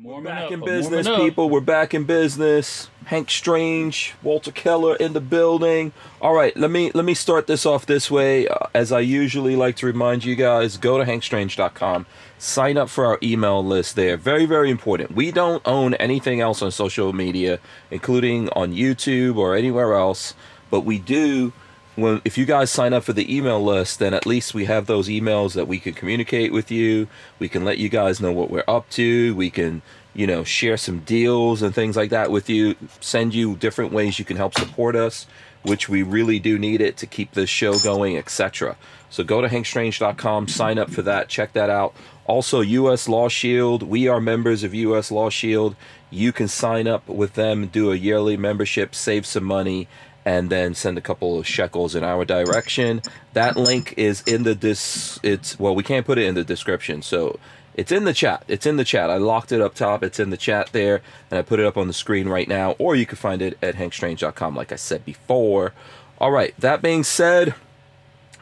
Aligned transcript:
We're 0.00 0.20
back 0.20 0.52
in 0.52 0.60
business, 0.60 1.08
people. 1.08 1.50
We're 1.50 1.60
back 1.60 1.92
in 1.92 2.04
business. 2.04 2.88
Hank 3.06 3.30
Strange, 3.30 4.14
Walter 4.22 4.52
Keller 4.52 4.94
in 4.94 5.12
the 5.12 5.20
building. 5.20 5.92
All 6.20 6.34
right, 6.34 6.56
let 6.56 6.70
me 6.70 6.92
let 6.94 7.04
me 7.04 7.14
start 7.14 7.48
this 7.48 7.66
off 7.66 7.84
this 7.84 8.08
way. 8.08 8.46
Uh, 8.46 8.68
as 8.74 8.92
I 8.92 9.00
usually 9.00 9.56
like 9.56 9.74
to 9.76 9.86
remind 9.86 10.24
you 10.24 10.36
guys, 10.36 10.76
go 10.76 10.98
to 10.98 11.04
hankstrange.com. 11.04 12.06
Sign 12.38 12.76
up 12.76 12.88
for 12.90 13.06
our 13.06 13.18
email 13.24 13.64
list 13.64 13.96
there. 13.96 14.16
Very 14.16 14.46
very 14.46 14.70
important. 14.70 15.16
We 15.16 15.32
don't 15.32 15.66
own 15.66 15.94
anything 15.94 16.40
else 16.40 16.62
on 16.62 16.70
social 16.70 17.12
media, 17.12 17.58
including 17.90 18.50
on 18.50 18.72
YouTube 18.72 19.36
or 19.36 19.56
anywhere 19.56 19.94
else, 19.94 20.34
but 20.70 20.82
we 20.82 21.00
do 21.00 21.52
when 21.98 22.22
if 22.24 22.38
you 22.38 22.44
guys 22.44 22.70
sign 22.70 22.92
up 22.92 23.04
for 23.04 23.12
the 23.12 23.34
email 23.34 23.62
list, 23.62 23.98
then 23.98 24.14
at 24.14 24.24
least 24.26 24.54
we 24.54 24.66
have 24.66 24.86
those 24.86 25.08
emails 25.08 25.54
that 25.54 25.66
we 25.66 25.78
can 25.78 25.94
communicate 25.94 26.52
with 26.52 26.70
you. 26.70 27.08
We 27.38 27.48
can 27.48 27.64
let 27.64 27.78
you 27.78 27.88
guys 27.88 28.20
know 28.20 28.32
what 28.32 28.50
we're 28.50 28.64
up 28.68 28.88
to. 28.90 29.34
We 29.34 29.50
can, 29.50 29.82
you 30.14 30.26
know, 30.26 30.44
share 30.44 30.76
some 30.76 31.00
deals 31.00 31.60
and 31.60 31.74
things 31.74 31.96
like 31.96 32.10
that 32.10 32.30
with 32.30 32.48
you. 32.48 32.76
Send 33.00 33.34
you 33.34 33.56
different 33.56 33.92
ways 33.92 34.18
you 34.18 34.24
can 34.24 34.36
help 34.36 34.54
support 34.54 34.94
us, 34.94 35.26
which 35.62 35.88
we 35.88 36.02
really 36.02 36.38
do 36.38 36.58
need 36.58 36.80
it 36.80 36.96
to 36.98 37.06
keep 37.06 37.32
this 37.32 37.50
show 37.50 37.78
going, 37.78 38.16
etc. 38.16 38.76
So 39.10 39.24
go 39.24 39.40
to 39.40 39.48
hankstrange.com, 39.48 40.48
sign 40.48 40.78
up 40.78 40.90
for 40.90 41.02
that, 41.02 41.28
check 41.28 41.52
that 41.54 41.70
out. 41.70 41.94
Also, 42.26 42.60
US 42.60 43.08
Law 43.08 43.28
Shield, 43.28 43.82
we 43.82 44.06
are 44.06 44.20
members 44.20 44.62
of 44.62 44.74
US 44.74 45.10
Law 45.10 45.30
Shield. 45.30 45.74
You 46.10 46.30
can 46.30 46.46
sign 46.46 46.86
up 46.86 47.08
with 47.08 47.34
them, 47.34 47.66
do 47.66 47.90
a 47.90 47.96
yearly 47.96 48.36
membership, 48.36 48.94
save 48.94 49.26
some 49.26 49.44
money, 49.44 49.88
and 50.28 50.50
then 50.50 50.74
send 50.74 50.98
a 50.98 51.00
couple 51.00 51.38
of 51.38 51.46
shekels 51.46 51.94
in 51.94 52.04
our 52.04 52.22
direction. 52.22 53.00
That 53.32 53.56
link 53.56 53.94
is 53.96 54.20
in 54.26 54.42
the 54.42 54.54
dis. 54.54 55.18
It's 55.22 55.58
well, 55.58 55.74
we 55.74 55.82
can't 55.82 56.04
put 56.04 56.18
it 56.18 56.26
in 56.26 56.34
the 56.34 56.44
description, 56.44 57.00
so 57.00 57.40
it's 57.72 57.90
in 57.90 58.04
the 58.04 58.12
chat. 58.12 58.44
It's 58.46 58.66
in 58.66 58.76
the 58.76 58.84
chat. 58.84 59.08
I 59.08 59.16
locked 59.16 59.52
it 59.52 59.62
up 59.62 59.74
top. 59.74 60.02
It's 60.02 60.20
in 60.20 60.28
the 60.28 60.36
chat 60.36 60.68
there, 60.72 61.00
and 61.30 61.38
I 61.38 61.42
put 61.42 61.60
it 61.60 61.64
up 61.64 61.78
on 61.78 61.86
the 61.86 61.94
screen 61.94 62.28
right 62.28 62.46
now. 62.46 62.72
Or 62.72 62.94
you 62.94 63.06
can 63.06 63.16
find 63.16 63.40
it 63.40 63.56
at 63.62 63.76
hankstrange.com, 63.76 64.54
like 64.54 64.70
I 64.70 64.76
said 64.76 65.02
before. 65.06 65.72
All 66.18 66.30
right. 66.30 66.54
That 66.60 66.82
being 66.82 67.04
said, 67.04 67.54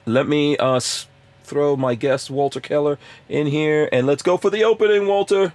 let 0.06 0.26
me 0.26 0.56
uh 0.56 0.80
throw 1.44 1.76
my 1.76 1.94
guest 1.94 2.30
Walter 2.30 2.58
Keller 2.58 2.98
in 3.28 3.46
here, 3.46 3.88
and 3.92 4.08
let's 4.08 4.24
go 4.24 4.36
for 4.36 4.50
the 4.50 4.64
opening, 4.64 5.06
Walter. 5.06 5.52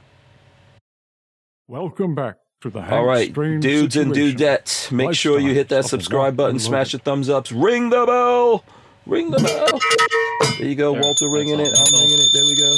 Welcome 1.68 2.16
back 2.16 2.41
All 2.64 3.04
right, 3.06 3.32
Strange 3.32 3.64
dudes 3.64 3.96
and 3.96 4.14
Situation. 4.14 4.38
dudettes, 4.38 4.92
make 4.92 5.16
sure 5.16 5.40
you 5.40 5.54
hit 5.54 5.70
that 5.70 5.78
Lifestyles 5.78 5.80
of 5.80 5.86
a 5.86 5.90
subscribe 5.90 6.38
button, 6.38 6.56
locked 6.56 6.66
smash 6.66 6.92
the 6.92 7.00
thumbs 7.00 7.28
ups, 7.30 7.52
ring 7.52 7.90
the 7.90 8.06
bell, 8.06 8.64
ring 9.08 9.32
the 9.32 9.40
bell. 9.40 9.80
There 10.60 10.68
you 10.68 10.76
go, 10.76 10.94
There, 10.94 11.02
Walter 11.02 11.30
ringing 11.30 11.60
it. 11.60 11.70
all, 11.70 11.84
I'm 11.84 11.94
ringing 12.02 12.20
it. 12.20 12.32
There 12.32 12.44
we 12.46 12.56
go. 12.56 12.78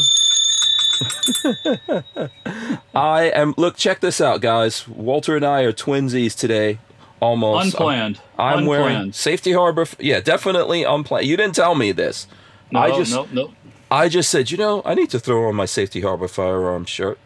I 2.95 3.23
am. 3.36 3.53
Look, 3.58 3.75
check 3.75 4.00
this 4.00 4.22
out, 4.22 4.40
guys. 4.42 4.88
Walter 4.88 5.36
and 5.36 5.45
I 5.45 5.64
are 5.64 5.73
twinsies 5.73 6.38
today, 6.38 6.80
almost. 7.20 7.66
Unplanned. 7.73 8.22
I'm 8.40 8.66
wearing 8.66 8.88
Unplanned. 8.88 9.16
Safety 9.16 9.52
Harbor. 9.52 9.86
Yeah, 10.00 10.22
definitely 10.22 10.84
unplanned. 10.84 11.25
You 11.28 11.36
didn't 11.36 11.56
tell 11.56 11.75
me 11.75 11.92
this. 11.92 12.28
No, 12.72 12.80
I 12.80 12.92
just, 12.97 13.12
no, 13.12 13.28
no. 13.34 13.53
I 13.92 14.08
just 14.08 14.30
said, 14.30 14.50
you 14.50 14.58
know, 14.58 14.81
I 14.86 14.94
need 14.95 15.09
to 15.09 15.20
throw 15.20 15.47
on 15.50 15.56
my 15.56 15.66
Safety 15.66 16.02
Harbor 16.02 16.28
firearm 16.28 16.86
shirt 16.86 17.20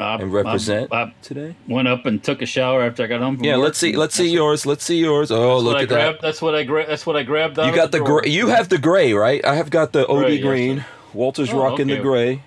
I, 0.00 0.14
and 0.16 0.32
represent 0.32 0.92
I, 0.92 1.02
I 1.02 1.14
today. 1.22 1.54
went 1.68 1.88
up 1.88 2.06
and 2.06 2.22
took 2.22 2.42
a 2.42 2.46
shower 2.46 2.82
after 2.82 3.02
I 3.04 3.06
got 3.06 3.20
home. 3.20 3.36
From 3.36 3.44
Yeah, 3.44 3.56
work. 3.56 3.64
let's 3.64 3.78
see. 3.78 3.96
Let's 3.96 4.14
see 4.14 4.30
yours. 4.30 4.64
Let's 4.66 4.84
see 4.84 4.98
yours. 4.98 5.30
Oh, 5.30 5.58
look 5.58 5.82
at 5.82 5.88
that. 5.90 6.20
That's 6.20 6.40
what 6.42 6.54
I 6.54 6.64
grabbed. 6.64 6.88
That's 6.90 7.06
what 7.06 7.16
I 7.16 7.22
grabbed. 7.22 7.58
You 7.58 7.74
got 7.74 7.92
the 7.92 8.00
gray. 8.00 8.28
You 8.30 8.48
have 8.48 8.68
the 8.68 8.78
gray, 8.78 9.12
right? 9.12 9.44
I 9.44 9.54
have 9.56 9.70
got 9.70 9.92
the 9.92 10.06
OD 10.06 10.30
yes, 10.34 10.42
green. 10.42 10.78
sir. 10.80 10.86
Walter's 11.14 11.50
Oh, 11.52 11.58
rocking 11.62 11.86
the 11.88 11.98
gray. 11.98 12.42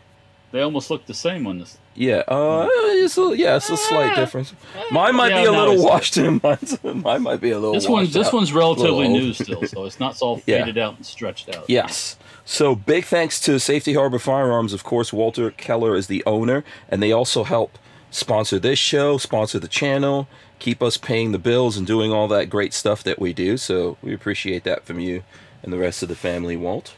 They 0.51 0.61
almost 0.61 0.89
look 0.91 1.05
the 1.05 1.13
same 1.13 1.47
on 1.47 1.59
this. 1.59 1.77
Yeah, 1.95 2.23
uh, 2.27 2.67
it's 2.71 3.17
a, 3.17 3.33
yeah, 3.37 3.55
it's 3.57 3.69
a 3.69 3.75
slight 3.77 4.11
Ah. 4.13 4.15
difference. 4.15 4.53
Mine 4.91 5.15
might 5.15 5.29
Yeah, 5.31 5.41
be 5.41 5.47
a 5.47 5.51
little 5.51 5.83
washed 5.83 6.17
in. 6.17 6.39
Mine's, 6.43 6.77
mine 6.83 7.21
might 7.21 7.41
be 7.41 7.51
a 7.51 7.57
little. 7.59 7.73
This 7.73 7.87
one, 7.87 8.05
this 8.09 8.27
out. 8.27 8.33
one's 8.33 8.53
relatively 8.53 9.07
new 9.09 9.33
still, 9.33 9.63
so 9.65 9.85
it's 9.85 9.99
not 9.99 10.21
all 10.21 10.41
Yeah. 10.45 10.59
faded 10.59 10.77
out 10.77 10.95
and 10.97 11.05
stretched 11.05 11.53
out. 11.55 11.65
Yes. 11.69 12.17
So 12.45 12.75
big 12.75 13.05
thanks 13.05 13.39
to 13.41 13.59
Safety 13.59 13.93
Harbor 13.93 14.19
Firearms. 14.19 14.73
Of 14.73 14.83
course, 14.83 15.13
Walter 15.13 15.51
Keller 15.51 15.95
is 15.95 16.07
the 16.07 16.23
owner, 16.25 16.63
and 16.89 17.01
they 17.01 17.11
also 17.11 17.43
help 17.43 17.77
sponsor 18.09 18.59
this 18.59 18.79
show, 18.79 19.17
sponsor 19.17 19.57
the 19.59 19.67
channel, 19.67 20.27
keep 20.59 20.81
us 20.83 20.97
paying 20.97 21.31
the 21.31 21.39
bills, 21.39 21.77
and 21.77 21.87
doing 21.87 22.11
all 22.11 22.27
that 22.27 22.49
great 22.49 22.73
stuff 22.73 23.03
that 23.03 23.19
we 23.19 23.31
do. 23.31 23.57
So 23.57 23.97
we 24.01 24.13
appreciate 24.13 24.63
that 24.65 24.85
from 24.85 24.99
you 24.99 25.23
and 25.63 25.71
the 25.71 25.77
rest 25.77 26.01
of 26.03 26.09
the 26.09 26.15
family, 26.15 26.57
Walt. 26.57 26.93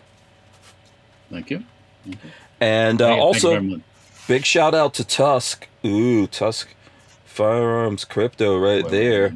Thank 1.30 1.52
you. 1.52 1.64
And 2.60 3.02
uh, 3.02 3.08
Thank- 3.08 3.18
you 3.18 3.24
also, 3.24 3.50
very 3.52 3.62
much. 3.64 3.82
Big 4.28 4.46
shout 4.46 4.74
out 4.74 4.94
to 4.96 5.04
Tusk. 5.04 5.68
Ooh, 5.86 6.28
Tusk 6.28 6.70
Firearms 7.26 8.06
Crypto 8.06 8.58
right 8.58 8.88
there. 8.88 9.36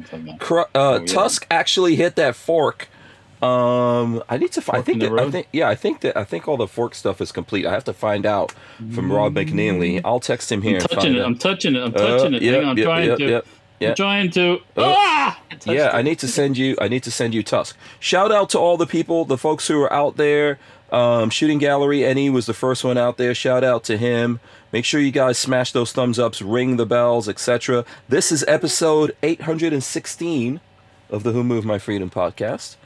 uh, 0.50 0.64
Oh. 0.74 1.04
Tusk 1.04 1.46
actually 1.50 1.96
hit 1.96 2.16
that 2.16 2.34
fork. 2.34 2.88
Um, 3.42 4.22
I 4.28 4.36
need 4.36 4.52
to 4.52 4.60
find. 4.60 4.78
I 4.78 4.82
think. 4.82 5.00
That, 5.00 5.12
I 5.12 5.30
think. 5.30 5.48
Yeah, 5.52 5.68
I 5.68 5.74
think 5.74 6.00
that. 6.00 6.16
I 6.16 6.24
think 6.24 6.48
all 6.48 6.56
the 6.56 6.66
fork 6.66 6.94
stuff 6.94 7.20
is 7.20 7.30
complete. 7.32 7.66
I 7.66 7.70
have 7.72 7.84
to 7.84 7.92
find 7.92 8.26
out 8.26 8.52
from 8.92 9.12
Rob 9.12 9.34
McNeely. 9.34 10.00
I'll 10.04 10.20
text 10.20 10.50
him 10.50 10.62
here. 10.62 10.78
I'm 10.78 10.82
touching 10.88 11.14
it. 11.14 11.20
out. 11.20 11.26
I'm 11.26 11.38
touching 11.38 11.74
it. 11.76 11.80
I'm 11.82 11.94
Uh, 11.94 11.98
touching 11.98 12.34
it. 12.34 12.42
yep, 12.42 12.54
Hang 12.54 12.64
on, 12.64 12.70
I'm 12.70 12.78
yep, 12.78 12.84
trying 12.86 13.08
yep, 13.08 13.18
to. 13.18 13.24
yep, 13.28 13.46
yep. 13.80 13.90
I'm 13.90 13.96
trying 13.96 14.30
to. 14.32 14.52
Uh, 14.76 14.94
ah! 14.96 15.40
I 15.66 15.72
Yeah, 15.72 15.90
I 15.92 16.02
need 16.02 16.18
to 16.20 16.28
send 16.28 16.58
you. 16.58 16.76
I 16.80 16.88
need 16.88 17.02
to 17.04 17.10
send 17.10 17.34
you 17.34 17.42
Tusk. 17.42 17.76
Shout 18.00 18.32
out 18.32 18.50
to 18.50 18.58
all 18.58 18.76
the 18.76 18.86
people, 18.86 19.24
the 19.24 19.38
folks 19.38 19.68
who 19.68 19.80
are 19.82 19.92
out 19.92 20.16
there. 20.16 20.58
Um, 20.90 21.28
Shooting 21.30 21.58
Gallery 21.58 22.00
NE 22.14 22.30
was 22.30 22.46
the 22.46 22.54
first 22.54 22.82
one 22.82 22.96
out 22.96 23.18
there. 23.18 23.34
Shout 23.34 23.62
out 23.62 23.84
to 23.84 23.96
him. 23.98 24.40
Make 24.72 24.84
sure 24.86 25.00
you 25.00 25.10
guys 25.12 25.38
smash 25.38 25.72
those 25.72 25.92
thumbs 25.92 26.18
ups, 26.18 26.40
ring 26.42 26.76
the 26.76 26.86
bells, 26.86 27.28
etc. 27.28 27.84
This 28.08 28.32
is 28.32 28.44
episode 28.48 29.14
816 29.22 30.60
of 31.10 31.22
the 31.22 31.32
Who 31.32 31.44
Moved 31.44 31.66
My 31.66 31.78
Freedom 31.78 32.10
podcast. 32.10 32.76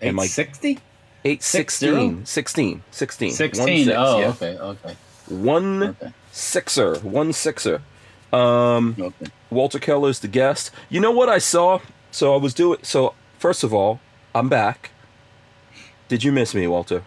And 0.00 0.16
my 0.16 0.24
860? 0.24 0.78
816, 1.24 2.24
16, 2.24 2.82
16, 2.90 3.30
16. 3.32 3.60
One 3.60 3.76
six, 3.84 3.96
oh, 3.98 4.18
yeah. 4.20 4.28
okay, 4.28 4.58
okay, 4.58 4.96
One 5.28 5.82
okay, 5.82 6.12
sixer, 6.30 6.96
one 7.00 7.32
sixer. 7.32 7.82
Um, 8.32 8.94
okay. 8.98 9.26
Walter 9.50 9.78
Keller's 9.78 10.20
the 10.20 10.28
guest. 10.28 10.70
You 10.88 11.00
know 11.00 11.10
what 11.10 11.28
I 11.28 11.38
saw? 11.38 11.80
So 12.12 12.34
I 12.34 12.36
was 12.38 12.54
doing. 12.54 12.78
So 12.82 13.14
first 13.38 13.64
of 13.64 13.74
all, 13.74 14.00
I'm 14.34 14.48
back. 14.48 14.90
Did 16.08 16.22
you 16.24 16.30
miss 16.32 16.54
me, 16.54 16.66
Walter? 16.66 17.02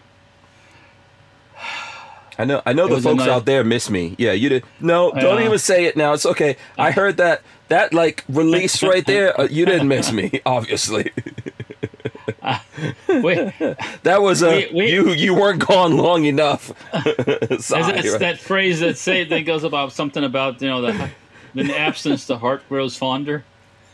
I 2.38 2.44
know. 2.44 2.60
I 2.66 2.72
know 2.72 2.86
It 2.86 2.90
the 2.90 3.00
folks 3.00 3.18
nice- 3.18 3.28
out 3.28 3.44
there 3.46 3.62
miss 3.64 3.88
me. 3.90 4.14
Yeah, 4.18 4.32
you 4.32 4.48
did. 4.48 4.64
No, 4.80 5.10
don't 5.12 5.38
Yeah. 5.40 5.46
even 5.46 5.58
say 5.58 5.84
it 5.86 5.96
now. 5.96 6.12
It's 6.12 6.26
okay. 6.26 6.56
I 6.78 6.90
heard 6.90 7.16
that 7.18 7.42
that 7.68 7.94
like 7.94 8.24
release 8.28 8.82
right 8.82 9.04
there. 9.06 9.38
Uh, 9.40 9.48
you 9.50 9.64
didn't 9.64 9.88
miss 9.88 10.12
me, 10.12 10.40
obviously. 10.46 11.10
Wait, 13.08 13.52
That 14.02 14.22
was 14.22 14.42
a 14.42 14.68
We- 14.72 14.80
we- 14.84 14.92
you. 14.92 15.10
You 15.10 15.34
weren't 15.34 15.66
gone 15.66 15.96
long 15.96 16.24
enough. 16.24 16.72
that, 16.92 18.04
right? 18.04 18.20
that 18.20 18.38
phrase 18.40 18.80
that 18.80 18.98
say 18.98 19.24
that 19.24 19.40
goes 19.42 19.64
about 19.64 19.92
something 19.92 20.24
about 20.24 20.60
you 20.62 20.68
know 20.68 20.82
the 20.82 21.10
in 21.54 21.70
absence 21.70 22.26
the 22.26 22.38
heart 22.38 22.62
grows 22.68 22.96
fonder. 22.96 23.44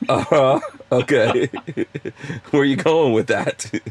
Uh-huh. 0.08 0.60
Okay. 0.92 1.46
Where 2.50 2.62
are 2.62 2.64
you 2.64 2.76
going 2.76 3.12
with 3.12 3.26
that? 3.28 3.70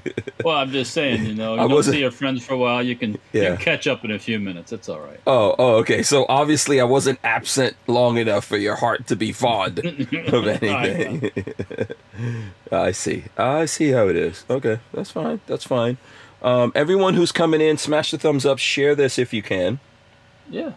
Well, 0.43 0.55
I'm 0.55 0.71
just 0.71 0.93
saying, 0.93 1.25
you 1.25 1.33
know, 1.33 1.55
you 1.55 1.61
I 1.61 1.67
don't 1.67 1.83
see 1.83 1.99
your 1.99 2.11
friends 2.11 2.45
for 2.45 2.53
a 2.53 2.57
while, 2.57 2.81
you 2.81 2.95
can, 2.95 3.13
you 3.33 3.41
can 3.41 3.57
catch 3.57 3.85
up 3.85 4.05
in 4.05 4.11
a 4.11 4.19
few 4.19 4.39
minutes. 4.39 4.71
It's 4.71 4.87
all 4.87 4.99
right. 4.99 5.19
Oh, 5.27 5.55
oh, 5.59 5.75
okay. 5.77 6.03
So 6.03 6.25
obviously 6.29 6.79
I 6.79 6.85
wasn't 6.85 7.19
absent 7.23 7.75
long 7.87 8.17
enough 8.17 8.45
for 8.45 8.55
your 8.55 8.75
heart 8.75 9.07
to 9.07 9.15
be 9.17 9.33
fond 9.33 9.79
of 9.79 10.47
anything. 10.47 11.31
I 12.71 12.91
see. 12.91 13.25
I 13.35 13.65
see 13.65 13.89
how 13.89 14.07
it 14.07 14.15
is. 14.15 14.45
Okay, 14.49 14.79
that's 14.93 15.11
fine. 15.11 15.41
That's 15.47 15.65
fine. 15.65 15.97
Um, 16.41 16.71
everyone 16.75 17.15
who's 17.15 17.31
coming 17.33 17.59
in, 17.59 17.77
smash 17.77 18.11
the 18.11 18.17
thumbs 18.17 18.45
up. 18.45 18.59
Share 18.59 18.95
this 18.95 19.17
if 19.19 19.33
you 19.33 19.41
can. 19.41 19.79
Yeah. 20.49 20.73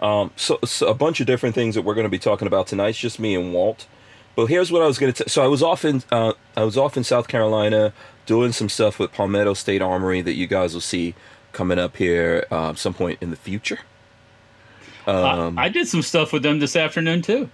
Um, 0.00 0.30
so, 0.36 0.58
so 0.64 0.86
a 0.88 0.94
bunch 0.94 1.20
of 1.20 1.26
different 1.26 1.54
things 1.54 1.74
that 1.74 1.82
we're 1.82 1.94
going 1.94 2.04
to 2.04 2.10
be 2.10 2.18
talking 2.18 2.46
about 2.46 2.66
tonight. 2.66 2.90
It's 2.90 2.98
just 2.98 3.18
me 3.18 3.34
and 3.34 3.52
Walt. 3.52 3.86
But 4.36 4.46
here's 4.46 4.70
what 4.72 4.82
I 4.82 4.86
was 4.86 4.98
going 4.98 5.12
to. 5.12 5.24
Tell 5.24 5.28
so 5.28 5.42
I 5.44 5.48
was 5.48 5.62
off 5.62 5.84
in 5.84 6.02
uh, 6.12 6.32
I 6.56 6.64
was 6.64 6.76
off 6.76 6.96
in 6.96 7.04
South 7.04 7.28
Carolina 7.28 7.92
doing 8.26 8.52
some 8.52 8.68
stuff 8.68 8.98
with 8.98 9.12
Palmetto 9.12 9.54
State 9.54 9.82
Armory 9.82 10.20
that 10.22 10.34
you 10.34 10.46
guys 10.46 10.72
will 10.74 10.80
see 10.80 11.14
coming 11.52 11.78
up 11.78 11.96
here 11.96 12.46
um, 12.50 12.76
some 12.76 12.94
point 12.94 13.18
in 13.20 13.30
the 13.30 13.36
future. 13.36 13.80
Um, 15.06 15.58
I, 15.58 15.64
I 15.64 15.68
did 15.68 15.88
some 15.88 16.02
stuff 16.02 16.32
with 16.32 16.42
them 16.42 16.58
this 16.60 16.76
afternoon 16.76 17.22
too. 17.22 17.50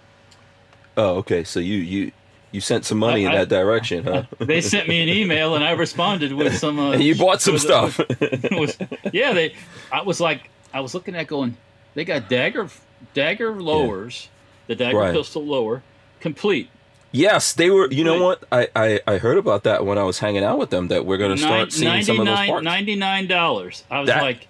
oh, 0.97 1.17
okay. 1.17 1.45
So 1.45 1.61
you 1.61 1.77
you 1.79 2.13
you 2.53 2.61
sent 2.61 2.85
some 2.85 2.99
money 2.99 3.27
I- 3.27 3.31
in 3.31 3.35
I- 3.37 3.39
that 3.45 3.49
direction, 3.49 4.05
huh? 4.05 4.25
They 4.39 4.61
sent 4.61 4.89
me 4.89 5.03
an 5.03 5.09
email 5.09 5.55
and 5.55 5.65
I 5.65 5.71
responded 5.73 6.33
with 6.33 6.57
some. 6.59 6.79
Uh, 6.79 6.93
And 6.93 7.03
you 7.03 7.15
bought 7.15 7.41
some 7.41 7.55
with- 7.55 7.63
stuff. 7.63 7.99
was- 8.53 8.77
yeah, 9.13 9.33
they. 9.33 9.55
I 9.91 10.03
was 10.03 10.21
like, 10.21 10.51
I 10.75 10.81
was 10.81 10.95
looking 10.95 11.15
at 11.17 11.27
going. 11.27 11.57
They 11.95 12.05
got 12.05 12.29
dagger, 12.29 12.69
dagger 13.15 13.61
lowers, 13.61 14.29
the 14.67 14.75
dagger 14.75 14.99
Right. 14.99 15.15
pistol 15.15 15.43
lower, 15.47 15.83
complete. 16.27 16.69
yes, 17.13 17.53
they 17.53 17.71
were. 17.71 17.89
You 17.93 18.05
know 18.05 18.23
what? 18.23 18.45
I, 18.53 18.69
I 18.75 19.01
I 19.07 19.19
heard 19.19 19.39
about 19.39 19.63
that 19.65 19.87
when 19.87 19.97
I 19.99 20.03
was 20.03 20.19
hanging 20.19 20.45
out 20.45 20.59
with 20.59 20.71
them. 20.71 20.89
That 20.89 21.07
we're 21.07 21.17
going 21.19 21.35
to 21.37 21.43
start 21.49 21.59
Nine- 21.61 21.71
seeing 21.71 22.03
some 22.03 22.21
of 22.21 22.27
those 22.27 22.49
99 22.65 23.29
parts. 23.29 23.83
$99. 23.83 23.83
I 23.91 24.01
was 24.01 24.07
That- 24.09 24.23
like, 24.23 24.49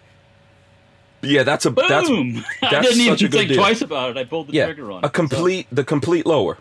Yeah, 1.22 1.42
that's 1.42 1.66
a 1.66 1.70
that's 1.70 2.08
Boom! 2.08 2.44
I 2.62 2.70
that's 2.70 2.88
didn't 2.88 3.00
a 3.00 3.12
even 3.14 3.30
think 3.30 3.48
deal. 3.48 3.56
twice 3.58 3.82
about 3.82 4.10
it. 4.10 4.16
I 4.16 4.24
pulled 4.24 4.48
the 4.48 4.52
yeah 4.54 4.66
trigger 4.66 4.90
on 4.92 5.04
a 5.04 5.10
complete 5.10 5.66
the 5.72 5.84
complete 5.84 6.26
lower. 6.26 6.58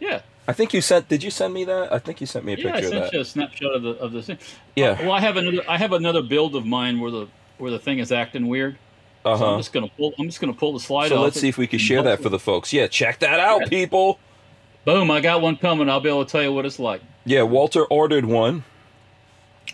Yeah. 0.00 0.22
I 0.48 0.52
think 0.52 0.72
you 0.74 0.80
sent. 0.80 1.08
Did 1.08 1.22
you 1.22 1.30
send 1.30 1.54
me 1.54 1.64
that? 1.64 1.92
I 1.92 1.98
think 1.98 2.20
you 2.20 2.26
sent 2.26 2.44
me 2.44 2.54
a 2.54 2.56
Yeah, 2.56 2.68
I 2.68 2.72
picture 2.80 2.86
of 2.86 2.92
sent 2.92 3.04
that. 3.04 3.12
you 3.12 3.20
a 3.20 3.24
snapshot 3.24 3.74
of 3.76 3.82
the 3.82 3.90
of 3.90 4.12
the 4.12 4.22
thing. 4.22 4.38
Yeah. 4.74 5.00
Well, 5.02 5.12
I 5.12 5.20
have 5.20 5.36
another. 5.36 5.62
I 5.68 5.76
have 5.78 5.92
another 5.92 6.22
build 6.22 6.56
of 6.56 6.64
mine 6.66 6.98
where 7.00 7.10
the 7.10 7.26
where 7.58 7.70
the 7.70 7.78
thing 7.78 7.98
is 7.98 8.10
acting 8.10 8.48
weird. 8.48 8.76
Uh 9.24 9.36
So 9.38 9.44
I'm 9.46 9.58
just 9.60 9.72
gonna 9.72 9.88
pull. 9.96 10.12
I'm 10.18 10.26
just 10.26 10.40
gonna 10.40 10.54
pull 10.54 10.72
the 10.72 10.80
slide 10.80 11.08
So 11.10 11.20
let's 11.20 11.38
see 11.40 11.48
if 11.48 11.58
we 11.58 11.66
can 11.66 11.78
share 11.78 12.02
that 12.02 12.22
for 12.22 12.30
the 12.30 12.38
folks. 12.38 12.72
Yeah, 12.72 12.86
check 12.88 13.18
that 13.20 13.38
out, 13.38 13.60
Yeah. 13.62 13.68
people. 13.68 14.18
Boom! 14.84 15.10
I 15.10 15.20
got 15.20 15.40
one 15.42 15.56
coming. 15.56 15.88
I'll 15.88 16.00
be 16.00 16.08
able 16.08 16.24
to 16.24 16.30
tell 16.30 16.42
you 16.42 16.52
what 16.52 16.64
it's 16.66 16.78
like. 16.78 17.02
Yeah, 17.24 17.42
Walter 17.42 17.84
ordered 17.84 18.24
one, 18.24 18.64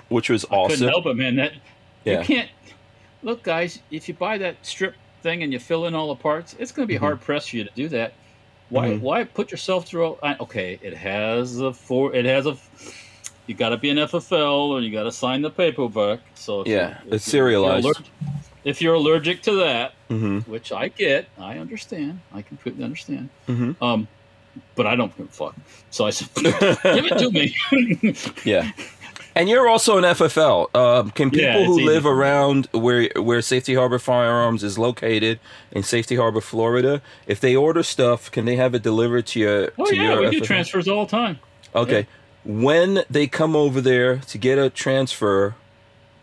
which 0.08 0.28
was 0.28 0.44
awesome. 0.46 0.70
Couldn't 0.70 0.88
awesome. 0.88 0.88
help 0.88 1.06
it, 1.06 1.14
man. 1.16 1.36
That 1.36 1.52
Yeah. 2.04 2.18
you 2.20 2.24
can't. 2.24 2.50
Look, 3.22 3.42
guys, 3.42 3.80
if 3.90 4.08
you 4.08 4.14
buy 4.14 4.38
that 4.38 4.56
strip 4.62 4.94
thing 5.22 5.42
and 5.42 5.52
you 5.52 5.58
fill 5.58 5.86
in 5.86 5.94
all 5.94 6.08
the 6.08 6.20
parts, 6.20 6.54
it's 6.58 6.72
going 6.72 6.86
to 6.86 6.92
be 6.92 6.96
Mhm. 6.98 7.00
hard 7.00 7.20
pressed 7.20 7.50
for 7.50 7.56
you 7.56 7.64
to 7.64 7.70
do 7.74 7.88
that. 7.88 8.12
Why? 8.68 8.88
Mhm. 8.90 9.00
Why 9.00 9.24
put 9.24 9.50
yourself 9.50 9.86
through? 9.86 10.18
I, 10.22 10.34
okay, 10.40 10.78
it 10.82 10.94
has 10.94 11.60
a 11.60 11.72
four. 11.72 12.14
It 12.14 12.24
has 12.24 12.46
a. 12.46 12.56
You 13.46 13.54
got 13.54 13.68
to 13.68 13.76
be 13.76 13.90
an 13.90 13.98
FFL, 13.98 14.70
or 14.72 14.80
you 14.80 14.90
got 14.90 15.04
to 15.04 15.12
sign 15.12 15.42
the 15.42 15.50
paperwork. 15.50 16.20
So 16.34 16.64
Yeah, 16.66 16.88
you- 17.04 17.12
it's 17.12 17.28
if 17.28 17.32
you're 17.34 17.44
serialized. 17.48 17.84
allergic- 17.84 18.06
If 18.64 18.82
you're 18.82 18.94
allergic 18.94 19.42
to 19.42 19.52
that, 19.58 19.92
hmm 20.08 20.40
which 20.40 20.72
I 20.72 20.88
get, 20.88 21.28
I 21.38 21.58
understand. 21.58 22.18
I 22.34 22.42
completely 22.42 22.82
understand. 22.82 23.28
hmm 23.46 23.72
Um, 23.80 24.08
but 24.74 24.86
I 24.86 24.96
don't 24.96 25.16
give 25.16 25.26
a 25.26 25.30
fuck. 25.30 25.54
So 25.90 26.06
I 26.06 26.10
said, 26.10 26.28
give 26.42 27.06
it 27.06 27.18
to 27.18 27.30
me. 27.30 27.54
Yeah. 28.44 28.70
And 29.34 29.50
you're 29.50 29.68
also 29.68 29.98
an 29.98 30.04
FFL. 30.04 30.74
Um, 30.74 31.10
can 31.10 31.30
people 31.30 31.46
Yeah, 31.46 31.64
who 31.66 31.74
easy 31.74 31.84
live 31.84 32.06
around 32.06 32.68
where 32.72 33.10
where 33.16 33.42
Safety 33.42 33.74
Harbor 33.74 33.98
Firearms 33.98 34.64
is 34.64 34.78
located 34.78 35.38
in 35.72 35.82
Safety 35.82 36.16
Harbor, 36.16 36.40
Florida, 36.40 37.02
if 37.26 37.38
they 37.40 37.54
order 37.54 37.82
stuff, 37.82 38.30
can 38.30 38.46
they 38.46 38.56
have 38.56 38.74
it 38.74 38.82
delivered 38.82 39.26
to 39.26 39.40
your 39.40 39.72
oh 39.78 39.84
to 39.84 39.94
yeah, 39.94 40.14
your 40.14 40.20
we 40.22 40.30
do 40.30 40.40
transfers 40.40 40.88
all 40.88 41.04
the 41.04 41.10
time. 41.10 41.38
Okay. 41.74 42.06
When 42.46 43.02
they 43.10 43.26
come 43.26 43.54
over 43.54 43.82
there 43.82 44.16
to 44.16 44.38
get 44.38 44.58
a 44.58 44.70
transfer, 44.70 45.54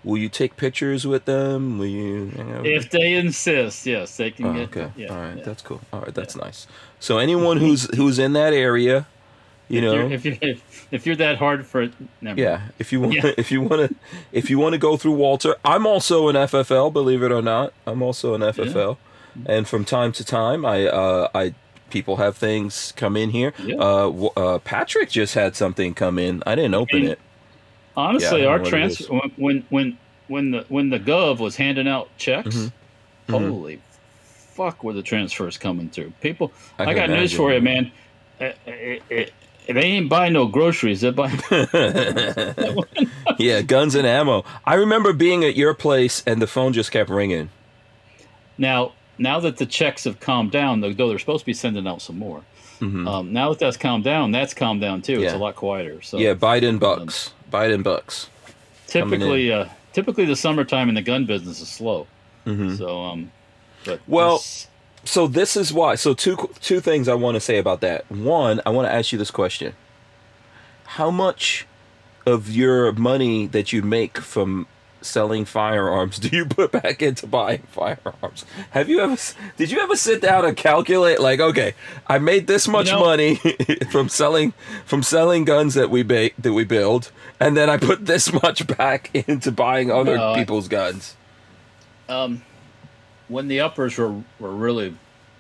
will 0.03 0.17
you 0.17 0.29
take 0.29 0.57
pictures 0.57 1.05
with 1.07 1.25
them? 1.25 1.77
Will 1.79 1.85
you? 1.87 2.31
you 2.37 2.43
know- 2.43 2.61
If 2.65 2.89
they 2.89 3.13
insist, 3.13 3.85
yes, 3.85 4.17
they 4.17 4.31
can 4.31 4.45
Oh, 4.45 4.53
get. 4.53 4.61
okay. 4.77 4.91
Yeah, 4.95 5.07
All 5.13 5.17
right. 5.21 5.37
yeah. 5.37 5.43
That's 5.43 5.61
cool. 5.61 5.81
All 5.91 6.01
right. 6.01 6.13
That's 6.13 6.35
nice. 6.35 6.67
So 6.99 7.17
anyone 7.17 7.57
who's 7.57 7.93
who's 7.95 8.19
in 8.19 8.33
that 8.33 8.53
area, 8.53 9.07
you 9.69 9.79
if 9.79 9.83
know, 9.83 9.93
you're, 9.93 10.11
if 10.11 10.25
you're 10.25 10.37
if, 10.41 10.87
if 10.91 11.05
you're 11.05 11.15
that 11.17 11.37
hard 11.37 11.65
for 11.65 11.81
it, 11.83 11.93
never. 12.21 12.39
yeah. 12.39 12.61
If 12.79 12.91
you 12.91 13.01
want, 13.01 13.13
Yeah. 13.15 13.31
if 13.37 13.51
you 13.51 13.61
want 13.61 13.89
to, 13.89 13.95
if 14.31 14.49
you 14.49 14.59
want 14.59 14.73
to 14.73 14.79
go 14.79 14.97
through 14.97 15.13
Walter, 15.13 15.55
I'm 15.65 15.85
also 15.85 16.27
an 16.29 16.35
FFL. 16.35 16.91
Believe 16.93 17.23
it 17.23 17.31
or 17.31 17.41
not, 17.41 17.73
I'm 17.87 18.01
also 18.01 18.33
an 18.35 18.41
FFL, 18.41 18.97
and 19.45 19.67
from 19.67 19.83
time 19.85 20.11
to 20.13 20.23
time, 20.25 20.65
I 20.65 20.85
uh, 20.87 21.27
I 21.35 21.53
people 21.89 22.15
have 22.17 22.35
things 22.35 22.91
come 22.95 23.15
in 23.15 23.29
here. 23.29 23.53
Yeah. 23.63 23.75
Uh, 23.77 24.29
uh, 24.35 24.57
Patrick 24.59 25.09
just 25.09 25.35
had 25.35 25.55
something 25.55 25.93
come 25.93 26.17
in. 26.17 26.41
I 26.45 26.55
didn't 26.55 26.73
open 26.75 27.03
it. 27.05 27.19
Honestly, 27.95 28.41
Yeah, 28.41 28.47
our 28.47 28.57
don't 28.59 28.71
know 28.71 28.77
what 28.79 28.91
it 28.91 28.95
transfer 28.97 29.19
when 29.37 29.65
when 29.69 29.97
when 30.27 30.51
the 30.51 30.65
when 30.69 30.89
the 30.89 30.99
gov 30.99 31.39
was 31.39 31.55
handing 31.55 31.87
out 31.87 32.09
checks, 32.17 32.55
Mhm. 32.55 32.71
Mhm. 33.29 33.49
holy 33.49 33.79
fuck, 34.55 34.83
were 34.83 34.93
the 34.93 35.01
transfers 35.01 35.57
coming 35.57 35.89
through? 35.89 36.11
People, 36.21 36.51
I 36.77 36.85
I, 36.85 36.93
got 36.93 37.09
news 37.09 37.33
for 37.33 37.51
you, 37.53 37.59
man. 37.61 37.91
Uh, 38.39 38.51
it- 38.67 39.03
it- 39.09 39.33
they 39.67 39.81
ain't 39.81 40.09
buying 40.09 40.33
no 40.33 40.45
groceries. 40.45 41.01
They're 41.01 41.11
buying. 41.13 41.39
yeah, 43.39 43.61
guns 43.61 43.95
and 43.95 44.05
ammo. 44.05 44.43
I 44.65 44.75
remember 44.75 45.13
being 45.13 45.43
at 45.43 45.55
your 45.55 45.73
place 45.73 46.21
and 46.27 46.41
the 46.41 46.47
phone 46.47 46.73
just 46.73 46.91
kept 46.91 47.09
ringing. 47.09 47.49
now, 48.57 48.91
now 49.17 49.39
that 49.39 49.57
the 49.57 49.65
checks 49.65 50.03
have 50.03 50.19
calmed 50.19 50.51
down, 50.51 50.81
though 50.81 50.91
they're 50.93 51.19
supposed 51.19 51.41
to 51.41 51.45
be 51.45 51.53
sending 51.53 51.87
out 51.87 52.01
some 52.01 52.17
more. 52.19 52.41
Mhm. 52.79 53.07
Um, 53.07 53.33
now 53.33 53.49
that 53.49 53.59
that's 53.59 53.77
calmed 53.77 54.03
down, 54.03 54.31
that's 54.31 54.53
calmed 54.53 54.81
down 54.81 55.01
too. 55.01 55.21
It's 55.21 55.33
a 55.33 55.37
lot 55.37 55.55
quieter. 55.55 56.01
So 56.01 56.17
yeah, 56.17 56.33
Biden 56.33 56.79
bucks. 56.79 57.31
Biden 57.51 57.83
bucks. 57.83 58.29
typically, 58.87 59.51
uh, 59.51 59.65
typically 59.93 60.25
the 60.25 60.35
summertime 60.35 60.89
in 60.89 60.95
the 60.95 61.01
gun 61.01 61.25
business 61.25 61.59
is 61.61 61.67
slow. 61.69 62.05
Mhm. 62.45 62.77
So, 62.77 63.03
um, 63.03 63.31
but 63.85 63.99
Well, 64.07 64.37
this- 64.37 64.67
So 65.05 65.27
this 65.27 65.57
is 65.57 65.73
why. 65.73 65.95
So 65.95 66.13
two 66.13 66.49
two 66.61 66.79
things 66.79 67.07
I 67.09 67.13
want 67.15 67.35
to 67.35 67.41
say 67.41 67.57
about 67.57 67.81
that. 67.81 68.09
One, 68.09 68.61
I 68.65 68.69
want 68.69 68.87
to 68.87 68.93
ask 68.93 69.11
you 69.11 69.17
this 69.17 69.31
question: 69.31 69.73
How 70.85 71.09
much 71.11 71.65
of 72.25 72.49
your 72.49 72.91
money 72.93 73.47
that 73.47 73.73
you 73.73 73.81
make 73.81 74.17
from 74.19 74.65
selling 75.05 75.45
firearms 75.45 76.17
do 76.19 76.29
you 76.35 76.45
put 76.45 76.71
back 76.71 77.01
into 77.01 77.27
buying 77.27 77.63
firearms? 77.69 78.45
Have 78.71 78.89
you 78.89 78.99
ever? 78.99 79.17
Did 79.57 79.71
you 79.71 79.79
ever 79.79 79.95
sit 79.95 80.21
down 80.21 80.45
and 80.45 80.55
calculate? 80.57 81.19
Like, 81.19 81.39
okay, 81.39 81.73
I 82.07 82.17
made 82.19 82.47
this 82.47 82.67
much 82.67 82.87
know- 82.87 82.99
money 82.99 83.35
from 83.91 84.09
selling 84.09 84.53
from 84.85 85.03
selling 85.03 85.45
guns 85.45 85.73
that 85.75 85.89
we 85.89 86.03
make 86.03 86.35
that 86.37 86.53
we 86.53 86.63
build, 86.63 87.11
and 87.39 87.55
then 87.57 87.69
I 87.69 87.77
put 87.77 88.05
this 88.05 88.31
much 88.41 88.65
back 88.77 89.09
into 89.13 89.51
buying 89.51 89.91
other 89.91 90.17
I- 90.17 90.35
people's 90.35 90.67
guns. 90.67 91.15
um, 92.09 92.41
when 93.29 93.47
the 93.47 93.61
uppers 93.61 93.97
were, 93.97 94.11
were 94.39 94.51
really 94.53 94.95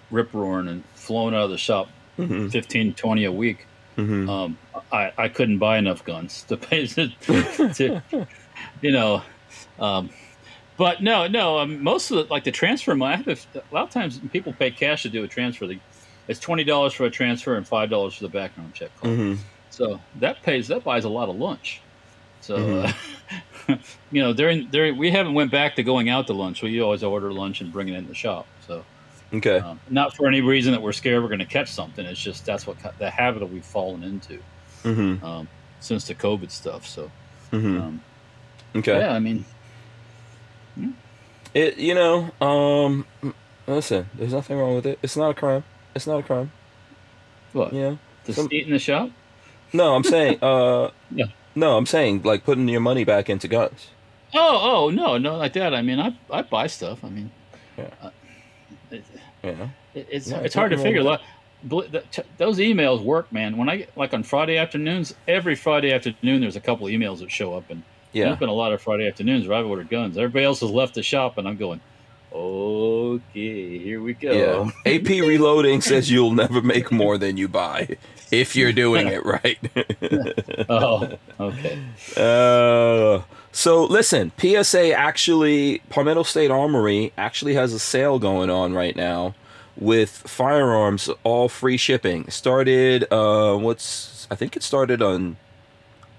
rip 0.09 0.33
roaring 0.33 0.67
and 0.69 0.83
flowing 0.95 1.35
out 1.35 1.43
of 1.43 1.49
the 1.49 1.57
shop, 1.57 1.89
Mhm. 2.17 2.49
15, 2.51 2.93
20 2.93 3.25
a 3.25 3.31
week, 3.31 3.67
Mhm. 3.97 4.29
um, 4.29 4.57
I, 4.91 5.11
I 5.17 5.27
couldn't 5.27 5.57
buy 5.57 5.77
enough 5.77 6.03
guns 6.05 6.43
to 6.43 6.55
pay 6.57 6.87
to, 6.87 7.09
to 7.73 8.01
you 8.81 8.91
know. 8.91 9.21
Um, 9.79 10.09
but 10.77 11.01
no, 11.03 11.27
no. 11.27 11.59
Um, 11.59 11.83
most 11.83 12.11
of 12.11 12.17
the 12.17 12.23
like 12.33 12.43
the 12.45 12.51
transfer 12.51 12.95
money. 12.95 13.13
I 13.15 13.17
have 13.17 13.27
a, 13.55 13.61
lot 13.71 13.85
of 13.85 13.91
times 13.91 14.19
people 14.31 14.55
pay 14.55 14.71
cash 14.71 15.03
to 15.03 15.09
do 15.09 15.23
a 15.23 15.27
transfer. 15.27 15.67
They, 15.67 15.81
it's 16.27 16.39
twenty 16.39 16.63
dollars 16.63 16.93
for 16.93 17.05
a 17.05 17.11
transfer 17.11 17.55
and 17.55 17.67
five 17.67 17.89
dollars 17.89 18.15
for 18.15 18.23
the 18.25 18.29
background 18.29 18.75
check. 18.75 18.91
Mhm. 19.03 19.37
So 19.69 20.05
that 20.15 20.43
pays 20.43 20.67
that 20.69 20.83
buys 20.83 21.05
a 21.05 21.09
lot 21.09 21.29
of 21.29 21.35
lunch. 21.35 21.85
So 22.39 22.57
Mhm. 22.57 22.93
uh, 23.69 23.77
you 24.11 24.21
know, 24.21 24.33
during 24.33 24.69
during 24.69 24.97
we 24.97 25.11
haven't 25.11 25.33
went 25.35 25.51
back 25.51 25.75
to 25.77 25.83
going 25.83 26.09
out 26.09 26.27
to 26.27 26.33
lunch. 26.33 26.61
We 26.63 26.81
always 26.81 27.03
order 27.03 27.33
lunch 27.33 27.61
and 27.61 27.71
bring 27.71 27.89
it 27.89 27.95
in 27.97 28.07
the 28.07 28.15
shop. 28.15 28.49
So 28.59 28.87
Okay. 29.33 29.63
um, 29.63 29.81
not 29.87 30.11
for 30.17 30.27
any 30.27 30.41
reason 30.41 30.71
that 30.73 30.81
we're 30.81 30.91
scared 30.93 31.21
we're 31.23 31.29
going 31.29 31.39
to 31.39 31.45
catch 31.47 31.71
something. 31.71 32.05
It's 32.05 32.21
just 32.21 32.45
that's 32.45 32.67
what 32.67 32.79
the 32.97 33.09
habit 33.11 33.39
that 33.41 33.47
we've 33.47 33.65
fallen 33.65 34.03
into 34.03 34.43
hmm 34.83 35.15
um, 35.21 35.49
since 35.79 36.07
the 36.07 36.15
COVID 36.15 36.51
stuff. 36.51 36.85
So 36.85 37.13
hmm 37.51 37.77
um, 37.77 38.05
Okay. 38.75 39.03
yeah, 39.03 39.11
I 39.13 39.19
mean, 39.19 39.45
It 41.53 41.77
you 41.77 41.93
know, 41.95 42.31
um 42.41 43.05
listen, 43.67 44.07
there's 44.15 44.33
nothing 44.33 44.57
wrong 44.57 44.75
with 44.75 44.85
it. 44.85 44.99
It's 45.03 45.15
not 45.17 45.29
a 45.31 45.33
crime. 45.33 45.63
It's 45.95 46.07
not 46.07 46.19
a 46.19 46.23
crime. 46.23 46.51
what 47.51 47.73
You 47.73 47.81
know? 47.81 47.99
some- 48.33 48.47
in 48.51 48.71
the 48.71 48.79
shop? 48.79 49.09
No, 49.71 49.95
I'm 49.95 50.03
saying 50.03 50.39
uh 50.41 50.89
Yeah. 51.11 51.25
No, 51.55 51.77
I'm 51.77 51.85
saying 51.85 52.23
like 52.23 52.43
putting 52.43 52.67
your 52.67 52.81
money 52.81 53.03
back 53.03 53.29
into 53.29 53.47
guns. 53.47 53.89
Oh, 54.33 54.85
oh 54.87 54.89
no, 54.89 55.17
no, 55.19 55.37
like 55.37 55.53
that. 55.53 55.73
I 55.75 55.81
mean, 55.83 55.99
I 55.99 56.17
I 56.31 56.41
buy 56.41 56.67
stuff. 56.67 57.03
I 57.03 57.09
mean, 57.09 57.29
Yeah. 57.77 57.89
uh, 58.01 58.09
it, 58.91 59.03
know? 59.43 59.69
it- 59.93 60.07
it's 60.09 60.27
Yeah, 60.29 60.39
it's 60.39 60.55
hard 60.55 60.71
to 60.71 60.77
figure. 60.77 61.03
Like, 61.03 61.19
bel- 61.63 61.85
the- 61.89 62.03
ch- 62.11 62.25
those 62.37 62.57
emails 62.57 63.03
work, 63.03 63.31
man. 63.31 63.57
When 63.57 63.69
I 63.69 63.77
get 63.77 63.95
like 63.95 64.11
on 64.13 64.23
Friday 64.23 64.57
afternoons, 64.57 65.13
every 65.27 65.53
Friday 65.55 65.93
afternoon, 65.93 66.41
there's 66.41 66.55
a 66.55 66.59
couple 66.61 66.87
emails 66.87 67.19
that 67.19 67.29
show 67.31 67.53
up, 67.55 67.69
and 67.69 67.83
Yeah. 68.13 68.25
there's 68.25 68.39
been 68.39 68.49
a 68.49 68.53
lot 68.53 68.71
of 68.73 68.81
Friday 68.81 69.07
afternoons 69.07 69.47
where 69.47 69.57
I've 69.57 69.65
ordered 69.65 69.89
guns. 69.89 70.17
Everybody 70.17 70.45
else 70.45 70.61
has 70.61 70.69
left 70.69 70.95
the 70.95 71.03
shop, 71.03 71.37
and 71.37 71.47
I'm 71.47 71.57
going, 71.57 71.81
okay, 72.33 73.77
here 73.77 74.01
we 74.01 74.13
go. 74.13 74.31
Yeah. 74.31 74.71
AP 74.91 75.07
reloading 75.07 75.81
says 75.81 76.09
you'll 76.09 76.33
never 76.33 76.61
make 76.61 76.91
more 76.91 77.17
than 77.17 77.37
you 77.37 77.47
buy 77.47 77.97
if 78.31 78.55
you're 78.55 78.73
doing 78.73 79.07
it 79.07 79.25
right. 79.25 79.59
oh, 80.69 81.17
okay. 81.39 81.79
Uh, 82.17 83.23
so 83.51 83.85
listen, 83.85 84.31
PSA 84.39 84.93
actually, 84.93 85.79
Palmetto 85.89 86.23
State 86.23 86.49
Armory 86.51 87.13
actually 87.17 87.53
has 87.53 87.73
a 87.73 87.79
sale 87.79 88.17
going 88.17 88.49
on 88.49 88.73
right 88.73 88.95
now 88.95 89.35
with 89.75 90.09
firearms, 90.09 91.09
all 91.23 91.49
free 91.49 91.77
shipping. 91.77 92.29
Started, 92.29 93.05
uh, 93.11 93.55
what's, 93.57 94.27
I 94.31 94.35
think 94.35 94.55
it 94.55 94.63
started 94.63 95.01
on, 95.01 95.37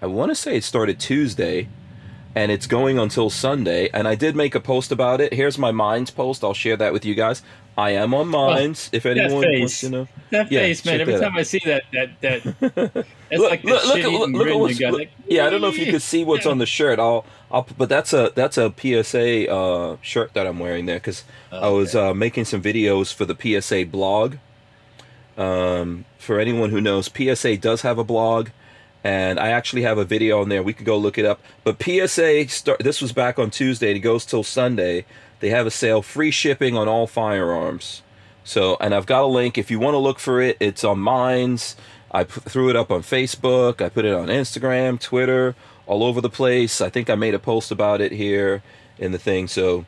I 0.00 0.06
want 0.06 0.30
to 0.30 0.34
say 0.34 0.56
it 0.56 0.64
started 0.64 1.00
Tuesday, 1.00 1.68
and 2.34 2.50
it's 2.50 2.66
going 2.66 2.98
until 2.98 3.30
Sunday. 3.30 3.88
And 3.92 4.08
I 4.08 4.14
did 4.14 4.34
make 4.36 4.54
a 4.54 4.60
post 4.60 4.90
about 4.92 5.20
it. 5.20 5.32
Here's 5.32 5.58
my 5.58 5.70
Minds 5.70 6.10
post. 6.10 6.42
I'll 6.42 6.54
share 6.54 6.76
that 6.76 6.92
with 6.92 7.04
you 7.04 7.14
guys. 7.14 7.42
I 7.76 7.90
am 7.90 8.14
on 8.14 8.28
Minds. 8.28 8.88
if 8.92 9.04
anyone 9.04 9.32
wants 9.32 9.80
to 9.80 9.88
know. 9.90 10.08
That 10.30 10.50
Yeah, 10.50 10.60
face, 10.60 10.84
man. 10.84 11.00
Every 11.00 11.18
time 11.18 11.36
I 11.36 11.42
see 11.42 11.60
that, 11.64 11.82
that, 11.92 12.20
that, 12.20 12.46
it's 13.30 13.40
look, 13.40 13.50
like 13.50 13.64
look, 13.64 13.84
look, 13.84 14.04
look, 14.04 14.30
look 14.30 14.58
what's, 14.60 14.80
look- 14.80 14.92
like, 14.92 15.10
yeah, 15.26 15.46
I 15.46 15.50
don't 15.50 15.60
know 15.60 15.68
if 15.68 15.78
you 15.78 15.90
could 15.90 16.02
see 16.02 16.24
what's 16.24 16.46
on 16.46 16.58
the 16.58 16.66
shirt. 16.66 16.98
I'll, 17.00 17.24
I'll, 17.50 17.66
but 17.76 17.88
that's 17.88 18.12
a 18.12 18.32
that's 18.34 18.58
a 18.58 18.72
PSA 18.76 19.50
uh, 19.50 19.96
shirt 20.02 20.34
that 20.34 20.46
I'm 20.46 20.58
wearing 20.58 20.86
there 20.86 20.96
because 20.96 21.24
I 21.50 21.68
was 21.68 21.94
uh, 21.96 22.14
making 22.14 22.44
some 22.44 22.62
videos 22.62 23.12
for 23.12 23.24
the 23.24 23.34
PSA 23.60 23.86
blog. 23.86 24.36
Um, 25.36 26.04
for 26.18 26.38
anyone 26.38 26.70
who 26.70 26.80
knows, 26.80 27.10
PSA 27.12 27.56
does 27.56 27.82
have 27.82 27.98
a 27.98 28.04
blog, 28.04 28.50
and 29.04 29.38
I 29.38 29.50
actually 29.50 29.82
have 29.82 29.98
a 29.98 30.04
video 30.04 30.40
on 30.40 30.48
there. 30.48 30.62
We 30.62 30.72
could 30.72 30.86
go 30.86 30.96
look 30.96 31.18
it 31.18 31.26
up. 31.26 31.40
But 31.62 31.80
PSA 31.80 32.48
start. 32.48 32.80
This 32.80 33.02
was 33.02 33.12
back 33.12 33.38
on 33.38 33.50
Tuesday. 33.50 33.94
It 33.94 33.98
goes 33.98 34.24
till 34.24 34.42
Sunday. 34.42 35.04
They 35.40 35.50
have 35.50 35.66
a 35.66 35.70
sale, 35.70 36.00
free 36.00 36.30
shipping 36.30 36.74
on 36.74 36.88
all 36.88 37.06
firearms. 37.06 38.02
So, 38.44 38.78
and 38.80 38.94
I've 38.94 39.06
got 39.06 39.22
a 39.22 39.26
link 39.26 39.58
if 39.58 39.70
you 39.70 39.78
want 39.78 39.94
to 39.94 39.98
look 39.98 40.18
for 40.18 40.40
it. 40.40 40.56
It's 40.58 40.84
on 40.84 40.98
Minds. 40.98 41.76
I 42.10 42.24
threw 42.24 42.70
it 42.70 42.76
up 42.76 42.90
on 42.90 43.02
Facebook. 43.02 43.82
I 43.82 43.90
put 43.90 44.06
it 44.06 44.14
on 44.14 44.28
Instagram, 44.28 44.98
Twitter, 44.98 45.54
all 45.86 46.02
over 46.02 46.20
the 46.20 46.30
place. 46.30 46.80
I 46.80 46.88
think 46.88 47.10
I 47.10 47.14
made 47.14 47.34
a 47.34 47.38
post 47.38 47.70
about 47.70 48.00
it 48.00 48.12
here 48.12 48.62
in 48.98 49.12
the 49.12 49.18
thing. 49.18 49.48
So, 49.48 49.84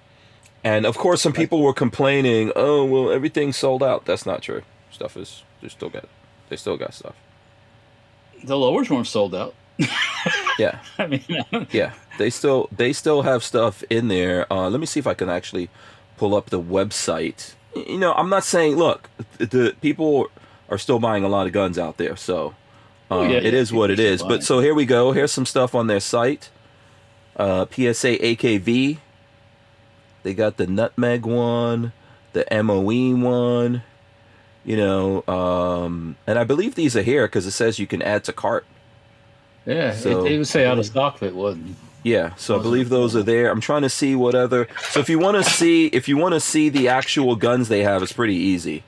and 0.63 0.85
of 0.85 0.99
course, 0.99 1.23
some 1.23 1.33
people 1.33 1.63
were 1.63 1.73
complaining, 1.73 2.53
"Oh, 2.57 2.85
well, 2.85 3.11
everything's 3.11 3.57
sold 3.57 3.83
out." 3.83 4.05
That's 4.05 4.27
not 4.27 4.43
true. 4.43 4.63
Stuff 4.91 5.17
is 5.17 5.45
they 5.63 5.69
still 5.69 5.89
got 5.89 6.09
they 6.49 6.57
still 6.57 6.77
got 6.77 6.93
stuff. 6.93 7.15
The 8.45 8.57
lowers 8.57 8.91
weren't 8.91 9.07
sold 9.07 9.35
out. 9.35 9.55
Yeah, 10.59 10.79
I 10.99 11.07
mean, 11.07 11.25
yeah. 11.71 11.93
They 12.19 12.31
still 12.31 12.69
they 12.73 12.93
still 12.93 13.23
have 13.23 13.45
stuff 13.45 13.85
in 13.91 14.09
there. 14.09 14.51
Uh, 14.51 14.71
let 14.71 14.81
me 14.81 14.87
see 14.87 15.01
if 15.01 15.07
I 15.07 15.15
can 15.15 15.29
actually 15.29 15.69
pull 16.17 16.35
up 16.35 16.51
the 16.51 16.61
website. 16.61 17.55
You 17.75 17.99
know, 17.99 18.15
I'm 18.15 18.31
not 18.31 18.45
saying 18.45 18.77
look, 18.77 19.11
the, 19.39 19.77
people 19.81 20.31
are 20.71 20.79
still 20.79 20.99
buying 20.99 21.25
a 21.25 21.29
lot 21.29 21.47
of 21.47 21.53
guns 21.53 21.79
out 21.79 21.99
there, 21.99 22.17
so 22.17 22.55
uh, 23.11 23.15
Oh, 23.15 23.23
yeah, 23.23 23.37
it 23.37 23.53
yeah, 23.53 23.61
is 23.61 23.73
what 23.73 23.91
it 23.91 24.01
are 24.01 24.27
But 24.27 24.43
so 24.43 24.61
here 24.61 24.75
we 24.75 24.87
go. 24.87 25.13
Here's 25.13 25.33
some 25.33 25.47
stuff 25.47 25.75
on 25.75 25.87
their 25.87 26.01
site. 26.01 26.51
Uh, 27.37 27.67
PSA 27.67 28.17
AKV. 28.17 28.99
They 30.23 30.35
got 30.35 30.57
the 30.57 30.67
Nutmeg 30.67 31.25
one, 31.25 31.93
the 32.33 32.47
MOE 32.63 33.15
one. 33.15 33.83
You 34.67 34.77
know, 34.77 35.23
um, 35.29 36.17
and 36.27 36.39
I 36.39 36.45
believe 36.45 36.75
these 36.75 36.97
are 36.97 37.03
here 37.03 37.27
because 37.27 37.47
it 37.47 37.53
says 37.53 37.79
you 37.79 37.87
can 37.87 38.03
add 38.03 38.25
to 38.25 38.33
cart. 38.33 38.67
yeah, 39.65 39.95
So- 39.95 40.27
it, 40.27 40.33
it 40.33 40.39
would 40.39 40.47
say 40.49 40.67
out 40.67 40.79
of 40.79 40.85
stock 40.87 41.15
if 41.17 41.23
it 41.23 41.35
wasn't. 41.35 41.77
Yeah, 42.03 42.35
so 42.37 42.59
I 42.59 42.63
believe 42.63 42.89
those 42.89 43.17
are 43.17 43.23
there. 43.25 43.51
I'm 43.51 43.61
trying 43.61 43.83
to 43.83 43.89
see 43.89 44.15
what 44.15 44.35
other. 44.37 44.69
So 44.91 45.01
if 45.01 45.09
you 45.09 45.19
want 45.19 45.43
to 45.43 45.51
see, 45.51 45.87
if 45.87 46.07
you 46.09 46.17
want 46.17 46.35
to 46.35 46.41
see 46.41 46.69
the 46.69 46.87
actual 46.89 47.35
guns 47.35 47.67
they 47.69 47.83
have, 47.83 48.01
it's 48.01 48.13
pretty 48.13 48.37
easy, 48.37 48.85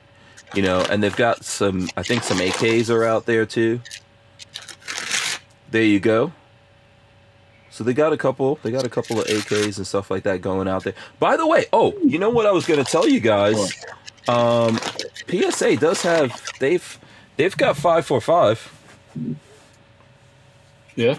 you 0.55 0.61
know. 0.61 0.85
And 0.89 1.03
they've 1.03 1.15
got 1.15 1.43
some, 1.43 1.89
I 1.97 2.03
think 2.03 2.23
some 2.23 2.37
AKs 2.37 2.89
are 2.89 3.03
out 3.03 3.25
there 3.25 3.45
too. 3.45 3.81
There 5.71 5.83
you 5.83 5.99
go. 5.99 6.31
So 7.71 7.83
they 7.83 7.93
got 7.93 8.13
a 8.13 8.17
couple. 8.17 8.57
They 8.63 8.71
got 8.71 8.85
a 8.85 8.89
couple 8.89 9.19
of 9.19 9.27
AKs 9.27 9.77
and 9.77 9.85
stuff 9.87 10.09
like 10.09 10.23
that 10.23 10.41
going 10.41 10.67
out 10.69 10.83
there. 10.85 10.93
By 11.19 11.35
the 11.37 11.45
way, 11.45 11.65
oh, 11.73 11.93
you 12.03 12.19
know 12.19 12.29
what 12.29 12.45
I 12.45 12.51
was 12.51 12.65
going 12.65 12.83
to 12.83 12.89
tell 12.89 13.07
you 13.07 13.19
guys? 13.19 13.83
Um, 14.29 14.79
PSA 15.29 15.77
does 15.77 16.01
have. 16.03 16.41
They've 16.59 16.99
they've 17.37 17.55
got 17.55 17.77
five 17.77 18.05
four 18.05 18.21
five. 18.21 18.71
Yeah. 20.95 21.17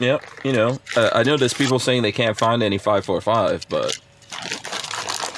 Yeah, 0.00 0.18
you 0.44 0.52
know, 0.52 0.78
uh, 0.96 1.10
I 1.12 1.22
know 1.24 1.36
there's 1.36 1.52
people 1.52 1.78
saying 1.78 2.02
they 2.02 2.10
can't 2.12 2.36
find 2.36 2.62
any 2.62 2.78
545, 2.78 3.66
but 3.68 3.98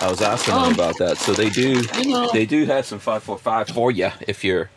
I 0.00 0.08
was 0.08 0.22
asking 0.22 0.54
them 0.54 0.62
Um, 0.64 0.74
about 0.74 0.96
that. 0.98 1.18
So 1.18 1.32
they 1.32 1.50
do, 1.50 1.82
You 1.98 2.08
know, 2.08 2.30
they 2.32 2.46
do 2.46 2.64
have 2.66 2.86
some 2.86 3.00
545 3.00 3.68
for 3.74 3.90
you 3.90 4.10
if 4.28 4.44
you're, 4.44 4.70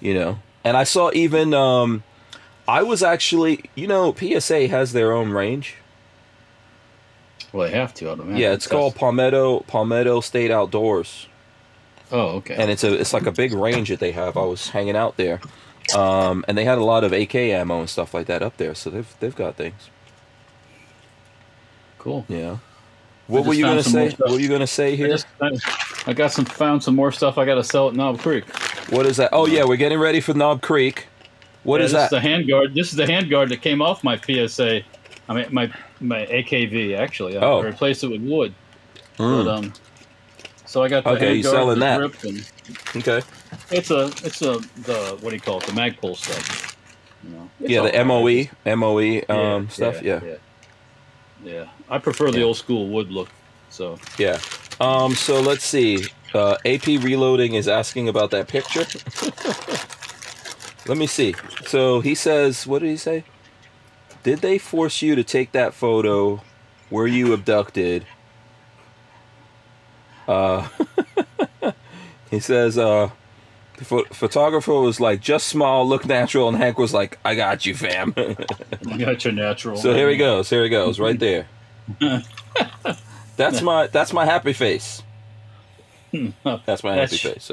you 0.00 0.14
know. 0.14 0.38
And 0.62 0.76
I 0.76 0.84
saw 0.84 1.10
even, 1.12 1.54
um, 1.54 2.04
I 2.68 2.84
was 2.84 3.02
actually, 3.02 3.64
you 3.74 3.88
know, 3.88 4.14
PSA 4.14 4.68
has 4.68 4.92
their 4.92 5.12
own 5.12 5.30
range. 5.30 5.74
well, 7.52 7.68
they 7.68 7.76
have 7.76 7.92
to. 7.94 8.12
I 8.12 8.14
don't 8.14 8.28
know. 8.30 8.36
Yeah, 8.36 8.52
it's 8.52 8.68
called 8.68 8.94
Palmetto 8.94 9.60
Palmetto 9.66 10.20
State 10.20 10.52
Outdoors, 10.52 11.26
Oh, 12.12 12.36
okay. 12.36 12.54
and 12.54 12.70
it's 12.70 12.84
a 12.84 12.92
it's 12.94 13.12
like 13.12 13.26
a 13.26 13.32
big 13.32 13.52
range 13.52 13.88
that 13.88 13.98
they 14.00 14.12
have. 14.12 14.36
I 14.36 14.44
was 14.44 14.68
hanging 14.70 14.96
out 14.96 15.16
there, 15.16 15.40
um, 15.96 16.44
and 16.46 16.56
they 16.56 16.64
had 16.64 16.78
a 16.78 16.84
lot 16.84 17.02
of 17.04 17.12
AK 17.12 17.34
ammo 17.34 17.80
and 17.80 17.90
stuff 17.90 18.14
like 18.14 18.26
that 18.28 18.42
up 18.42 18.56
there. 18.58 18.74
So 18.74 18.90
they've 18.90 19.14
they've 19.20 19.34
got 19.34 19.56
things. 19.56 19.90
cool. 21.98 22.24
Yeah. 22.28 22.58
What 23.26 23.44
were 23.44 23.54
you 23.54 23.64
gonna 23.64 23.82
say? 23.82 24.10
What 24.18 24.30
were 24.30 24.38
you 24.38 24.48
gonna 24.48 24.66
say 24.68 24.92
I 24.92 24.96
here? 24.96 25.08
just 25.08 25.26
I, 25.42 25.50
I 26.06 26.12
got 26.12 26.30
some 26.32 26.44
found 26.44 26.82
some 26.84 26.94
more 26.94 27.10
stuff 27.10 27.38
I 27.38 27.44
got 27.44 27.56
to 27.56 27.64
sell 27.64 27.88
at 27.88 27.94
Knob 27.94 28.20
Creek. 28.20 28.44
What 28.90 29.04
is 29.06 29.16
that? 29.16 29.30
Oh 29.32 29.46
yeah, 29.46 29.64
we're 29.64 29.76
getting 29.76 29.98
ready 29.98 30.20
for 30.20 30.32
Knob 30.32 30.62
Creek. 30.62 31.06
What 31.64 31.80
Yeah, 31.80 31.86
is 31.86 31.92
this 31.92 32.10
that? 32.10 32.16
Is 32.16 32.22
the 32.22 32.28
handguard. 32.28 32.74
This 32.74 32.90
is 32.90 32.96
the 32.96 33.04
handguard 33.06 33.48
that 33.48 33.62
came 33.62 33.82
off 33.82 34.04
my 34.04 34.16
PSA. 34.16 34.82
I 35.28 35.34
mean 35.34 35.46
my 35.50 35.72
my 36.00 36.24
AKV 36.26 36.96
actually. 36.96 37.36
I 37.36 37.40
Oh. 37.40 37.62
replaced 37.62 38.04
it 38.04 38.08
with 38.08 38.20
wood. 38.22 38.54
Mm, 39.18 39.44
But 39.44 39.50
um, 39.50 39.72
so 40.76 40.82
I 40.82 40.88
got 40.88 41.04
the 41.04 41.10
Okay, 41.12 41.36
you 41.36 41.42
handguard, 41.42 41.50
selling 41.52 41.78
the 41.78 41.84
that. 41.86 42.24
and 42.24 42.44
okay. 42.96 43.22
it's 43.70 43.90
a 43.90 44.08
it's 44.26 44.42
a 44.42 44.58
the 44.82 45.16
what 45.22 45.30
do 45.30 45.36
you 45.36 45.40
call 45.40 45.56
it? 45.56 45.64
The 45.64 45.72
Magpul 45.72 46.14
stuff. 46.18 46.76
You 47.24 47.30
know, 47.30 47.50
Yeah, 47.60 47.78
all 47.78 47.86
the 47.86 47.92
right. 47.96 48.06
MOE, 48.66 48.76
MOE 48.76 49.22
Yeah, 49.26 49.54
um, 49.54 49.70
stuff. 49.70 50.02
Yeah. 50.02 50.20
yeah. 50.22 50.34
Yeah. 51.42 51.64
I 51.88 51.96
prefer 51.96 52.30
the 52.30 52.40
Yeah. 52.40 52.44
old 52.44 52.58
school 52.58 52.90
wood 52.90 53.10
look. 53.10 53.30
So 53.70 53.98
yeah, 54.18 54.38
Um, 54.78 55.14
so 55.14 55.40
let's 55.40 55.64
see. 55.64 56.10
Uh, 56.34 56.58
AP 56.66 56.98
Reloading 56.98 57.54
is 57.54 57.68
asking 57.68 58.10
about 58.10 58.30
that 58.32 58.46
picture. 58.46 58.84
Let 60.86 60.98
me 60.98 61.06
see. 61.06 61.34
So 61.64 62.00
he 62.00 62.14
says, 62.14 62.66
what 62.66 62.82
did 62.82 62.90
he 62.90 62.98
say? 62.98 63.24
Did 64.22 64.42
they 64.42 64.58
force 64.58 65.00
you 65.00 65.14
to 65.14 65.24
take 65.24 65.52
that 65.52 65.72
photo? 65.72 66.42
Were 66.90 67.06
you 67.06 67.32
abducted? 67.32 68.06
Uh, 70.28 70.68
he 72.30 72.40
says, 72.40 72.76
uh, 72.78 73.10
the 73.78 73.84
pho- 73.84 74.04
photographer 74.12 74.72
was 74.74 75.00
like, 75.00 75.20
just 75.20 75.46
small, 75.48 75.86
look 75.86 76.06
natural, 76.06 76.48
and 76.48 76.56
Hank 76.56 76.78
was 76.78 76.92
like, 76.94 77.18
I 77.24 77.34
got 77.34 77.66
you, 77.66 77.74
fam. 77.74 78.14
you 78.86 78.98
got 78.98 79.24
your 79.24 79.32
natural. 79.32 79.76
so 79.76 79.94
here 79.94 80.08
he 80.10 80.16
goes. 80.16 80.50
Here 80.50 80.62
he 80.64 80.68
goes, 80.70 80.98
right 80.98 81.18
there. 81.18 81.46
That's 83.36 83.60
my 83.60 83.86
that's 83.88 84.12
my 84.14 84.24
happy 84.24 84.54
face. 84.54 85.02
That's 86.42 86.82
my 86.82 86.94
happy 86.96 87.16
That's- 87.18 87.20
face. 87.20 87.44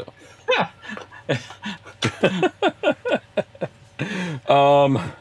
So. 4.48 4.53
um. 4.53 5.12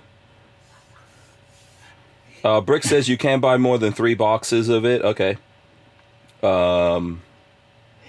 Uh, 2.44 2.60
Brick 2.60 2.82
says 2.84 3.08
you 3.08 3.16
can 3.16 3.40
buy 3.40 3.56
more 3.56 3.78
than 3.78 3.92
three 3.92 4.14
boxes 4.14 4.68
of 4.68 4.84
it. 4.84 5.02
Okay. 5.02 5.36
Um. 6.42 7.22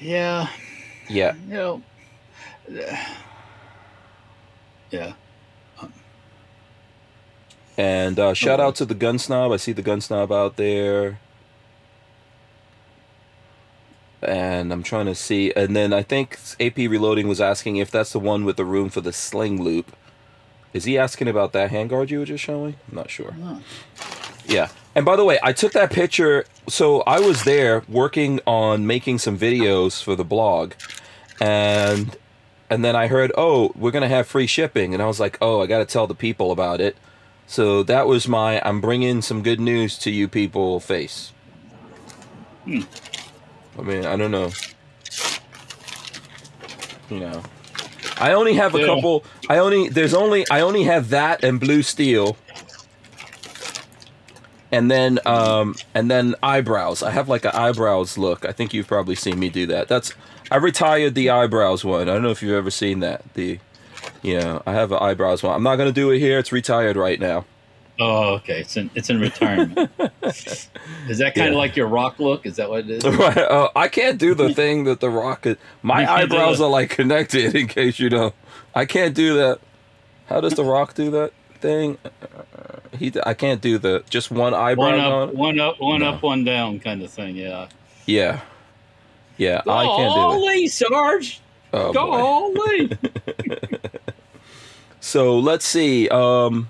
Yeah. 0.04 0.50
Yeah. 1.10 1.36
You 1.48 1.54
know. 1.54 1.82
Yeah. 4.92 5.14
And 7.76 8.20
uh, 8.20 8.34
shout 8.34 8.60
out 8.60 8.76
to 8.76 8.86
the 8.86 8.94
Gun 8.94 9.18
Snob. 9.18 9.52
I 9.52 9.58
see 9.58 9.72
the 9.72 9.82
Gun 9.82 10.02
Snob 10.02 10.32
out 10.32 10.58
there. 10.58 11.20
And 14.22 14.72
I'm 14.72 14.84
trying 14.84 15.08
to 15.08 15.16
see. 15.16 15.52
And 15.56 15.76
then 15.76 15.92
I 15.92 16.04
think 16.04 16.38
AP 16.60 16.78
Reloading 16.78 17.28
was 17.28 17.42
asking 17.42 17.78
if 17.78 17.90
that's 17.90 18.14
the 18.14 18.20
one 18.20 18.46
with 18.46 18.58
the 18.58 18.66
room 18.66 18.90
for 18.90 19.02
the 19.02 19.12
sling 19.12 19.62
loop. 19.62 19.96
Is 20.72 20.86
he 20.86 20.98
asking 20.98 21.28
about 21.28 21.54
that 21.54 21.72
handguard 21.72 22.10
you 22.10 22.20
were 22.20 22.26
just 22.26 22.44
showing? 22.44 22.76
I'm 22.90 22.96
not 22.96 23.10
sure. 23.10 23.36
Oh. 23.42 23.62
Yeah. 24.46 24.70
And 24.96 25.06
by 25.06 25.16
the 25.16 25.26
way, 25.26 25.40
I 25.42 25.54
took 25.54 25.74
that 25.74 25.92
picture. 25.92 26.46
So 26.70 27.02
I 27.02 27.20
was 27.20 27.44
there 27.44 27.84
working 27.88 28.40
on 28.46 28.86
making 28.88 29.20
some 29.20 29.38
videos 29.38 30.04
for 30.04 30.16
the 30.16 30.24
blog, 30.24 30.74
and 31.42 32.16
and 32.70 32.84
then 32.86 32.96
I 32.96 33.08
heard, 33.08 33.32
oh, 33.38 33.72
we're 33.76 33.92
gonna 33.92 34.08
have 34.10 34.28
free 34.28 34.48
shipping, 34.48 34.94
and 34.94 35.02
I 35.02 35.08
was 35.08 35.20
like, 35.20 35.38
oh, 35.42 35.62
I 35.62 35.68
got 35.68 35.80
to 35.80 35.86
tell 35.86 36.08
the 36.08 36.16
people 36.16 36.52
about 36.52 36.82
it. 36.82 36.96
So 37.48 37.84
that 37.84 38.08
was 38.08 38.28
my 38.28 38.62
I'm 38.66 38.82
bringing 38.82 39.22
some 39.22 39.44
good 39.44 39.60
news 39.60 39.98
to 40.00 40.12
you 40.12 40.28
people 40.28 40.80
face. 40.80 41.34
Hmm. 42.66 42.82
I 43.78 43.82
mean, 43.82 44.06
I 44.06 44.16
don't 44.16 44.32
know. 44.32 44.52
You 47.10 47.20
know. 47.20 47.44
I 48.18 48.34
only 48.34 48.54
have 48.54 48.76
a 48.76 48.80
Yeah. 48.80 48.86
couple 48.86 49.26
I 49.50 49.58
only 49.58 49.90
there's 49.90 50.14
only 50.14 50.46
I 50.50 50.62
only 50.62 50.84
have 50.84 51.10
that 51.10 51.44
and 51.44 51.60
blue 51.60 51.82
steel. 51.84 52.38
And 54.74 54.90
then 54.90 55.20
um 55.28 55.76
and 55.94 56.10
then 56.10 56.34
eyebrows. 56.42 57.04
I 57.04 57.12
have 57.12 57.30
like 57.30 57.46
an 57.46 57.52
eyebrows 57.52 58.18
look. 58.18 58.44
I 58.44 58.52
think 58.52 58.74
you've 58.74 58.88
probably 58.88 59.14
seen 59.14 59.40
me 59.40 59.50
do 59.50 59.68
that. 59.68 59.88
That's 59.88 60.14
I 60.50 60.56
retired 60.56 61.14
the 61.14 61.30
eyebrows 61.30 61.86
one. 61.86 62.10
I 62.10 62.14
don't 62.14 62.24
know 62.24 62.32
if 62.32 62.42
you've 62.42 62.56
ever 62.56 62.72
seen 62.72 63.00
that. 63.02 63.22
The 63.36 63.60
you 64.24 64.40
know, 64.40 64.64
I 64.66 64.74
have 64.74 64.92
an 64.92 64.98
eyebrows 65.00 65.44
one. 65.44 65.54
I'm 65.54 65.62
not 65.62 65.76
gonna 65.76 65.92
do 65.92 66.10
it 66.10 66.18
here. 66.18 66.40
It's 66.40 66.52
retired 66.52 66.98
right 66.98 67.20
now. 67.20 67.46
Oh, 68.00 68.34
okay. 68.36 68.62
It's 68.62 68.76
in 68.76 68.90
it's 68.96 69.12
in 69.12 69.20
retirement. 69.20 69.92
is 70.24 71.20
that 71.20 71.36
kind 71.36 71.50
of 71.50 71.56
like 71.56 71.76
your 71.76 71.86
rock 71.86 72.18
look? 72.18 72.48
Is 72.48 72.56
that 72.56 72.68
what 72.68 72.80
it 72.80 72.90
is? 72.90 73.04
Right. 73.18 73.38
Uh, 73.38 73.70
I 73.76 73.90
can't 73.90 74.18
do 74.18 74.34
the 74.34 74.56
thing 74.56 74.86
that 74.86 75.02
the 75.02 75.10
rock. 75.12 75.46
Is, 75.46 75.58
my 75.84 76.02
You 76.02 76.08
can't 76.08 76.32
do 76.32 76.36
eyebrows 76.36 76.62
are 76.62 76.70
like 76.70 76.90
connected. 76.90 77.56
In 77.56 77.68
case 77.68 78.00
you 78.00 78.10
know, 78.10 78.34
I 78.74 78.86
can't 78.86 79.14
do 79.14 79.36
that. 79.36 79.60
How 80.26 80.42
does 80.42 80.54
the 80.54 80.64
rock 80.64 80.96
do 80.96 81.12
that 81.12 81.32
thing? 81.64 81.98
Uh, 82.06 82.10
he. 83.00 83.12
I 83.26 83.34
can't 83.34 83.60
do 83.62 83.80
the 83.80 84.04
just 84.10 84.30
one 84.30 84.54
eyebrow. 84.54 84.86
One 84.86 85.00
up, 85.00 85.30
it. 85.30 85.36
one 85.36 85.60
up, 85.60 85.80
one 85.82 86.00
No. 86.02 86.10
up, 86.12 86.22
one 86.22 86.44
down 86.44 86.80
kind 86.80 87.02
of 87.02 87.10
thing. 87.10 87.36
Yeah. 87.36 87.70
Yeah. 88.06 88.42
Yeah. 89.38 89.62
I 89.68 89.86
can't 89.86 89.98
do 89.98 90.04
it. 90.04 90.16
Golly, 90.16 90.68
Sarge. 90.68 91.42
Oh, 91.74 91.92
boy. 91.92 92.88
Golly. 92.88 92.98
So 95.00 95.38
let's 95.38 95.66
see. 95.66 96.08
Um, 96.08 96.70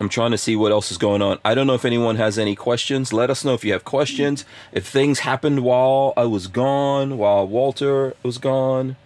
I'm 0.00 0.08
trying 0.08 0.32
to 0.32 0.38
see 0.38 0.56
what 0.56 0.72
else 0.72 0.90
is 0.90 0.98
going 0.98 1.22
on. 1.22 1.38
I 1.44 1.54
don't 1.54 1.68
know 1.68 1.74
if 1.74 1.84
anyone 1.84 2.16
has 2.16 2.36
any 2.36 2.56
questions. 2.56 3.12
Let 3.12 3.30
us 3.30 3.44
know 3.44 3.54
if 3.54 3.64
you 3.64 3.72
have 3.72 3.84
questions. 3.84 4.44
If 4.72 4.88
things 4.88 5.20
happened 5.20 5.62
while 5.62 6.12
I 6.16 6.24
was 6.24 6.48
gone, 6.48 7.16
while 7.16 7.46
Walter 7.46 8.14
was 8.24 8.38
gone, 8.38 8.96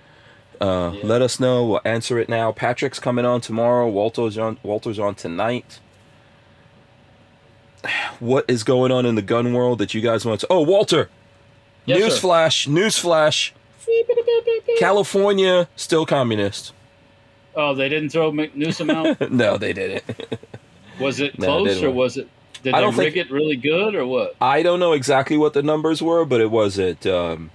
uh, 0.61 0.93
Yeah. 0.95 1.01
let 1.07 1.23
us 1.23 1.41
know. 1.41 1.65
We'll 1.65 1.81
answer 1.85 2.19
it 2.19 2.29
now. 2.29 2.53
Patrick's 2.53 2.99
coming 2.99 3.25
on 3.25 3.41
tomorrow. 3.41 3.89
Walter's 3.89 4.37
on. 4.39 4.59
Walter's 4.63 4.99
on 4.99 5.15
tonight. 5.15 5.81
What 8.21 8.45
is 8.49 8.63
going 8.65 8.93
on 8.93 9.07
in 9.07 9.15
the 9.15 9.23
gun 9.23 9.55
world 9.55 9.79
that 9.79 9.95
you 9.95 10.03
guys 10.03 10.27
want 10.27 10.41
to? 10.41 10.47
Oh, 10.51 10.61
Walter! 10.61 11.09
Yes, 11.87 12.21
newsflash! 12.21 12.69
Newsflash! 12.69 13.53
California 14.79 15.69
still 15.77 16.05
communist. 16.05 16.73
Oh, 17.57 17.75
they 17.75 17.89
didn't 17.89 18.11
throw 18.11 18.31
Newsom 18.31 18.91
out. 18.91 19.31
no, 19.33 19.57
they 19.57 19.73
didn't. 19.73 20.05
Was 21.01 21.19
it 21.21 21.35
close 21.37 21.69
didn't 21.69 21.85
or 21.85 21.91
was 21.91 22.19
it? 22.19 22.29
Did 22.63 22.75
I 22.75 22.79
they 22.79 22.85
don't 22.85 22.97
rig 22.99 23.15
think- 23.15 23.27
it 23.29 23.33
really 23.33 23.57
good 23.57 23.95
or 23.95 24.05
what? 24.07 24.37
I 24.39 24.63
don't 24.63 24.79
know 24.79 24.93
exactly 24.93 25.39
what 25.39 25.55
the 25.55 25.63
numbers 25.63 26.03
were, 26.03 26.27
but 26.27 26.43
it 26.43 26.51
wasn't. 26.51 27.07
Um, 27.07 27.51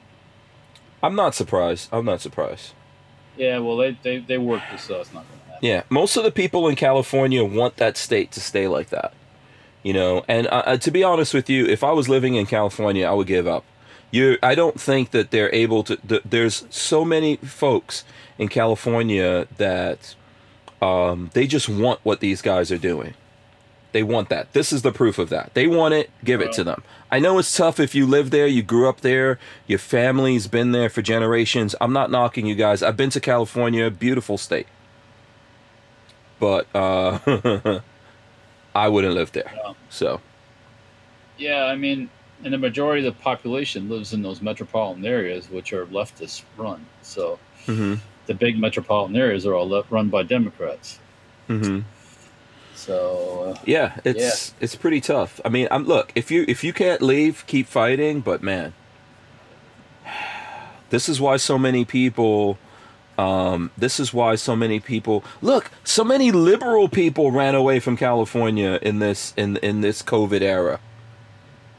I'm 1.04 1.16
not 1.16 1.36
surprised. 1.36 1.88
I'm 1.92 2.06
not 2.06 2.22
surprised. 2.22 2.74
Yeah, 3.38 3.60
well, 3.60 3.77
they 3.77 3.98
they, 4.01 4.20
they 4.20 4.38
worked 4.38 4.72
this, 4.72 4.84
so 4.84 5.01
it's 5.01 5.13
not 5.13 5.27
going 5.27 5.39
to 5.39 5.46
happen. 5.46 5.68
Yeah, 5.68 5.84
most 5.89 6.18
of 6.18 6.24
the 6.24 6.32
people 6.32 6.68
in 6.68 6.75
California 6.75 7.44
want 7.44 7.77
that 7.77 7.98
state 7.98 8.32
to 8.32 8.42
stay 8.42 8.68
like 8.68 8.89
that. 8.89 9.13
You 9.84 9.94
know, 9.94 10.25
and 10.27 10.48
uh, 10.48 10.63
uh, 10.65 10.77
to 10.77 10.92
be 10.92 11.04
honest 11.04 11.34
with 11.34 11.50
you, 11.50 11.65
if 11.65 11.84
I 11.84 11.92
was 11.92 12.10
living 12.10 12.36
in 12.36 12.46
California, 12.46 13.06
I 13.06 13.13
would 13.13 13.27
give 13.27 13.48
up. 13.48 13.63
You, 14.10 14.38
I 14.42 14.56
don't 14.56 14.80
think 14.80 15.12
that 15.12 15.32
they're 15.32 15.54
able 15.54 15.84
to. 15.84 15.98
Th- 15.98 16.22
there's 16.25 16.65
so 16.70 17.06
many 17.06 17.36
folks 17.38 18.04
in 18.38 18.48
California 18.48 19.48
that 19.58 20.15
um, 20.82 21.30
they 21.34 21.48
just 21.48 21.70
want 21.70 22.00
what 22.04 22.20
these 22.20 22.42
guys 22.42 22.72
are 22.72 22.77
doing. 22.77 23.13
They 23.96 24.04
want 24.04 24.28
that. 24.30 24.52
This 24.52 24.74
is 24.74 24.82
the 24.82 24.92
proof 24.92 25.18
of 25.18 25.30
that. 25.30 25.54
They 25.54 25.68
want 25.68 25.94
it. 25.94 26.10
Give 26.24 26.42
it 26.42 26.52
to 26.54 26.64
them. 26.66 26.84
I 27.10 27.20
know 27.20 27.40
it's 27.40 27.56
tough 27.56 27.80
if 27.80 27.96
you 27.96 28.06
live 28.06 28.30
there, 28.30 28.46
you 28.46 28.62
grew 28.62 28.90
up 28.90 29.00
there, 29.00 29.40
your 29.68 29.80
family's 29.80 30.48
been 30.48 30.74
there 30.74 30.90
for 30.90 31.02
generations. 31.02 31.75
I'm 31.80 31.94
not 31.94 32.12
knocking 32.12 32.46
you 32.46 32.56
guys. 32.56 32.84
I've 32.84 32.98
been 32.98 33.10
to 33.12 33.22
California, 33.22 33.90
beautiful 33.90 34.38
state 34.38 34.68
but 36.40 36.68
uh, 36.75 37.20
I 38.75 38.88
wouldn't 38.88 39.14
live 39.14 39.32
there. 39.32 39.52
So 39.90 40.22
Yeah, 41.38 41.66
I 41.66 41.75
mean, 41.75 42.10
and 42.44 42.54
the 42.54 42.58
majority 42.58 43.06
of 43.08 43.16
the 43.16 43.22
population 43.22 43.90
lives 43.90 44.14
in 44.14 44.22
those 44.22 44.42
metropolitan 44.42 45.06
areas, 45.06 45.50
which 45.50 45.74
are 45.74 45.86
leftist 45.88 46.44
run. 46.58 46.86
So 47.02 47.40
hmm 47.66 47.96
the 48.28 48.34
big 48.34 48.58
metropolitan 48.60 49.16
areas 49.16 49.46
are 49.46 49.54
all 49.54 49.70
left, 49.70 49.92
run 49.92 50.10
by 50.10 50.24
Democrats. 50.24 51.00
hmm 51.48 51.82
So 52.86 53.56
uh, 53.56 53.62
yeah, 53.65 54.00
it's 54.06 54.54
it's 54.60 54.75
pretty 54.75 55.01
tough. 55.01 55.42
I 55.44 55.50
mean, 55.50 55.68
I'm 55.72 55.86
look 55.86 56.12
if 56.13 56.30
you 56.30 56.46
if 56.48 56.63
you 56.63 56.72
can't 56.74 57.01
leave, 57.01 57.44
keep 57.48 57.68
fighting. 57.68 58.22
But 58.22 58.44
man, 58.44 58.74
this 60.92 61.10
is 61.10 61.20
why 61.20 61.38
so 61.38 61.58
many 61.58 61.86
people. 61.86 62.60
Um, 63.18 63.72
this 63.77 64.00
is 64.00 64.13
why 64.13 64.36
so 64.36 64.56
many 64.58 64.80
people 64.82 65.24
look. 65.42 65.72
So 65.86 66.04
many 66.04 66.32
liberal 66.32 66.89
people 66.89 67.32
ran 67.32 67.56
away 67.56 67.80
from 67.80 67.96
California 67.98 68.77
in 68.82 69.00
this 69.00 69.34
in 69.38 69.58
in 69.58 69.82
this 69.82 70.04
COVID 70.04 70.42
era. 70.42 70.80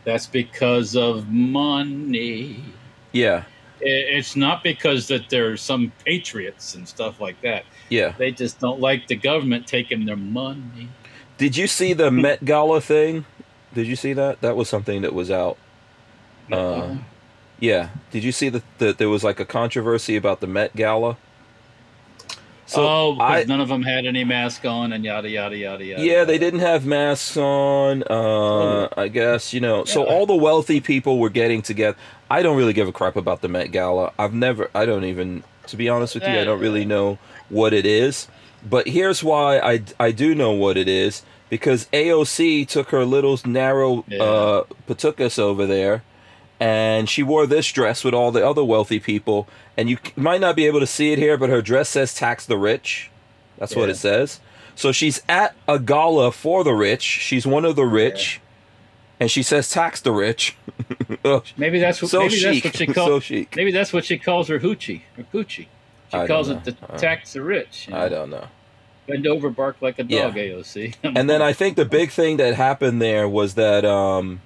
that's 0.05 0.27
because 0.27 0.97
of 0.97 1.29
money. 1.29 2.65
Yeah, 3.13 3.45
It's 3.81 4.37
not 4.37 4.63
because 4.63 5.09
that 5.09 5.29
they're 5.29 5.57
some 5.57 5.93
patriots 6.05 6.75
and 6.75 6.89
stuff 6.89 7.21
like 7.21 7.41
that. 7.43 7.65
Yeah. 7.89 8.15
They 8.19 8.31
just 8.33 8.59
don't 8.61 8.81
like 8.81 9.07
the 9.09 9.17
government 9.17 9.67
taking 9.67 10.05
their 10.07 10.17
money. 10.17 10.89
Did 11.39 11.57
you 11.57 11.67
see 11.67 11.93
the 11.93 12.11
Met 12.11 12.45
Gala 12.45 12.81
thing? 12.81 13.25
Did 13.75 13.87
you 13.87 13.97
see 13.97 14.13
that? 14.15 14.41
That 14.41 14.57
was 14.57 14.69
something 14.69 15.03
that 15.03 15.13
was 15.15 15.31
out. 15.31 15.59
Uh, 16.51 16.97
Yeah. 17.61 17.89
Did 18.11 18.25
you 18.25 18.33
see 18.33 18.49
that 18.51 18.63
the, 18.79 18.93
there 18.93 19.09
was 19.09 19.23
like 19.25 19.41
a 19.41 19.45
controversy 19.45 20.17
about 20.17 20.41
the 20.41 20.47
Met 20.47 20.75
Gala? 20.77 21.17
oh, 22.75 23.15
because 23.15 23.43
I- 23.43 23.45
none 23.45 23.61
of 23.61 23.69
them 23.69 23.83
had 23.83 24.07
any 24.07 24.25
mask 24.25 24.65
on 24.65 24.93
and 24.93 25.05
yada 25.05 25.29
yada 25.29 25.57
yada 25.57 25.85
yada. 25.85 26.03
Yeah, 26.03 26.25
they 26.25 26.39
didn't 26.39 26.61
have 26.61 26.85
masks 26.87 27.37
on. 27.37 28.03
Uh, 28.11 28.89
I 28.97 29.09
guess 29.09 29.53
you 29.55 29.61
know. 29.61 29.85
So 29.85 30.05
Yeah. 30.05 30.13
all 30.13 30.27
the 30.27 30.35
wealthy 30.35 30.81
people 30.81 31.19
were 31.19 31.31
getting 31.31 31.63
together. 31.63 31.97
I 32.31 32.43
don't 32.43 32.57
really 32.57 32.73
give 32.73 32.89
a 32.89 32.93
crap 32.93 33.17
about 33.17 33.41
the 33.41 33.49
Met 33.49 33.71
Gala. 33.73 34.13
I've 34.19 34.35
never. 34.35 34.71
I 34.75 34.85
don't 34.87 35.05
even. 35.05 35.45
To 35.69 35.77
be 35.77 35.89
honest 35.89 36.15
with 36.15 36.23
you, 36.25 36.29
I 36.31 36.45
don't 36.45 36.61
really 36.61 36.85
know 36.85 37.19
what 37.49 37.73
it 37.73 37.87
is. 37.87 38.29
But 38.69 38.89
here's 38.89 39.23
why 39.23 39.59
I 39.59 39.83
I 40.01 40.11
do 40.13 40.35
know 40.35 40.53
what 40.53 40.77
it 40.77 40.89
is 40.89 41.23
because 41.49 41.87
AOC 41.93 42.67
took 42.69 42.91
her 42.91 43.05
little 43.05 43.39
narrow 43.45 44.05
Yeah. 44.09 44.23
uh 44.23 44.65
patukas 44.89 45.39
over 45.39 45.67
there. 45.67 46.03
And 46.59 47.07
she 47.11 47.23
wore 47.23 47.47
this 47.47 47.71
dress 47.71 48.03
with 48.03 48.15
all 48.15 48.33
the 48.33 48.47
other 48.47 48.65
wealthy 48.65 48.99
people, 48.99 49.47
and 49.77 49.91
you 49.91 49.99
might 50.17 50.41
not 50.41 50.57
be 50.57 50.65
able 50.67 50.81
to 50.81 50.87
see 50.87 51.13
it 51.13 51.19
here, 51.19 51.37
but 51.37 51.51
her 51.51 51.61
dress 51.61 51.91
says 51.91 52.15
"tax 52.15 52.47
the 52.47 52.57
rich." 52.57 53.11
That's 53.59 53.77
what 53.77 53.91
it 53.91 53.97
says. 53.99 54.41
So 54.75 54.91
she's 54.91 55.21
at 55.29 55.55
a 55.69 55.79
gala 55.79 56.33
for 56.33 56.65
the 56.65 56.73
rich. 56.73 57.03
She's 57.03 57.47
one 57.47 57.67
of 57.67 57.77
the 57.77 57.85
rich, 57.85 58.41
and 59.21 59.31
she 59.31 59.43
says 59.43 59.69
"tax 59.71 60.01
the 60.01 60.13
rich." 60.13 60.57
Maybe 61.59 61.79
that's 61.79 62.01
what 62.01 62.11
so 62.11 62.21
maybe 62.21 62.37
chic, 62.37 62.63
that's 62.63 62.65
what 62.65 62.77
she 62.77 62.87
so 62.93 62.93
calls. 62.95 63.25
chic. 63.25 63.55
maybe 63.57 63.71
that's 63.71 63.93
what 63.93 64.05
she 64.07 64.17
calls 64.19 64.49
her 64.49 64.61
hoochie 64.61 65.03
or 65.19 65.25
Gucci. 65.25 65.67
She 66.11 66.17
I 66.19 66.27
calls 66.27 66.49
it 66.49 66.65
the 66.65 66.73
tax 66.73 67.33
the 67.33 67.43
rich. 67.43 67.89
you 67.89 67.97
I 67.97 68.09
don't 68.09 68.31
know. 68.31 68.47
Bend 69.07 69.27
over, 69.27 69.51
bark 69.51 69.77
like 69.81 69.99
a 69.99 70.05
Yeah. 70.05 70.23
dog, 70.25 70.35
AOC. 70.37 70.95
And 71.03 71.31
then 71.31 71.43
I 71.43 71.53
think 71.53 71.77
the 71.77 71.85
big 71.85 72.11
thing 72.11 72.37
that 72.39 72.55
happened 72.55 73.01
there 73.01 73.29
was 73.29 73.55
that 73.55 73.85
um, 73.85 74.41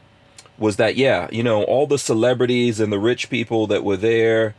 was 0.58 0.76
that 0.76 0.96
yeah, 0.96 1.28
you 1.32 1.42
know, 1.42 1.62
all 1.64 1.86
the 1.86 1.98
celebrities 1.98 2.80
and 2.80 2.92
the 2.92 2.98
rich 2.98 3.30
people 3.30 3.66
that 3.68 3.84
were 3.84 3.96
there, 3.96 4.54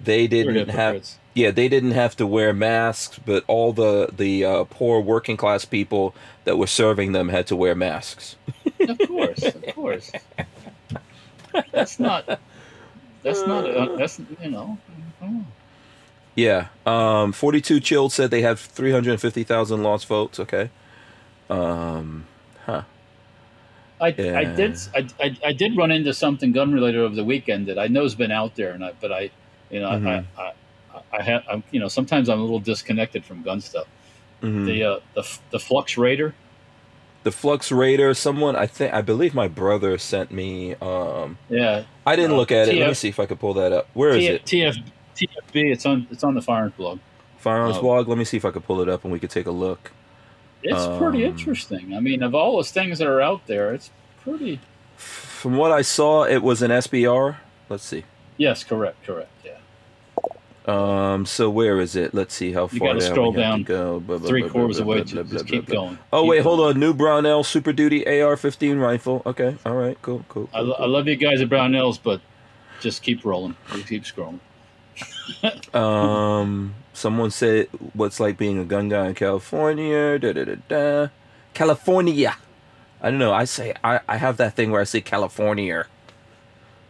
they 0.00 0.26
didn't 0.26 0.68
have 0.70 1.04
yeah, 1.34 1.50
they 1.50 1.68
didn't 1.68 1.92
have 1.92 2.14
to 2.16 2.26
wear 2.26 2.52
masks, 2.52 3.18
but 3.24 3.44
all 3.48 3.72
the 3.72 4.08
the 4.16 4.44
uh, 4.44 4.64
poor 4.64 5.00
working 5.00 5.36
class 5.36 5.64
people 5.64 6.14
that 6.44 6.56
were 6.56 6.66
serving 6.68 7.12
them 7.12 7.28
had 7.28 7.46
to 7.48 7.56
wear 7.56 7.74
masks. 7.74 8.36
of 8.80 8.98
course, 9.06 9.42
of 9.42 9.66
course. 9.74 10.12
That's 11.72 11.98
not. 11.98 12.40
That's 13.22 13.46
not. 13.46 13.68
Uh, 13.68 13.96
that's 13.96 14.20
you 14.42 14.50
know. 14.50 14.78
oh. 15.22 15.44
Yeah. 16.34 16.66
Um, 16.84 17.32
42 17.32 17.80
Chilled 17.80 18.12
said 18.12 18.30
they 18.30 18.42
have 18.42 18.58
350,000 18.60 19.82
lost 19.82 20.06
votes. 20.06 20.40
Okay. 20.40 20.70
Um, 21.48 22.26
huh. 22.66 22.82
I, 24.00 24.06
I 24.08 24.44
did 24.44 24.76
I, 24.94 25.06
I, 25.20 25.36
I 25.46 25.52
did 25.52 25.76
run 25.76 25.90
into 25.90 26.12
something 26.12 26.52
gun 26.52 26.72
related 26.72 27.00
over 27.00 27.14
the 27.14 27.24
weekend 27.24 27.66
that 27.68 27.78
I 27.78 27.86
know 27.86 28.02
has 28.02 28.14
been 28.14 28.32
out 28.32 28.56
there, 28.56 28.72
and 28.72 28.84
I 28.84 28.92
but 29.00 29.12
I 29.12 29.30
you 29.70 29.80
know 29.80 29.88
Mhm. 29.90 30.24
I, 30.36 30.42
I 30.42 30.52
I 30.94 31.00
I 31.18 31.22
have 31.22 31.44
I'm, 31.48 31.62
you 31.70 31.78
know 31.80 31.88
sometimes 31.88 32.28
I'm 32.28 32.38
a 32.38 32.42
little 32.42 32.58
disconnected 32.58 33.24
from 33.24 33.42
gun 33.42 33.60
stuff. 33.60 33.86
Mhm. 34.42 34.66
The 34.66 34.84
uh, 34.84 35.00
the 35.14 35.38
the 35.52 35.58
Flux 35.60 35.96
Raider. 35.96 36.34
The 37.22 37.32
Flux 37.32 37.72
Raider, 37.72 38.12
someone, 38.12 38.54
I 38.54 38.66
think, 38.66 38.92
I 38.92 39.00
believe 39.00 39.34
my 39.34 39.48
brother 39.48 39.96
sent 39.96 40.30
me. 40.30 40.74
Um, 40.82 41.38
Yeah, 41.48 41.84
I 42.04 42.16
didn't 42.16 42.32
Uh, 42.32 42.36
look 42.36 42.52
at 42.52 42.68
it. 42.68 42.74
Let 42.78 42.88
me 42.88 42.94
see 42.94 43.08
if 43.08 43.18
I 43.18 43.24
could 43.24 43.40
pull 43.40 43.54
that 43.54 43.72
up. 43.72 43.88
Where 43.94 44.10
is 44.10 44.18
T- 44.18 44.26
it? 44.26 44.44
TF 44.44 44.82
TFB. 45.14 45.72
It's 45.72 45.86
on 45.86 46.06
it's 46.10 46.24
on 46.24 46.34
the 46.34 46.42
Firearms 46.42 46.74
blog. 46.76 46.98
Firearms 47.38 47.76
Oh. 47.78 47.82
blog. 47.82 48.08
Let 48.08 48.18
me 48.18 48.24
see 48.24 48.36
if 48.36 48.44
I 48.44 48.50
could 48.50 48.64
pull 48.64 48.80
it 48.80 48.88
up 48.88 49.04
and 49.04 49.12
we 49.12 49.18
could 49.18 49.30
take 49.30 49.46
a 49.46 49.50
look. 49.50 49.92
It's 50.62 50.86
pretty 50.98 51.24
Um, 51.26 51.32
interesting. 51.32 51.94
I 51.94 52.00
mean, 52.00 52.22
of 52.22 52.34
all 52.34 52.56
those 52.56 52.70
things 52.70 52.98
that 52.98 53.06
are 53.06 53.20
out 53.20 53.46
there, 53.46 53.74
it's 53.74 53.90
pretty. 54.22 54.60
From 54.96 55.56
what 55.56 55.70
I 55.72 55.82
saw, 55.82 56.24
it 56.24 56.42
was 56.42 56.62
an 56.62 56.70
SBR. 56.70 57.36
Let's 57.68 57.84
see. 57.84 58.04
Yes, 58.38 58.64
correct, 58.64 59.04
correct. 59.04 59.28
Yeah, 59.44 59.52
Um, 60.66 61.26
so 61.26 61.50
where 61.50 61.78
is 61.80 61.94
it? 61.96 62.14
Let's 62.14 62.32
see 62.34 62.52
how 62.52 62.62
You 62.72 62.78
far 62.78 62.88
gotta 62.88 63.00
down 63.00 63.10
scroll 63.10 63.32
we 63.32 63.42
have 63.42 63.50
down 63.52 63.62
go. 63.64 64.00
Blah, 64.00 64.16
blah, 64.18 64.28
three 64.28 64.40
blah, 64.42 64.50
quarters 64.50 64.78
away. 64.80 65.02
To, 65.04 65.22
just 65.24 65.30
blah, 65.30 65.42
keep 65.42 65.66
going. 65.66 65.98
Oh 66.10 66.22
Keep 66.22 66.30
wait, 66.30 66.36
going. 66.42 66.56
hold 66.56 66.60
on. 66.74 66.80
New 66.80 66.94
Brownell 66.94 67.44
Super 67.44 67.72
Duty 67.74 68.06
AR-15 68.06 68.80
rifle. 68.80 69.20
Okay, 69.26 69.56
all 69.66 69.74
right, 69.74 69.98
cool, 70.00 70.24
cool. 70.30 70.48
I, 70.54 70.60
cool, 70.60 70.68
lo- 70.68 70.76
I 70.78 70.86
love 70.86 71.06
you 71.06 71.16
guys 71.16 71.42
at 71.42 71.50
Brownells, 71.50 71.98
but 72.02 72.22
just 72.80 73.02
keep 73.02 73.22
rolling. 73.26 73.54
Keep 73.86 74.04
scrolling. 74.04 74.40
Um, 75.74 76.74
someone 76.92 77.30
said, 77.30 77.68
"What's 77.94 78.20
like 78.20 78.36
being 78.38 78.58
a 78.58 78.64
gun 78.64 78.88
guy 78.88 79.08
in 79.08 79.14
California?" 79.14 80.18
Da 80.18 80.32
da 80.32 80.44
da 80.44 80.54
da. 80.68 81.08
California. 81.52 82.36
I 83.02 83.10
don't 83.10 83.18
know. 83.18 83.32
I 83.32 83.44
say 83.44 83.74
I, 83.82 84.00
I 84.08 84.16
have 84.16 84.36
that 84.38 84.54
thing 84.54 84.70
where 84.70 84.80
I 84.80 84.84
say 84.84 85.00
California. 85.00 85.86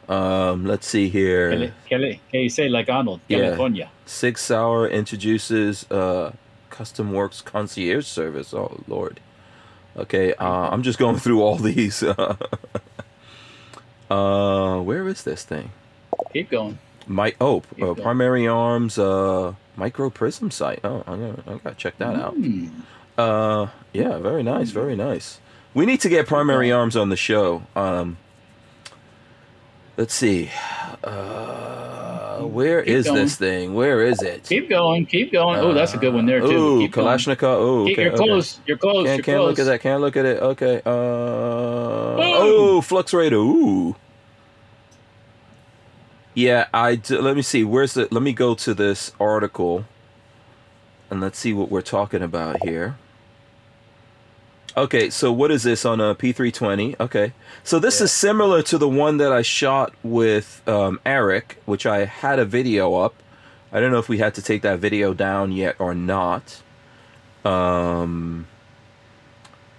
Um, 0.09 0.67
let's 0.67 0.87
see 0.87 1.09
here. 1.09 1.51
Kelly, 1.51 1.73
Kelly, 1.89 2.21
can 2.31 2.41
you 2.41 2.51
say 2.51 2.69
like 2.69 2.89
Arnold, 2.91 3.21
Yeah. 3.29 3.39
California? 3.41 3.91
Sig 4.07 4.39
Sauer 4.39 4.89
introduces 4.89 5.91
uh 5.91 6.33
custom 6.71 7.13
works 7.13 7.41
concierge 7.41 8.07
service. 8.07 8.53
Oh 8.53 8.81
lord. 8.87 9.21
Okay, 9.97 10.35
uh, 10.35 10.69
I'm 10.71 10.83
just 10.83 10.99
going 10.99 11.17
through 11.17 11.41
all 11.43 11.57
these. 11.71 12.03
uh, 12.13 12.37
where 14.81 15.09
is 15.09 15.23
this 15.23 15.45
thing? 15.45 15.71
Keep 16.33 16.51
going. 16.51 16.79
My 17.07 17.35
oh, 17.41 17.63
uh, 17.81 17.95
primary 17.95 18.47
arms 18.47 18.99
uh 18.99 19.55
micro 19.77 20.11
prism 20.11 20.51
sight. 20.51 20.81
Oh, 20.85 21.03
I'm 21.07 21.21
gonna 21.21 21.43
I 21.47 21.59
gotta 21.59 21.77
check 21.77 21.99
that 21.99 22.15
out. 22.15 22.35
Hmm. 22.35 22.69
Uh, 23.17 23.69
yeah, 23.93 24.19
very 24.19 24.43
nice, 24.43 24.71
very 24.71 24.97
nice. 24.97 25.39
We 25.73 25.87
need 25.87 26.01
to 26.01 26.09
get 26.09 26.27
Primary 26.27 26.71
Arms 26.71 26.97
on 26.97 27.09
the 27.09 27.17
show. 27.17 27.63
Um, 27.75 28.17
let's 29.97 30.15
see. 30.15 30.51
Uh, 31.03 32.41
where 32.41 32.83
Keep 32.83 32.95
is 32.95 33.07
going. 33.07 33.17
this 33.17 33.37
thing? 33.37 33.75
Where 33.75 34.03
is 34.03 34.23
it? 34.23 34.45
Keep 34.45 34.69
going, 34.69 35.07
keep 35.07 35.33
going. 35.33 35.61
oh, 35.61 35.73
that's 35.73 35.95
a 35.95 35.99
good 35.99 36.15
one 36.15 36.27
there 36.27 36.41
too. 36.41 36.47
Ooh, 36.47 36.79
keep. 36.81 36.93
Kalashnikov. 36.93 37.43
Oh, 37.43 37.83
okay. 37.83 38.03
you're 38.03 38.13
okay. 38.13 38.25
close. 38.25 38.61
You're 38.67 38.79
close. 38.79 39.07
Can't, 39.07 39.19
you're 39.19 39.25
can't 39.25 39.39
close. 39.39 39.51
look 39.51 39.59
at 39.59 39.65
that. 39.65 39.81
Can't 39.81 40.01
look 40.01 40.17
at 40.17 40.25
it. 40.25 40.43
Okay. 40.43 40.77
Uh, 40.85 40.91
oh, 40.91 42.81
Flux 42.81 43.13
Raider. 43.13 43.37
Ooh. 43.37 43.97
Yeah, 46.35 46.67
I 46.75 46.97
d- 46.97 47.17
let 47.19 47.37
me 47.37 47.43
see. 47.43 47.63
Where's 47.65 47.95
the? 47.95 48.09
Let 48.11 48.23
me 48.23 48.33
go 48.33 48.55
to 48.57 48.75
this 48.75 49.13
article, 49.21 49.85
and 51.11 51.21
let's 51.21 51.39
see 51.39 51.53
what 51.53 51.71
we're 51.71 51.81
talking 51.83 52.23
about 52.23 52.63
here. 52.65 52.97
Okay, 54.77 55.09
so 55.11 55.31
what 55.33 55.53
is 55.53 55.63
this 55.63 55.85
on 55.85 56.01
a 56.01 56.17
P320? 56.17 56.97
Okay, 56.99 57.33
so 57.63 57.79
this 57.79 58.01
Yeah. 58.01 58.05
is 58.05 58.13
similar 58.13 58.61
to 58.63 58.77
the 58.77 58.89
one 58.89 59.19
that 59.19 59.33
I 59.33 59.43
shot 59.43 59.93
with 60.03 60.61
um, 60.69 60.99
Eric, 61.07 61.59
which 61.65 61.87
I 61.87 62.07
had 62.07 62.41
a 62.41 62.45
video 62.45 62.97
up. 62.97 63.15
I 63.73 63.79
don't 63.79 63.93
know 63.93 63.99
if 63.99 64.09
we 64.09 64.19
had 64.19 64.35
to 64.35 64.43
take 64.43 64.63
that 64.63 64.81
video 64.81 65.15
down 65.15 65.53
yet 65.53 65.77
or 65.79 65.95
not. 65.95 66.61
Um, 67.45 68.47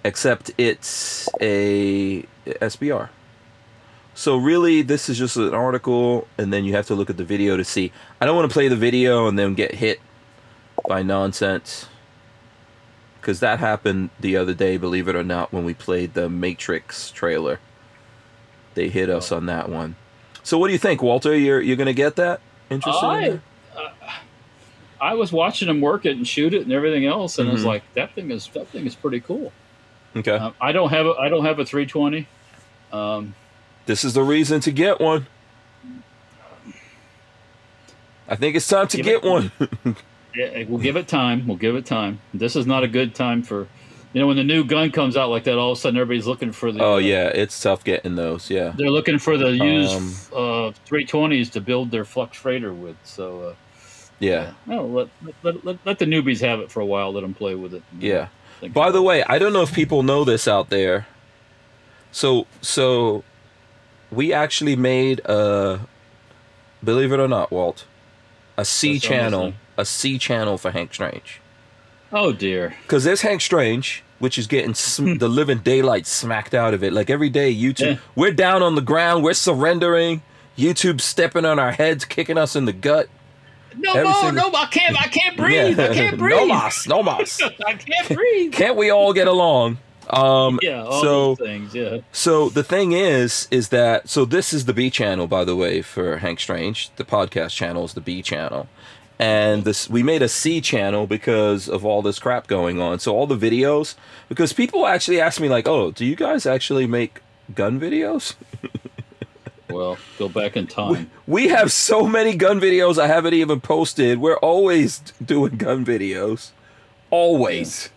except 0.04 0.50
it's 0.56 1.28
a 1.42 2.22
SBR. 2.46 3.10
So 4.16 4.38
really, 4.38 4.80
this 4.80 5.10
is 5.10 5.18
just 5.18 5.36
an 5.36 5.52
article, 5.52 6.26
and 6.38 6.50
then 6.50 6.64
you 6.64 6.72
have 6.72 6.86
to 6.86 6.94
look 6.94 7.10
at 7.10 7.18
the 7.18 7.24
video 7.24 7.58
to 7.58 7.64
see. 7.64 7.92
I 8.18 8.24
don't 8.24 8.34
want 8.34 8.50
to 8.50 8.52
play 8.52 8.66
the 8.68 8.74
video 8.74 9.28
and 9.28 9.38
then 9.38 9.52
get 9.54 9.74
hit 9.74 10.00
by 10.88 11.02
nonsense, 11.02 11.86
because 13.20 13.40
that 13.40 13.58
happened 13.58 14.08
the 14.18 14.38
other 14.38 14.54
day. 14.54 14.78
Believe 14.78 15.06
it 15.08 15.14
or 15.16 15.22
not, 15.22 15.52
when 15.52 15.66
we 15.66 15.74
played 15.74 16.14
the 16.14 16.30
Matrix 16.30 17.10
trailer, 17.10 17.60
they 18.74 18.88
hit 18.88 19.10
us 19.10 19.30
on 19.30 19.44
that 19.46 19.68
one. 19.68 19.96
So 20.42 20.56
what 20.56 20.68
do 20.68 20.72
you 20.72 20.78
think, 20.78 21.02
Walter? 21.02 21.36
You're 21.36 21.60
you're 21.60 21.76
gonna 21.76 21.92
get 21.92 22.16
that? 22.16 22.40
Interested? 22.70 23.04
in 23.04 23.10
I, 23.12 23.28
that? 23.28 23.40
I 24.98 25.12
was 25.14 25.30
watching 25.30 25.68
him 25.68 25.82
work 25.82 26.06
it 26.06 26.16
and 26.16 26.26
shoot 26.26 26.54
it 26.54 26.62
and 26.62 26.72
everything 26.72 27.04
else, 27.04 27.38
and 27.38 27.50
I 27.50 27.52
was 27.52 27.64
Mhm. 27.64 27.66
like, 27.66 27.82
that 27.92 28.14
thing 28.14 28.30
is 28.30 28.46
that 28.54 28.68
thing 28.68 28.86
is 28.86 28.94
pretty 28.94 29.20
cool. 29.20 29.52
Okay. 30.16 30.30
Um, 30.38 30.54
I 30.58 30.72
don't 30.72 30.88
have 30.88 31.04
a 31.04 31.12
I 31.20 31.28
don't 31.28 31.44
have 31.44 31.58
a 31.58 31.66
320. 31.66 32.26
Um, 32.94 33.34
This 33.86 34.04
is 34.04 34.14
the 34.14 34.22
reason 34.22 34.60
to 34.60 34.70
get 34.72 35.00
one. 35.00 35.26
I 38.28 38.34
think 38.34 38.56
it's 38.56 38.66
time 38.66 38.88
to 38.88 38.96
Give 38.96 39.06
get 39.06 39.14
it- 39.16 39.22
one. 39.24 39.52
yeah, 40.34 40.64
we'll 40.68 40.80
give 40.80 40.96
it 40.96 41.06
time. 41.06 41.46
We'll 41.46 41.56
give 41.56 41.76
it 41.76 41.86
time. 41.86 42.20
This 42.34 42.56
is 42.56 42.66
not 42.66 42.82
a 42.82 42.88
good 42.88 43.14
time 43.14 43.44
for, 43.44 43.68
you 44.12 44.20
know, 44.20 44.26
when 44.26 44.36
the 44.36 44.42
new 44.44 44.64
gun 44.64 44.90
comes 44.90 45.16
out 45.16 45.30
like 45.30 45.44
that. 45.44 45.56
All 45.58 45.70
of 45.72 45.78
a 45.78 45.80
sudden, 45.80 45.96
everybody's 46.00 46.26
looking 46.26 46.50
for 46.50 46.72
the. 46.72 46.82
oh 46.82 46.94
uh, 46.94 46.98
yeah, 46.98 47.28
it's 47.28 47.60
tough 47.60 47.84
getting 47.84 48.16
those. 48.16 48.50
Yeah. 48.50 48.72
They're 48.76 48.90
looking 48.90 49.20
for 49.20 49.36
the 49.38 49.50
used 49.52 49.94
Um, 49.94 50.14
uh, 50.32 50.72
320s 50.88 51.52
to 51.52 51.60
build 51.60 51.92
their 51.92 52.04
Flux 52.04 52.44
Raider 52.44 52.74
with. 52.74 52.96
So, 53.04 53.40
uh, 53.50 53.54
Yeah. 54.18 54.54
no, 54.66 54.84
let, 54.86 55.08
let, 55.44 55.64
let, 55.64 55.78
let 55.86 55.98
the 56.00 56.06
newbies 56.06 56.40
have 56.40 56.58
it 56.58 56.72
for 56.72 56.80
a 56.80 56.86
while. 56.86 57.12
Let 57.12 57.20
them 57.20 57.34
play 57.34 57.54
with 57.54 57.72
it. 57.74 57.84
Yeah. 58.00 58.28
By 58.72 58.90
the 58.90 59.02
way, 59.02 59.22
I 59.22 59.38
don't 59.38 59.52
know 59.52 59.62
if 59.62 59.72
people 59.72 60.02
know 60.02 60.24
this 60.24 60.48
out 60.48 60.70
there. 60.70 61.06
So 62.10 62.46
so 62.62 63.22
we 64.10 64.32
actually 64.32 64.76
made 64.76 65.20
a 65.24 65.80
believe 66.84 67.12
it 67.12 67.20
or 67.20 67.28
not, 67.28 67.50
Walt, 67.50 67.84
a 68.56 68.64
C 68.64 68.94
I'm 68.94 69.00
channel, 69.00 69.40
listening. 69.40 69.60
a 69.76 69.84
C 69.84 70.18
channel 70.18 70.58
for 70.58 70.70
Hank 70.70 70.94
Strange. 70.94 71.40
Oh 72.12 72.32
dear. 72.32 72.74
Cuz 72.88 73.04
there's 73.04 73.22
Hank 73.22 73.40
Strange 73.40 74.02
which 74.18 74.38
is 74.38 74.46
getting 74.46 74.72
sm- 74.74 75.14
the 75.18 75.28
living 75.28 75.58
daylight 75.58 76.06
smacked 76.06 76.54
out 76.54 76.72
of 76.72 76.82
it. 76.82 76.92
Like 76.92 77.10
every 77.10 77.28
day 77.28 77.54
YouTube 77.54 77.80
Yeah. 77.94 77.96
we're 78.14 78.32
down 78.32 78.62
on 78.62 78.74
the 78.74 78.80
ground, 78.80 79.22
we're 79.24 79.34
surrendering. 79.34 80.22
YouTube 80.56 81.02
stepping 81.02 81.44
on 81.44 81.58
our 81.58 81.72
heads, 81.72 82.06
kicking 82.06 82.38
us 82.38 82.56
in 82.56 82.64
the 82.64 82.72
gut. 82.72 83.08
No, 83.76 83.90
Every 83.92 84.04
no, 84.04 84.20
single- 84.22 84.50
no! 84.52 84.58
I 84.58 84.64
can't. 84.66 84.98
I 84.98 85.06
can't 85.08 85.36
breathe. 85.36 85.78
I 85.78 85.92
can't 85.92 86.16
breathe. 86.18 86.34
no 86.38 86.46
mas, 86.46 86.86
no 86.86 87.02
mas. 87.02 87.38
I 87.66 87.74
can't 87.74 88.08
breathe. 88.08 88.52
Can't 88.54 88.74
we 88.74 88.88
all 88.88 89.12
get 89.12 89.28
along? 89.28 89.76
Um, 90.10 90.58
yeah, 90.62 90.84
all 90.84 91.02
so 91.02 91.34
those 91.34 91.46
things. 91.46 91.74
Yeah. 91.74 91.98
So 92.12 92.48
the 92.48 92.62
thing 92.62 92.92
is, 92.92 93.48
is 93.50 93.70
that 93.70 94.08
so 94.08 94.24
this 94.24 94.52
is 94.52 94.64
the 94.64 94.74
B 94.74 94.90
channel, 94.90 95.26
by 95.26 95.44
the 95.44 95.56
way, 95.56 95.82
for 95.82 96.18
Hank 96.18 96.40
Strange. 96.40 96.90
The 96.96 97.04
podcast 97.04 97.50
channel 97.50 97.84
is 97.84 97.94
the 97.94 98.00
B 98.00 98.22
channel, 98.22 98.68
and 99.18 99.64
this 99.64 99.90
we 99.90 100.02
made 100.02 100.22
a 100.22 100.28
C 100.28 100.60
channel 100.60 101.06
because 101.06 101.68
of 101.68 101.84
all 101.84 102.02
this 102.02 102.18
crap 102.18 102.46
going 102.46 102.80
on. 102.80 103.00
So 103.00 103.16
all 103.16 103.26
the 103.26 103.36
videos, 103.36 103.94
because 104.28 104.52
people 104.52 104.86
actually 104.86 105.20
ask 105.20 105.40
me 105.40 105.48
like, 105.48 105.66
"Oh, 105.66 105.90
do 105.90 106.04
you 106.04 106.16
guys 106.16 106.46
actually 106.46 106.86
make 106.86 107.20
gun 107.54 107.80
videos?" 107.80 108.34
Well, 109.68 109.98
go 110.18 110.28
back 110.28 110.56
in 110.56 110.66
time. 110.68 111.10
We 111.26 111.48
have 111.48 111.72
so 111.72 112.06
many 112.06 112.36
gun 112.36 112.60
videos 112.60 112.98
I 112.98 113.08
haven't 113.08 113.34
even 113.34 113.60
posted. 113.60 114.18
We're 114.18 114.38
always 114.38 115.00
doing 115.22 115.56
gun 115.56 115.84
videos, 115.84 116.52
always. 117.10 117.90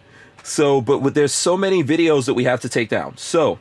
So, 0.44 0.82
but 0.82 1.00
with, 1.00 1.14
there's 1.14 1.34
so 1.34 1.58
many 1.58 1.84
videos 1.84 2.26
that 2.26 2.34
we 2.34 2.44
have 2.46 2.62
to 2.62 2.70
take 2.70 2.90
down. 2.90 3.18
So, 3.18 3.60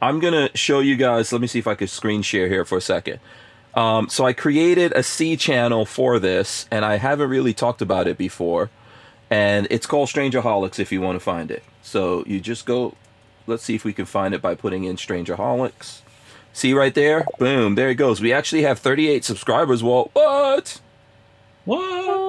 I'm 0.00 0.20
gonna 0.20 0.50
show 0.54 0.80
you 0.80 0.96
guys. 0.96 1.32
Let 1.32 1.40
me 1.40 1.46
see 1.46 1.58
if 1.58 1.66
I 1.66 1.74
could 1.74 1.90
screen 1.90 2.22
share 2.22 2.48
here 2.48 2.64
for 2.64 2.78
a 2.78 2.82
second. 2.82 3.18
Um, 3.74 4.08
so 4.08 4.24
I 4.24 4.32
created 4.32 4.92
a 4.92 5.02
C 5.02 5.36
channel 5.36 5.84
for 5.84 6.18
this, 6.18 6.66
and 6.70 6.84
I 6.84 6.96
haven't 6.96 7.28
really 7.28 7.52
talked 7.52 7.82
about 7.82 8.06
it 8.06 8.16
before. 8.16 8.70
And 9.30 9.66
it's 9.70 9.86
called 9.86 10.08
Strangerholics 10.08 10.78
if 10.78 10.92
you 10.92 11.00
want 11.00 11.16
to 11.16 11.20
find 11.20 11.50
it. 11.50 11.62
So 11.82 12.24
you 12.26 12.40
just 12.40 12.64
go. 12.64 12.94
Let's 13.46 13.62
see 13.62 13.74
if 13.74 13.84
we 13.84 13.92
can 13.92 14.06
find 14.06 14.34
it 14.34 14.42
by 14.42 14.54
putting 14.54 14.84
in 14.84 14.96
Strangerholics. 14.96 16.00
See 16.52 16.72
right 16.72 16.94
there? 16.94 17.26
Boom, 17.38 17.74
there 17.74 17.90
it 17.90 17.96
goes. 17.96 18.20
We 18.20 18.32
actually 18.32 18.62
have 18.62 18.78
38 18.78 19.24
subscribers. 19.24 19.82
Well, 19.82 20.10
what? 20.14 20.80
What? 21.64 22.25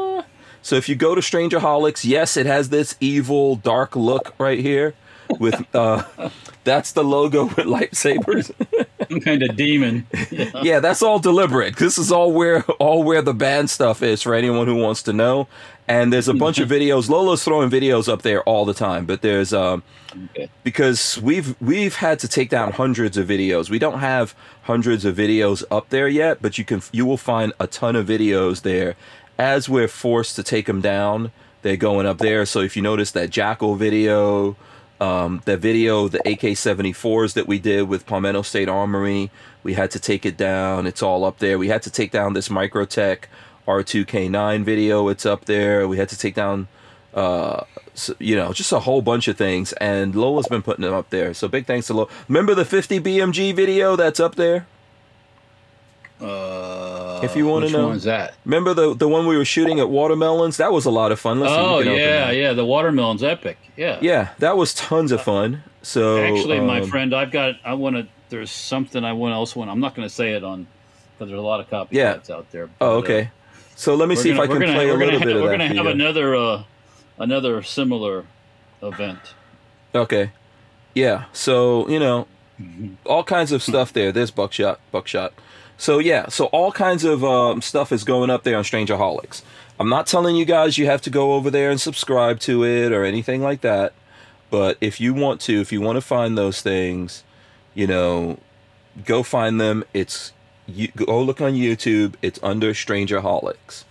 So 0.67 0.75
if 0.75 0.89
you 0.89 0.95
go 0.95 1.15
to 1.15 1.21
Strangerholics, 1.21 2.03
yes, 2.03 2.36
it 2.36 2.45
has 2.45 2.67
this 2.67 2.97
evil, 2.99 3.56
dark 3.56 3.95
look 3.95 4.34
right 4.38 4.60
here. 4.60 4.95
With 5.39 5.63
uh, 5.73 6.03
that's 6.65 6.91
the 6.91 7.06
logo 7.06 7.45
with 7.45 7.67
lightsabers. 7.67 8.51
Some 9.10 9.21
kind 9.21 9.43
of 9.43 9.56
demon. 9.56 10.06
Yeah. 10.30 10.51
yeah, 10.63 10.80
that's 10.82 11.01
all 11.01 11.19
deliberate. 11.19 11.77
This 11.77 11.97
is 11.97 12.12
all 12.12 12.34
where 12.34 12.63
all 12.80 13.03
where 13.03 13.21
the 13.21 13.34
band 13.34 13.69
stuff 13.69 14.03
is 14.03 14.21
for 14.21 14.34
anyone 14.34 14.67
who 14.67 14.75
wants 14.75 15.03
to 15.03 15.13
know. 15.13 15.47
And 15.88 16.12
there's 16.12 16.27
a 16.27 16.34
bunch 16.34 16.60
of 16.60 16.67
videos. 16.67 17.08
Lola's 17.08 17.45
throwing 17.45 17.69
videos 17.69 18.10
up 18.12 18.23
there 18.23 18.43
all 18.43 18.65
the 18.65 18.73
time, 18.73 19.06
but 19.06 19.21
there's 19.21 19.53
um, 19.53 19.84
Okay. 20.32 20.49
because 20.63 21.17
we've 21.21 21.56
we've 21.62 21.95
had 21.95 22.19
to 22.19 22.27
take 22.27 22.49
down 22.49 22.73
hundreds 22.73 23.17
of 23.17 23.27
videos. 23.27 23.69
We 23.69 23.80
don't 23.80 23.99
have 23.99 24.36
hundreds 24.63 25.06
of 25.06 25.15
videos 25.15 25.63
up 25.71 25.89
there 25.89 26.08
yet, 26.08 26.41
but 26.41 26.58
you 26.58 26.65
can 26.65 26.82
you 26.91 27.06
will 27.06 27.17
find 27.17 27.53
a 27.60 27.67
ton 27.67 27.95
of 27.95 28.08
videos 28.08 28.63
there. 28.63 28.95
As 29.38 29.69
we're 29.69 29.88
forced 29.88 30.36
to 30.36 30.43
take 30.43 30.65
them 30.65 30.82
down, 30.82 31.32
they're 31.62 31.78
going 31.78 32.06
up 32.06 32.17
there. 32.17 32.45
So 32.45 32.62
if 32.62 32.76
you 32.76 32.82
notice 32.82 33.12
that 33.12 33.30
JAKL 33.30 33.78
video, 33.78 34.56
um, 35.00 35.41
the 35.45 35.58
video, 35.58 36.08
the 36.08 36.19
AK-74s 36.19 37.34
that 37.34 37.47
we 37.47 37.60
did 37.60 37.88
with 37.88 38.06
Palmetto 38.06 38.41
State 38.41 38.69
Armory, 38.69 39.30
we 39.63 39.73
had 39.73 39.91
to 39.91 40.00
take 40.00 40.26
it 40.26 40.38
down. 40.38 40.88
It's 40.88 41.04
all 41.04 41.23
up 41.23 41.39
there. 41.39 41.58
We 41.58 41.67
had 41.67 41.84
to 41.84 41.91
take 41.91 42.12
down 42.12 42.34
this 42.34 42.50
Microtech 42.50 43.26
R2K9 43.67 44.63
video. 44.63 45.08
It's 45.10 45.26
up 45.26 45.45
there. 45.45 45.88
We 45.88 45.97
had 45.97 46.10
to 46.10 46.17
take 46.17 46.36
down 46.36 46.67
uh, 47.13 47.63
so, 47.95 48.13
you 48.19 48.36
know, 48.36 48.54
just 48.54 48.71
a 48.71 48.80
whole 48.80 49.02
bunch 49.02 49.28
of 49.28 49.38
things. 49.38 49.73
And 49.73 50.15
Lola's 50.15 50.47
been 50.47 50.62
putting 50.62 50.84
them 50.84 50.93
up 50.93 51.10
there. 51.10 51.34
So 51.34 51.47
big 51.47 51.65
thanks 51.65 51.88
to 51.88 51.93
Lola. 51.93 52.10
Remember 52.28 52.54
the 52.54 52.63
50 52.65 53.00
BMG 53.00 53.56
video 53.56 53.95
that's 53.95 54.19
up 54.19 54.36
there? 54.36 54.67
Uh, 56.21 56.96
If 57.23 57.36
you 57.36 57.45
wanna 57.47 57.65
which 57.67 57.73
know. 57.73 57.88
one's 57.88 58.03
that? 58.03 58.34
Remember 58.45 58.73
the 58.73 58.93
the 58.95 59.08
one 59.08 59.25
we 59.27 59.38
were 59.38 59.45
shooting 59.45 59.80
at 59.80 59.89
Watermelons? 59.89 60.58
That 60.58 60.71
was 60.71 60.86
a 60.86 60.91
lot 60.91 61.12
of 61.12 61.19
fun. 61.19 61.39
Listen, 61.39 61.58
oh 61.60 61.80
yeah, 61.80 62.32
yeah. 62.32 62.53
The 62.53 62.65
watermelon's 62.65 63.23
epic. 63.23 63.58
Yeah. 63.75 63.99
Yeah, 64.01 64.30
that 64.39 64.58
was 64.58 64.73
tons 64.73 65.12
of 65.12 65.21
fun. 65.21 65.63
So 65.82 66.17
Actually, 66.23 66.60
my 66.60 66.82
um, 66.82 66.89
friend, 66.89 67.13
I've 67.13 67.32
got. 67.32 67.56
I 67.63 67.73
want 67.75 67.95
to. 67.95 68.08
There's 68.30 68.51
something 68.51 69.03
I 69.06 69.13
want 69.13 69.34
else 69.34 69.56
want. 69.56 69.69
I'm 69.69 69.80
not 69.80 69.95
going 69.95 70.08
to 70.08 70.13
say 70.13 70.34
it 70.34 70.43
on 70.43 70.67
because 71.13 71.30
there's 71.30 71.39
a 71.39 71.41
lot 71.41 71.60
of 71.62 71.69
copycats 71.69 72.27
Yeah. 72.30 72.36
out 72.36 72.51
there. 72.51 72.65
Oh, 72.65 72.69
but, 72.80 72.86
uh, 72.86 72.97
okay. 73.15 73.32
So 73.75 73.95
let 73.95 74.10
me 74.10 74.15
see 74.15 74.30
gonna- 74.30 74.43
if 74.43 74.49
I 74.49 74.53
can 74.53 74.60
gonna- 74.62 74.73
play 74.73 74.89
a 74.89 74.93
we're 74.93 74.97
little 74.99 75.19
have- 75.19 75.27
bit 75.27 75.36
of 75.36 75.38
that. 75.38 75.43
We're 75.43 75.51
gonna 75.51 75.67
have 75.67 75.75
you. 75.77 75.88
another 75.88 76.36
uh, 76.36 76.63
another 77.19 77.62
similar 77.63 78.25
event. 78.82 79.19
Okay. 79.95 80.32
Yeah. 80.93 81.25
So, 81.34 81.88
you 81.88 81.99
know, 81.99 82.27
Mm-hmm. 82.60 82.95
all 83.06 83.23
kinds 83.23 83.51
of 83.51 83.62
stuff 83.62 83.93
there. 83.93 84.12
There's 84.12 84.32
buckshot, 84.32 84.80
buckshot. 84.91 85.32
So 85.77 85.99
yeah, 85.99 86.27
so 86.27 86.45
all 86.45 86.71
kinds 86.71 87.03
of 87.03 87.23
um, 87.23 87.61
stuff 87.61 87.91
is 87.91 88.03
going 88.03 88.29
up 88.29 88.43
there 88.43 88.57
on 88.57 88.63
Strangerholics. 88.63 89.43
I'm 89.79 89.89
not 89.89 90.07
telling 90.07 90.35
you 90.35 90.43
guys 90.43 90.77
you 90.79 90.87
have 90.87 91.01
to 91.03 91.09
go 91.11 91.33
over 91.33 91.51
there 91.51 91.69
and 91.69 91.79
subscribe 91.79 92.39
to 92.41 92.65
it 92.65 92.91
or 92.91 93.05
anything 93.05 93.41
like 93.43 93.61
that. 93.61 93.93
But 94.49 94.77
if 94.81 94.99
you 94.99 95.13
want 95.13 95.39
to, 95.41 95.61
if 95.61 95.71
you 95.71 95.79
want 95.81 95.97
to 95.97 96.01
find 96.01 96.37
those 96.37 96.61
things, 96.61 97.23
you 97.75 97.85
know, 97.85 98.39
go 99.05 99.21
find 99.21 99.61
them. 99.61 99.83
It's 99.93 100.33
you 100.65 100.87
go 100.89 101.21
look 101.21 101.41
on 101.41 101.53
YouTube. 101.53 102.15
It's 102.21 102.39
under 102.41 102.73
Strangerholics. 102.73 103.83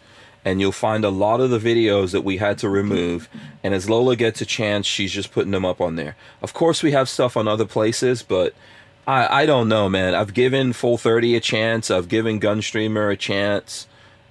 and 0.46 0.60
you'll 0.60 0.70
find 0.70 1.04
a 1.04 1.10
lot 1.10 1.40
of 1.40 1.50
the 1.50 1.58
videos 1.58 2.12
that 2.12 2.20
we 2.22 2.36
had 2.36 2.56
to 2.56 2.68
remove. 2.68 3.28
And 3.64 3.74
as 3.74 3.90
Lola 3.90 4.14
gets 4.14 4.40
a 4.40 4.46
chance, 4.46 4.86
she's 4.86 5.10
just 5.10 5.32
putting 5.32 5.50
them 5.50 5.64
up 5.64 5.80
on 5.80 5.96
there. 5.96 6.14
Of 6.40 6.54
course, 6.54 6.84
we 6.84 6.92
have 6.92 7.08
stuff 7.08 7.36
on 7.36 7.48
other 7.48 7.64
places, 7.64 8.22
but 8.22 8.54
I, 9.06 9.42
I 9.42 9.46
don't 9.46 9.68
know, 9.68 9.88
man. 9.88 10.14
I've 10.14 10.34
given 10.34 10.72
Full 10.72 10.98
30 10.98 11.36
a 11.36 11.40
chance. 11.40 11.90
I've 11.90 12.08
given 12.08 12.40
Gunstreamer 12.40 13.12
a 13.12 13.16
chance, 13.16 13.86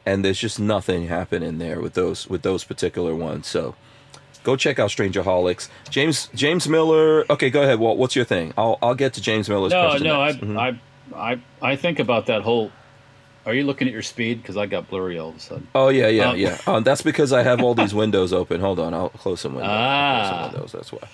and 0.06 0.24
there's 0.26 0.38
just 0.40 0.60
nothing 0.60 1.08
happening 1.08 1.58
there 1.60 1.80
with 1.80 1.94
those 1.94 2.28
with 2.28 2.42
those 2.42 2.64
particular 2.64 3.16
ones. 3.16 3.48
So 3.48 3.76
go 4.44 4.56
check 4.56 4.78
out 4.78 4.90
Strangerholics. 4.90 5.70
James 5.90 6.28
James 6.36 6.68
Miller. 6.68 7.26
Okay, 7.30 7.50
go 7.50 7.62
ahead, 7.64 7.80
Walt. 7.80 7.98
What's 7.98 8.16
your 8.16 8.26
thing? 8.26 8.54
I'll 8.58 8.78
I'll 8.82 8.96
get 8.96 9.14
to 9.14 9.22
James 9.22 9.48
Miller's 9.50 9.72
No, 9.72 9.88
question. 9.90 10.08
no, 10.08 10.22
I. 10.22 10.34
Mhm. 10.34 10.58
I, 10.60 10.80
I, 11.16 11.40
I 11.62 11.76
think 11.76 12.00
about 12.00 12.26
that 12.26 12.42
whole. 12.42 12.72
Are 13.46 13.54
you 13.54 13.64
looking 13.64 13.88
at 13.88 13.94
your 13.94 14.02
speed? 14.02 14.42
Because 14.42 14.58
I 14.58 14.66
got 14.66 14.90
blurry 14.90 15.20
all 15.20 15.30
of 15.30 15.36
a 15.36 15.40
sudden. 15.40 15.68
Oh 15.76 15.90
yeah, 15.90 16.08
yeah, 16.08 16.30
Um, 16.32 16.38
yeah. 16.38 16.58
Um, 16.66 16.84
that's 16.84 17.04
because 17.04 17.32
I 17.32 17.44
have 17.44 17.62
all 17.62 17.76
these 17.76 17.94
windows 18.04 18.34
open. 18.34 18.60
Hold 18.60 18.80
on, 18.80 18.94
I'll 18.94 19.10
close 19.10 19.40
some 19.42 19.54
windows. 19.54 19.70
I'll 19.72 20.18
close 20.18 20.28
some 20.30 20.38
Ah. 20.40 20.50
windows. 20.52 20.72
That's 20.72 20.92
why. 20.92 21.08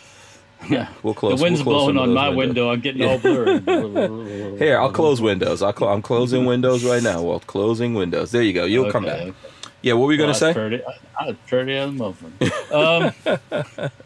Yeah, 0.70 0.88
We'll 1.04 1.14
close. 1.14 1.40
the 1.40 1.44
wind's 1.44 1.64
we'll 1.64 1.76
close 1.76 1.94
blowing 1.94 1.98
on 1.98 2.14
my 2.14 2.30
windows. 2.30 2.48
window. 2.66 2.70
I'm 2.72 2.80
getting 2.82 3.04
all 3.08 3.18
blurry. 3.18 4.58
Here, 4.60 4.80
I'll 4.80 4.92
close 4.92 5.20
windows. 5.22 5.62
I'll 5.62 5.76
cl- 5.76 5.92
I'm 5.92 6.02
closing 6.02 6.46
windows 6.46 6.84
right 6.84 7.02
now. 7.02 7.22
Well, 7.22 7.40
closing 7.42 7.94
windows. 7.94 8.32
There 8.32 8.44
you 8.44 8.54
go. 8.54 8.66
You'll 8.66 8.92
come 8.92 9.06
back. 9.06 9.34
Yeah, 9.82 9.94
what 9.94 10.06
were 10.06 10.12
you 10.12 10.18
gonna 10.20 10.30
Well, 10.30 10.36
say? 10.36 10.54
that's 10.54 10.58
Pretty, 10.58 10.84
I, 11.18 11.30
I, 11.30 11.34
pretty 11.48 11.76
as 11.76 12.00
a. 12.00 12.78
Um, 12.78 13.90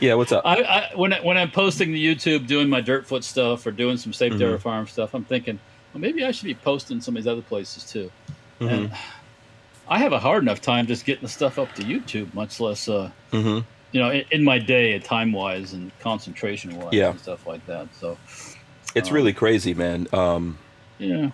Yeah, 0.00 0.14
what's 0.14 0.30
up? 0.32 0.42
I, 0.44 0.62
I 0.62 0.90
when 0.96 1.12
I, 1.14 1.20
when 1.20 1.38
I'm 1.38 1.50
posting 1.50 1.92
to 1.92 1.98
YouTube, 1.98 2.46
doing 2.46 2.68
my 2.68 2.82
Dirtfoot 2.82 3.22
stuff 3.24 3.66
or 3.66 3.70
doing 3.70 3.96
some 3.96 4.12
Safe. 4.12 4.36
Terror 4.38 4.58
Farm 4.58 4.86
stuff, 4.86 5.14
I'm 5.14 5.24
thinking, 5.24 5.58
well, 5.94 6.00
maybe 6.02 6.24
I 6.24 6.32
should 6.32 6.44
be 6.44 6.54
posting 6.54 7.00
some 7.00 7.16
of 7.16 7.22
these 7.22 7.30
other 7.30 7.40
places 7.42 7.84
too. 7.90 8.10
Mhm. 8.60 8.68
And 8.70 8.92
I 9.88 9.98
have 9.98 10.12
a 10.12 10.18
hard 10.18 10.42
enough 10.42 10.60
time 10.60 10.86
just 10.86 11.06
getting 11.06 11.22
the 11.22 11.28
stuff 11.28 11.58
up 11.58 11.72
to 11.76 11.82
YouTube, 11.82 12.34
much 12.34 12.60
less, 12.60 12.88
uh, 12.88 13.10
hmm 13.30 13.60
you 13.92 14.00
know, 14.00 14.10
in, 14.10 14.24
in 14.30 14.44
my 14.44 14.58
day, 14.58 14.98
time 14.98 15.32
wise 15.32 15.72
and 15.72 15.90
concentration 16.00 16.78
wise, 16.78 16.92
Yeah. 16.92 17.10
and 17.10 17.20
stuff 17.20 17.46
like 17.46 17.64
that. 17.66 17.88
So, 17.94 18.18
It's 18.94 19.08
um, 19.08 19.14
really 19.14 19.32
crazy, 19.32 19.74
man. 19.74 20.06
Um, 20.12 20.58
yeah, 20.98 21.30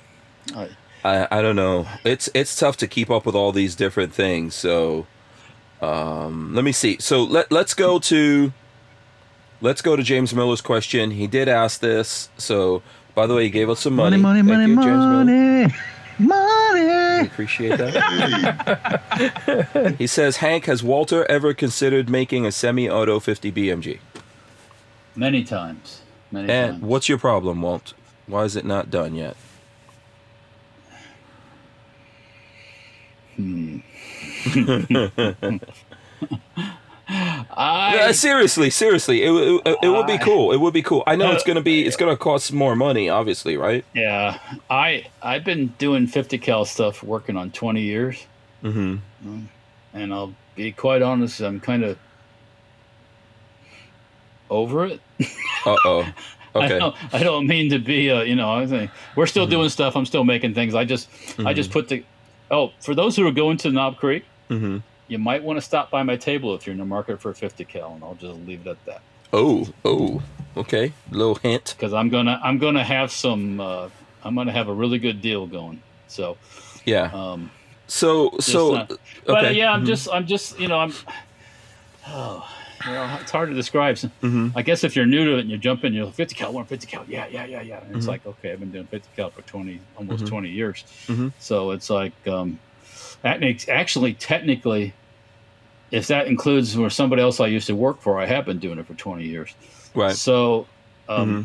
I, 0.54 0.68
I 1.04 1.28
I 1.38 1.42
don't 1.42 1.56
know. 1.56 1.86
It's 2.04 2.28
it's 2.34 2.54
tough 2.56 2.76
to 2.78 2.86
keep 2.86 3.10
up 3.10 3.26
with 3.26 3.34
all 3.34 3.52
these 3.52 3.74
different 3.74 4.12
things. 4.12 4.54
So, 4.54 5.06
um, 5.82 6.54
let 6.54 6.64
me 6.64 6.72
see. 6.72 6.96
So 7.00 7.22
let 7.24 7.50
let's 7.50 7.74
go 7.74 7.98
to 8.00 8.52
let's 9.60 9.82
go 9.82 9.96
to 9.96 10.02
James 10.02 10.34
Miller's 10.34 10.60
question. 10.60 11.10
He 11.12 11.26
did 11.26 11.48
ask 11.48 11.80
this. 11.80 12.28
So, 12.36 12.82
by 13.14 13.26
the 13.26 13.34
way, 13.34 13.44
he 13.44 13.50
gave 13.50 13.70
us 13.70 13.80
some 13.80 13.94
money. 13.96 14.16
Money, 14.16 14.42
money, 14.42 14.66
Thank 14.66 14.76
money, 14.76 14.86
you, 14.86 14.92
James 14.92 15.04
Miller. 15.06 15.24
money, 15.64 15.74
money. 16.18 17.20
We 17.22 17.26
appreciate 17.26 17.76
that. 17.78 17.94
he 19.98 20.06
says, 20.06 20.38
Hank, 20.38 20.66
has 20.66 20.82
Walter 20.82 21.24
ever 21.30 21.54
considered 21.54 22.08
making 22.08 22.46
a 22.46 22.52
semi-auto 22.52 23.20
50 23.20 23.52
BMG? 23.52 23.98
many 25.16 25.44
times, 25.44 26.02
many 26.32 26.50
And 26.50 26.72
times. 26.74 26.82
what's 26.84 27.08
your 27.08 27.18
problem, 27.18 27.62
Walt? 27.62 27.94
Why 28.26 28.42
is 28.44 28.56
it 28.56 28.64
not 28.64 28.90
done 28.90 29.14
yet? 29.14 29.36
Hmm. 33.36 33.78
Yeah, 37.14 37.44
I 38.08 38.12
seriously, 38.12 38.70
seriously, 38.70 39.22
it, 39.22 39.30
it, 39.66 39.78
it, 39.82 39.88
would 39.88 40.06
be 40.06 40.18
cool. 40.18 40.52
It 40.52 40.56
would 40.60 40.74
be 40.74 40.82
cool. 40.82 41.02
I 41.06 41.14
know 41.16 41.30
it's 41.32 41.44
Uh, 41.44 41.46
gonna 41.48 41.60
be 41.62 41.86
it's 41.86 41.96
gonna 41.96 42.16
cost 42.16 42.52
more 42.52 42.74
money, 42.74 43.08
obviously, 43.08 43.56
right? 43.56 43.84
yeah, 43.94 44.38
I 44.68 45.06
I've 45.22 45.44
been 45.44 45.68
doing 45.78 46.06
50 46.06 46.38
cal 46.38 46.64
stuff, 46.64 47.02
working 47.02 47.36
on 47.36 47.50
20 47.50 47.80
years. 47.82 48.26
Mm-hmm. 48.62 48.96
and 49.92 50.14
I'll 50.14 50.34
be 50.56 50.72
quite 50.72 51.02
honest, 51.02 51.40
I'm 51.40 51.60
kind 51.60 51.84
of 51.84 51.98
over 54.50 54.86
it. 54.86 55.00
Uh 55.66 55.76
oh. 55.86 56.12
I 56.54 56.66
Okay. 56.66 56.78
don't, 56.78 56.94
I 57.14 57.22
don't 57.22 57.46
mean 57.46 57.70
to 57.70 57.78
be, 57.78 58.10
uh, 58.10 58.20
you 58.20 58.36
know, 58.36 58.52
I 58.52 58.66
think 58.66 58.90
we're 59.16 59.26
still 59.26 59.46
doing 59.46 59.70
stuff. 59.70 59.96
I'm 59.96 60.04
still 60.06 60.24
making 60.24 60.52
things. 60.54 60.74
I 60.74 60.84
just, 60.84 61.08
I 61.44 61.52
just 61.54 61.70
put 61.72 61.88
the, 61.88 62.04
oh, 62.50 62.70
for 62.80 62.94
those 62.94 63.16
who 63.16 63.26
are 63.26 63.32
going 63.32 63.56
to 63.58 63.70
Knob 63.70 63.96
Creek, 63.96 64.24
Mm-hmm. 64.50 64.78
You 65.08 65.18
might 65.18 65.42
want 65.42 65.56
to 65.56 65.60
stop 65.60 65.90
by 65.90 66.02
my 66.02 66.16
table 66.16 66.54
if 66.54 66.66
you're 66.66 66.72
in 66.72 66.78
the 66.78 66.84
market 66.84 67.20
for 67.20 67.30
a 67.30 67.34
50 67.34 67.64
cal, 67.64 67.92
and 67.94 68.02
I'll 68.02 68.14
just 68.14 68.38
leave 68.46 68.60
it 68.66 68.70
at 68.70 68.84
that. 68.86 69.02
Oh, 69.32 69.68
oh. 69.84 70.22
Okay. 70.56 70.92
Little 71.10 71.34
hint. 71.34 71.74
Because 71.76 71.92
I'm 71.92 72.08
gonna, 72.08 72.40
I'm 72.42 72.58
gonna 72.58 72.84
have 72.84 73.10
some, 73.10 73.60
uh, 73.60 73.88
I'm 74.22 74.34
gonna 74.36 74.52
have 74.52 74.68
a 74.68 74.72
really 74.72 74.98
good 74.98 75.20
deal 75.20 75.46
going. 75.46 75.82
So, 76.08 76.36
Yeah. 76.84 77.10
um, 77.12 77.50
So 77.86 78.30
so 78.40 78.74
not- 78.74 78.88
but 79.26 79.44
okay. 79.44 79.52
yeah, 79.54 79.72
I'm 79.72 79.82
Mhm. 79.82 79.86
just, 79.86 80.08
I'm 80.12 80.26
just, 80.26 80.58
you 80.60 80.68
know, 80.68 80.78
I'm. 80.78 80.92
Oh, 82.08 82.46
you 82.86 82.92
know, 82.92 83.16
it's 83.20 83.30
hard 83.30 83.48
to 83.48 83.54
describe. 83.54 83.96
Mhm. 83.96 84.52
I 84.54 84.62
guess 84.62 84.84
if 84.84 84.94
you're 84.94 85.06
new 85.06 85.24
to 85.24 85.36
it 85.36 85.40
and 85.40 85.50
you 85.50 85.56
jump 85.58 85.84
in, 85.84 85.94
you're 85.94 86.04
like, 86.06 86.14
50 86.14 86.34
cal, 86.34 86.52
one 86.52 86.66
50 86.66 86.86
cal, 86.86 87.04
yeah, 87.08 87.26
yeah, 87.30 87.46
yeah, 87.46 87.62
yeah. 87.62 87.80
And 87.82 87.96
it's 87.96 88.04
Mhm. 88.04 88.08
like, 88.08 88.26
okay, 88.26 88.52
I've 88.52 88.60
been 88.60 88.70
doing 88.70 88.86
50 88.86 89.08
cal 89.16 89.30
for 89.30 89.42
20, 89.42 89.80
almost 89.96 90.24
Mhm. 90.24 90.28
20 90.28 90.50
years. 90.50 90.84
Mhm. 91.08 91.32
So 91.38 91.70
it's 91.72 91.88
like, 91.90 92.12
um, 92.28 92.58
that 93.24 93.40
makes 93.40 93.68
actually 93.68 94.14
technically, 94.14 94.92
if 95.90 96.06
that 96.06 96.26
includes 96.28 96.76
where 96.76 96.90
somebody 96.90 97.22
else 97.22 97.40
I 97.40 97.46
used 97.48 97.66
to 97.66 97.74
work 97.74 98.00
for, 98.00 98.20
I 98.20 98.26
have 98.26 98.44
been 98.44 98.58
doing 98.58 98.78
it 98.78 98.86
for 98.86 98.94
20 98.94 99.24
years. 99.24 99.52
Right. 99.94 100.14
So, 100.14 100.66
um, 101.08 101.28
Mhm. 101.28 101.44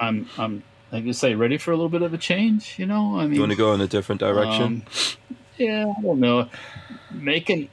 I'm, 0.00 0.28
I'm, 0.38 0.62
like 0.92 1.04
you 1.04 1.12
say, 1.12 1.34
ready 1.34 1.58
for 1.58 1.72
a 1.72 1.74
little 1.74 1.88
bit 1.90 2.02
of 2.02 2.14
a 2.14 2.18
change. 2.18 2.76
You 2.78 2.86
know, 2.86 3.18
I 3.18 3.24
mean, 3.24 3.34
You 3.34 3.40
want 3.40 3.52
to 3.52 3.58
go 3.58 3.74
in 3.74 3.80
a 3.80 3.86
different 3.88 4.20
direction? 4.20 4.62
um, 4.62 4.82
yeah, 5.58 5.84
I 5.98 6.00
don't 6.02 6.20
know. 6.20 6.48
Making 7.10 7.68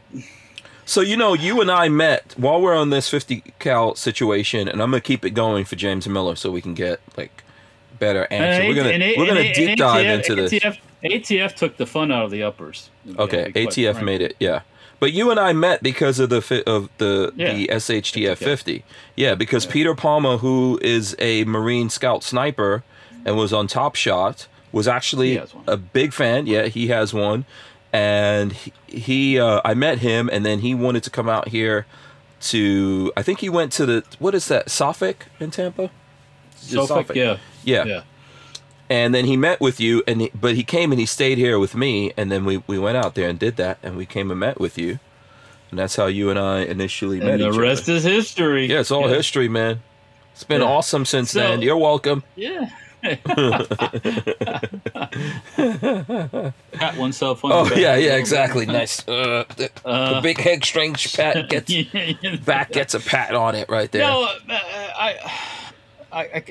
So 0.86 1.02
you 1.02 1.16
know, 1.18 1.34
you 1.34 1.62
and 1.62 1.70
I 1.72 1.88
met 1.88 2.34
while 2.38 2.60
we're 2.62 2.76
on 2.76 2.90
this 2.90 3.08
50 3.10 3.44
cal 3.60 3.96
situation, 3.96 4.68
and 4.68 4.82
I'm 4.82 4.90
gonna 4.92 5.02
keep 5.02 5.24
it 5.24 5.32
going 5.32 5.66
for 5.66 5.76
James 5.76 6.08
Miller 6.08 6.36
so 6.36 6.52
we 6.52 6.62
can 6.62 6.74
get 6.74 7.00
like 7.16 7.44
better 8.00 8.28
answer. 8.32 8.62
And 8.64 8.68
we're 8.68 8.76
gonna 8.76 8.90
and 8.90 9.18
we're 9.18 9.28
gonna 9.28 9.40
and 9.42 9.56
deep 9.56 9.78
dive 9.78 10.06
ATF, 10.06 10.16
into 10.30 10.36
this. 10.36 10.78
ATF, 11.12 11.56
took 11.56 11.78
the 11.78 11.86
fun 11.86 12.12
out 12.12 12.26
of 12.26 12.32
the 12.32 12.44
uppers. 12.44 12.90
Okay, 13.18 13.52
ATF 13.56 13.94
frank. 13.94 14.06
made 14.06 14.22
it. 14.22 14.36
Yeah, 14.40 14.62
but 15.00 15.12
you 15.14 15.32
and 15.32 15.40
I 15.40 15.54
met 15.54 15.84
because 15.84 16.20
of 16.20 16.30
the 16.30 16.42
fi- 16.42 16.64
of 16.64 16.90
the 16.98 17.34
Yeah. 17.36 17.54
the 17.54 17.68
SHTF 17.72 18.38
50. 18.38 18.84
Yeah, 19.16 19.36
because 19.36 19.66
Yeah. 19.66 19.72
Peter 19.72 19.96
Palmer, 19.96 20.38
who 20.38 20.80
is 20.82 21.16
a 21.20 21.44
Marine 21.46 21.90
Scout 21.90 22.24
sniper 22.24 22.84
and 23.26 23.36
was 23.38 23.52
on 23.54 23.68
Top 23.68 23.96
Shot, 23.96 24.48
was 24.72 24.88
actually 24.88 25.30
He 25.32 25.36
has 25.38 25.54
one. 25.54 25.64
a 25.68 25.78
big 25.78 26.14
fan. 26.14 26.48
Yeah, 26.48 26.68
he 26.68 26.88
has 26.88 27.14
one, 27.14 27.46
and 27.94 28.52
he, 28.54 28.74
he 28.88 29.40
uh, 29.40 29.62
I 29.66 29.74
met 29.74 30.00
him, 30.00 30.30
and 30.32 30.46
then 30.46 30.60
he 30.60 30.74
wanted 30.76 31.04
to 31.04 31.10
come 31.10 31.30
out 31.30 31.50
here 31.50 31.86
to. 32.42 33.12
I 33.18 33.22
think 33.24 33.40
he 33.40 33.50
went 33.50 33.72
to 33.74 33.86
the 33.86 34.04
what 34.20 34.36
is 34.36 34.48
that 34.50 34.68
SOFIC 34.68 35.16
in 35.40 35.52
Tampa? 35.52 35.90
SOFIC, 36.62 37.16
yeah, 37.16 37.38
yeah, 37.64 37.86
yeah. 37.86 38.02
And 38.90 39.14
then 39.16 39.26
he 39.26 39.36
met 39.38 39.60
with 39.62 39.80
you, 39.80 40.04
and 40.08 40.22
he, 40.22 40.32
but 40.34 40.56
he 40.56 40.64
came 40.64 40.92
and 40.92 41.00
he 41.00 41.06
stayed 41.06 41.38
here 41.38 41.58
with 41.60 41.76
me, 41.76 42.12
and 42.18 42.32
then 42.32 42.46
we, 42.46 42.58
we 42.68 42.78
went 42.80 42.98
out 42.98 43.16
there 43.16 43.28
and 43.30 43.38
did 43.40 43.56
that, 43.58 43.78
and 43.84 43.98
we 43.98 44.06
came 44.06 44.30
and 44.32 44.40
met 44.40 44.60
with 44.60 44.78
you, 44.78 45.00
and 45.72 45.80
that's 45.80 45.96
how 45.96 46.06
you 46.08 46.30
and 46.30 46.38
I 46.40 46.60
initially 46.60 47.20
met 47.20 47.36
And 47.40 47.42
the 47.44 47.50
each 47.50 47.56
rest 47.58 47.84
other. 47.84 47.94
is 47.98 48.04
history. 48.04 48.66
Yeah, 48.68 48.80
it's 48.82 48.92
all 48.92 49.10
yeah. 49.10 49.16
history, 49.16 49.50
man. 49.50 49.82
It's 50.34 50.44
been 50.44 50.62
Yeah. 50.62 50.68
awesome 50.68 51.06
since 51.06 51.32
So- 51.32 51.40
then. 51.40 51.62
You're 51.62 51.78
welcome. 51.78 52.24
Yeah. 52.36 52.70
Pat 56.74 56.98
oneself 56.98 57.44
on 57.46 57.52
Oh 57.52 57.66
the 57.66 57.80
yeah, 57.80 57.96
yeah, 57.98 58.16
exactly. 58.16 58.66
Nice. 58.66 59.08
Uh, 59.08 59.44
the, 59.56 59.70
the 59.84 59.88
Uh, 59.88 60.22
big 60.22 60.38
head 60.40 60.64
strange 60.66 61.14
pat 61.16 61.48
gets 61.50 61.72
back 62.46 62.72
gets 62.72 62.94
a 62.94 63.00
pat 63.00 63.36
on 63.36 63.56
it 63.56 63.70
right 63.70 63.92
there. 63.92 64.02
No, 64.08 64.24
uh, 64.24 64.30
I, 64.50 65.20
I, 66.12 66.20
I, 66.22 66.44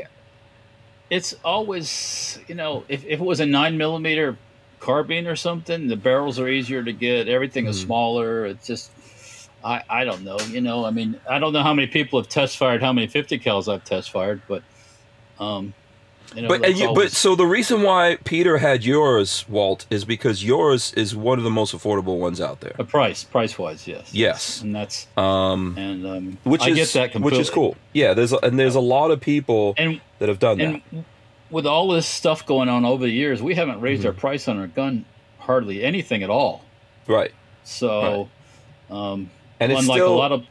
it's 1.16 1.34
always 1.44 2.38
you 2.48 2.54
know 2.54 2.84
if, 2.88 3.04
if 3.04 3.20
it 3.20 3.26
was 3.32 3.40
a 3.40 3.46
nine 3.46 3.74
millimeter 3.78 4.36
carbine 4.80 5.26
or 5.26 5.36
something, 5.36 5.86
the 5.88 5.96
barrels 5.96 6.38
are 6.38 6.48
easier 6.48 6.82
to 6.82 6.92
get. 6.92 7.28
Everything 7.28 7.66
is 7.66 7.76
Mhm. 7.78 7.84
smaller. 7.86 8.46
It's 8.46 8.66
just. 8.66 8.90
I, 9.74 9.82
I 9.88 10.04
don't 10.04 10.24
know, 10.24 10.36
you 10.50 10.60
know. 10.60 10.84
I 10.84 10.90
mean, 10.90 11.18
I 11.26 11.38
don't 11.38 11.54
know 11.54 11.62
how 11.62 11.72
many 11.72 11.88
people 11.88 12.20
have 12.20 12.28
test 12.28 12.58
fired, 12.58 12.82
how 12.82 12.92
many 12.92 13.06
fifty 13.06 13.38
cals 13.38 13.66
I've 13.72 13.82
test 13.82 14.10
fired, 14.10 14.42
but, 14.46 14.62
um, 15.40 15.72
you 16.34 16.42
know, 16.42 16.48
but 16.48 16.54
and 16.56 16.64
that's 16.64 16.80
you, 16.80 16.92
but 16.94 17.12
so 17.12 17.34
the 17.34 17.46
reason 17.46 17.82
why 17.82 18.18
Peter 18.24 18.58
had 18.58 18.84
yours, 18.84 19.44
Walt, 19.48 19.86
is 19.90 20.04
because 20.04 20.44
yours 20.44 20.92
is 20.94 21.14
one 21.14 21.38
of 21.38 21.44
the 21.44 21.50
most 21.50 21.74
affordable 21.74 22.18
ones 22.18 22.40
out 22.40 22.60
there. 22.60 22.74
a 22.78 22.84
price, 22.84 23.24
price 23.24 23.58
wise, 23.58 23.86
yes, 23.86 24.12
Yes. 24.12 24.60
and 24.62 24.74
that's 24.74 25.06
Um, 25.16 25.74
and 25.78 26.06
um, 26.06 26.38
which 26.44 26.62
I 26.62 26.70
is 26.70 26.76
get 26.76 26.88
that 26.94 27.12
completely. 27.12 27.38
which 27.38 27.46
is 27.46 27.50
cool. 27.50 27.76
Yeah, 27.92 28.14
there's 28.14 28.32
a, 28.32 28.38
and 28.38 28.58
there's 28.58 28.74
a 28.74 28.80
lot 28.80 29.10
of 29.10 29.20
people 29.20 29.74
And 29.76 30.00
that 30.18 30.28
have 30.28 30.38
done 30.38 30.58
that. 30.58 30.82
with 31.50 31.66
all 31.66 31.88
this 31.88 32.06
stuff 32.06 32.44
going 32.46 32.68
on 32.68 32.84
over 32.84 33.04
the 33.04 33.12
years, 33.12 33.42
we 33.42 33.54
haven't 33.54 33.80
raised 33.80 34.00
Mm-hmm. 34.00 34.08
our 34.08 34.14
price 34.14 34.48
on 34.48 34.58
our 34.58 34.66
gun 34.66 35.04
hardly 35.38 35.84
anything 35.84 36.22
at 36.22 36.30
all. 36.30 36.64
Right. 37.06 37.32
So, 37.64 38.28
um, 38.90 39.30
And 39.60 39.70
it's 39.72 39.80
unlike 39.82 39.98
still 39.98 40.14
a 40.14 40.16
lot 40.16 40.32
of 40.32 40.44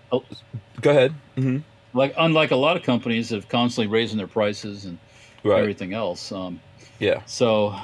go 0.82 0.90
ahead. 0.92 1.14
hmm 1.36 1.58
like 1.96 2.14
unlike 2.18 2.50
a 2.50 2.56
lot 2.56 2.76
of 2.76 2.82
companies 2.82 3.30
that 3.30 3.36
have 3.36 3.48
constantly 3.50 3.86
raising 3.92 4.18
their 4.18 4.26
prices 4.28 4.86
and 4.86 4.98
Right. 5.44 5.60
everything 5.60 5.94
else. 5.94 6.32
Um, 6.32 6.60
Yeah. 7.00 7.22
so, 7.26 7.76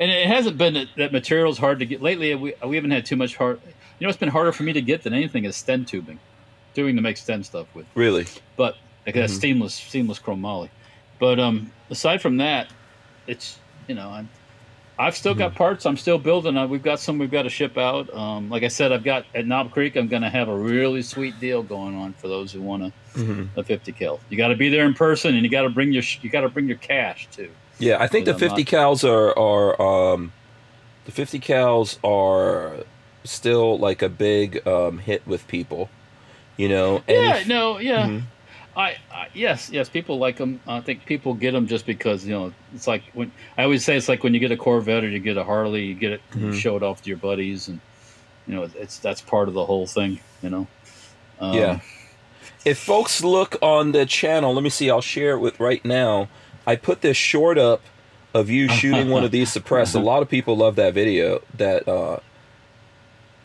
and 0.00 0.10
it 0.10 0.26
hasn't 0.26 0.56
been 0.58 0.74
that, 0.74 0.88
that 0.96 1.12
material's 1.12 1.58
hard 1.58 1.78
to 1.80 1.86
get 1.86 2.02
lately. 2.02 2.34
We 2.34 2.54
we 2.64 2.76
haven't 2.76 2.90
had 2.92 3.04
too 3.06 3.16
much 3.16 3.36
hard. 3.36 3.60
You 3.98 4.04
know, 4.06 4.08
it's 4.08 4.18
been 4.18 4.28
harder 4.28 4.52
for 4.52 4.62
me 4.64 4.72
to 4.72 4.82
get 4.82 5.02
than 5.02 5.12
anything 5.14 5.44
is 5.44 5.56
stem 5.56 5.84
tubing, 5.84 6.18
doing 6.74 6.96
to 6.96 7.02
make 7.02 7.16
stem 7.16 7.42
stuff 7.44 7.66
with. 7.74 7.86
Really? 7.94 8.26
But 8.56 8.76
like 9.06 9.14
that 9.14 9.30
Mhm. 9.30 9.40
seamless 9.40 9.74
seamless 9.74 10.18
chromoly. 10.18 10.68
But 11.20 11.38
um, 11.38 11.70
aside 11.90 12.20
from 12.22 12.38
that, 12.38 12.68
it's 13.26 13.58
you 13.86 13.94
know 13.94 14.08
I'm. 14.08 14.28
I've 14.98 15.16
still 15.16 15.32
Mm-hmm. 15.32 15.38
got 15.40 15.54
parts. 15.56 15.86
I'm 15.86 15.96
still 15.96 16.18
building. 16.18 16.56
Uh, 16.56 16.66
we've 16.66 16.82
got 16.82 17.00
some. 17.00 17.18
We've 17.18 17.30
got 17.30 17.42
to 17.42 17.50
ship 17.50 17.76
out. 17.76 18.12
Um, 18.14 18.48
like 18.48 18.62
I 18.62 18.68
said, 18.68 18.92
I've 18.92 19.02
got 19.04 19.24
at 19.34 19.46
Knob 19.46 19.72
Creek. 19.72 19.96
I'm 19.96 20.06
going 20.08 20.22
to 20.22 20.30
have 20.30 20.48
a 20.48 20.56
really 20.56 21.02
sweet 21.02 21.38
deal 21.40 21.62
going 21.62 21.96
on 21.96 22.12
for 22.12 22.28
those 22.28 22.52
who 22.52 22.62
want 22.62 22.84
a, 22.84 22.92
hmm 23.18 23.44
a 23.56 23.64
50 23.64 23.90
cal. 23.92 24.20
You 24.30 24.36
got 24.36 24.48
to 24.48 24.56
be 24.56 24.68
there 24.68 24.84
in 24.86 24.94
person, 24.94 25.34
and 25.34 25.42
you 25.42 25.50
got 25.50 25.62
to 25.62 25.68
bring 25.70 25.92
your 25.92 26.04
you 26.22 26.30
got 26.30 26.42
to 26.42 26.48
bring 26.48 26.68
your 26.68 26.76
cash 26.78 27.26
too. 27.32 27.50
Yeah, 27.80 27.96
I 28.00 28.06
think 28.06 28.26
the 28.26 28.34
Because 28.34 28.50
I'm 28.52 28.56
50 28.56 28.76
cals 28.76 29.08
are 29.08 29.36
are 29.36 30.12
um, 30.14 30.32
the 31.06 31.10
50 31.12 31.40
cals 31.40 31.98
are 32.04 32.84
still 33.24 33.78
like 33.78 34.00
a 34.00 34.08
big 34.08 34.64
um, 34.66 34.98
hit 34.98 35.26
with 35.26 35.46
people. 35.48 35.90
You 36.56 36.68
know. 36.68 36.96
And 37.08 37.16
yeah, 37.16 37.36
if- 37.38 37.48
no, 37.48 37.78
yeah. 37.78 38.06
Mhm. 38.08 38.22
I, 38.76 38.96
I 39.12 39.28
yes, 39.34 39.70
yes. 39.70 39.88
People 39.88 40.18
like 40.18 40.36
them. 40.36 40.60
I 40.66 40.80
think 40.80 41.06
people 41.06 41.34
get 41.34 41.52
them 41.52 41.66
just 41.66 41.86
because 41.86 42.26
you 42.26 42.32
know 42.32 42.52
it's 42.74 42.86
like 42.86 43.02
when 43.12 43.30
I 43.56 43.62
always 43.64 43.84
say 43.84 43.96
it's 43.96 44.08
like 44.08 44.22
when 44.24 44.34
you 44.34 44.40
get 44.40 44.50
a 44.50 44.56
Corvette 44.56 45.04
or 45.04 45.08
you 45.08 45.20
get 45.20 45.36
a 45.36 45.44
Harley, 45.44 45.84
you 45.84 45.94
get 45.94 46.12
it, 46.12 46.20
you 46.34 46.46
Mhm. 46.48 46.54
show 46.54 46.76
it 46.76 46.82
off 46.82 47.02
to 47.02 47.08
your 47.08 47.18
buddies, 47.18 47.68
and 47.68 47.80
you 48.48 48.54
know 48.54 48.68
it's 48.76 48.98
that's 48.98 49.20
part 49.20 49.46
of 49.48 49.54
the 49.54 49.64
whole 49.64 49.86
thing. 49.86 50.18
You 50.42 50.50
know. 50.50 50.66
Um, 51.40 51.54
Yeah. 51.54 51.80
If 52.64 52.78
folks 52.78 53.22
look 53.22 53.56
on 53.62 53.92
the 53.92 54.06
channel, 54.06 54.54
let 54.54 54.62
me 54.64 54.70
see. 54.70 54.88
I'll 54.90 55.00
share 55.02 55.32
it 55.34 55.38
with 55.40 55.60
right 55.60 55.84
now. 55.84 56.28
I 56.66 56.76
put 56.76 57.02
this 57.02 57.16
short 57.16 57.58
up 57.58 57.82
of 58.32 58.48
you 58.50 58.68
shooting 58.68 59.10
one 59.10 59.22
of 59.22 59.30
these 59.30 59.52
suppressed. 59.52 59.94
A 59.94 60.00
lot 60.00 60.22
of 60.22 60.28
people 60.30 60.56
love 60.56 60.74
that 60.76 60.94
video. 60.94 61.42
That 61.58 61.86
uh, 61.86 62.20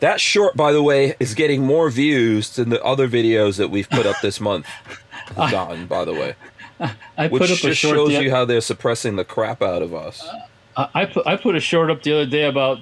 that 0.00 0.20
short, 0.20 0.56
by 0.56 0.72
the 0.72 0.82
way, 0.82 1.14
is 1.20 1.34
getting 1.34 1.62
more 1.66 1.90
views 1.90 2.56
than 2.56 2.70
the 2.70 2.82
other 2.82 3.06
videos 3.08 3.58
that 3.58 3.68
we've 3.70 3.88
put 3.90 4.06
up 4.06 4.16
this 4.22 4.40
month. 4.40 4.66
Gotten, 5.36 5.86
by 5.86 6.04
the 6.04 6.12
way, 6.12 6.34
I 7.16 7.28
which 7.28 7.40
put 7.40 7.50
up 7.50 7.58
a 7.58 7.60
just 7.68 7.80
short. 7.80 7.94
shows 7.96 8.12
you 8.14 8.30
how 8.30 8.44
they're 8.44 8.60
suppressing 8.60 9.16
the 9.16 9.24
crap 9.24 9.62
out 9.62 9.82
of 9.82 9.94
us. 9.94 10.26
I 10.76 10.88
I 10.94 11.04
put 11.06 11.26
I 11.26 11.36
put 11.36 11.54
a 11.56 11.60
short 11.60 11.90
up 11.90 12.02
the 12.02 12.12
other 12.12 12.26
day 12.26 12.44
about 12.44 12.78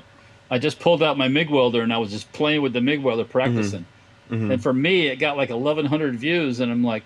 I 0.50 0.58
just 0.58 0.78
pulled 0.80 1.02
out 1.02 1.18
my 1.18 1.28
MIG 1.28 1.50
welder 1.50 1.82
and 1.82 1.92
I 1.92 1.98
was 1.98 2.11
just 2.11 2.32
playing 2.32 2.62
with 2.62 2.72
the 2.72 2.80
MIG 2.80 3.02
welder 3.02 3.24
practicing. 3.24 3.84
Mhm. 4.30 4.52
And 4.52 4.62
for 4.62 4.72
me, 4.72 5.06
it 5.08 5.16
got 5.16 5.37
like 5.37 5.50
1,100 5.50 6.14
views, 6.16 6.61
and 6.61 6.70
I'm 6.70 6.84
like, 6.84 7.02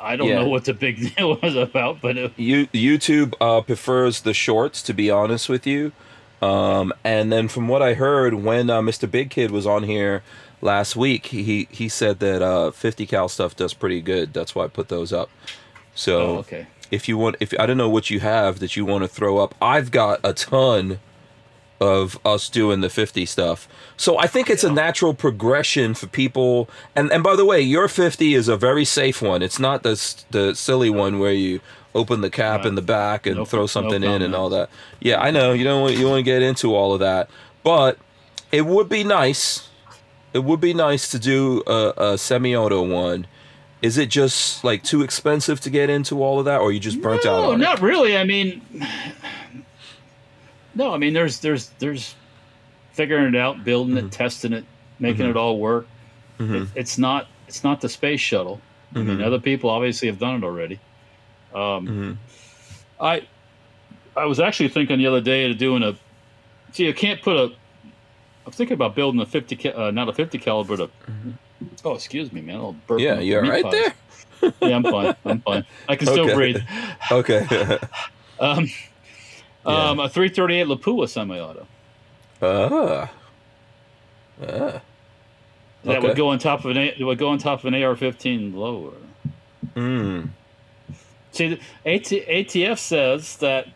I 0.00 0.16
don't 0.16 0.28
Yeah. 0.28 0.40
know 0.40 0.48
what 0.48 0.64
the 0.66 0.74
big 0.74 1.14
deal 1.16 1.38
was 1.42 1.54
about, 1.56 2.00
but 2.02 2.16
it, 2.18 2.32
You, 2.36 2.66
YouTube 2.68 3.32
uh, 3.40 3.62
prefers 3.62 4.20
the 4.20 4.34
shorts, 4.34 4.82
to 4.82 4.92
be 4.92 5.10
honest 5.10 5.48
with 5.48 5.66
you. 5.66 5.92
Um, 6.42 6.92
and 7.02 7.32
then 7.32 7.48
from 7.48 7.68
what 7.68 7.80
I 7.80 7.94
heard, 7.94 8.34
when 8.34 8.68
uh, 8.68 8.80
Mr. 8.82 9.10
Big 9.10 9.30
Kid 9.30 9.50
was 9.50 9.66
on 9.66 9.84
here 9.84 10.22
last 10.66 10.96
week, 10.96 11.26
he 11.26 11.68
he 11.70 11.88
said 11.88 12.18
that 12.18 12.42
uh, 12.42 12.70
50 12.70 13.06
cal 13.06 13.28
stuff 13.28 13.56
does 13.56 13.72
pretty 13.72 14.02
good. 14.02 14.34
That's 14.34 14.54
why 14.54 14.64
I 14.64 14.68
put 14.68 14.88
those 14.88 15.12
up. 15.12 15.30
So 15.94 16.20
oh, 16.20 16.36
okay. 16.38 16.66
if 16.90 17.08
you 17.08 17.16
want, 17.16 17.36
if 17.40 17.54
I 17.58 17.64
don't 17.64 17.78
know 17.78 17.88
what 17.88 18.10
you 18.10 18.20
have 18.20 18.58
that 18.58 18.76
you 18.76 18.84
want 18.84 19.04
to 19.04 19.08
throw 19.08 19.38
up, 19.38 19.54
I've 19.62 19.90
got 19.90 20.20
a 20.22 20.34
ton 20.34 20.98
of 21.80 22.18
us 22.24 22.48
doing 22.48 22.80
the 22.80 22.88
50 22.88 23.26
stuff. 23.26 23.68
So 23.96 24.18
I 24.18 24.26
think 24.26 24.48
it's 24.48 24.64
a 24.64 24.70
natural 24.70 25.14
progression 25.14 25.94
for 25.94 26.06
people. 26.06 26.68
And 26.94 27.10
and 27.10 27.22
by 27.22 27.36
the 27.36 27.46
way, 27.46 27.60
your 27.62 27.88
50 27.88 28.34
is 28.34 28.48
a 28.48 28.56
very 28.56 28.84
safe 28.84 29.22
one. 29.22 29.42
It's 29.42 29.58
not 29.58 29.82
the 29.82 29.96
the 30.30 30.54
silly 30.54 30.90
one 30.90 31.18
where 31.18 31.32
you 31.32 31.60
open 31.94 32.20
the 32.20 32.30
cap 32.30 32.66
in 32.66 32.74
the 32.74 32.82
back 32.82 33.26
and 33.26 33.48
throw 33.48 33.66
something 33.66 34.02
in 34.02 34.20
and 34.20 34.34
all 34.34 34.50
that. 34.50 34.68
Yeah, 35.00 35.18
I 35.18 35.30
know 35.30 35.54
you 35.54 35.64
don't 35.64 35.80
want 35.80 35.96
you 35.96 36.06
want 36.06 36.18
to 36.18 36.22
get 36.22 36.42
into 36.42 36.74
all 36.74 36.92
of 36.92 37.00
that, 37.00 37.30
but 37.62 37.98
it 38.52 38.66
would 38.66 38.88
be 38.88 39.02
nice. 39.02 39.68
It 40.32 40.44
would 40.44 40.60
be 40.60 40.74
nice 40.74 41.08
to 41.10 41.18
do 41.18 41.62
a, 41.66 41.92
a 41.96 42.18
semi-auto 42.18 42.82
one. 42.82 43.26
Is 43.82 43.98
it 43.98 44.08
just 44.10 44.64
like 44.64 44.82
too 44.82 45.02
expensive 45.02 45.60
to 45.60 45.70
get 45.70 45.90
into 45.90 46.22
all 46.22 46.38
of 46.38 46.44
that, 46.46 46.60
or 46.60 46.72
you 46.72 46.80
just 46.80 47.00
burnt 47.00 47.24
no, 47.24 47.50
out 47.50 47.54
it? 47.54 47.58
not 47.58 47.80
really. 47.80 48.16
I 48.16 48.24
mean, 48.24 48.60
no. 50.74 50.92
I 50.92 50.98
mean, 50.98 51.12
there's 51.12 51.40
there's 51.40 51.68
there's 51.78 52.14
figuring 52.92 53.34
it 53.34 53.36
out, 53.36 53.64
building 53.64 53.96
Mm-hmm. 53.96 54.06
it, 54.06 54.12
testing 54.12 54.52
it, 54.52 54.64
making 54.98 55.26
it 55.26 55.36
all 55.36 55.58
work. 55.58 55.86
Mhm. 56.38 56.62
It, 56.62 56.68
it's 56.74 56.98
not 56.98 57.26
it's 57.48 57.64
not 57.64 57.80
the 57.80 57.88
space 57.88 58.20
shuttle. 58.20 58.60
I 58.94 58.98
mean, 59.00 59.18
Mhm. 59.18 59.24
other 59.24 59.40
people 59.40 59.70
obviously 59.70 60.08
have 60.08 60.18
done 60.18 60.36
it 60.36 60.44
already. 60.44 60.80
Um, 61.54 61.86
Mhm. 61.86 62.16
I 63.00 63.26
I 64.16 64.24
was 64.24 64.40
actually 64.40 64.68
thinking 64.70 64.98
the 64.98 65.06
other 65.06 65.20
day 65.20 65.50
of 65.50 65.58
doing 65.58 65.82
a. 65.82 65.94
See, 66.72 66.86
you 66.86 66.94
can't 66.94 67.20
put 67.22 67.36
a. 67.36 67.52
I'm 68.46 68.52
thinking 68.52 68.74
about 68.74 68.94
building 68.94 69.20
a 69.20 69.26
50, 69.26 69.56
ca- 69.56 69.70
uh, 69.88 69.90
not 69.90 70.08
a 70.08 70.12
50 70.12 70.38
caliber, 70.38 70.74
a. 70.74 70.88
Oh, 71.84 71.94
excuse 71.94 72.32
me, 72.32 72.40
man. 72.40 72.56
I'll 72.56 72.76
burp. 72.86 73.00
Yeah, 73.00 73.18
you're 73.18 73.42
right 73.42 73.64
pies. 73.64 73.72
there. 73.72 74.52
Yeah, 74.60 74.76
I'm 74.76 74.84
fine. 74.84 75.16
I'm 75.24 75.40
fine. 75.40 75.64
I 75.88 75.96
can 75.96 76.06
still 76.06 76.26
Okay. 76.26 76.34
breathe. 76.34 76.60
Okay. 77.10 77.78
Um, 78.38 78.68
Yeah. 79.66 79.88
um, 79.90 79.98
a 79.98 80.10
338 80.10 80.66
Lapua 80.66 81.08
semi-auto 81.08 81.66
ah. 82.42 83.10
Ah. 84.42 84.46
that 84.46 84.82
Okay. 85.86 85.98
would 86.06 86.16
go 86.18 86.28
on 86.28 86.38
top 86.38 86.66
of 86.66 86.70
an 86.72 86.76
it 86.76 87.02
would 87.02 87.16
go 87.16 87.28
on 87.30 87.38
top 87.38 87.60
of 87.60 87.64
an 87.64 87.74
AR-15 87.82 88.54
lower. 88.54 88.92
Mm. 89.74 90.28
See, 91.32 91.58
AT, 91.86 92.04
ATF 92.04 92.78
says 92.78 93.38
that 93.38 93.68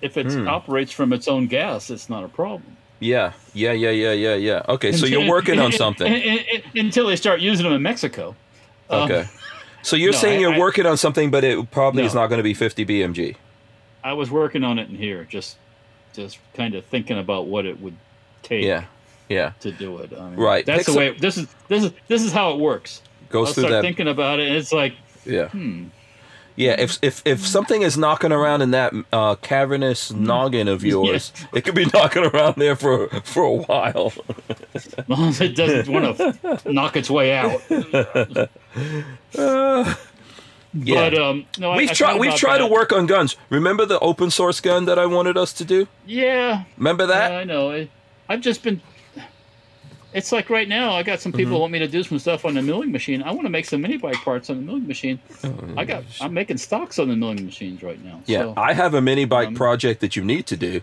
if 0.00 0.16
it 0.16 0.32
Hmm. 0.32 0.48
operates 0.48 0.92
from 0.92 1.12
its 1.12 1.28
own 1.28 1.46
gas, 1.46 1.90
it's 1.90 2.08
not 2.08 2.24
a 2.24 2.28
problem. 2.28 2.78
Yeah. 3.00 3.32
Yeah. 3.54 3.72
Yeah. 3.72 3.90
Yeah. 3.90 4.12
Yeah. 4.12 4.34
Yeah. 4.36 4.62
Okay. 4.68 4.92
So 4.92 5.06
you're 5.06 5.28
working 5.28 5.58
on 5.58 5.72
something. 5.84 6.10
until 6.74 7.06
they 7.08 7.16
start 7.16 7.40
using 7.40 7.64
them 7.64 7.72
in 7.72 7.82
Mexico. 7.82 8.36
Um, 8.88 9.02
Okay. 9.10 9.26
So 9.82 9.96
you're 9.96 10.12
no, 10.12 10.18
saying 10.18 10.38
I- 10.38 10.40
you're 10.42 10.54
I- 10.54 10.58
working 10.58 10.86
on 10.86 10.96
something, 10.96 11.30
but 11.30 11.42
it 11.42 11.70
probably 11.70 12.04
is 12.04 12.14
not 12.14 12.28
going 12.28 12.38
to 12.38 12.42
be 12.44 12.54
50 12.54 12.84
BMG. 12.86 13.36
I 14.04 14.12
was 14.14 14.30
working 14.30 14.62
on 14.64 14.78
it 14.78 14.88
in 14.88 14.96
here, 14.96 15.24
just 15.24 15.56
just 16.12 16.38
kind 16.54 16.74
of 16.74 16.84
thinking 16.86 17.18
about 17.18 17.46
what 17.46 17.66
it 17.66 17.80
would 17.80 17.96
take 18.42 18.64
Yeah. 18.64 18.84
Yeah. 19.28 19.52
to 19.60 19.70
do 19.72 19.98
it. 19.98 20.12
I 20.12 20.28
mean, 20.30 20.36
Right. 20.38 20.64
That's 20.66 20.80
Pick 20.84 20.86
the 20.94 20.98
way. 20.98 21.10
This 21.12 21.36
is 21.38 21.46
this 21.68 21.84
is 21.84 21.92
this 22.08 22.22
is 22.22 22.32
how 22.32 22.52
it 22.52 22.58
works. 22.58 23.02
Goes 23.28 23.48
I'll 23.48 23.54
through 23.54 23.62
start 23.64 23.72
that. 23.72 23.82
thinking 23.82 24.08
about 24.08 24.40
it, 24.40 24.48
and 24.48 24.56
it's 24.56 24.72
like, 24.72 24.94
yeah. 25.24 25.48
hmm, 25.48 25.84
Yeah. 26.60 26.76
If 26.78 26.98
if 27.02 27.22
if 27.24 27.46
something 27.46 27.80
is 27.82 27.96
knocking 27.96 28.32
around 28.32 28.60
in 28.62 28.70
that 28.72 28.92
uh, 29.12 29.36
cavernous 29.36 30.12
noggin 30.12 30.68
of 30.68 30.84
yours, 30.84 31.32
it 31.54 31.64
could 31.64 31.74
be 31.74 31.86
knocking 31.94 32.24
around 32.24 32.56
there 32.56 32.76
for 32.76 33.08
for 33.24 33.42
a 33.44 33.52
while. 33.54 34.12
as 34.74 34.94
long 35.08 35.28
as 35.30 35.40
it 35.40 35.56
doesn't 35.56 35.88
want 35.92 36.18
to 36.18 36.72
knock 36.72 36.96
its 36.96 37.08
way 37.10 37.32
out. 37.32 37.62
Uh, 39.38 39.94
yeah. 40.74 41.10
But 41.10 41.18
um, 41.18 41.46
no, 41.58 41.72
we've 41.72 41.90
I 41.90 41.94
tried. 41.94 42.10
thought 42.12 42.20
We've 42.20 42.34
tried 42.34 42.58
to 42.58 42.66
work 42.66 42.92
on 42.92 43.06
guns. 43.06 43.36
Remember 43.48 43.86
the 43.86 43.98
open 44.00 44.30
source 44.30 44.60
gun 44.60 44.84
that 44.84 44.98
I 44.98 45.06
wanted 45.06 45.36
us 45.36 45.52
to 45.54 45.64
do? 45.64 45.88
Yeah, 46.06 46.64
Remember 46.76 47.06
that? 47.06 47.32
yeah, 47.32 47.38
I 47.38 47.44
know. 47.44 47.70
I- 47.72 47.88
I've 48.28 48.42
just 48.42 48.62
been. 48.62 48.80
It's 50.12 50.32
like 50.32 50.50
right 50.50 50.66
now, 50.68 50.92
I 50.92 51.02
got 51.04 51.20
some 51.20 51.30
Mm-hmm. 51.30 51.38
people 51.38 51.60
want 51.60 51.72
me 51.72 51.78
to 51.78 51.86
do 51.88 52.02
some 52.02 52.18
stuff 52.18 52.44
on 52.44 52.54
the 52.54 52.62
milling 52.62 52.90
machine. 52.90 53.22
I 53.22 53.30
want 53.30 53.42
to 53.42 53.48
make 53.48 53.64
some 53.64 53.80
mini 53.80 53.96
bike 53.96 54.16
parts 54.24 54.50
on 54.50 54.56
the 54.56 54.62
milling 54.62 54.86
machine. 54.88 55.20
I 55.76 55.84
got. 55.84 56.02
I'm 56.20 56.34
making 56.34 56.56
stocks 56.58 56.98
on 56.98 57.08
the 57.08 57.16
milling 57.16 57.44
machines 57.44 57.82
right 57.82 58.02
now. 58.04 58.20
Yeah, 58.26 58.40
so 58.42 58.54
I 58.56 58.72
have 58.72 58.94
a 58.94 59.00
mini 59.00 59.24
bike 59.24 59.48
um, 59.48 59.54
project 59.54 60.00
that 60.00 60.16
you 60.16 60.24
need 60.24 60.46
to 60.46 60.56
do. 60.56 60.80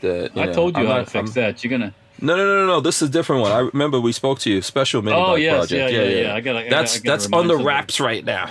That 0.00 0.32
I 0.36 0.46
know, 0.46 0.52
told 0.52 0.76
you 0.76 0.82
I'm 0.82 0.86
how 0.88 0.96
not- 0.98 1.04
to 1.06 1.10
fix 1.10 1.36
I'm- 1.36 1.44
that. 1.44 1.64
You're 1.64 1.70
gonna. 1.70 1.94
No, 2.20 2.34
no, 2.34 2.44
no, 2.46 2.60
no, 2.62 2.66
no. 2.66 2.80
This 2.80 3.02
is 3.02 3.08
a 3.08 3.12
different 3.12 3.42
one. 3.42 3.52
I 3.52 3.58
remember 3.58 4.00
we 4.00 4.10
spoke 4.12 4.38
to 4.40 4.50
you. 4.50 4.62
Special 4.62 5.02
mini 5.02 5.16
Oh 5.16 5.34
bike 5.34 5.42
yes, 5.42 5.56
project. 5.68 5.92
yeah, 5.92 6.02
yeah, 6.02 6.20
yeah. 6.22 6.34
I 6.34 6.40
gotta. 6.40 6.58
I 6.58 6.62
gotta, 6.62 6.76
I 6.76 6.84
gotta 6.84 7.02
that's 7.02 7.32
on 7.32 7.46
the 7.46 7.56
wraps 7.58 8.00
right 8.00 8.24
now. 8.24 8.50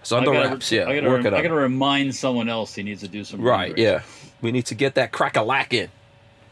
It's 0.00 0.10
on 0.12 0.22
I 0.22 0.24
the 0.26 0.32
gotta- 0.32 0.48
wraps. 0.48 0.72
Yeah, 0.72 0.88
I 0.88 0.94
gotta, 0.96 1.08
working 1.08 1.24
rem- 1.26 1.34
I 1.34 1.42
gotta 1.42 1.54
remind 1.54 2.14
someone 2.14 2.48
else 2.48 2.74
he 2.74 2.82
needs 2.82 3.02
to 3.02 3.08
do 3.08 3.22
some. 3.24 3.40
Right. 3.40 3.76
Yeah. 3.78 4.02
We 4.42 4.52
need 4.52 4.66
to 4.66 4.74
get 4.74 4.94
that 4.96 5.12
crack 5.12 5.36
a 5.36 5.42
lack 5.42 5.72
in. 5.72 5.88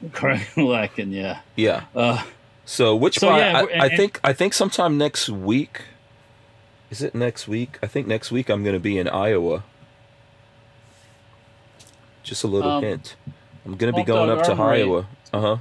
Correct. 0.12 0.56
Lacking. 0.56 1.12
Yeah. 1.12 1.40
Yeah. 1.56 1.84
Uh, 1.94 2.22
So 2.64 2.94
which 2.96 3.18
So, 3.18 3.28
by 3.28 3.38
yeah, 3.38 3.58
I, 3.58 3.62
we're- 3.62 3.78
I 3.80 3.88
think 3.96 4.20
I 4.24 4.32
think 4.32 4.54
sometime 4.54 4.98
next 4.98 5.28
week. 5.28 5.82
Is 6.90 7.00
it 7.02 7.14
next 7.14 7.48
week? 7.48 7.78
I 7.82 7.86
think 7.86 8.06
next 8.06 8.30
week 8.30 8.48
I'm 8.50 8.62
going 8.62 8.74
to 8.74 8.80
be 8.80 8.98
in 8.98 9.08
Iowa. 9.08 9.64
Just 12.22 12.44
a 12.44 12.46
little 12.46 12.70
Um, 12.70 12.82
hint. 12.82 13.16
I'm 13.64 13.76
going 13.76 13.92
to 13.92 13.96
be 13.96 14.04
going 14.04 14.30
up 14.30 14.42
to 14.44 14.52
Armory- 14.52 14.82
Iowa. 14.82 15.06
Uh 15.32 15.40
huh. 15.40 15.56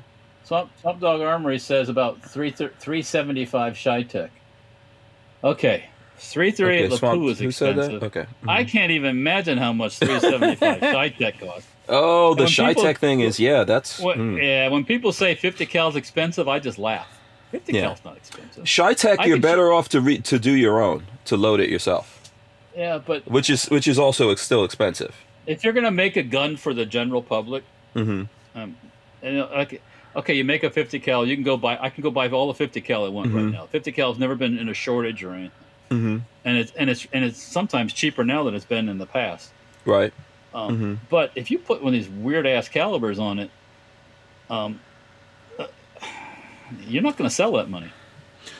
Top, 0.48 0.70
Top 0.82 1.00
Dog 1.00 1.22
Armory 1.22 1.60
says 1.60 1.88
about 1.88 2.22
three 2.22 2.52
three 2.52 3.02
seventy 3.02 3.46
five 3.46 3.74
CheyTac. 3.76 4.30
Okay, 5.44 5.86
three 6.18 6.52
thirty 6.52 6.78
eight 6.80 6.92
Okay, 6.92 7.08
Lapua 7.08 7.32
is 7.32 7.39
who 7.39 7.52
said 7.52 7.78
expensive. 7.78 8.02
that? 8.02 8.06
Okay. 8.08 8.26
I 8.48 8.66
can't 8.66 8.92
even 8.92 9.10
imagine 9.12 9.58
how 9.58 9.72
much 9.72 9.98
three 9.98 10.20
seventy 10.20 10.56
five 10.56 10.80
CheyTac 10.82 11.39
costs. 11.39 11.70
Oh, 11.90 12.34
the 12.36 12.46
people- 12.46 12.84
CheyTac 12.84 12.98
thing 12.98 13.20
is 13.22 13.40
yeah. 13.40 13.64
That's 13.64 14.00
When, 14.00 14.18
mm. 14.36 14.44
Yeah, 14.44 14.68
when 14.70 14.86
people 14.86 15.12
say 15.12 15.36
fifty 15.36 15.66
cal's 15.66 15.96
expensive, 15.96 16.48
I 16.48 16.60
just 16.60 16.78
laugh. 16.80 17.08
Fifty 17.52 17.74
Yeah. 17.74 17.88
cal's 17.88 18.00
not 18.06 18.18
expensive. 18.18 18.64
CheyTac. 18.64 19.20
I 19.20 19.26
You're 19.26 19.40
better 19.40 19.74
off 19.74 19.90
to 19.90 20.00
re- 20.02 20.20
to 20.20 20.40
do 20.40 20.54
your 20.56 20.82
own 20.82 21.04
to 21.26 21.36
load 21.38 21.60
it 21.60 21.70
yourself, 21.70 22.32
Yeah, 22.78 23.00
but 23.06 23.30
which 23.30 23.50
is 23.50 23.66
which 23.70 23.88
is 23.88 24.00
also 24.00 24.34
still 24.36 24.64
expensive. 24.64 25.14
if 25.48 25.64
you're 25.64 25.74
gonna 25.74 25.92
make 25.92 26.16
a 26.16 26.24
gun 26.24 26.56
for 26.58 26.74
the 26.74 26.86
general 26.86 27.22
public, 27.22 27.64
Mm-hmm. 27.96 28.24
Um, 28.58 28.78
and 29.22 29.40
uh, 29.42 29.48
like, 29.54 29.82
okay, 30.16 30.34
you 30.34 30.46
make 30.46 30.64
a 30.64 30.70
50 30.70 30.98
cal, 31.00 31.26
you 31.26 31.36
can 31.36 31.44
go 31.44 31.58
buy. 31.58 31.78
I 31.82 31.90
can 31.90 32.04
go 32.04 32.10
buy 32.12 32.30
all 32.30 32.48
the 32.48 32.54
50 32.54 32.80
cal 32.82 33.06
I 33.06 33.10
want 33.10 33.32
Mhm. 33.32 33.36
right 33.36 33.46
now. 33.54 33.66
50 33.66 33.92
cal 33.92 34.12
has 34.12 34.20
never 34.20 34.36
been 34.36 34.58
in 34.58 34.70
a 34.70 34.74
shortage 34.74 35.24
or 35.24 35.32
anything, 35.34 35.52
Mm-hmm. 35.90 36.18
and 36.46 36.58
it's 36.58 36.72
and 36.78 36.90
it's 36.90 37.06
and 37.12 37.26
it's 37.26 37.42
sometimes 37.42 37.92
cheaper 37.94 38.24
now 38.24 38.44
than 38.44 38.56
it's 38.56 38.66
been 38.66 38.88
in 38.88 38.98
the 38.98 39.06
past. 39.06 39.52
Right. 39.84 40.14
Um, 40.54 40.78
Mhm. 40.80 40.97
But 41.10 41.32
if 41.36 41.49
you 41.49 41.58
put 41.60 41.82
one 41.82 41.93
of 41.93 41.99
these 41.99 42.10
weird 42.12 42.45
ass 42.45 42.68
calibers 42.68 43.20
on 43.20 43.39
it, 43.39 43.49
um, 44.49 44.80
uh, 45.58 45.66
you're 46.88 47.04
not 47.04 47.18
going 47.18 47.30
to 47.30 47.34
sell 47.36 47.54
that 47.54 47.70
money. 47.70 47.88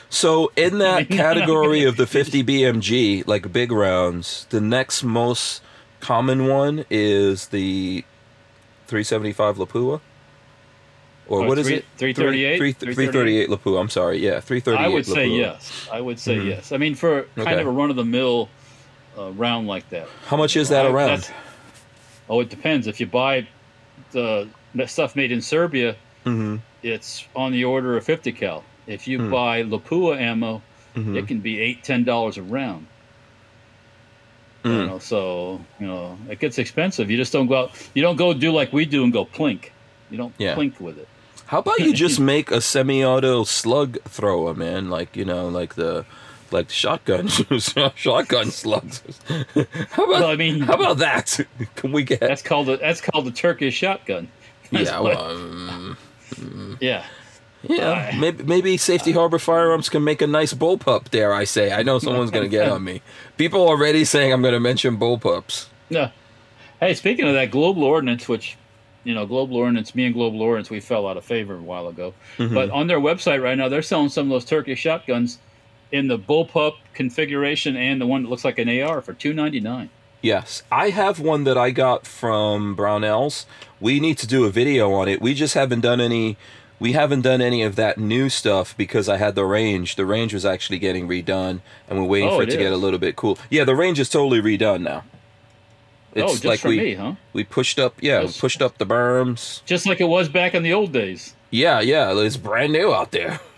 So 0.10 0.52
in 0.56 0.78
that 0.80 1.10
category 1.10 1.84
of 1.84 1.98
the 1.98 2.08
50 2.08 2.44
BMG, 2.44 3.24
like 3.28 3.52
big 3.52 3.72
rounds, 3.72 4.46
the 4.50 4.62
next 4.62 5.04
most 5.04 5.62
common 6.00 6.48
one 6.48 6.86
is 6.90 7.48
the 7.48 8.04
375 8.88 9.58
Lapua. 9.58 10.00
Or 11.28 11.44
Or 11.44 11.48
what 11.48 11.58
is 11.60 11.68
three- 11.68 11.76
it? 11.78 11.86
338? 11.98 12.58
Three- 12.58 12.74
338 12.74 13.50
Lapua. 13.50 13.80
I'm 13.80 13.90
sorry. 13.90 14.18
Yeah, 14.20 14.40
338. 14.42 14.86
I 14.86 14.88
would 14.94 15.06
say 15.06 15.28
yes. 15.28 15.88
I 15.92 16.02
would 16.02 16.20
say 16.20 16.36
Mhm. 16.38 16.46
yes. 16.48 16.72
I 16.72 16.78
mean, 16.78 16.96
for 16.96 17.24
kind 17.36 17.48
Okay. 17.50 17.62
of 17.62 17.68
a 17.68 17.72
run 17.72 17.90
of 17.90 17.96
the 17.96 18.04
mill 18.06 18.50
uh, 19.18 19.30
round 19.32 19.68
like 19.68 19.90
that. 19.90 20.08
How 20.28 20.36
much 20.38 20.56
is 20.58 20.70
that 20.70 20.86
I- 20.86 20.90
around? 20.90 21.08
that's- 21.22 21.32
Oh, 22.30 22.40
it 22.40 22.50
depends. 22.50 22.88
If 22.88 23.00
you 23.00 23.08
buy 23.08 23.48
the 24.12 24.48
stuff 24.88 25.16
made 25.16 25.32
in 25.32 25.42
Serbia, 25.42 25.96
Mm-hmm. 26.26 26.58
it's 26.84 27.26
on 27.36 27.52
the 27.52 27.66
order 27.66 27.98
of 27.98 28.04
50 28.04 28.32
cal. 28.34 28.64
If 28.88 29.08
you 29.08 29.18
Hmm. 29.20 29.32
buy 29.32 29.64
Lapua 29.64 30.20
ammo, 30.20 30.62
Mm-hmm. 30.96 31.18
it 31.18 31.28
can 31.28 31.40
be 31.40 31.60
eight, 31.60 31.84
ten 31.84 32.04
dollars 32.04 32.38
a 32.38 32.42
round. 32.44 32.86
You 34.64 34.72
Mm. 34.72 34.88
know, 34.88 35.00
so 35.00 35.60
you 35.80 35.88
know 35.88 36.18
it 36.30 36.40
gets 36.40 36.60
expensive. 36.60 37.10
You 37.10 37.18
just 37.18 37.34
don't 37.34 37.48
go 37.48 37.56
out. 37.56 37.72
You 37.96 38.04
don't 38.04 38.18
go 38.18 38.34
do 38.34 38.52
like 38.52 38.72
we 38.72 38.86
do 38.86 39.04
and 39.04 39.12
go 39.12 39.26
plink. 39.26 39.70
You 40.12 40.18
don't 40.18 40.34
Yeah. 40.38 40.56
plink 40.56 40.80
with 40.80 40.98
it. 41.00 41.08
How 41.48 41.60
about 41.60 41.80
you 41.80 41.94
just 41.94 42.20
make 42.34 42.52
a 42.52 42.62
semi-auto 42.62 43.44
slug 43.46 43.98
thrower, 44.08 44.54
man? 44.54 44.90
Like 44.90 45.16
you 45.18 45.26
know, 45.26 45.48
like 45.50 45.74
the 45.76 46.06
like 46.52 46.70
shotgun 46.70 47.28
shotgun 47.96 48.52
slugs. 48.52 49.02
how 49.28 50.04
about 50.04 50.08
Well, 50.08 50.28
I 50.28 50.36
mean, 50.36 50.62
how 50.62 50.74
about 50.74 50.98
that? 50.98 51.40
Can 51.76 51.92
we 51.92 52.04
get? 52.04 52.20
that's 52.20 52.42
called 52.42 52.70
a 52.70 52.78
that's 52.78 53.02
called 53.02 53.28
a 53.28 53.32
Turkish 53.32 53.76
shotgun. 53.76 54.28
That's 54.72 54.86
yeah, 54.90 55.00
well, 55.00 55.26
um, 55.26 55.98
yeah. 56.80 57.06
yeah. 57.64 58.16
Maybe 58.20 58.44
maybe 58.44 58.78
Safety 58.78 59.12
Harbor 59.12 59.40
Firearms 59.40 59.90
can 59.90 60.04
make 60.04 60.22
a 60.22 60.28
nice 60.28 60.54
bullpup. 60.54 61.10
Dare 61.10 61.34
I 61.34 61.44
say? 61.44 61.72
I 61.72 61.84
know 61.84 62.00
someone's 62.00 62.32
gonna 62.32 62.48
get 62.48 62.70
on 62.70 62.84
me. 62.84 63.02
People 63.38 63.68
already 63.68 64.06
saying 64.06 64.32
I'm 64.32 64.42
gonna 64.42 64.60
mention 64.60 64.98
bullpups. 64.98 65.68
No. 65.90 66.10
Hey, 66.80 66.94
speaking 66.96 67.28
of 67.28 67.34
that 67.34 67.52
Global 67.52 67.84
Ordnance, 67.84 68.28
which 68.28 68.58
you 69.04 69.14
know, 69.14 69.26
Global 69.26 69.58
Ordnance, 69.58 69.96
me 69.96 70.06
and 70.06 70.14
Global 70.14 70.42
Ordnance, 70.42 70.70
we 70.70 70.80
fell 70.80 71.08
out 71.08 71.18
of 71.18 71.26
favor 71.26 71.56
a 71.56 71.62
while 71.62 71.88
ago. 71.88 72.14
Mm-hmm. 72.38 72.54
But 72.54 72.70
on 72.70 72.88
their 72.88 73.00
website 73.00 73.42
right 73.42 73.58
now, 73.58 73.68
they're 73.68 73.82
selling 73.82 74.10
some 74.10 74.28
of 74.28 74.30
those 74.30 74.46
Turkish 74.46 74.80
shotguns 74.80 75.40
in 75.92 76.08
the 76.08 76.18
bullpup 76.18 76.76
configuration 76.94 77.76
and 77.76 78.00
the 78.00 78.08
one 78.08 78.24
that 78.24 78.30
looks 78.30 78.46
like 78.46 78.60
an 78.60 78.70
AR 78.82 79.02
for 79.02 79.14
two 79.14 79.34
ninety 79.34 79.60
nine. 79.60 79.90
Yes, 80.22 80.62
I 80.72 80.90
have 80.92 81.20
one 81.20 81.46
that 81.46 81.58
I 81.58 81.72
got 81.72 82.06
from 82.06 82.76
Brownells. 82.76 83.46
We 83.80 84.00
need 84.00 84.20
to 84.20 84.28
do 84.28 84.46
a 84.46 84.52
video 84.52 84.92
on 84.94 85.08
it. 85.08 85.20
We 85.22 85.34
just 85.34 85.56
haven't 85.56 85.82
done 85.82 86.00
any. 86.00 86.38
We 86.80 86.94
haven't 86.94 87.22
done 87.22 87.42
any 87.42 87.62
of 87.64 87.76
that 87.76 87.98
new 88.00 88.30
stuff 88.30 88.76
because 88.76 89.08
I 89.08 89.18
had 89.18 89.36
the 89.36 89.46
range. 89.46 89.96
The 89.96 90.06
range 90.06 90.34
was 90.34 90.46
actually 90.46 90.80
getting 90.80 91.08
redone, 91.08 91.62
and 91.88 92.00
we're 92.00 92.08
waiting 92.08 92.30
Oh, 92.30 92.38
for 92.38 92.44
it, 92.44 92.50
it 92.50 92.52
to 92.54 92.58
get 92.58 92.72
a 92.72 92.78
little 92.78 93.00
bit 93.00 93.16
cool. 93.16 93.38
Yeah, 93.50 93.64
the 93.66 93.76
range 93.76 94.00
is 94.00 94.10
totally 94.10 94.42
redone 94.42 94.82
now. 94.82 95.04
Oh, 96.16 96.36
just 96.36 96.62
for 96.62 96.68
we 96.70 96.78
me, 96.78 96.94
huh? 96.96 97.14
we 97.34 97.44
pushed 97.44 97.80
up. 97.80 97.96
Yeah, 98.02 98.22
we 98.26 98.32
pushed 98.32 98.62
up 98.62 98.78
the 98.78 98.86
berms. 98.86 99.64
Just 99.66 99.86
like 99.86 100.02
it 100.02 100.06
was 100.06 100.28
back 100.28 100.54
in 100.54 100.64
the 100.64 100.74
old 100.74 100.92
days. 100.92 101.36
Yeah, 101.52 101.80
yeah, 101.82 102.14
it's 102.18 102.38
brand 102.38 102.74
new 102.74 102.94
out 102.94 103.12
there. 103.12 103.40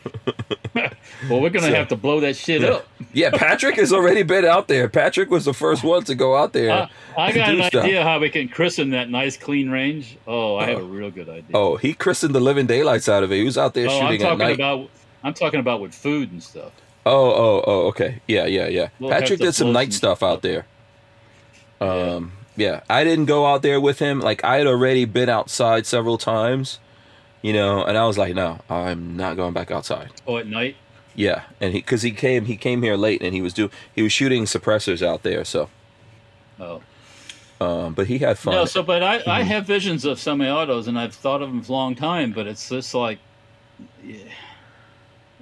Well, 1.29 1.39
we're 1.39 1.51
gonna 1.51 1.67
So- 1.67 1.75
have 1.75 1.87
to 1.89 1.95
blow 1.95 2.19
that 2.21 2.35
shit 2.35 2.63
up. 2.65 2.85
Yeah, 3.13 3.29
Patrick 3.29 3.75
has 3.75 3.93
already 3.93 4.23
been 4.23 4.43
out 4.43 4.67
there. 4.67 4.89
Patrick 4.89 5.29
was 5.29 5.45
the 5.45 5.53
first 5.53 5.83
one 5.83 6.03
to 6.05 6.15
go 6.15 6.35
out 6.35 6.51
there. 6.51 6.71
Uh, 6.71 6.87
I 7.15 7.31
got 7.31 7.49
an 7.53 7.63
stuff. 7.65 7.83
idea 7.83 8.01
how 8.03 8.17
we 8.19 8.29
can 8.29 8.49
christen 8.49 8.89
that 8.89 9.07
nice 9.11 9.37
clean 9.37 9.69
range. 9.69 10.17
Oh, 10.25 10.55
I 10.57 10.65
have 10.65 10.79
a 10.79 10.83
real 10.83 11.11
good 11.11 11.29
idea. 11.29 11.51
Oh, 11.53 11.77
he 11.77 11.93
christened 11.93 12.33
the 12.33 12.39
living 12.39 12.65
daylights 12.65 13.07
out 13.07 13.21
of 13.23 13.31
it. 13.31 13.35
He 13.37 13.43
was 13.45 13.55
out 13.57 13.75
there 13.75 13.87
Oh, 13.87 13.99
I'm 13.99 14.07
shooting 14.07 14.21
at 14.25 14.29
talking 14.29 14.47
night. 14.47 14.55
about 14.55 14.89
I'm 15.23 15.33
talking 15.35 15.59
about 15.59 15.79
with 15.79 15.93
food 15.93 16.31
and 16.31 16.41
stuff. 16.41 16.71
Oh, 17.05 17.31
oh, 17.31 17.63
oh, 17.67 17.87
okay. 17.89 18.19
Yeah, 18.27 18.45
yeah, 18.47 18.67
yeah. 18.67 18.89
We'll 18.99 19.11
Patrick 19.11 19.39
did 19.39 19.53
some 19.53 19.71
night 19.71 19.93
some 19.93 19.97
stuff 19.97 20.23
out 20.23 20.41
there. 20.41 20.65
Um, 21.79 22.31
yeah, 22.57 22.81
I 22.89 23.03
didn't 23.03 23.25
go 23.25 23.45
out 23.45 23.61
there 23.61 23.79
with 23.79 23.99
him. 23.99 24.19
Like 24.19 24.43
I 24.43 24.57
had 24.57 24.65
already 24.67 25.05
been 25.05 25.29
outside 25.29 25.85
several 25.85 26.17
times, 26.17 26.79
you 27.43 27.53
know, 27.53 27.83
and 27.83 27.95
I 27.95 28.07
was 28.07 28.17
like, 28.17 28.33
no, 28.33 28.59
I'm 28.69 29.15
not 29.15 29.35
going 29.35 29.53
back 29.53 29.69
outside. 29.69 30.09
Oh, 30.25 30.37
at 30.37 30.47
night. 30.47 30.75
Yeah, 31.13 31.43
and 31.61 31.73
he 31.73 31.79
because 31.79 32.01
he 32.01 32.09
came 32.09 32.45
he 32.45 32.57
came 32.57 32.81
here 32.81 32.95
late 32.95 33.21
and 33.21 33.35
he 33.35 33.41
was 33.43 33.53
do 33.53 33.69
he 33.93 34.01
was 34.01 34.11
shooting 34.11 34.45
suppressors 34.45 35.05
out 35.05 35.21
there. 35.21 35.45
So, 35.45 35.69
Oh. 36.59 36.81
um, 37.61 37.93
but 37.93 38.07
he 38.07 38.17
had 38.17 38.39
fun. 38.39 38.55
No, 38.55 38.65
so 38.65 38.81
but 38.81 39.03
I, 39.03 39.19
Mm-hmm. 39.19 39.29
I 39.29 39.43
have 39.43 39.67
visions 39.67 40.05
of 40.05 40.19
semi-autos, 40.19 40.87
and 40.87 40.97
I've 40.97 41.13
thought 41.13 41.43
of 41.43 41.49
them 41.49 41.61
for 41.61 41.71
a 41.73 41.75
long 41.75 41.93
time. 41.93 42.31
But 42.31 42.47
it's 42.47 42.67
just 42.67 42.95
like, 42.95 43.19
yeah, 44.03 44.17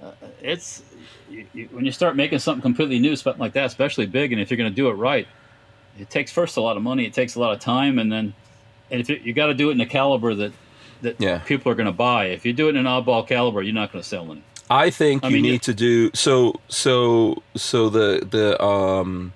uh, 0.04 0.12
it's 0.42 0.84
you, 1.30 1.46
you, 1.54 1.70
when 1.72 1.86
you 1.86 1.92
start 1.94 2.18
making 2.18 2.40
something 2.40 2.62
completely 2.62 3.00
new, 3.00 3.16
something 3.16 3.40
like 3.40 3.54
that, 3.54 3.66
especially 3.68 4.08
big, 4.08 4.34
and 4.34 4.42
if 4.42 4.50
you're 4.52 4.58
going 4.58 4.70
to 4.72 4.76
do 4.76 4.90
it 4.90 4.94
right, 4.94 5.26
it 5.98 6.10
takes 6.10 6.34
first 6.34 6.58
a 6.58 6.62
lot 6.62 6.76
of 6.76 6.84
money, 6.84 7.06
it 7.06 7.14
takes 7.14 7.36
a 7.36 7.40
lot 7.40 7.54
of 7.54 7.60
time, 7.62 7.98
and 7.98 8.12
then 8.12 8.34
and 8.90 9.00
if 9.00 9.10
you, 9.10 9.22
you 9.24 9.32
got 9.34 9.48
to 9.48 9.54
do 9.54 9.70
it 9.70 9.74
in 9.74 9.80
a 9.82 9.86
caliber 9.86 10.36
that 10.36 10.52
that 11.02 11.16
Yeah. 11.20 11.40
people 11.40 11.72
are 11.72 11.76
going 11.76 11.86
to 11.88 11.92
buy. 11.92 12.26
If 12.26 12.46
you 12.46 12.54
do 12.54 12.68
it 12.68 12.76
in 12.76 12.78
an 12.78 12.86
oddball 12.86 13.28
caliber, 13.28 13.62
you're 13.62 13.74
not 13.74 13.92
going 13.92 14.02
to 14.04 14.08
sell 14.08 14.32
any. 14.32 14.44
I 14.70 14.90
think 14.90 15.24
I 15.26 15.28
you 15.28 15.34
mean, 15.36 15.44
need 15.44 15.62
to 15.64 15.74
do 15.74 16.12
so. 16.14 16.60
So 16.70 17.44
so 17.56 17.90
the 17.90 18.26
the 18.30 18.62
um 18.64 19.34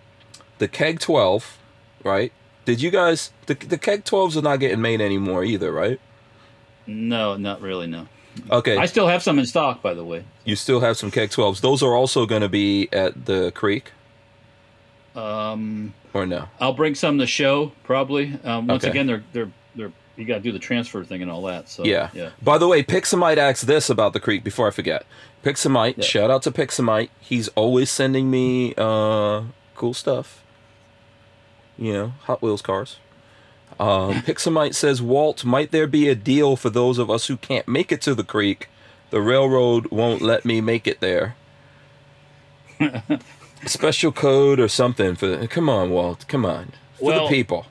the 0.60 0.68
keg 0.68 1.00
twelve, 1.02 1.58
right? 2.04 2.32
Did 2.64 2.82
you 2.82 2.90
guys 2.90 3.32
the 3.48 3.54
the 3.56 3.78
keg 3.78 4.06
twelves 4.06 4.38
are 4.38 4.42
not 4.42 4.60
getting 4.62 4.80
made 4.82 5.02
anymore 5.02 5.44
either, 5.44 5.72
right? 5.74 6.00
No, 6.88 7.36
not 7.36 7.62
really. 7.62 7.88
No, 7.88 8.08
Okay, 8.52 8.78
I 8.78 8.86
still 8.86 9.08
have 9.08 9.22
some 9.24 9.38
in 9.40 9.46
stock, 9.46 9.82
by 9.82 9.94
the 9.94 10.06
way. 10.06 10.24
you 10.46 10.56
still 10.56 10.80
have 10.80 10.96
some 10.98 11.12
keg 11.12 11.32
twelves. 11.32 11.60
Those 11.62 11.84
are 11.84 11.94
also 11.96 12.26
going 12.26 12.42
to 12.42 12.50
be 12.50 12.88
at 12.94 13.26
the 13.26 13.52
creek, 13.52 13.92
Um, 15.16 15.94
or 16.14 16.26
no? 16.26 16.48
I'll 16.60 16.74
bring 16.74 16.96
some 16.96 17.18
to 17.20 17.26
show 17.28 17.72
probably. 17.84 18.38
Um, 18.44 18.68
once 18.68 18.84
Okay. 18.84 18.92
again, 18.92 19.08
they're 19.08 19.24
they're 19.34 19.52
they're 19.76 19.92
you 20.18 20.26
got 20.26 20.36
to 20.36 20.40
do 20.42 20.52
the 20.52 20.60
transfer 20.60 21.04
thing 21.04 21.22
and 21.22 21.30
all 21.32 21.42
that. 21.44 21.70
So 21.70 21.84
Yeah. 21.86 22.10
yeah. 22.14 22.30
By 22.42 22.58
the 22.58 22.68
way, 22.68 22.84
Pixamite 22.84 23.38
asked 23.38 23.68
this 23.68 23.90
about 23.90 24.14
the 24.14 24.20
creek 24.20 24.44
before 24.44 24.68
I 24.68 24.72
forget. 24.72 25.06
Pixamite, 25.44 25.98
Yeah. 25.98 26.04
shout 26.06 26.32
out 26.32 26.42
to 26.44 26.52
Pixamite. 26.52 27.10
He's 27.20 27.48
always 27.50 27.90
sending 27.92 28.30
me 28.32 28.74
uh, 28.78 29.44
cool 29.76 29.94
stuff. 29.94 30.42
You 31.78 31.94
know, 31.94 32.14
Hot 32.24 32.42
Wheels 32.42 32.62
cars. 32.62 32.98
Um, 33.80 34.14
Pixamite 34.26 34.74
says, 34.76 35.02
Walt, 35.02 35.44
might 35.44 35.72
there 35.72 35.88
be 35.88 36.08
a 36.08 36.16
deal 36.16 36.56
for 36.56 36.70
those 36.70 36.98
of 36.98 37.10
us 37.12 37.28
who 37.28 37.36
can't 37.38 37.68
make 37.68 37.92
it 37.92 38.02
to 38.04 38.16
the 38.16 38.24
creek? 38.24 38.70
The 39.12 39.22
railroad 39.22 39.92
won't 39.92 40.22
let 40.22 40.46
me 40.46 40.62
make 40.62 40.88
it 40.88 41.00
there. 41.02 41.36
Special 43.66 44.12
code 44.12 44.60
or 44.60 44.68
something 44.68 45.16
for. 45.16 45.48
Come 45.48 45.70
on, 45.70 45.90
Walt. 45.90 46.26
Come 46.28 46.46
on. 46.46 46.74
For 46.98 47.06
Well- 47.06 47.28
the 47.28 47.30
people. 47.36 47.66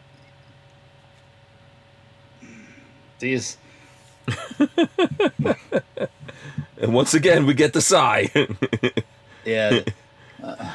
These 3.18 3.56
And 6.76 6.92
once 6.92 7.14
again, 7.14 7.46
we 7.46 7.54
get 7.54 7.72
the 7.72 7.80
sigh. 7.80 8.30
yeah. 9.44 9.80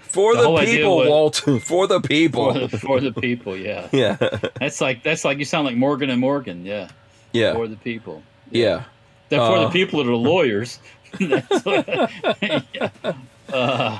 for 0.00 0.34
The 0.36 0.42
the, 0.42 0.64
people, 0.64 0.96
was- 0.98 1.08
Walt. 1.08 1.36
For 1.62 1.86
the 1.86 2.00
people. 2.00 2.52
for, 2.54 2.66
the, 2.68 2.78
for 2.78 3.00
the 3.00 3.12
people, 3.12 3.56
yeah. 3.56 3.88
yeah. 3.92 4.16
That's 4.60 4.80
like 4.80 5.02
that's 5.02 5.24
like 5.24 5.38
you 5.38 5.44
sound 5.44 5.66
like 5.66 5.76
Morgan 5.76 6.10
and 6.10 6.20
Morgan, 6.20 6.64
yeah. 6.64 6.88
Yeah. 7.32 7.52
For 7.54 7.68
the 7.68 7.76
people. 7.76 8.22
Yeah. 8.50 8.84
They're 9.28 9.40
for 9.40 9.56
Uh, 9.56 9.64
the 9.64 9.70
people 9.70 10.02
that 10.04 10.10
are 10.10 10.14
lawyers. 10.16 10.78
That's 11.20 11.64
what- 11.64 12.10
yeah. 12.72 12.90
uh, 13.52 13.98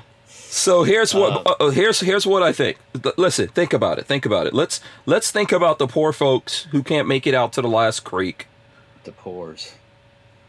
So 0.56 0.84
here's 0.84 1.14
what 1.14 1.46
uh, 1.60 1.68
here's 1.68 2.00
here's 2.00 2.26
what 2.26 2.42
I 2.42 2.50
think. 2.50 2.78
Listen, 3.18 3.48
think 3.48 3.74
about 3.74 3.98
it. 3.98 4.06
Think 4.06 4.24
about 4.24 4.46
it. 4.46 4.54
Let's 4.54 4.80
let's 5.04 5.30
think 5.30 5.52
about 5.52 5.78
the 5.78 5.86
poor 5.86 6.14
folks 6.14 6.62
who 6.70 6.82
can't 6.82 7.06
make 7.06 7.26
it 7.26 7.34
out 7.34 7.52
to 7.54 7.62
the 7.62 7.68
last 7.68 8.00
creek. 8.04 8.46
the 9.04 9.12
pores. 9.12 9.74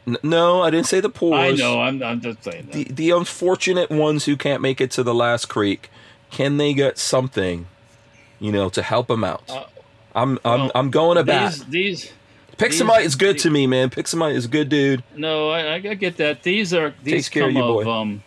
N- 0.08 0.16
no, 0.24 0.62
I 0.62 0.70
didn't 0.70 0.86
say 0.86 1.02
the 1.02 1.10
poor. 1.10 1.36
I 1.36 1.52
know. 1.52 1.82
I'm, 1.82 2.02
I'm 2.02 2.22
just 2.22 2.42
saying 2.42 2.68
that. 2.68 2.72
The 2.72 2.84
the 2.86 3.12
unfortunate 3.12 3.90
ones 3.90 4.24
who 4.24 4.38
can't 4.38 4.62
make 4.62 4.80
it 4.80 4.92
to 4.92 5.04
the 5.04 5.14
last 5.14 5.48
creek, 5.48 5.90
can 6.32 6.56
they 6.56 6.74
get 6.74 6.98
something, 6.98 7.68
you 8.40 8.54
know, 8.54 8.70
to 8.70 8.82
help 8.82 9.08
them 9.08 9.26
out? 9.26 9.44
Uh, 9.50 9.66
I'm 10.16 10.40
I'm 10.46 10.60
well, 10.62 10.72
I'm 10.74 10.90
going 10.90 11.18
about 11.18 11.52
these, 11.52 11.66
these 11.66 12.12
Pixamite 12.58 13.00
these- 13.00 13.08
is 13.08 13.16
good 13.18 13.40
to 13.40 13.50
me, 13.50 13.68
man. 13.68 13.90
Pixamite 13.90 14.36
is 14.36 14.48
good 14.48 14.70
dude. 14.70 15.04
no, 15.18 15.50
I, 15.50 15.74
I 15.74 15.80
get 15.80 16.16
that. 16.16 16.44
These 16.44 16.74
are 16.74 16.94
these 17.04 17.14
Takes 17.14 17.30
care 17.30 17.50
of 17.50 17.54
come 17.54 17.62
you, 17.62 17.80
of 17.82 17.88
um, 17.90 18.24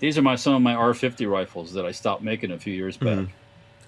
these 0.00 0.18
are 0.18 0.22
my 0.22 0.34
some 0.34 0.54
of 0.54 0.62
my 0.62 0.74
R50 0.74 1.26
rifles 1.30 1.72
that 1.74 1.86
I 1.86 1.92
stopped 1.92 2.22
making 2.22 2.50
a 2.50 2.58
few 2.58 2.74
years 2.74 2.96
back. 2.96 3.18
Mhm. 3.18 3.28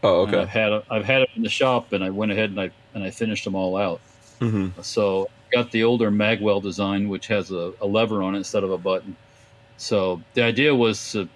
Oh, 0.04 0.24
And 0.26 0.36
I've 0.36 0.48
had 0.48 0.82
I've 0.90 1.04
had 1.04 1.22
it 1.22 1.30
in 1.36 1.42
the 1.42 1.48
shop, 1.48 1.92
and 1.92 2.02
I 2.04 2.10
went 2.10 2.32
ahead 2.32 2.50
and 2.50 2.60
I 2.60 2.70
and 2.94 3.02
I 3.02 3.10
finished 3.10 3.44
them 3.44 3.54
all 3.54 3.76
out. 3.76 4.00
hmm 4.38 4.68
So 4.82 5.28
got 5.52 5.70
the 5.70 5.84
older 5.84 6.10
Magwell 6.10 6.62
design, 6.62 7.08
which 7.08 7.26
has 7.26 7.50
a, 7.50 7.72
a 7.80 7.86
lever 7.86 8.22
on 8.22 8.34
it 8.34 8.38
instead 8.38 8.64
of 8.64 8.70
a 8.70 8.78
button. 8.78 9.14
So 9.76 10.20
the 10.34 10.42
idea 10.42 10.74
was 10.74 11.12
to, 11.12 11.28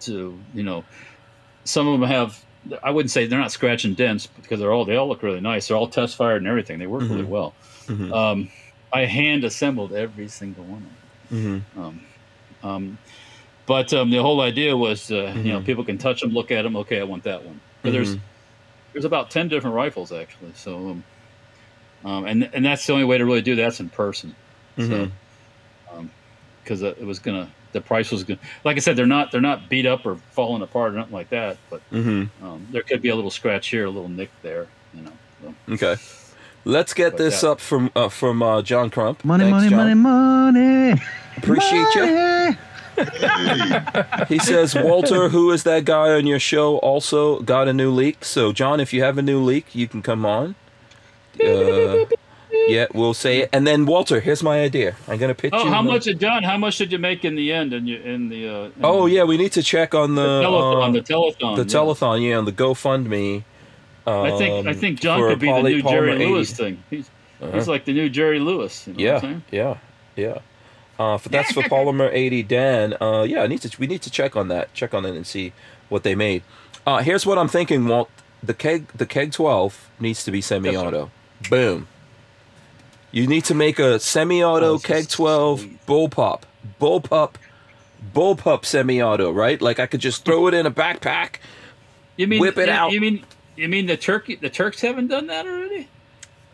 to 0.00 0.38
you 0.54 0.62
know, 0.62 0.84
some 1.64 1.86
of 1.88 1.98
them 2.00 2.08
have. 2.08 2.42
I 2.82 2.90
wouldn't 2.90 3.10
say 3.10 3.26
they're 3.26 3.38
not 3.38 3.52
scratch 3.52 3.84
and 3.84 3.96
dents 3.96 4.26
because 4.26 4.60
they're 4.60 4.72
all 4.72 4.84
they 4.84 4.96
all 4.96 5.08
look 5.08 5.22
really 5.22 5.40
nice. 5.40 5.68
They're 5.68 5.76
all 5.76 5.88
test 5.88 6.16
fired 6.16 6.38
and 6.42 6.46
everything. 6.46 6.78
They 6.78 6.86
work 6.86 7.02
really 7.02 7.22
Mhm. 7.22 7.28
well. 7.28 7.54
hmm 7.86 8.12
Um, 8.12 8.50
I 8.92 9.04
hand 9.04 9.44
assembled 9.44 9.92
every 9.92 10.28
single 10.28 10.64
one. 10.64 10.84
of 10.84 11.30
them. 11.30 11.64
hmm 11.74 11.80
Um, 11.80 12.00
um, 12.62 12.98
but 13.68 13.92
um, 13.94 14.10
the 14.10 14.20
whole 14.20 14.40
idea 14.40 14.76
was, 14.76 15.12
uh, 15.12 15.32
you 15.36 15.52
know, 15.52 15.60
Mhm. 15.60 15.66
people 15.66 15.84
can 15.84 15.98
touch 15.98 16.20
them, 16.22 16.30
look 16.32 16.50
at 16.50 16.62
them. 16.62 16.74
Okay, 16.76 16.98
I 16.98 17.04
want 17.04 17.22
that 17.24 17.44
one. 17.44 17.60
But 17.82 17.92
there's 17.92 18.16
there's 18.92 19.04
about 19.04 19.30
ten 19.30 19.46
different 19.48 19.76
rifles 19.76 20.10
actually. 20.10 20.50
So, 20.56 20.76
um, 20.76 21.04
um, 22.04 22.24
and 22.26 22.50
and 22.52 22.64
that's 22.64 22.84
the 22.86 22.92
only 22.94 23.04
way 23.04 23.18
to 23.18 23.24
really 23.24 23.42
do 23.42 23.54
that's 23.54 23.78
in 23.78 23.90
person. 23.90 24.34
Mhm. 24.78 24.88
So, 25.90 26.06
because 26.64 26.82
it 26.82 27.00
was 27.04 27.18
gonna, 27.18 27.48
the 27.72 27.80
price 27.80 28.10
was 28.10 28.24
gonna, 28.24 28.40
like 28.64 28.76
I 28.76 28.80
said, 28.80 28.96
they're 28.96 29.06
not 29.06 29.30
they're 29.32 29.40
not 29.40 29.68
beat 29.68 29.86
up 29.86 30.04
or 30.06 30.16
falling 30.32 30.62
apart 30.62 30.92
or 30.92 30.96
nothing 30.96 31.14
like 31.14 31.30
that. 31.30 31.56
But 31.70 31.80
hmm 31.90 32.24
um, 32.42 32.66
there 32.72 32.82
could 32.82 33.00
be 33.02 33.08
a 33.10 33.14
little 33.14 33.30
scratch 33.30 33.68
here, 33.68 33.84
a 33.86 33.90
little 33.90 34.08
nick 34.08 34.30
there. 34.42 34.66
You 34.94 35.02
know. 35.02 35.12
So. 35.42 35.74
Okay. 35.74 35.96
Let's 36.64 36.92
get 36.92 37.12
But 37.12 37.18
this 37.18 37.42
yeah. 37.42 37.50
up 37.50 37.60
from 37.60 37.90
uh, 37.96 38.08
from 38.08 38.42
uh, 38.42 38.60
John 38.62 38.90
Crump. 38.90 39.24
Money, 39.24 39.44
Thanks, 39.44 39.54
money, 39.54 39.68
John. 39.70 40.02
money, 40.02 40.52
money. 40.58 41.02
Appreciate 41.36 41.94
you. 41.94 42.56
He 44.28 44.38
says, 44.38 44.74
Walter, 44.74 45.28
who 45.28 45.50
is 45.52 45.62
that 45.64 45.84
guy 45.84 46.10
on 46.12 46.26
your 46.26 46.38
show, 46.40 46.78
also 46.78 47.40
got 47.40 47.68
a 47.68 47.72
new 47.72 47.90
leak. 47.90 48.24
So, 48.24 48.52
John, 48.52 48.80
if 48.80 48.92
you 48.92 49.02
have 49.02 49.18
a 49.18 49.22
new 49.22 49.40
leak, 49.42 49.74
you 49.74 49.86
can 49.88 50.02
come 50.02 50.24
on. 50.26 50.54
Uh, 51.42 52.04
yeah, 52.66 52.86
we'll 52.92 53.14
say 53.14 53.38
it. 53.40 53.50
And 53.52 53.66
then, 53.66 53.86
Walter, 53.86 54.20
here's 54.20 54.42
my 54.42 54.60
idea. 54.62 54.96
I'm 55.06 55.18
gonna 55.18 55.34
pitch 55.34 55.52
Oh, 55.54 55.64
you. 55.64 55.70
how 55.70 55.82
much 55.82 56.04
did 56.04 56.18
done? 56.18 56.42
How 56.42 56.56
much 56.58 56.78
did 56.78 56.90
you 56.90 56.98
make 56.98 57.24
in 57.24 57.36
the 57.36 57.52
end? 57.52 57.72
In, 57.72 57.86
you, 57.86 57.98
in 57.98 58.28
the 58.28 58.48
uh, 58.48 58.52
in 58.64 58.72
Oh 58.82 59.06
yeah, 59.06 59.24
we 59.24 59.36
need 59.36 59.52
to 59.52 59.62
check 59.62 59.94
on 59.94 60.14
the 60.14 60.22
the 60.40 60.42
telethon. 60.48 60.88
uh, 60.88 60.90
the 60.92 61.00
telethon. 61.02 61.56
the 61.56 61.62
yeah. 61.62 61.80
telethon. 61.80 62.28
Yeah, 62.28 62.36
on 62.38 62.44
the 62.46 62.52
GoFundMe. 62.52 63.44
I 64.06 64.36
think 64.38 64.66
I 64.66 64.70
um, 64.70 64.76
think 64.76 65.00
John 65.00 65.20
could 65.20 65.38
be 65.38 65.46
the 65.46 65.62
new 65.62 65.82
Polymer 65.82 65.90
Jerry 65.90 66.12
80. 66.14 66.26
Lewis 66.26 66.52
thing. 66.52 66.82
He's 66.90 67.10
Uh-huh. 67.40 67.52
he's 67.52 67.68
like 67.68 67.84
the 67.84 67.92
new 67.92 68.08
Jerry 68.08 68.40
Lewis. 68.40 68.86
You 68.88 68.94
know 68.94 68.98
Yeah, 69.00 69.12
What 69.14 69.24
I'm 69.24 69.30
saying? 69.30 69.42
yeah, 69.52 69.76
yeah. 70.16 70.38
Uh, 70.98 71.16
for, 71.18 71.28
that's 71.28 71.52
for 71.52 71.62
Polymer 71.64 72.10
80 72.12 72.42
Dan. 72.42 72.94
Uh, 73.00 73.22
yeah, 73.22 73.42
I 73.42 73.46
need 73.46 73.60
to. 73.62 73.80
We 73.80 73.86
need 73.86 74.02
to 74.02 74.10
check 74.10 74.36
on 74.36 74.48
that. 74.48 74.72
Check 74.74 74.94
on 74.94 75.04
it 75.04 75.14
and 75.14 75.26
see 75.26 75.52
what 75.88 76.02
they 76.02 76.14
made. 76.14 76.42
Uh, 76.86 76.98
here's 76.98 77.24
what 77.26 77.38
I'm 77.38 77.48
thinking, 77.48 77.86
Walt. 77.86 78.10
The 78.42 78.54
keg, 78.54 78.88
the 78.88 79.06
keg 79.06 79.32
12 79.32 79.90
needs 80.00 80.24
to 80.24 80.30
be 80.30 80.40
semi-auto. 80.40 81.10
Boom. 81.50 81.88
You 83.10 83.26
need 83.26 83.44
to 83.46 83.54
make 83.54 83.78
a 83.78 83.98
semi-auto 83.98 84.66
Oh, 84.66 84.72
this 84.74 84.86
keg 84.86 85.00
is 85.00 85.06
12 85.08 85.60
sweet. 85.60 85.86
bullpup, 85.86 86.42
bullpup, 86.80 87.34
bullpup 88.14 88.64
semi-auto. 88.64 89.30
Right? 89.32 89.60
Like 89.60 89.78
I 89.80 89.86
could 89.86 90.00
just 90.00 90.24
throw 90.24 90.46
it 90.46 90.54
in 90.54 90.66
a 90.66 90.70
backpack. 90.70 91.36
You 92.16 92.26
mean 92.26 92.40
Whip 92.40 92.58
it 92.58 92.68
you, 92.68 92.72
out. 92.74 92.92
You 92.92 93.00
mean 93.00 93.24
you 93.56 93.68
mean 93.68 93.86
the 93.86 93.96
turkey? 93.96 94.36
The 94.36 94.50
Turks 94.50 94.80
haven't 94.80 95.08
done 95.08 95.26
that 95.28 95.46
already? 95.46 95.88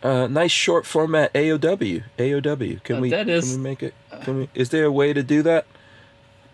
Uh, 0.05 0.27
nice 0.27 0.51
short 0.53 0.85
format 0.85 1.33
AOW. 1.33 2.03
AOW. 2.19 2.81
Can 2.85 2.97
Uh, 2.97 3.01
we? 3.01 3.11
that 3.11 3.29
is- 3.29 3.53
Can 3.53 3.57
we 3.63 3.69
make 3.71 3.83
it? 3.83 3.95
Can 4.23 4.39
we? 4.41 4.49
Is 4.55 4.69
there 4.69 4.85
a 4.85 4.93
way 4.93 5.13
to 5.15 5.23
do 5.23 5.43
that? 5.43 5.65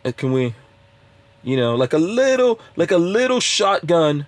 Uh, 0.04 0.12
can 0.16 0.32
we? 0.32 0.54
You 1.42 1.56
know, 1.56 1.74
like 1.74 1.92
a 1.92 1.98
little, 1.98 2.60
like 2.76 2.90
a 2.92 2.96
little 2.98 3.40
shotgun, 3.40 4.26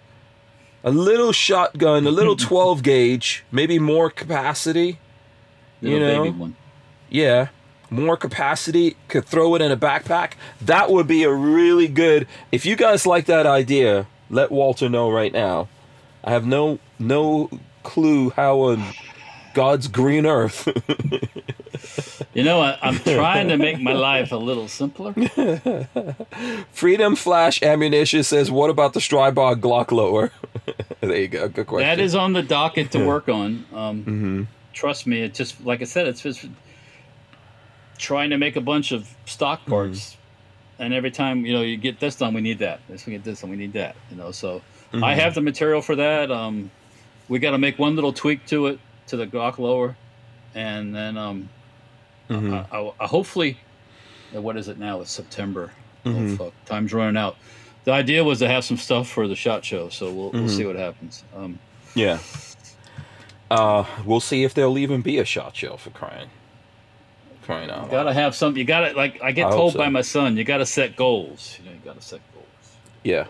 a 0.82 0.90
little 0.90 1.30
shotgun, 1.32 2.06
a 2.06 2.10
little 2.10 2.34
twelve 2.48 2.82
gauge, 2.82 3.44
maybe 3.52 3.78
more 3.78 4.10
capacity. 4.10 4.98
You 5.80 6.00
know? 6.00 6.24
baby 6.24 6.36
one. 6.36 6.56
Yeah, 7.08 7.48
more 7.90 8.16
capacity. 8.16 8.96
Could 9.08 9.24
throw 9.26 9.54
it 9.54 9.62
in 9.62 9.70
a 9.70 9.76
backpack. 9.76 10.32
That 10.60 10.90
would 10.90 11.06
be 11.06 11.22
a 11.22 11.30
really 11.32 11.86
good. 11.86 12.26
If 12.50 12.66
you 12.66 12.74
guys 12.74 13.06
like 13.06 13.26
that 13.26 13.46
idea, 13.46 14.06
let 14.30 14.50
Walter 14.50 14.88
know 14.88 15.10
right 15.10 15.32
now. 15.32 15.68
I 16.24 16.30
have 16.32 16.44
no 16.46 16.80
no 16.98 17.50
clue 17.84 18.30
how 18.30 18.60
on 18.60 18.82
God's 19.54 19.88
green 19.88 20.26
earth. 20.26 20.68
You 22.34 22.44
know, 22.44 22.60
I, 22.62 22.78
I'm 22.80 22.94
trying 22.98 23.48
to 23.48 23.58
make 23.58 23.78
my 23.78 23.92
life 23.92 24.32
a 24.32 24.36
little 24.36 24.66
simpler. 24.66 25.12
Freedom 26.72 27.14
Flash 27.14 27.62
Ammunition 27.62 28.22
says, 28.22 28.50
"What 28.50 28.70
about 28.70 28.94
the 28.94 29.00
Stribog 29.00 29.60
Glock 29.60 29.90
lower?" 29.92 30.32
there 31.00 31.16
you 31.20 31.28
go. 31.28 31.48
Good 31.48 31.66
question. 31.66 31.86
That 31.88 32.00
is 32.02 32.14
on 32.14 32.32
the 32.32 32.42
docket 32.42 32.90
to 32.92 33.04
work 33.06 33.28
on. 33.28 33.66
Um, 33.74 34.02
hmm 34.02 34.42
Trust 34.72 35.06
me, 35.06 35.20
it 35.22 35.34
just 35.34 35.62
like 35.62 35.82
I 35.82 35.84
said, 35.84 36.06
it's 36.06 36.22
just 36.22 36.46
trying 37.98 38.30
to 38.30 38.38
make 38.38 38.56
a 38.56 38.60
bunch 38.62 38.92
of 38.92 39.14
stock 39.26 39.60
Mm-hmm. 39.62 39.70
parts, 39.70 40.16
and 40.78 40.94
every 40.94 41.10
time 41.10 41.44
you 41.44 41.52
know 41.52 41.60
you 41.62 41.76
get 41.76 42.00
this 42.00 42.16
done, 42.16 42.32
we 42.32 42.40
need 42.40 42.60
that. 42.60 42.80
This 42.88 43.04
we 43.04 43.12
get 43.12 43.24
this, 43.24 43.42
and 43.42 43.50
we 43.50 43.56
need 43.58 43.74
that. 43.74 43.96
You 44.10 44.16
know, 44.16 44.30
so 44.30 44.62
Mm-hmm. 44.92 45.04
I 45.04 45.14
have 45.14 45.34
the 45.34 45.40
material 45.40 45.80
for 45.80 45.96
that. 45.96 46.30
Um, 46.30 46.70
we 47.28 47.38
got 47.38 47.52
to 47.52 47.58
make 47.58 47.78
one 47.78 47.94
little 47.94 48.12
tweak 48.12 48.44
to 48.48 48.66
it 48.66 48.78
to 49.12 49.16
the 49.18 49.26
Glock 49.26 49.58
lower, 49.58 49.94
and 50.54 50.94
then 50.94 51.16
um, 51.18 51.48
Mhm. 52.30 52.66
I, 52.72 52.78
I, 52.78 52.92
I 52.98 53.06
hopefully, 53.06 53.58
uh, 54.34 54.40
what 54.40 54.56
is 54.56 54.68
it 54.68 54.78
now? 54.78 55.02
It's 55.02 55.10
September. 55.10 55.70
Mhm. 56.06 56.32
Oh 56.32 56.36
fuck, 56.46 56.52
time's 56.64 56.94
running 56.94 57.18
out. 57.18 57.36
The 57.84 57.92
idea 57.92 58.24
was 58.24 58.38
to 58.38 58.48
have 58.48 58.64
some 58.64 58.78
stuff 58.78 59.08
for 59.08 59.28
the 59.28 59.36
shot 59.36 59.64
show, 59.66 59.90
so 59.90 60.10
we'll, 60.10 60.30
we'll 60.30 60.44
Mhm. 60.44 60.56
see 60.56 60.64
what 60.64 60.76
happens. 60.76 61.24
Um, 61.36 61.58
Yeah. 61.94 62.18
Uh, 63.50 63.84
we'll 64.06 64.20
see 64.20 64.44
if 64.44 64.54
there'll 64.54 64.78
even 64.78 65.02
be 65.02 65.18
a 65.18 65.26
shot 65.26 65.54
show 65.54 65.76
for 65.76 65.90
crying, 65.90 66.30
crying 67.42 67.68
out. 67.70 67.84
you 67.84 67.90
gotta 67.90 68.14
have 68.14 68.34
some. 68.34 68.56
You 68.56 68.64
gotta 68.64 68.94
like. 68.96 69.20
I 69.22 69.30
get 69.32 69.48
I 69.48 69.50
told 69.50 69.72
so. 69.74 69.78
by 69.78 69.90
my 69.90 70.00
son, 70.00 70.38
you 70.38 70.44
gotta 70.44 70.64
set 70.64 70.96
goals. 70.96 71.58
You 71.58 71.66
know, 71.66 71.72
you 71.72 71.80
gotta 71.84 72.00
set 72.00 72.20
goals. 72.32 72.46
Yeah. 73.04 73.26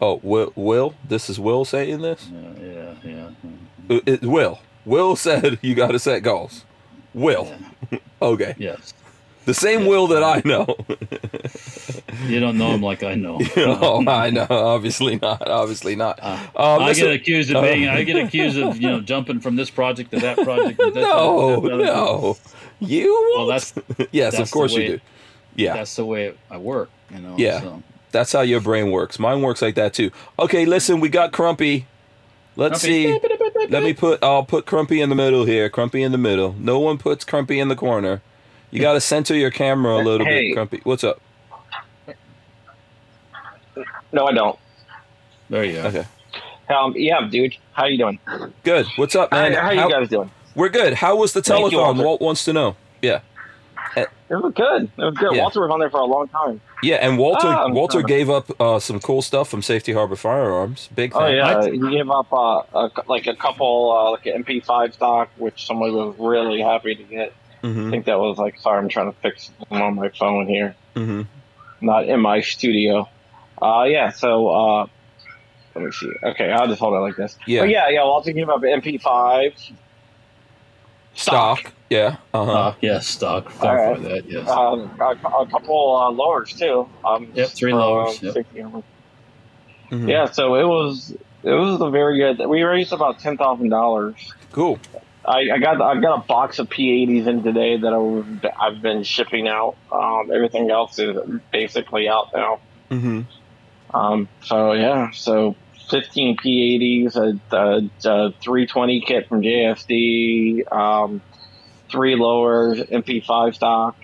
Oh, 0.00 0.18
Will, 0.24 0.52
Will, 0.56 0.94
this 1.06 1.30
is 1.30 1.38
Will 1.38 1.64
saying 1.64 2.00
this. 2.00 2.28
Yeah, 2.32 2.40
yeah, 2.60 2.94
yeah. 3.04 3.28
mhm. 3.46 3.98
Uh, 3.98 4.00
It, 4.06 4.22
Will. 4.22 4.58
Will 4.84 5.16
said 5.16 5.58
you 5.62 5.74
got 5.74 5.88
to 5.92 5.98
set 5.98 6.20
goals. 6.22 6.64
Will. 7.14 7.52
Okay. 8.22 8.54
Yes. 8.58 8.92
The 9.46 9.54
same 9.54 9.86
Will 9.86 10.06
that 10.08 10.22
I 10.22 10.42
know. 10.44 10.76
You 12.26 12.38
don't 12.38 12.58
know 12.58 12.72
him 12.74 12.82
like 12.82 13.02
I 13.02 13.14
know. 13.14 13.38
oh, 13.56 14.06
I 14.06 14.28
know. 14.28 14.46
Obviously 14.50 15.16
not. 15.16 15.48
Obviously 15.48 15.96
not. 15.96 16.18
Uh, 16.22 16.38
Um, 16.54 16.82
I 16.82 16.92
get 16.92 17.10
accused 17.10 17.50
of 17.50 17.62
being. 17.62 17.88
I 17.88 18.02
get 18.04 18.16
accused 18.16 18.58
of 18.58 18.76
you 18.76 18.88
know 18.90 19.00
jumping 19.00 19.40
from 19.40 19.56
this 19.56 19.70
project 19.70 20.10
to 20.10 20.20
that 20.20 20.36
project. 20.36 20.78
to 20.78 20.90
that- 20.90 21.00
no, 21.00 21.60
that- 21.60 21.68
that- 21.70 21.76
no. 21.78 22.36
You 22.80 23.10
Well, 23.34 23.46
won't. 23.46 23.74
that's 23.88 24.08
yes, 24.12 24.36
that's 24.36 24.50
of 24.50 24.50
course 24.52 24.72
you 24.74 24.78
way- 24.80 24.86
do. 24.88 25.00
Yeah, 25.56 25.72
that's 25.74 25.96
the 25.96 26.04
way 26.04 26.34
I 26.50 26.58
work. 26.58 26.90
You 27.10 27.20
know. 27.20 27.34
Yeah. 27.38 27.60
So. 27.60 27.82
that's 28.12 28.32
how 28.32 28.42
your 28.42 28.60
brain 28.60 28.90
works. 28.90 29.18
Mine 29.18 29.40
works 29.40 29.62
like 29.62 29.76
that 29.76 29.94
too. 29.94 30.10
Okay, 30.38 30.66
listen, 30.66 31.00
we 31.00 31.08
got 31.08 31.32
Crumpy. 31.32 31.86
Let's 32.56 32.82
see. 32.82 33.18
Let 33.68 33.82
me 33.82 33.92
put. 33.92 34.22
I'll 34.22 34.44
put 34.44 34.66
Crumpy 34.66 35.02
in 35.02 35.08
the 35.10 35.14
middle 35.14 35.44
here. 35.44 35.68
Crumpy 35.68 36.04
in 36.04 36.12
the 36.12 36.18
middle. 36.18 36.54
No 36.58 36.78
one 36.78 36.98
puts 36.98 37.24
Crumpy 37.24 37.60
in 37.60 37.68
the 37.68 37.76
corner. 37.76 38.22
You 38.70 38.80
got 38.80 38.92
to 38.94 39.00
center 39.00 39.34
your 39.34 39.50
camera 39.50 39.96
a 39.96 40.02
little 40.02 40.26
Hey. 40.26 40.54
bit, 40.54 40.56
Crumpy. 40.70 40.80
What's 40.84 41.04
up? 41.04 41.20
No, 44.12 44.26
I 44.26 44.32
don't. 44.32 44.58
There 45.48 45.64
you 45.64 45.74
go. 45.74 45.82
Okay, 45.88 46.04
Um, 46.68 46.94
yeah, 46.96 47.26
dude. 47.30 47.56
How 47.72 47.86
you 47.86 47.98
doing? 47.98 48.18
good. 48.64 48.86
What's 48.96 49.14
up, 49.14 49.30
man? 49.32 49.52
how, 49.52 49.62
how 49.62 49.70
you 49.70 49.90
guys 49.90 50.08
doing? 50.08 50.30
We're 50.54 50.68
good. 50.68 50.94
How 50.94 51.16
was 51.16 51.32
the 51.32 51.42
Thank 51.42 51.70
you, 51.72 51.78
telethon? 51.78 52.02
Walt 52.04 52.20
wants 52.20 52.44
to 52.46 52.52
know. 52.52 52.76
Yeah, 53.02 53.20
It 54.30 54.36
was 54.36 54.52
good. 54.54 54.84
It 54.96 55.02
was 55.04 55.14
good. 55.16 55.34
Yeah. 55.34 55.42
Walter 55.42 55.60
was 55.60 55.70
on 55.70 55.80
there 55.80 55.90
for 55.90 55.98
a 56.00 56.04
long 56.04 56.28
time. 56.28 56.60
yeah. 56.84 56.96
And 56.96 57.18
Walter, 57.18 57.48
Ah, 57.48 57.68
Walter 57.68 57.94
sorry. 58.00 58.04
gave 58.04 58.30
up 58.30 58.60
uh, 58.60 58.78
some 58.78 59.00
cool 59.00 59.22
stuff 59.22 59.48
from 59.48 59.60
Safety 59.60 59.92
Harbor 59.92 60.14
Firearms. 60.16 60.88
Big 60.94 61.12
fan. 61.12 61.22
Oh 61.22 61.26
yeah, 61.26 61.58
I- 61.58 61.70
he 61.70 61.78
gave 61.78 62.08
up 62.08 62.32
uh, 62.32 62.62
a, 62.72 62.90
like 63.08 63.26
a 63.26 63.34
couple 63.34 63.90
uh, 63.90 64.10
like 64.12 64.26
an 64.26 64.44
MP5 64.44 64.94
stock, 64.94 65.30
which 65.36 65.66
somebody 65.66 65.92
was 65.92 66.14
really 66.18 66.60
happy 66.60 66.94
to 66.94 67.02
get. 67.02 67.32
I 67.62 67.66
Mm-hmm. 67.66 67.90
think 67.90 68.06
that 68.06 68.18
was 68.18 68.38
like 68.38 68.58
sorry, 68.60 68.78
I'm 68.78 68.88
trying 68.88 69.12
to 69.12 69.18
fix 69.20 69.50
them 69.68 69.82
on 69.82 69.94
my 69.96 70.08
phone 70.10 70.46
here, 70.46 70.74
Mm-hmm. 70.94 71.22
not 71.84 72.04
in 72.08 72.20
my 72.20 72.40
studio. 72.40 73.08
Uh, 73.60 73.84
yeah. 73.88 74.10
So 74.10 74.48
uh, 74.48 74.86
let 75.74 75.84
me 75.84 75.90
see. 75.90 76.10
Okay, 76.22 76.50
I'll 76.52 76.68
just 76.68 76.80
hold 76.80 76.94
it 76.94 76.98
like 77.00 77.16
this. 77.16 77.36
Yeah. 77.46 77.62
But 77.62 77.68
yeah, 77.70 77.88
yeah. 77.88 78.04
Walter 78.04 78.32
gave 78.32 78.48
up 78.48 78.62
an 78.62 78.80
MP5. 78.80 79.72
Stock. 81.20 81.72
Yeah. 81.88 82.16
Uh 82.32 82.44
huh. 82.44 82.52
Uh, 82.52 82.74
yes, 82.80 83.06
stock. 83.06 83.46
All 83.62 83.74
right. 83.74 83.96
Clarify 83.96 84.08
that. 84.14 84.30
Yes. 84.30 84.48
Um, 84.48 84.90
a, 85.00 85.04
a 85.04 85.46
couple 85.46 85.96
uh, 85.96 86.10
lowers 86.10 86.52
too. 86.52 86.88
Um, 87.04 87.30
Yep, 87.34 87.48
three 87.50 87.72
from, 87.72 87.80
lowers, 87.80 88.22
yep. 88.22 88.34
60 88.34 88.60
Hammer. 88.60 88.82
Mhm. 89.90 90.08
Yeah, 90.08 90.30
so 90.30 90.54
it 90.54 90.64
was 90.66 91.10
it 91.42 91.50
was 91.52 91.80
a 91.80 91.90
very 91.90 92.18
good. 92.18 92.46
We 92.46 92.62
raised 92.62 92.92
about 92.92 93.18
ten 93.18 93.36
thousand 93.36 93.70
dollars. 93.70 94.32
Cool. 94.52 94.78
I, 95.24 95.50
I 95.52 95.58
got 95.58 95.80
I 95.82 96.00
got 96.00 96.24
a 96.24 96.26
box 96.26 96.58
of 96.58 96.68
P80s 96.68 97.26
in 97.26 97.42
today 97.42 97.76
that 97.76 97.92
I, 97.92 98.66
I've 98.66 98.80
been 98.80 99.02
shipping 99.02 99.48
out. 99.48 99.76
Um, 99.92 100.30
everything 100.32 100.70
else 100.70 100.98
is 100.98 101.16
basically 101.52 102.08
out 102.08 102.28
now. 102.34 102.60
Mm-hmm. 102.90 103.96
Um, 103.96 104.28
so 104.42 104.72
yeah, 104.72 105.10
so 105.10 105.56
15 105.90 106.36
P80s, 106.36 107.16
a, 107.16 107.56
a, 107.56 107.76
a 108.08 108.32
320 108.32 109.00
kit 109.02 109.28
from 109.28 109.42
JSD, 109.42 110.72
um, 110.72 111.20
three 111.90 112.16
lowers, 112.16 112.78
MP5 112.78 113.54
stock. 113.54 113.96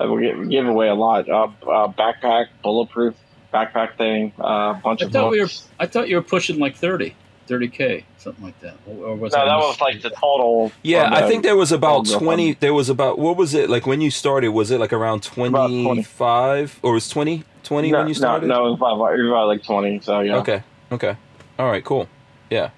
Uh, 0.00 0.08
we 0.12 0.22
give, 0.22 0.50
give 0.50 0.66
away 0.66 0.88
a 0.88 0.94
lot. 0.94 1.28
Uh, 1.28 1.44
uh, 1.44 1.88
backpack, 1.92 2.46
bulletproof 2.62 3.14
backpack 3.52 3.96
thing, 3.96 4.32
uh, 4.38 4.74
a 4.76 4.80
bunch 4.82 5.02
I 5.02 5.06
of 5.06 5.12
thought 5.12 5.30
we 5.30 5.40
were. 5.40 5.48
I 5.78 5.86
thought 5.86 6.08
you 6.08 6.16
were 6.16 6.22
pushing 6.22 6.58
like 6.58 6.76
30, 6.76 7.14
30 7.46 7.68
k, 7.68 8.04
something 8.16 8.44
like 8.44 8.58
that. 8.60 8.76
Or, 8.86 9.06
or 9.08 9.16
was 9.16 9.32
No, 9.32 9.40
I 9.40 9.44
that 9.46 9.56
was 9.56 9.80
like 9.80 10.02
the 10.02 10.10
total. 10.10 10.72
Yeah, 10.82 11.04
on 11.04 11.14
I 11.14 11.28
think 11.28 11.42
there 11.42 11.56
was 11.56 11.72
about 11.72 11.98
on 11.98 12.04
the- 12.04 12.18
20. 12.18 12.54
There 12.54 12.72
was 12.74 12.88
about, 12.88 13.18
what 13.18 13.36
was 13.36 13.54
it? 13.54 13.68
Like 13.68 13.86
when 13.86 14.00
you 14.00 14.10
started, 14.10 14.50
was 14.50 14.70
it 14.70 14.80
like 14.80 14.92
around 14.92 15.26
About 15.26 15.66
20. 15.68 15.84
25? 15.84 16.80
Or 16.82 16.92
was 16.94 17.08
20? 17.08 17.44
20 17.62 17.90
no, 17.90 17.98
when 17.98 18.08
you 18.08 18.14
started? 18.14 18.46
No, 18.46 18.54
no, 18.54 18.66
it 18.66 18.70
was 18.70 18.78
about, 18.78 19.18
it 19.18 19.22
was 19.22 19.28
about 19.30 19.46
like 19.48 19.62
20. 19.64 20.00
So, 20.00 20.20
yeah. 20.20 20.36
Okay. 20.38 20.62
Okay. 20.92 21.16
All 21.58 21.66
right, 21.70 21.84
cool. 21.84 22.08
Yeah. 22.50 22.70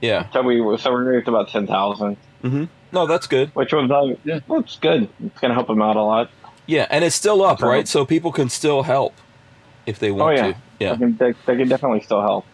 Yeah. 0.00 0.30
So 0.32 0.42
we 0.42 0.60
were, 0.60 0.78
so 0.78 0.90
we 0.94 1.02
raised 1.04 1.28
about 1.28 1.48
10,000, 1.48 2.16
hmm 2.42 2.64
No, 2.92 3.06
that's 3.06 3.26
good. 3.26 3.50
which 3.54 3.72
was, 3.72 3.90
uh, 3.90 4.14
Yeah. 4.24 4.40
well, 4.48 4.60
it's 4.60 4.76
good. 4.78 5.08
It's 5.24 5.38
going 5.40 5.50
to 5.50 5.54
help 5.54 5.66
them 5.66 5.82
out 5.82 5.96
a 5.96 6.02
lot. 6.02 6.30
Yeah, 6.66 6.86
and 6.90 7.04
it's 7.04 7.16
still 7.16 7.42
up, 7.44 7.60
So- 7.60 7.68
right? 7.68 7.86
So 7.86 8.04
people 8.06 8.32
can 8.32 8.48
still 8.48 8.82
help 8.82 9.14
if 9.86 9.98
they 9.98 10.10
want 10.10 10.38
Oh, 10.38 10.42
yeah. 10.42 10.52
to. 10.52 10.58
Yeah. 10.78 10.92
They 10.92 10.98
can, 10.98 11.16
they, 11.16 11.34
they 11.46 11.56
can 11.56 11.68
definitely 11.68 12.00
still 12.02 12.22
help. 12.22 12.46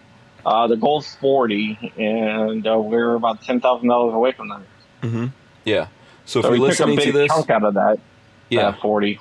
Uh, 0.45 0.67
the 0.67 0.77
goal's 0.77 1.15
40, 1.17 1.93
and 1.99 2.67
uh, 2.67 2.79
we're 2.79 3.15
about 3.15 3.43
$10,000 3.43 4.15
away 4.15 4.33
from 4.33 4.49
that. 4.49 4.61
hmm 5.03 5.27
Yeah. 5.65 5.89
So 6.25 6.41
if 6.41 6.45
so 6.47 6.53
you're 6.53 6.53
we 6.53 6.57
took 6.59 6.81
a 6.81 6.87
listening 6.87 6.97
big 6.97 7.07
to 7.07 7.13
this, 7.13 7.29
chunk 7.29 7.51
out 7.51 7.63
of 7.65 7.75
that. 7.75 7.99
yeah, 8.49 8.69
uh, 8.69 8.73
40. 8.81 9.21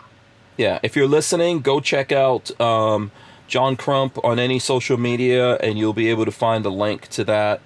yeah. 0.57 0.79
If 0.81 0.95
you're 0.95 1.07
listening, 1.07 1.59
go 1.61 1.79
check 1.79 2.11
out 2.11 2.59
um, 2.59 3.11
John 3.47 3.75
Crump 3.75 4.23
on 4.23 4.39
any 4.39 4.59
social 4.59 4.97
media, 4.97 5.55
and 5.57 5.77
you'll 5.77 5.93
be 5.93 6.09
able 6.09 6.25
to 6.25 6.31
find 6.31 6.65
a 6.65 6.69
link 6.69 7.07
to 7.09 7.23
that 7.25 7.61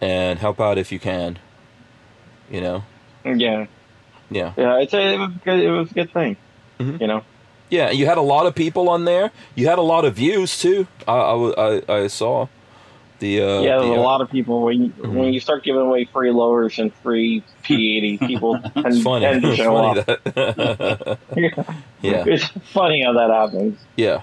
and 0.00 0.38
help 0.38 0.60
out 0.60 0.78
if 0.78 0.92
you 0.92 0.98
can. 0.98 1.38
You 2.50 2.60
know. 2.60 2.84
Yeah. 3.24 3.66
Yeah. 4.30 4.52
Yeah, 4.56 4.78
it's 4.80 4.92
a, 4.94 5.14
it 5.14 5.18
was 5.18 5.30
good. 5.44 5.60
It 5.60 5.70
was 5.70 5.90
a 5.90 5.94
good 5.94 6.12
thing. 6.12 6.36
Mhm. 6.78 7.00
You 7.00 7.06
know. 7.06 7.24
Yeah, 7.68 7.90
you 7.90 8.06
had 8.06 8.18
a 8.18 8.22
lot 8.22 8.46
of 8.46 8.54
people 8.54 8.88
on 8.88 9.04
there. 9.04 9.30
You 9.54 9.68
had 9.68 9.78
a 9.78 9.82
lot 9.82 10.04
of 10.04 10.14
views 10.16 10.58
too. 10.60 10.86
I 11.06 11.12
I, 11.12 11.76
I, 11.88 11.94
I 12.02 12.06
saw 12.08 12.48
the 13.20 13.40
uh, 13.42 13.60
yeah, 13.60 13.76
the, 13.78 13.84
a 13.84 14.00
uh, 14.00 14.02
lot 14.02 14.20
of 14.22 14.30
people 14.30 14.62
when 14.62 14.84
you, 14.84 14.88
Mhm. 14.90 15.12
when 15.14 15.32
you 15.32 15.40
start 15.40 15.62
giving 15.62 15.82
away 15.82 16.04
free 16.06 16.30
lowers 16.32 16.78
and 16.78 16.92
free 16.94 17.42
P80, 17.64 18.26
people 18.26 18.58
tend, 18.60 18.86
It's 18.86 19.02
funny. 19.02 19.24
tend 19.26 19.42
to 19.42 19.48
It's 19.50 19.56
show 19.58 19.72
funny 19.76 20.00
up. 20.00 20.06
that. 20.06 21.18
yeah, 22.02 22.24
It's 22.26 22.44
funny 22.72 23.02
how 23.04 23.12
that 23.12 23.30
happens. 23.30 23.78
yeah, 23.96 24.22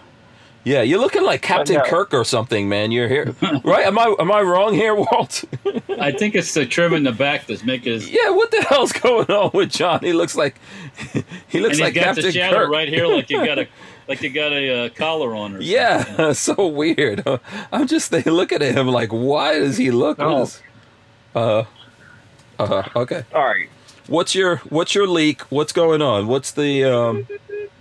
yeah. 0.68 0.82
You're 0.82 1.00
looking 1.00 1.24
like 1.24 1.42
Captain. 1.42 1.80
Kirk 1.86 2.14
or 2.14 2.24
something, 2.26 2.68
man. 2.70 2.92
You're 2.92 3.08
here, 3.08 3.36
right? 3.64 3.86
Am 3.86 3.98
I 3.98 4.14
am 4.20 4.32
I 4.32 4.42
wrong 4.42 4.74
here, 4.74 4.94
Walt? 4.96 5.44
I 6.00 6.12
think 6.12 6.36
it's 6.36 6.54
the 6.54 6.66
trim 6.66 6.94
in 6.94 7.04
the 7.04 7.12
back 7.12 7.46
that's 7.48 7.64
making 7.64 7.94
his. 7.94 8.10
yeah. 8.10 8.30
What 8.30 8.52
the 8.52 8.62
hell's 8.64 8.92
going 8.92 9.28
on 9.28 9.52
with 9.54 9.72
John? 9.72 10.02
He 10.02 10.14
looks 10.14 10.36
like 10.36 10.60
he 11.48 11.60
And 11.60 11.62
looks 11.64 11.78
he's 11.78 11.82
like 11.82 11.94
got 11.96 12.04
Captain 12.04 12.26
the 12.26 12.32
shadow 12.32 12.58
Kirk. 12.58 12.70
right 12.72 12.88
here, 12.90 13.08
like 13.08 13.30
you 13.30 13.46
got 13.46 13.60
a, 13.60 13.68
like 14.08 14.22
you 14.22 14.30
got 14.30 14.52
a 14.54 14.86
uh, 14.86 14.90
collar 14.90 15.36
on 15.36 15.56
or 15.56 15.64
something. 15.64 15.68
Yeah, 15.68 16.32
so 16.34 16.68
weird. 16.68 17.24
I'm 17.72 17.88
just 17.88 18.12
they 18.12 18.24
looking 18.24 18.62
at 18.62 18.76
him 18.76 18.88
like, 18.88 19.10
why 19.12 19.54
does 19.60 19.78
he 19.78 19.92
look? 19.92 20.18
Oh. 20.20 20.40
this? 20.42 20.62
Uh, 21.36 21.64
uh, 22.60 22.84
okay. 22.96 23.24
All 23.34 23.46
right. 23.46 23.70
What's 24.08 24.34
your 24.36 24.58
what's 24.70 24.96
your 24.96 25.08
leak? 25.08 25.42
What's 25.44 25.74
going 25.74 26.02
on? 26.02 26.28
What's 26.28 26.52
the 26.52 26.84
um? 26.86 27.28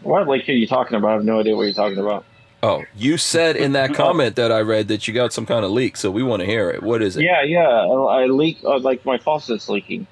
What 0.03 0.29
leak 0.29 0.49
are 0.49 0.53
you 0.53 0.67
talking 0.67 0.97
about? 0.97 1.09
I 1.11 1.13
have 1.15 1.25
no 1.25 1.41
idea 1.41 1.57
what 1.57 1.63
you're 1.65 1.73
talking 1.73 1.99
about. 1.99 2.25
Oh, 2.67 2.85
you 2.97 3.17
said 3.17 3.55
in 3.55 3.73
that 3.73 3.95
comment 3.95 4.35
that 4.37 4.51
I 4.51 4.61
read 4.61 4.89
that 4.89 5.07
you 5.07 5.15
got 5.15 5.33
some 5.33 5.47
kind 5.47 5.65
of 5.65 5.71
leak, 5.71 5.97
so 5.97 6.11
we 6.11 6.25
want 6.25 6.41
to 6.41 6.47
hear 6.47 6.69
it. 6.69 6.83
What 6.83 7.01
is 7.01 7.17
it? 7.17 7.23
Yeah, 7.23 7.43
yeah. 7.43 7.69
I, 7.69 8.23
I 8.23 8.27
leak 8.27 8.59
uh, 8.65 8.81
like 8.81 9.05
my 9.05 9.19
faucet's 9.19 9.69
leaking. 9.69 10.09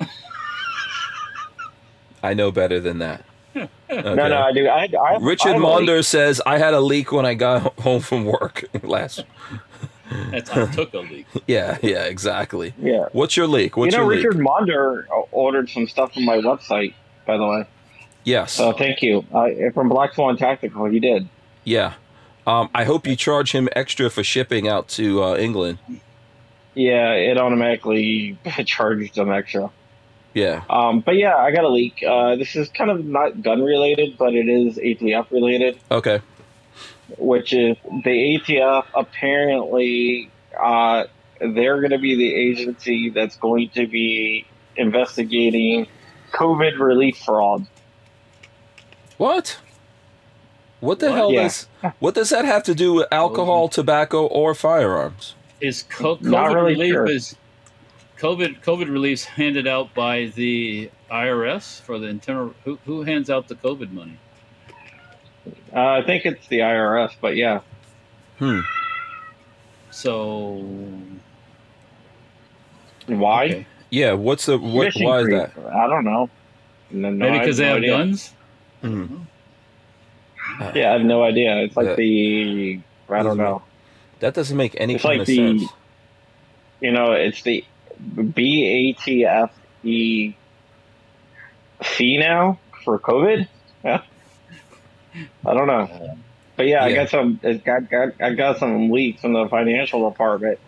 I 2.22 2.34
know 2.34 2.50
better 2.50 2.80
than 2.80 2.98
that. 2.98 3.24
No, 3.90 3.96
Okay. 3.98 4.14
no, 4.28 4.40
I 4.40 4.52
do. 4.52 4.68
I, 4.68 4.88
I 4.96 5.16
Richard 5.20 5.48
I 5.48 5.52
have 5.54 5.62
a 5.62 5.66
leak. 5.66 5.88
Monder 5.88 6.04
says 6.04 6.40
I 6.46 6.58
had 6.58 6.74
a 6.74 6.80
leak 6.80 7.10
when 7.10 7.26
I 7.26 7.34
got 7.34 7.76
home 7.80 8.00
from 8.00 8.24
work 8.24 8.64
last. 8.84 9.24
That's 10.30 10.48
I 10.48 10.70
took 10.70 10.94
a 10.94 11.00
leak. 11.00 11.26
Yeah, 11.48 11.76
yeah, 11.82 12.04
exactly. 12.04 12.72
Yeah. 12.78 13.06
What's 13.10 13.36
your 13.36 13.48
leak? 13.48 13.76
What's 13.76 13.92
you 13.92 13.98
know, 13.98 14.08
your 14.08 14.16
Richard 14.16 14.36
leak? 14.36 14.46
Monder 14.46 15.08
uh, 15.08 15.22
ordered 15.32 15.68
some 15.70 15.88
stuff 15.88 16.14
from 16.14 16.24
my 16.24 16.36
website, 16.36 16.94
by 17.26 17.36
the 17.36 17.44
way. 17.44 17.66
Yes. 18.22 18.52
So 18.52 18.72
thank 18.72 19.02
you. 19.02 19.24
Uh, 19.34 19.48
from 19.74 19.88
Black 19.88 20.14
Swan 20.14 20.36
Tactical, 20.36 20.84
he 20.84 21.00
did. 21.00 21.28
Yeah. 21.70 21.94
Um, 22.48 22.68
I 22.74 22.82
hope 22.82 23.06
you 23.06 23.14
charge 23.14 23.52
him 23.52 23.68
extra 23.76 24.10
for 24.10 24.24
shipping 24.24 24.66
out 24.66 24.88
to 24.88 25.22
uh, 25.22 25.36
England. 25.36 25.78
Yeah, 26.74 27.12
it 27.12 27.38
automatically 27.38 28.36
charged 28.66 29.14
them 29.14 29.30
extra. 29.30 29.70
Yeah. 30.34 30.64
Um, 30.68 30.98
but 31.00 31.14
yeah, 31.14 31.36
I 31.36 31.52
got 31.52 31.62
a 31.62 31.68
leak. 31.68 32.02
Uh, 32.06 32.34
this 32.34 32.56
is 32.56 32.68
kind 32.70 32.90
of 32.90 33.04
not 33.04 33.40
gun 33.42 33.62
related, 33.62 34.18
but 34.18 34.34
it 34.34 34.48
is 34.48 34.78
ATF 34.78 35.30
related, 35.30 35.78
Okay. 35.92 36.20
which 37.18 37.52
is 37.52 37.76
the 37.84 38.40
ATF 38.40 38.86
apparently 38.94 40.28
uh, 40.60 41.04
they're 41.40 41.78
going 41.80 41.90
to 41.92 41.98
be 41.98 42.16
the 42.16 42.34
agency 42.34 43.10
that's 43.10 43.36
going 43.36 43.70
to 43.70 43.86
be 43.86 44.44
investigating 44.76 45.86
COVID 46.32 46.80
relief 46.80 47.18
fraud. 47.18 47.66
What? 49.18 49.58
What 50.80 50.98
the 50.98 51.08
What? 51.10 51.16
hell 51.16 51.32
Yeah. 51.32 51.42
does 51.44 51.66
what 51.98 52.14
does 52.14 52.30
that 52.30 52.44
have 52.44 52.62
to 52.64 52.74
do 52.74 52.94
with 52.94 53.06
alcohol, 53.12 53.68
tobacco, 53.68 54.26
or 54.26 54.54
firearms? 54.54 55.34
Is 55.60 55.82
co- 55.84 56.16
COVID 56.16 56.54
really 56.54 56.72
relief 56.74 56.92
sure. 56.92 57.10
is 57.10 57.36
COVID 58.18 58.60
COVID 58.62 58.88
reliefs 58.90 59.24
handed 59.24 59.66
out 59.66 59.92
by 59.94 60.26
the 60.34 60.90
IRS 61.10 61.80
for 61.82 61.98
the 61.98 62.06
internal? 62.08 62.54
Who, 62.64 62.78
who 62.86 63.02
hands 63.02 63.28
out 63.30 63.48
the 63.48 63.54
COVID 63.56 63.92
money? 63.92 64.18
Uh, 65.74 65.80
I 65.98 66.02
think 66.02 66.24
it's 66.26 66.46
the 66.48 66.58
IRS, 66.60 67.12
but 67.20 67.36
yeah. 67.36 67.60
Hmm. 68.38 68.60
So 69.90 70.64
Why? 73.06 73.44
okay. 73.44 73.66
Yeah. 73.90 74.12
What's 74.12 74.46
the 74.46 74.58
what? 74.58 74.94
Why 74.96 75.20
is 75.20 75.28
that? 75.28 75.52
I 75.72 75.86
don't 75.88 76.04
know. 76.04 76.30
No, 76.90 77.10
no, 77.10 77.24
maybe 77.26 77.36
I 77.36 77.38
because 77.40 77.56
they 77.58 77.64
no 77.64 77.68
have 77.70 77.76
idea. 77.78 77.90
guns. 77.90 78.32
Hmm. 78.82 79.06
Yeah, 80.74 80.90
I 80.90 80.92
have 80.92 81.02
no 81.02 81.22
idea. 81.22 81.56
It's 81.58 81.76
like 81.76 81.86
Yeah. 81.88 81.94
the 81.96 82.80
I 83.08 83.22
don't 83.22 83.38
know. 83.38 83.62
That 84.20 84.34
doesn't 84.34 84.56
make 84.56 84.76
any 84.78 84.98
sense. 84.98 84.98
It's 84.98 85.02
kind 85.02 85.18
like 85.18 85.20
of 85.22 85.26
the- 85.26 85.58
sense. 85.58 85.72
You 86.80 86.92
know, 86.92 87.12
it's 87.12 87.42
the 87.42 87.64
B 88.34 88.64
A 88.96 89.02
T 89.02 89.24
F 89.24 89.52
E 89.84 90.34
C 91.82 92.18
now 92.18 92.58
for 92.84 92.98
COVID. 92.98 93.48
Yeah. 93.84 94.02
I 95.46 95.54
don't 95.54 95.66
know, 95.66 96.16
but 96.56 96.66
yeah, 96.66 96.84
I 96.84 96.92
got 96.94 97.08
some. 97.08 97.40
I 97.42 97.54
got, 97.54 97.90
got 97.90 98.08
I 98.20 98.32
got 98.34 98.58
some 98.58 98.90
leaks 98.90 99.20
from 99.22 99.32
the 99.32 99.48
financial 99.48 100.08
department. 100.08 100.58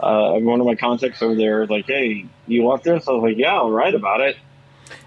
Uh, 0.00 0.38
one 0.38 0.58
of 0.60 0.66
my 0.66 0.74
contacts 0.74 1.20
over 1.20 1.34
there 1.34 1.60
was 1.60 1.68
like, 1.70 1.86
"Hey, 1.86 2.24
you 2.46 2.62
want 2.62 2.82
this?" 2.82 3.06
I 3.06 3.12
was 3.12 3.22
like, 3.22 3.36
"Yeah, 3.36 3.54
I'll 3.56 3.70
write 3.70 3.94
about 3.94 4.20
it." 4.20 4.36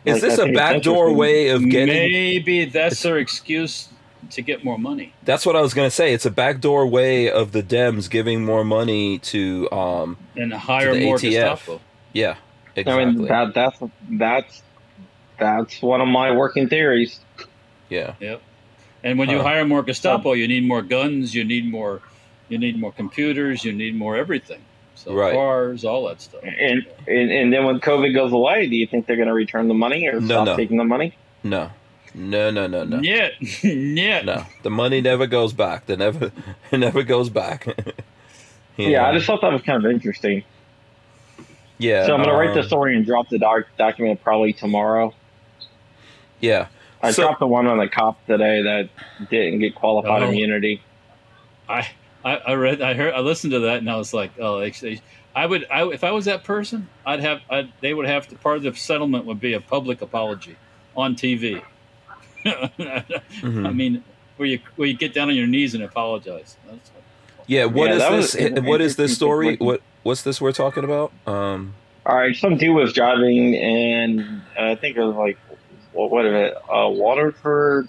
Is 0.05 0.13
Like, 0.15 0.21
this 0.21 0.39
I 0.39 0.43
a 0.43 0.45
think 0.45 0.49
it's 0.49 0.57
backdoor 0.59 1.13
way 1.13 1.49
of 1.49 1.67
getting? 1.69 1.95
Maybe 2.11 2.65
that's 2.65 3.01
their 3.01 3.17
excuse 3.17 3.89
to 4.31 4.41
get 4.41 4.63
more 4.63 4.77
money. 4.77 5.13
That's 5.23 5.45
what 5.45 5.55
I 5.55 5.61
was 5.61 5.73
gonna 5.73 5.89
say. 5.91 6.13
It's 6.13 6.25
a 6.25 6.31
backdoor 6.31 6.87
way 6.87 7.29
of 7.29 7.51
the 7.51 7.63
Dems 7.63 8.09
giving 8.09 8.43
more 8.45 8.63
money 8.63 9.19
to. 9.19 9.71
um 9.71 10.17
and 10.35 10.53
hire 10.53 10.93
the 10.93 11.05
more 11.05 11.17
ATF. 11.17 11.21
Gestapo. 11.21 11.81
Yeah. 12.13 12.35
Exactly. 12.75 13.03
I 13.03 13.05
mean, 13.05 13.25
that 13.27 13.53
that's 13.53 13.77
that's 14.09 14.61
that's 15.37 15.81
one 15.81 16.01
of 16.01 16.07
my 16.07 16.31
working 16.31 16.67
theories. 16.69 17.19
yeah. 17.89 18.13
Yep. 18.19 18.41
And 19.03 19.19
when 19.19 19.29
you 19.29 19.37
Huh. 19.37 19.43
hire 19.43 19.65
more 19.65 19.83
Gestapo, 19.83 20.33
you 20.33 20.47
need 20.47 20.65
more 20.65 20.81
guns, 20.81 21.35
you 21.35 21.43
need 21.43 21.69
more, 21.69 22.01
you 22.49 22.57
need 22.57 22.79
more 22.79 22.91
computers, 22.91 23.63
you 23.65 23.73
need 23.73 23.95
more 23.95 24.15
everything. 24.15 24.61
So 24.95 25.13
Right. 25.13 25.33
cars, 25.33 25.83
all 25.83 26.07
that 26.07 26.21
stuff. 26.21 26.41
And, 26.43 26.85
and 27.07 27.31
and 27.31 27.51
then 27.53 27.65
when 27.65 27.79
COVID 27.79 28.13
goes 28.13 28.31
away, 28.31 28.67
do 28.67 28.75
you 28.75 28.87
think 28.87 29.05
they're 29.05 29.17
going 29.17 29.27
to 29.27 29.33
return 29.33 29.67
the 29.67 29.73
money 29.73 30.07
or 30.07 30.19
No, 30.21 30.27
stop 30.27 30.45
no. 30.45 30.55
taking 30.55 30.77
the 30.77 30.85
money? 30.85 31.13
No. 31.43 31.69
No. 32.13 32.51
No. 32.51 32.67
No. 32.67 32.83
No. 32.83 32.99
Yeah, 33.01 33.29
yeah. 33.63 34.21
No. 34.21 34.45
The 34.63 34.69
money 34.69 35.01
never 35.01 35.27
goes 35.27 35.53
back. 35.53 35.85
The 35.87 35.97
never. 35.97 36.31
It 36.71 36.77
never 36.79 37.03
goes 37.03 37.29
back. 37.29 37.67
Yeah, 38.75 39.03
know? 39.03 39.05
I 39.09 39.13
just 39.13 39.27
thought 39.27 39.41
that 39.41 39.53
was 39.53 39.61
kind 39.61 39.85
of 39.85 39.91
interesting. 39.91 40.43
Yeah. 41.77 42.07
so 42.07 42.13
I'm 42.15 42.23
going 42.23 42.29
to 42.29 42.35
write 42.35 42.55
the 42.55 42.61
um, 42.61 42.65
story 42.67 42.95
and 42.95 43.05
drop 43.05 43.29
the 43.29 43.37
doc- 43.37 43.67
document 43.77 44.23
probably 44.23 44.51
tomorrow. 44.51 45.13
Yeah. 46.39 46.67
I 47.01 47.11
So- 47.11 47.21
dropped 47.21 47.39
the 47.39 47.45
one 47.45 47.67
on 47.67 47.77
the 47.77 47.87
cop 47.87 48.25
today 48.25 48.63
that 48.63 48.89
didn't 49.29 49.59
get 49.59 49.75
qualified 49.75 50.23
Oh. 50.23 50.29
immunity. 50.29 50.81
I, 51.69 51.87
I, 52.25 52.37
I 52.37 52.53
read, 52.53 52.81
I 52.81 52.95
heard, 52.95 53.13
I 53.13 53.19
listened 53.19 53.51
to 53.53 53.59
that, 53.59 53.77
and 53.77 53.89
I 53.89 53.95
was 53.97 54.11
like, 54.11 54.31
oh, 54.39 54.59
actually, 54.61 55.01
I 55.35 55.45
would, 55.45 55.67
I, 55.69 55.83
if 55.89 56.03
I 56.03 56.09
was 56.09 56.25
that 56.25 56.43
person, 56.43 56.89
I'd 57.05 57.19
have, 57.19 57.41
I'd, 57.51 57.71
they 57.81 57.93
would 57.93 58.07
have 58.07 58.27
to. 58.29 58.35
Part 58.37 58.57
of 58.57 58.63
the 58.63 58.73
settlement 58.73 59.25
would 59.25 59.39
be 59.39 59.53
a 59.53 59.61
public 59.61 60.01
apology 60.01 60.55
on 60.97 61.15
TV. 61.15 61.61
I 62.45 63.03
mhm. 63.41 63.75
mean, 63.75 64.03
where 64.37 64.47
you 64.47 64.59
where 64.75 64.87
you 64.87 64.95
get 64.97 65.13
down 65.13 65.29
on 65.29 65.35
your 65.35 65.47
knees 65.47 65.73
and 65.75 65.83
apologize. 65.83 66.57
That's 66.69 66.91
Yeah, 67.47 67.65
what 67.65 67.89
Yeah, 67.89 67.95
is 68.17 68.33
this? 68.33 68.53
was 68.53 68.63
what 68.63 68.81
is 68.81 68.95
this 68.95 69.15
story? 69.15 69.57
What 69.57 69.81
what's 70.03 70.23
this 70.23 70.41
we're 70.41 70.51
talking 70.51 70.83
about? 70.83 71.11
Um, 71.27 71.75
All 72.05 72.15
right, 72.17 72.35
some 72.35 72.57
dude 72.57 72.75
was 72.75 72.93
driving, 72.93 73.55
and 73.55 74.41
I 74.59 74.75
think 74.75 74.97
it 74.97 75.01
was 75.03 75.15
like 75.15 75.37
what, 75.93 76.11
what 76.11 76.25
is 76.25 76.33
it? 76.33 76.57
Uh, 76.69 76.89
Waterford, 76.89 77.87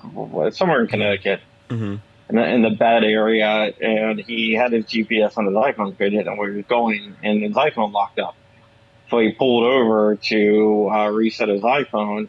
somewhere 0.54 0.80
in 0.82 0.86
Connecticut. 0.88 1.40
mhm. 1.70 2.00
in 2.28 2.36
the, 2.36 2.46
in 2.46 2.62
the 2.62 2.70
bad 2.70 3.04
area, 3.04 3.72
and 3.80 4.18
he 4.20 4.52
had 4.54 4.72
his 4.72 4.84
GPS 4.86 5.36
on 5.38 5.46
his 5.46 5.54
iPhone, 5.54 5.96
so 5.96 6.04
he 6.04 6.10
didn't 6.10 6.26
know 6.26 6.34
where 6.36 6.50
he 6.50 6.56
was 6.58 6.66
going, 6.66 7.16
and 7.22 7.42
his 7.42 7.54
iPhone 7.54 7.92
locked 7.92 8.18
up. 8.18 8.36
So 9.10 9.18
he 9.18 9.32
pulled 9.32 9.64
over 9.64 10.16
to 10.16 10.90
uh, 10.90 11.08
reset 11.10 11.48
his 11.48 11.62
iPhone, 11.62 12.28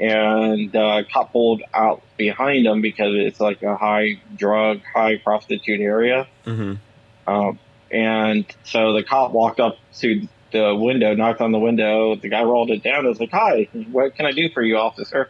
and 0.00 0.74
uh, 0.74 1.02
cop 1.12 1.32
pulled 1.32 1.62
out 1.74 2.02
behind 2.16 2.66
him 2.66 2.80
because 2.80 3.14
it's 3.14 3.40
like 3.40 3.62
a 3.62 3.76
high 3.76 4.20
drug, 4.36 4.80
high 4.94 5.16
prostitute 5.16 5.80
area. 5.80 6.26
Mhm. 6.46 6.78
Um, 7.26 7.58
and 7.90 8.44
so 8.64 8.92
the 8.92 9.02
cop 9.02 9.32
walked 9.32 9.60
up 9.60 9.78
to 9.98 10.28
the 10.52 10.74
window, 10.74 11.14
knocked 11.14 11.40
on 11.40 11.52
the 11.52 11.58
window. 11.58 12.14
The 12.16 12.28
guy 12.28 12.42
rolled 12.42 12.70
it 12.70 12.82
down. 12.82 13.06
was 13.06 13.20
like, 13.20 13.32
"Hi, 13.32 13.68
what 13.92 14.14
can 14.14 14.26
I 14.26 14.32
do 14.32 14.48
for 14.48 14.62
you, 14.62 14.76
officer?" 14.78 15.28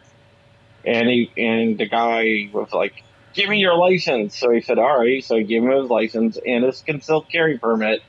And 0.85 1.09
he 1.09 1.31
and 1.37 1.77
the 1.77 1.87
guy 1.87 2.49
was 2.53 2.71
like, 2.71 3.03
"Give 3.33 3.49
me 3.49 3.57
your 3.59 3.75
license." 3.75 4.37
So 4.37 4.51
he 4.51 4.61
said, 4.61 4.79
"All 4.79 4.99
right." 4.99 5.23
So 5.23 5.35
he 5.35 5.43
gave 5.43 5.63
him 5.63 5.71
his 5.71 5.89
license 5.89 6.37
and 6.45 6.63
his 6.63 6.81
concealed 6.81 7.27
carry 7.29 7.57
permit 7.57 8.01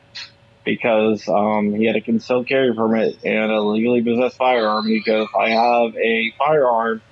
because 0.65 1.27
um, 1.29 1.75
he 1.75 1.87
had 1.87 1.97
a 1.97 2.01
concealed 2.01 2.47
carry 2.47 2.75
permit 2.75 3.19
and 3.25 3.51
a 3.51 3.61
legally 3.61 4.03
possessed 4.03 4.37
firearm. 4.37 4.87
He 4.87 5.01
goes, 5.01 5.29
"I 5.39 5.51
have 5.51 5.97
a 5.97 6.33
firearm 6.39 7.03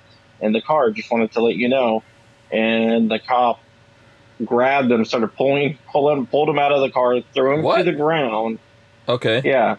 in 0.41 0.51
the 0.53 0.61
car. 0.61 0.91
Just 0.91 1.11
wanted 1.11 1.31
to 1.33 1.41
let 1.41 1.55
you 1.55 1.69
know." 1.69 2.03
And 2.51 3.09
the 3.11 3.19
cop 3.19 3.59
grabbed 4.45 4.91
him, 4.91 5.03
started 5.05 5.35
pulling, 5.35 5.77
pulling, 5.91 6.25
pulled 6.27 6.49
him 6.49 6.57
out 6.57 6.71
of 6.71 6.81
the 6.81 6.89
car, 6.89 7.19
threw 7.33 7.53
him 7.55 7.61
What? 7.63 7.77
to 7.77 7.83
the 7.83 7.91
ground. 7.93 8.57
Okay. 9.07 9.41
Yeah, 9.43 9.77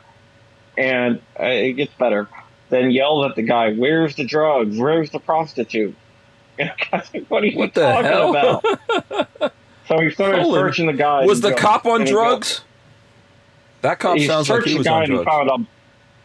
and 0.77 1.21
uh, 1.39 1.45
it 1.45 1.73
gets 1.75 1.93
better. 1.95 2.29
Then 2.69 2.91
yelled 2.91 3.25
at 3.31 3.37
the 3.37 3.43
guy, 3.43 3.73
"Where's 3.73 4.15
the 4.17 4.25
drugs? 4.25 4.79
Where's 4.79 5.11
the 5.11 5.19
prostitute?" 5.21 5.97
And 6.59 6.69
the 6.71 6.85
guy's 6.91 7.15
like, 7.15 7.27
"What 7.31 7.43
are 7.43 7.47
you 7.47 7.57
What 7.59 7.73
the 7.75 7.81
talking 7.81 8.05
hell? 8.05 8.31
about?" 8.31 9.53
So 9.89 9.99
he 9.99 10.11
started 10.11 10.43
Hold 10.43 10.57
on. 10.57 10.61
searching 10.69 10.87
the 10.87 10.93
guy. 10.93 11.25
Was 11.27 11.41
the 11.41 11.51
go- 11.51 11.57
cop 11.57 11.85
on 11.85 12.05
drugs? 12.05 12.63
That 13.83 13.99
cop 13.99 14.17
he 14.17 14.27
sounds 14.27 14.49
like 14.51 14.65
he 14.65 14.73
the 14.73 14.79
was 14.79 14.87
guy 14.87 14.97
on 14.97 15.03
and 15.05 15.13
he 15.19 15.25
found 15.25 15.49
a, 15.51 15.55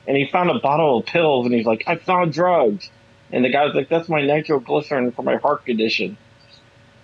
and 0.07 0.17
he 0.17 0.27
found 0.27 0.49
a 0.49 0.59
bottle 0.59 0.99
of 0.99 1.05
pills, 1.05 1.45
and 1.45 1.55
he's 1.55 1.65
like, 1.65 1.83
"I 1.87 1.95
found 1.95 2.33
drugs." 2.33 2.89
And 3.31 3.43
the 3.43 3.49
guy's 3.49 3.73
like, 3.73 3.89
"That's 3.89 4.07
my 4.09 4.21
nitroglycerin 4.21 5.11
for 5.13 5.23
my 5.23 5.37
heart 5.37 5.65
condition." 5.65 6.17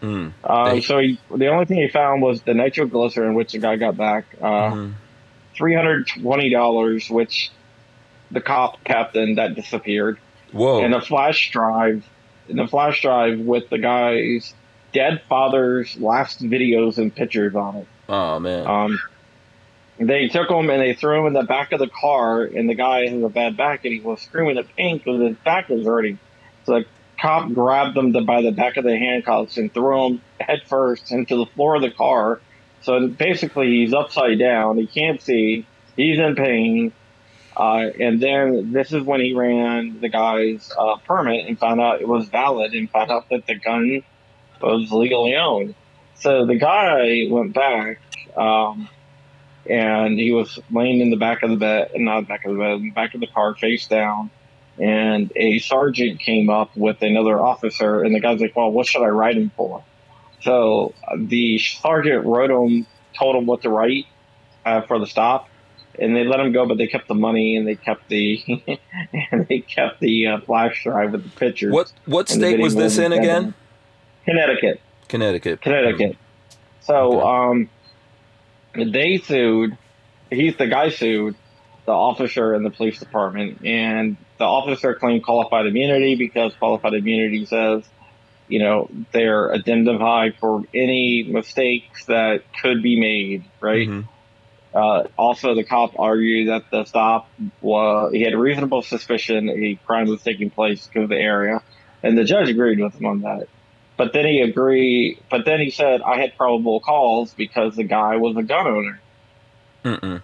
Mm. 0.02 0.34
Uh, 0.44 0.74
They- 0.74 0.82
so 0.82 0.98
he, 1.00 1.20
the 1.36 1.48
only 1.48 1.66
thing 1.66 1.78
he 1.78 1.88
found 1.88 2.22
was 2.22 2.42
the 2.42 2.54
nitroglycerin, 2.54 3.34
which 3.36 3.52
the 3.54 3.60
guy 3.60 3.76
got 3.76 3.98
back. 3.98 4.26
Uh, 4.42 4.46
Mhm. 4.72 4.94
three 5.56 5.76
hundred 5.76 6.08
twenty 6.08 6.50
dollars, 6.50 7.10
which 7.10 7.52
the 8.32 8.42
cop 8.42 8.84
captain 8.84 9.36
that 9.36 9.56
disappeared, 9.56 10.18
Whoa. 10.54 10.84
and 10.84 10.94
a 10.96 11.02
flash 11.02 11.52
drive, 11.52 12.04
and 12.50 12.60
a 12.60 12.68
flash 12.68 13.02
drive 13.02 13.40
with 13.40 13.70
the 13.70 13.78
guy's 13.78 14.54
dead 14.94 15.22
father's 15.30 15.96
last 16.00 16.42
videos 16.44 16.98
and 16.98 17.14
pictures 17.16 17.56
on 17.56 17.76
it. 17.78 17.88
oh 18.10 18.40
man. 18.40 18.66
Um, 18.68 19.00
they 20.10 20.28
took 20.28 20.50
him 20.50 20.70
and 20.70 20.82
they 20.82 20.94
threw 20.94 21.20
him 21.20 21.28
in 21.28 21.34
the 21.34 21.44
back 21.44 21.72
of 21.72 21.80
the 21.80 21.90
car, 21.90 22.44
and 22.44 22.70
the 22.70 22.76
guy 22.76 23.08
has 23.08 23.24
a 23.24 23.30
bad 23.30 23.58
back, 23.58 23.86
and 23.86 23.94
he 23.94 24.00
was 24.00 24.22
screaming 24.22 24.58
in 24.58 24.64
pain 24.64 24.98
because 24.98 25.22
his 25.22 25.38
back 25.38 25.70
was 25.70 25.86
hurting. 25.86 26.20
So 26.66 26.80
the 26.80 26.86
cop 27.20 27.52
grabbed 27.54 27.98
him 27.98 28.12
by 28.26 28.42
the 28.42 28.52
back 28.52 28.78
of 28.78 28.84
the 28.84 28.98
handcuffs 28.98 29.58
and 29.58 29.74
threw 29.74 30.08
him 30.08 30.22
headfirst 30.40 31.12
into 31.12 31.36
the 31.38 31.46
floor 31.46 31.76
of 31.76 31.82
the 31.82 31.92
car. 31.92 32.42
So 32.82 33.08
basically, 33.08 33.68
he's 33.68 33.94
upside 33.94 34.40
down. 34.40 34.78
He 34.78 34.88
can't 34.88 35.22
see. 35.22 35.66
He's 35.96 36.18
in 36.18 36.36
pain. 36.36 36.94
Uh, 37.56 37.90
and 38.00 38.22
then 38.22 38.72
this 38.72 38.94
is 38.94 39.04
when 39.04 39.20
he 39.20 39.34
ran 39.34 40.00
the 40.00 40.10
guy's 40.10 40.72
uh, 40.78 40.96
permit 41.06 41.48
and 41.48 41.60
found 41.60 41.82
out 41.82 42.02
it 42.02 42.08
was 42.08 42.30
valid 42.30 42.74
and 42.74 42.90
found 42.90 43.12
out 43.12 43.30
that 43.30 43.46
the 43.46 43.56
gun 43.56 44.04
was 44.62 44.92
legally 44.92 45.36
owned. 45.36 45.76
So 46.16 46.46
the 46.46 46.56
guy 46.56 47.28
went 47.30 47.54
back 47.54 48.00
um, 48.38 48.88
and 49.70 50.20
he 50.20 50.32
was 50.32 50.60
laying 50.72 51.02
in 51.02 51.10
the 51.10 51.18
back 51.18 51.44
of 51.44 51.50
the 51.50 51.58
bed, 51.58 51.92
not 51.96 52.28
back 52.28 52.46
of 52.46 52.54
the 52.54 52.60
bed, 52.60 52.74
in 52.74 52.84
the 52.86 52.92
back 52.92 53.14
of 53.14 53.20
the 53.20 53.28
car, 53.28 53.56
face 53.56 53.88
down. 53.88 54.30
And 54.80 55.32
a 55.36 55.60
sergeant 55.60 56.20
came 56.20 56.50
up 56.50 56.76
with 56.76 57.02
another 57.02 57.40
officer, 57.40 58.04
and 58.04 58.16
the 58.16 58.20
guy's 58.20 58.40
like, 58.40 58.56
"Well, 58.56 58.72
what 58.72 58.88
should 58.88 59.04
I 59.04 59.10
write 59.10 59.38
him 59.38 59.52
for?" 59.56 59.84
So 60.42 60.94
the 61.16 61.60
sergeant 61.60 62.26
wrote 62.26 62.50
him, 62.50 62.88
told 63.18 63.36
him 63.36 63.46
what 63.46 63.62
to 63.62 63.70
write 63.70 64.06
uh, 64.66 64.82
for 64.82 64.98
the 64.98 65.06
stop, 65.06 65.50
and 66.00 66.16
they 66.16 66.24
let 66.24 66.40
him 66.40 66.52
go, 66.52 66.66
but 66.66 66.78
they 66.78 66.88
kept 66.88 67.08
the 67.08 67.16
money 67.16 67.56
and 67.56 67.68
they 67.68 67.76
kept 67.76 68.10
the 68.10 68.44
and 69.32 69.48
they 69.48 69.60
kept 69.60 70.00
the 70.00 70.28
uh, 70.28 70.40
flash 70.42 70.84
drive 70.84 71.12
with 71.12 71.24
the 71.24 71.30
pictures. 71.38 71.74
what 71.74 71.92
what 72.06 72.30
state 72.30 72.60
was 72.60 72.76
this 72.76 72.98
in 72.98 73.12
again? 73.12 73.54
Connecticut. 74.26 74.82
Connecticut. 75.08 75.62
Connecticut. 75.62 76.18
So 76.82 77.22
um, 77.22 77.70
they 78.74 79.18
sued. 79.18 79.78
He's 80.30 80.56
the 80.58 80.68
guy 80.68 80.90
sued 80.90 81.36
the 81.86 81.92
officer 81.92 82.54
in 82.54 82.64
the 82.64 82.70
police 82.70 83.00
department, 83.00 83.66
and 83.66 84.18
the 84.38 84.46
officer 84.46 84.94
claimed 84.96 85.24
qualified 85.24 85.66
immunity 85.66 86.16
because 86.16 86.54
qualified 86.56 86.94
immunity 86.94 87.46
says, 87.46 87.84
you 88.48 88.60
know, 88.60 88.90
they're 89.12 89.52
indemnified 89.52 90.36
for 90.40 90.64
any 90.74 91.24
mistakes 91.24 92.06
that 92.06 92.44
could 92.62 92.84
be 92.84 93.00
made, 93.00 93.44
right? 93.60 93.88
Mhm. 93.88 94.08
Uh, 94.74 95.04
also, 95.18 95.54
the 95.54 95.64
cop 95.64 96.00
argued 96.00 96.50
that 96.50 96.64
the 96.72 96.86
stop 96.86 97.30
was 97.62 98.14
he 98.14 98.22
had 98.22 98.34
reasonable 98.36 98.82
suspicion 98.82 99.50
a 99.50 99.78
crime 99.86 100.08
was 100.08 100.22
taking 100.22 100.50
place 100.50 100.88
because 100.88 101.04
of 101.04 101.10
the 101.10 101.18
area, 101.18 101.62
and 102.04 102.18
the 102.18 102.24
judge 102.24 102.50
agreed 102.50 102.80
with 102.80 102.96
him 102.96 103.06
on 103.06 103.22
that. 103.22 103.48
But 104.02 104.14
then 104.14 104.26
he 104.26 104.42
agreed. 104.42 105.20
But 105.30 105.46
then 105.46 105.60
he 105.60 105.70
said 105.70 106.02
I 106.02 106.20
had 106.20 106.36
probable 106.36 106.80
cause 106.80 107.36
because 107.36 107.76
the 107.76 107.84
guy 107.84 108.18
was 108.18 108.36
a 108.36 108.42
gun 108.42 108.66
owner, 108.66 109.00
Mm-mm. 109.86 110.24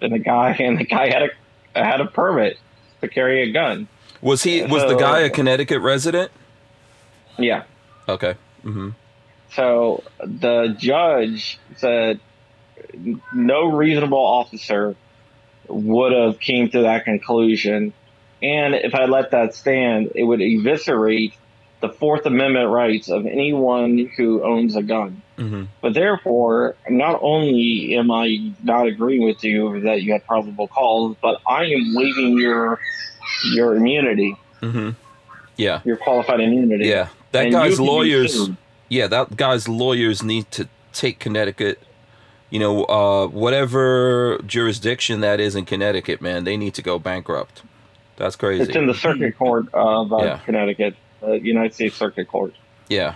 and 0.00 0.12
the 0.14 0.18
guy 0.18 0.52
and 0.58 0.78
the 0.78 0.86
guy 0.86 1.08
had 1.08 1.30
a 1.74 1.84
had 1.84 2.00
a 2.00 2.06
permit 2.06 2.58
to 3.02 3.08
carry 3.08 3.42
a 3.42 3.52
gun. 3.52 3.86
Was 4.22 4.44
he 4.44 4.62
was 4.62 4.82
the 4.84 4.96
guy 4.96 5.20
a 5.20 5.28
Connecticut 5.28 5.82
resident? 5.82 6.32
Yeah. 7.38 7.64
Okay. 8.08 8.36
hmm 8.62 8.92
So 9.52 10.04
the 10.24 10.74
judge 10.78 11.58
said 11.76 12.20
no 13.34 13.66
reasonable 13.72 14.24
officer 14.24 14.96
would 15.68 16.12
have 16.12 16.40
came 16.40 16.70
to 16.70 16.80
that 16.80 17.04
conclusion, 17.04 17.92
and 18.42 18.74
if 18.74 18.94
I 18.94 19.04
let 19.04 19.32
that 19.32 19.54
stand, 19.54 20.12
it 20.14 20.24
would 20.24 20.40
eviscerate 20.40 21.34
the 21.80 21.88
Fourth 21.88 22.26
Amendment 22.26 22.70
rights 22.70 23.08
of 23.08 23.24
anyone 23.26 24.10
who 24.16 24.42
owns 24.42 24.74
a 24.76 24.82
gun. 24.82 25.22
hmm 25.36 25.64
But 25.80 25.94
therefore, 25.94 26.74
not 26.88 27.20
only 27.22 27.94
am 27.96 28.10
I 28.10 28.52
not 28.62 28.86
agreeing 28.86 29.22
with 29.24 29.42
you 29.44 29.80
that 29.82 30.02
you 30.02 30.12
had 30.12 30.26
probable 30.26 30.68
cause, 30.68 31.16
but 31.22 31.40
I 31.46 31.64
am 31.66 31.94
waiving 31.94 32.38
your 32.38 32.80
your 33.54 33.76
immunity, 33.76 34.36
hmm 34.60 34.90
Yeah. 35.56 35.80
your 35.84 35.96
qualified 35.96 36.40
immunity. 36.40 36.86
Yeah. 36.88 37.08
That 37.32 37.44
And 37.44 37.52
guy's 37.52 37.78
lawyers. 37.78 38.50
Yeah, 38.88 39.06
that 39.08 39.36
guy's 39.36 39.68
lawyers 39.68 40.22
need 40.22 40.50
to 40.52 40.66
take 40.92 41.18
Connecticut. 41.18 41.78
You 42.50 42.58
know, 42.58 42.84
uh, 42.84 43.26
whatever 43.26 44.38
jurisdiction 44.46 45.20
that 45.20 45.38
is 45.38 45.54
in 45.54 45.66
Connecticut, 45.66 46.22
man, 46.22 46.44
they 46.44 46.56
need 46.56 46.72
to 46.74 46.82
go 46.82 46.98
bankrupt. 46.98 47.62
That's 48.16 48.34
crazy. 48.36 48.64
It's 48.64 48.74
in 48.76 48.86
the 48.86 48.94
Circuit 48.94 49.36
Court 49.36 49.66
of 49.74 50.10
uh, 50.12 50.24
Yeah. 50.24 50.38
Connecticut, 50.46 50.94
uh, 51.22 51.32
United 51.32 51.74
States 51.74 51.96
Circuit 51.96 52.28
Court 52.28 52.54
yeah. 52.88 53.14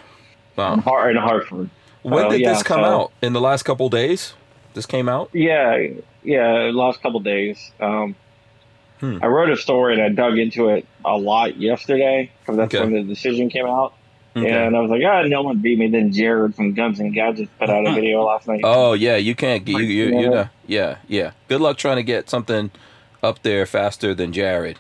in, 0.57 0.79
Har- 0.81 1.11
in 1.11 1.17
Hartford. 1.17 1.71
When 2.03 2.29
did 2.31 2.41
yeah, 2.41 2.53
this 2.55 2.63
come 2.63 2.83
out? 2.85 3.13
In 3.23 3.33
the 3.33 3.41
last 3.41 3.63
couple 3.63 3.89
days? 3.89 4.35
This 4.75 4.87
came 4.87 5.09
out? 5.09 5.31
Yeah, 5.33 5.87
yeah. 6.25 6.71
Last 6.73 7.03
couple 7.03 7.21
days, 7.21 7.71
um, 7.81 8.17
Hmm. 9.01 9.19
I 9.21 9.27
wrote 9.27 9.51
a 9.51 9.57
story 9.57 9.95
and 9.95 10.03
I 10.03 10.11
dug 10.11 10.39
into 10.39 10.69
it 10.69 10.87
a 11.05 11.17
lot 11.17 11.57
yesterday 11.57 12.31
because 12.41 12.57
that's 12.57 12.73
Okay. 12.73 12.85
when 12.85 12.93
the 12.93 13.03
decision 13.03 13.51
came 13.51 13.67
out. 13.67 13.95
Okay. 14.37 14.49
And 14.49 14.77
I 14.77 14.79
was 14.81 14.93
like, 14.93 15.03
ah, 15.05 15.23
no 15.23 15.43
one 15.43 15.59
beat 15.59 15.77
me. 15.77 15.89
Then 15.89 16.13
Jared 16.13 16.55
from 16.55 16.73
Guns 16.73 17.01
and 17.01 17.13
Gadgets 17.13 17.51
put 17.59 17.69
out 17.69 17.85
a 17.85 17.93
video 17.95 18.23
last 18.25 18.47
night. 18.47 18.61
Oh 18.63 18.93
yeah, 18.93 19.17
you 19.17 19.35
can't 19.35 19.65
get 19.65 19.73
you 19.73 19.87
you, 19.87 20.05
you 20.21 20.31
know 20.31 20.49
yeah 20.69 20.99
yeah. 21.09 21.33
Good 21.49 21.61
luck 21.61 21.79
trying 21.79 21.97
to 21.97 22.05
get 22.05 22.31
something 22.31 22.71
up 23.25 23.43
there 23.43 23.67
faster 23.67 24.15
than 24.15 24.33
Jared. 24.33 24.79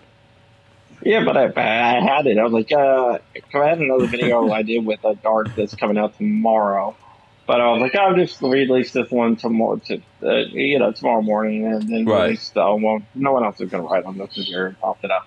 Yeah, 1.05 1.24
but 1.24 1.36
I, 1.36 1.46
I 1.57 2.00
had 2.00 2.26
it. 2.26 2.38
I 2.38 2.44
was 2.44 2.53
like, 2.53 2.72
uh, 2.72 3.18
I 3.59 3.68
had 3.68 3.78
another 3.78 4.09
video 4.09 4.50
I 4.50 4.62
did 4.62 4.84
with 4.84 5.00
a 5.05 5.14
dart 5.16 5.53
that's 5.57 5.74
coming 5.74 5.98
out 5.98 6.16
tomorrow. 6.16 6.98
But 7.46 7.61
I 7.61 7.70
was 7.72 7.80
like, 7.80 7.96
I'll 7.96 8.14
just 8.16 8.40
release 8.42 8.92
this 8.92 9.09
one 9.11 9.36
tomorrow, 9.36 9.80
to, 9.86 9.96
uh, 10.24 10.44
you 10.53 10.78
know, 10.78 10.92
tomorrow 10.92 11.22
morning, 11.22 11.66
and 11.66 11.88
then 11.88 12.07
Right. 12.07 12.26
release 12.26 12.50
the 12.55 12.62
one. 12.64 13.09
No 13.14 13.32
one 13.32 13.44
else 13.44 13.61
is 13.61 13.70
going 13.70 13.82
to 13.82 13.88
write 13.88 14.05
on 14.05 14.18
this. 14.18 14.30
So 14.34 14.42
Jared 14.44 14.78
popped 14.80 15.05
it 15.05 15.11
up. 15.11 15.24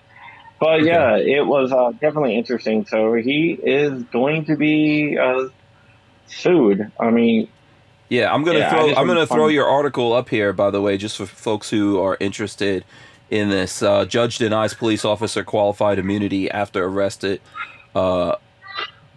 But 0.59 0.83
yeah, 0.83 1.17
it 1.17 1.45
was 1.45 1.71
uh, 1.71 1.91
definitely 2.01 2.37
interesting. 2.37 2.85
So 2.87 3.13
he 3.15 3.59
is 3.63 4.03
going 4.05 4.45
to 4.45 4.55
be 4.57 5.17
uh, 5.21 5.45
sued. 6.27 6.81
I 7.01 7.11
mean, 7.11 7.53
Yeah, 8.09 8.33
I'm 8.33 8.43
gonna 8.43 8.59
Yeah, 8.59 8.69
throw. 8.69 8.93
I'm 8.95 9.07
gonna 9.07 9.27
throw 9.27 9.47
your 9.49 9.67
article 9.67 10.13
up 10.13 10.29
here, 10.29 10.53
by 10.53 10.71
the 10.71 10.81
way, 10.81 10.97
just 10.97 11.17
for 11.17 11.25
folks 11.25 11.69
who 11.71 11.99
are 11.99 12.17
interested 12.21 12.85
in 13.29 13.49
this. 13.49 13.81
Uh, 13.81 14.05
judge 14.05 14.37
denies 14.37 14.73
police 14.73 15.03
officer 15.05 15.43
qualified 15.43 15.99
immunity 15.99 16.49
after 16.49 16.83
arrested. 16.83 17.41
Uh, 17.95 18.35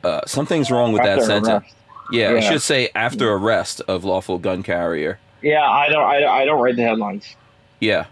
uh, 0.05 0.21
something's 0.27 0.71
wrong 0.71 0.93
with 0.93 1.03
that 1.03 1.19
After 1.19 1.25
sentence. 1.27 1.49
arrest. 1.65 1.75
Yeah, 2.11 2.33
I 2.33 2.41
should 2.41 2.63
say 2.63 2.89
after 2.95 3.31
arrest 3.33 3.83
of 3.87 4.03
lawful 4.05 4.39
gun 4.39 4.63
carrier. 4.63 5.19
Yeah, 5.43 5.63
I 5.69 5.89
don't. 5.89 6.03
I, 6.05 6.25
I 6.27 6.45
don't 6.47 6.61
write 6.61 6.77
the 6.77 6.83
headlines. 6.83 7.37
Yeah. 7.81 8.07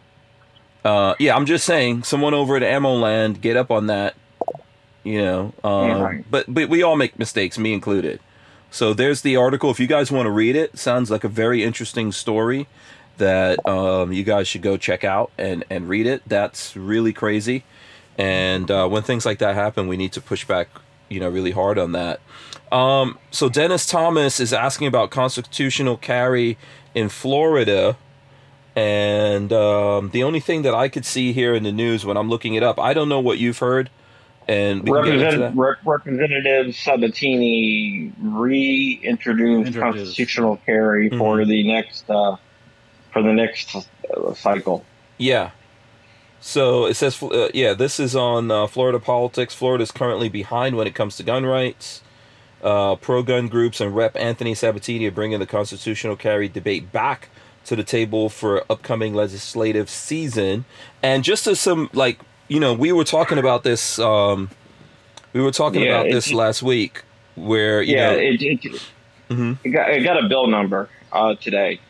Uh, 0.84 1.14
yeah, 1.18 1.34
I'm 1.34 1.46
just 1.46 1.64
saying, 1.64 2.04
someone 2.04 2.34
over 2.34 2.56
at 2.56 2.62
AmmoLand, 2.62 3.40
get 3.40 3.56
up 3.56 3.70
on 3.70 3.86
that. 3.88 4.14
You 5.02 5.18
know, 5.22 5.54
um, 5.64 5.88
Yeah, 5.88 6.00
right. 6.02 6.24
but 6.30 6.44
but 6.52 6.68
we 6.68 6.82
all 6.82 6.96
make 6.96 7.18
mistakes, 7.18 7.58
me 7.58 7.72
included. 7.72 8.20
So 8.70 8.92
there's 8.92 9.22
the 9.22 9.36
article. 9.36 9.70
If 9.70 9.80
you 9.80 9.86
guys 9.86 10.12
want 10.12 10.26
to 10.26 10.30
read 10.30 10.56
it, 10.56 10.78
sounds 10.78 11.10
like 11.10 11.24
a 11.24 11.28
very 11.28 11.64
interesting 11.64 12.12
story 12.12 12.66
that 13.18 13.66
um, 13.66 14.12
you 14.12 14.24
guys 14.24 14.48
should 14.48 14.62
go 14.62 14.76
check 14.76 15.04
out 15.04 15.30
and 15.38 15.64
and 15.70 15.88
read 15.88 16.06
it. 16.06 16.22
That's 16.26 16.76
really 16.76 17.12
crazy. 17.12 17.64
And 18.18 18.70
uh, 18.70 18.88
when 18.88 19.02
things 19.02 19.26
like 19.26 19.38
that 19.40 19.54
happen, 19.54 19.88
we 19.88 19.96
need 19.96 20.12
to 20.12 20.20
push 20.20 20.44
back, 20.46 20.68
you 21.08 21.20
know, 21.20 21.28
really 21.28 21.50
hard 21.50 21.78
on 21.78 21.92
that. 21.92 22.20
Um, 22.72 23.18
so 23.30 23.48
Dennis 23.48 23.84
Thomas 23.86 24.40
is 24.40 24.52
asking 24.52 24.86
about 24.88 25.10
constitutional 25.10 25.96
carry 25.96 26.56
in 26.94 27.08
Florida. 27.10 27.96
And 28.74 29.52
um, 29.52 30.10
the 30.10 30.22
only 30.22 30.40
thing 30.40 30.62
that 30.62 30.74
I 30.74 30.88
could 30.88 31.04
see 31.06 31.32
here 31.32 31.54
in 31.54 31.62
the 31.62 31.72
news 31.72 32.04
when 32.04 32.16
I'm 32.16 32.28
looking 32.28 32.54
it 32.54 32.62
up, 32.62 32.78
I 32.78 32.92
don't 32.92 33.08
know 33.08 33.20
what 33.20 33.38
you've 33.38 33.58
heard. 33.58 33.88
And 34.48 34.82
we 34.82 34.90
can 35.02 35.18
Representative. 35.20 35.56
Rep- 35.56 36.74
Sabatini 36.74 38.12
reintroduced 38.22 39.66
Introduced. 39.68 39.78
constitutional 39.78 40.58
carry 40.66 41.08
for 41.10 41.38
Mhm. 41.38 41.48
the 41.48 41.72
next 41.72 42.08
uh, 42.10 42.36
for 43.16 43.22
the 43.22 43.32
next 43.32 43.74
uh, 43.74 44.34
cycle. 44.34 44.84
Yeah. 45.16 45.52
So 46.38 46.84
it 46.84 46.94
says, 46.96 47.22
uh, 47.22 47.48
yeah, 47.54 47.72
this 47.72 47.98
is 47.98 48.14
on 48.14 48.50
uh, 48.50 48.66
Florida 48.66 48.98
politics. 49.00 49.54
Florida 49.54 49.82
is 49.82 49.90
currently 49.90 50.28
behind 50.28 50.76
when 50.76 50.86
it 50.86 50.94
comes 50.94 51.16
to 51.16 51.22
gun 51.22 51.46
rights. 51.46 52.02
Uh, 52.62 52.94
Pro 52.96 53.22
gun 53.22 53.48
groups 53.48 53.80
and 53.80 53.96
Rep. 53.96 54.16
Anthony 54.16 54.54
Sabatini 54.54 55.06
are 55.06 55.10
bringing 55.10 55.38
the 55.38 55.46
constitutional 55.46 56.14
carry 56.14 56.46
debate 56.46 56.92
back 56.92 57.30
to 57.64 57.74
the 57.74 57.82
table 57.82 58.28
for 58.28 58.64
upcoming 58.70 59.14
legislative 59.14 59.88
season. 59.88 60.66
And 61.02 61.24
just 61.24 61.46
as 61.46 61.58
some, 61.58 61.88
like, 61.94 62.20
you 62.48 62.60
know, 62.60 62.74
we 62.74 62.92
were 62.92 63.04
talking 63.04 63.38
about 63.38 63.64
this, 63.64 63.98
um, 63.98 64.50
we 65.32 65.40
were 65.40 65.52
talking 65.52 65.80
Yeah, 65.80 66.00
about 66.00 66.12
this 66.12 66.30
last 66.34 66.62
week 66.62 67.02
where, 67.34 67.80
you 67.80 67.96
yeah, 67.96 68.10
know, 68.10 68.18
it, 68.18 68.42
it, 68.42 68.82
Mhm. 69.30 69.56
it 69.64 69.70
got 69.70 69.90
it 69.90 70.04
got 70.04 70.22
a 70.22 70.28
bill 70.28 70.48
number 70.48 70.90
uh, 71.12 71.34
today. 71.36 71.80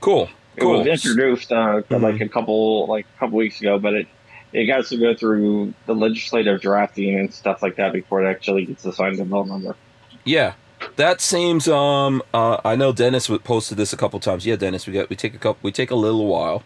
cool. 0.00 0.30
It 0.62 0.64
was 0.64 0.86
introduced 0.86 1.52
uh, 1.52 1.82
Mhm. 1.90 2.02
like 2.02 2.20
a 2.20 2.28
couple 2.28 2.86
like 2.86 3.06
a 3.16 3.18
couple 3.20 3.38
weeks 3.38 3.60
ago, 3.60 3.78
but 3.78 3.94
it 3.94 4.06
it 4.52 4.64
got 4.66 4.86
to 4.86 4.96
go 4.96 5.14
through 5.14 5.74
the 5.86 5.94
legislative 5.94 6.60
drafting 6.60 7.18
and 7.18 7.32
stuff 7.32 7.62
like 7.62 7.76
that 7.76 7.92
before 7.92 8.24
it 8.24 8.28
actually 8.30 8.64
gets 8.64 8.84
assigned 8.86 9.20
a 9.20 9.24
bill 9.24 9.44
number. 9.44 9.76
Yeah, 10.24 10.54
that 10.96 11.20
seems. 11.20 11.68
Um, 11.68 12.22
uh, 12.32 12.58
I 12.64 12.74
know 12.76 12.92
Dennis 12.92 13.28
posted 13.44 13.76
this 13.78 13.92
a 13.92 13.96
couple 13.96 14.18
times. 14.20 14.46
Yeah, 14.46 14.56
Dennis, 14.56 14.86
we 14.86 14.92
got 14.94 15.10
we 15.10 15.16
take 15.16 15.34
a 15.34 15.38
couple. 15.38 15.58
We 15.62 15.72
take 15.72 15.90
a 15.90 15.94
little 15.96 16.26
while 16.26 16.62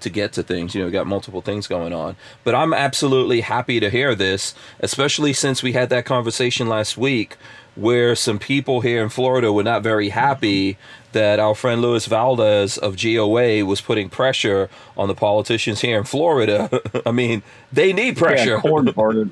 to 0.00 0.10
get 0.10 0.32
to 0.34 0.42
things. 0.42 0.74
You 0.74 0.80
know, 0.82 0.86
we 0.86 0.92
got 0.92 1.06
multiple 1.06 1.40
things 1.40 1.66
going 1.66 1.92
on. 1.92 2.16
But 2.44 2.54
I'm 2.54 2.74
absolutely 2.74 3.40
happy 3.42 3.80
to 3.80 3.88
hear 3.90 4.14
this, 4.14 4.54
especially 4.80 5.32
since 5.32 5.62
we 5.62 5.72
had 5.72 5.88
that 5.90 6.04
conversation 6.04 6.68
last 6.68 6.96
week 6.98 7.36
where 7.76 8.14
some 8.16 8.38
people 8.38 8.80
here 8.80 9.02
in 9.02 9.08
Florida 9.08 9.52
were 9.52 9.62
not 9.62 9.82
very 9.82 10.08
happy 10.08 10.76
that 11.12 11.38
our 11.38 11.54
friend 11.54 11.80
Luis 11.82 12.06
Valdez 12.06 12.76
of 12.78 12.96
GOA 13.00 13.64
was 13.64 13.80
putting 13.80 14.08
pressure 14.10 14.68
on 14.96 15.08
the 15.08 15.14
politicians 15.14 15.80
here 15.82 15.98
in 15.98 16.04
Florida. 16.04 16.80
I 17.06 17.10
mean, 17.12 17.42
they 17.72 17.92
need 17.92 18.16
pressure. 18.16 18.56
Yeah, 18.56 18.60
Cord 18.60 18.94
Byrd. 18.94 19.30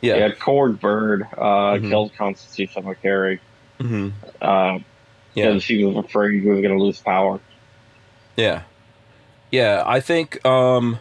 yeah. 0.00 0.16
yeah, 0.16 0.30
Cord 0.32 0.80
Byrd 0.80 1.22
uh, 1.36 1.76
Mhm. 1.76 1.88
killed 1.90 2.14
constitutional 2.16 2.94
carry 2.94 3.40
hmm 3.80 4.08
uh, 4.40 4.78
yeah. 5.34 5.46
because 5.48 5.62
she 5.62 5.84
was 5.84 5.96
afraid 6.04 6.44
we 6.44 6.48
were 6.50 6.62
going 6.62 6.76
to 6.76 6.82
lose 6.82 6.98
power. 7.00 7.40
Yeah. 8.36 8.62
Yeah, 9.50 9.82
I 9.86 10.00
think 10.00 10.44
um 10.46 10.98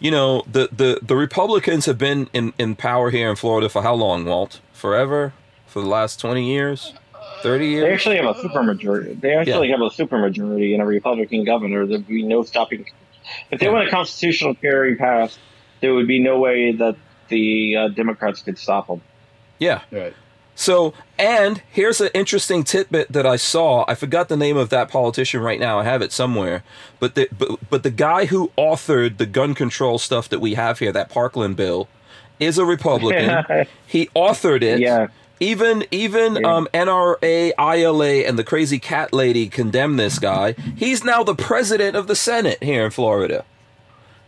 you 0.00 0.10
know, 0.10 0.42
the 0.50 0.68
the 0.70 1.00
the 1.02 1.16
Republicans 1.16 1.86
have 1.86 1.98
been 1.98 2.28
in 2.32 2.52
in 2.58 2.76
power 2.76 3.10
here 3.10 3.28
in 3.30 3.36
Florida 3.36 3.68
for 3.68 3.82
how 3.82 3.94
long, 3.94 4.24
Walt? 4.24 4.60
Forever? 4.72 5.32
For 5.68 5.80
the 5.82 5.88
last 5.88 6.18
20 6.20 6.44
years? 6.50 6.92
30 7.42 7.66
years. 7.66 7.84
They 7.84 7.92
actually 7.92 8.16
have 8.16 8.24
a 8.26 8.34
supermajority. 8.34 9.20
They 9.20 9.34
actually 9.34 9.70
have 9.70 9.80
a 9.80 9.90
supermajority 9.90 10.72
and 10.72 10.82
a 10.82 10.86
Republican 10.86 11.44
governor. 11.44 11.86
There'd 11.86 12.06
be 12.06 12.22
no 12.22 12.42
stopping. 12.42 12.86
If 13.50 13.60
they 13.60 13.66
Yeah. 13.66 13.72
want 13.72 13.86
a 13.88 13.90
constitutional 13.90 14.54
carry 14.54 14.96
passed, 14.96 15.38
there 15.80 15.94
would 15.94 16.08
be 16.08 16.18
no 16.18 16.38
way 16.38 16.72
that 16.72 16.96
the 17.28 17.76
uh, 17.76 17.88
Democrats 17.88 18.42
could 18.42 18.58
stop 18.58 18.86
them. 18.88 19.02
Yeah. 19.58 19.82
Right. 19.92 20.14
So, 20.54 20.92
and 21.18 21.62
here's 21.70 22.00
an 22.00 22.08
interesting 22.14 22.64
tidbit 22.64 23.12
that 23.12 23.24
I 23.24 23.36
saw. 23.36 23.84
I 23.86 23.94
forgot 23.94 24.28
the 24.28 24.36
name 24.36 24.56
of 24.56 24.70
that 24.70 24.88
politician 24.90 25.40
right 25.40 25.60
now. 25.60 25.78
I 25.78 25.84
have 25.84 26.02
it 26.02 26.10
somewhere. 26.10 26.64
But 26.98 27.14
the 27.14 27.28
but, 27.36 27.58
but 27.70 27.82
the 27.84 27.92
guy 27.92 28.24
who 28.24 28.50
authored 28.58 29.18
the 29.18 29.26
gun 29.26 29.54
control 29.54 29.98
stuff 29.98 30.28
that 30.30 30.40
we 30.40 30.54
have 30.54 30.80
here, 30.80 30.90
that 30.90 31.10
Parkland 31.10 31.56
bill, 31.56 31.86
is 32.40 32.58
a 32.58 32.64
Republican. 32.64 33.44
he 33.86 34.06
authored 34.16 34.62
it. 34.62 34.80
yeah, 34.80 35.06
Even 35.40 35.84
even 35.90 36.36
Yeah. 36.36 36.54
um, 36.56 36.68
NRA, 36.74 37.52
ILA, 37.58 38.26
and 38.26 38.38
the 38.38 38.44
crazy 38.44 38.78
cat 38.78 39.12
lady 39.12 39.48
condemn 39.48 39.96
this 39.96 40.18
guy. 40.18 40.54
He's 40.76 41.04
now 41.04 41.22
the 41.22 41.34
president 41.34 41.96
of 41.96 42.06
the 42.06 42.16
Senate 42.16 42.62
here 42.62 42.84
in 42.84 42.90
Florida, 42.90 43.44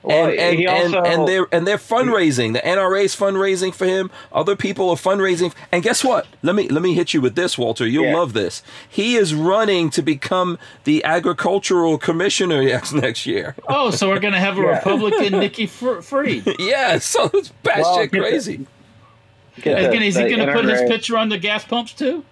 Well, 0.03 0.27
and 0.29 0.39
and, 0.39 0.59
he 0.59 0.67
and, 0.67 0.95
also- 0.95 1.03
and 1.11 1.29
they're 1.29 1.47
and 1.53 1.67
they're 1.67 1.77
fundraising. 1.79 2.53
The 2.55 2.61
NRA's 2.61 3.15
fundraising 3.17 3.75
for 3.75 3.87
him. 3.87 4.11
Other 4.33 4.55
people 4.57 4.89
are 4.89 4.97
fundraising. 4.97 5.53
And 5.73 5.83
guess 5.83 6.03
what? 6.05 6.27
Let 6.43 6.55
me 6.55 6.69
let 6.69 6.81
me 6.83 6.95
hit 6.95 7.13
you 7.13 7.21
with 7.21 7.35
this, 7.35 7.59
Walter. 7.59 7.87
You'll 7.87 8.05
Yeah. 8.07 8.17
love 8.17 8.33
this. 8.33 8.63
He 8.89 9.17
is 9.17 9.35
running 9.35 9.91
to 9.91 10.03
become 10.03 10.59
the 10.85 11.05
agricultural 11.05 11.99
commissioner 11.99 12.63
next 12.73 12.93
next 12.93 13.27
year. 13.27 13.57
Oh, 13.69 13.91
so 13.91 14.09
we're 14.09 14.21
gonna 14.21 14.41
have 14.41 14.57
a 14.59 14.63
Yeah. 14.63 14.69
Republican 14.79 15.39
Nikki 15.41 15.67
Fr- 15.67 16.01
Freed. 16.01 16.45
yeah, 16.59 16.99
so 17.13 17.31
it's 17.35 17.53
batshit 17.65 17.83
Well, 17.83 17.97
get 17.99 18.11
the- 18.13 18.19
crazy. 18.21 18.67
Get 19.63 19.79
Is, 19.79 19.87
the- 19.87 19.93
gonna- 19.93 20.05
is 20.05 20.17
he 20.17 20.29
going 20.29 20.47
to 20.47 20.53
put 20.53 20.65
his 20.65 20.83
picture 20.83 21.17
on 21.17 21.29
the 21.29 21.39
gas 21.39 21.65
pumps 21.65 21.93
too? 21.93 22.25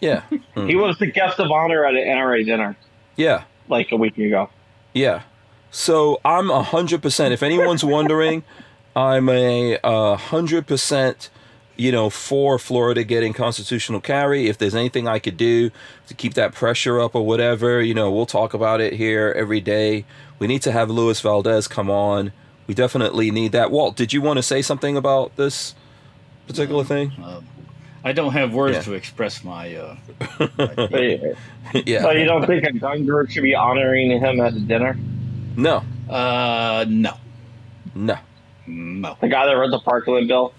Yeah, 0.00 0.20
hmm. 0.54 0.66
He 0.66 0.76
was 0.76 0.98
the 0.98 1.06
guest 1.06 1.40
of 1.40 1.50
honor 1.50 1.84
at 1.84 1.94
an 1.94 2.02
NRA 2.02 2.44
dinner 2.44 2.76
yeah. 3.16 3.44
like 3.68 3.92
a 3.92 3.96
week 3.96 4.18
ago. 4.18 4.50
Yeah. 4.92 5.22
So 5.70 6.20
I'm 6.24 6.50
a 6.50 6.62
hundred 6.62 7.02
percent. 7.02 7.34
If 7.34 7.42
anyone's 7.42 7.84
wondering, 7.84 8.44
I'm 8.96 9.28
a 9.28 9.78
a 9.82 10.16
hundred 10.16 10.66
percent, 10.66 11.28
you 11.76 11.92
know, 11.92 12.08
for 12.08 12.58
Florida 12.58 13.04
getting 13.04 13.32
constitutional 13.32 14.00
carry. 14.00 14.48
If 14.48 14.58
there's 14.58 14.74
anything 14.74 15.08
I 15.08 15.18
could 15.18 15.36
do 15.36 15.70
to 16.08 16.14
keep 16.14 16.34
that 16.34 16.54
pressure 16.54 17.00
up 17.00 17.14
or 17.14 17.26
whatever, 17.26 17.82
you 17.82 17.94
know, 17.94 18.10
we'll 18.10 18.26
talk 18.26 18.54
about 18.54 18.80
it 18.80 18.94
here 18.94 19.34
every 19.36 19.60
day. 19.60 20.04
We 20.38 20.46
need 20.46 20.62
to 20.62 20.72
have 20.72 20.90
Luis 20.90 21.20
Valdez 21.20 21.68
come 21.68 21.90
on. 21.90 22.32
We 22.66 22.74
definitely 22.74 23.30
need 23.30 23.52
that. 23.52 23.70
Walt, 23.70 23.96
did 23.96 24.12
you 24.12 24.20
want 24.20 24.38
to 24.38 24.42
say 24.42 24.60
something 24.60 24.96
about 24.96 25.36
this 25.36 25.74
particular 26.46 26.84
thing? 26.84 27.12
Um, 27.22 27.44
I 28.04 28.12
don't 28.12 28.32
have 28.32 28.54
words 28.54 28.76
Yeah. 28.76 28.82
to 28.82 28.92
express 28.94 29.42
my. 29.44 29.74
Uh, 29.74 29.96
But, 30.56 31.02
yeah. 31.86 32.02
So 32.02 32.10
you 32.12 32.24
don't 32.24 32.46
think 32.46 32.64
a 32.64 32.72
gun 32.72 33.04
group 33.06 33.30
should 33.30 33.42
be 33.42 33.54
honoring 33.54 34.10
him 34.20 34.40
at 34.40 34.54
the 34.54 34.60
dinner? 34.60 34.96
No. 35.56 35.82
uh, 36.08 36.84
no, 36.88 37.14
No. 37.94 38.16
no, 38.66 39.16
The 39.20 39.28
guy 39.28 39.46
that 39.46 39.52
wrote 39.56 39.70
the 39.70 39.80
Parkland 39.80 40.28
bill? 40.28 40.52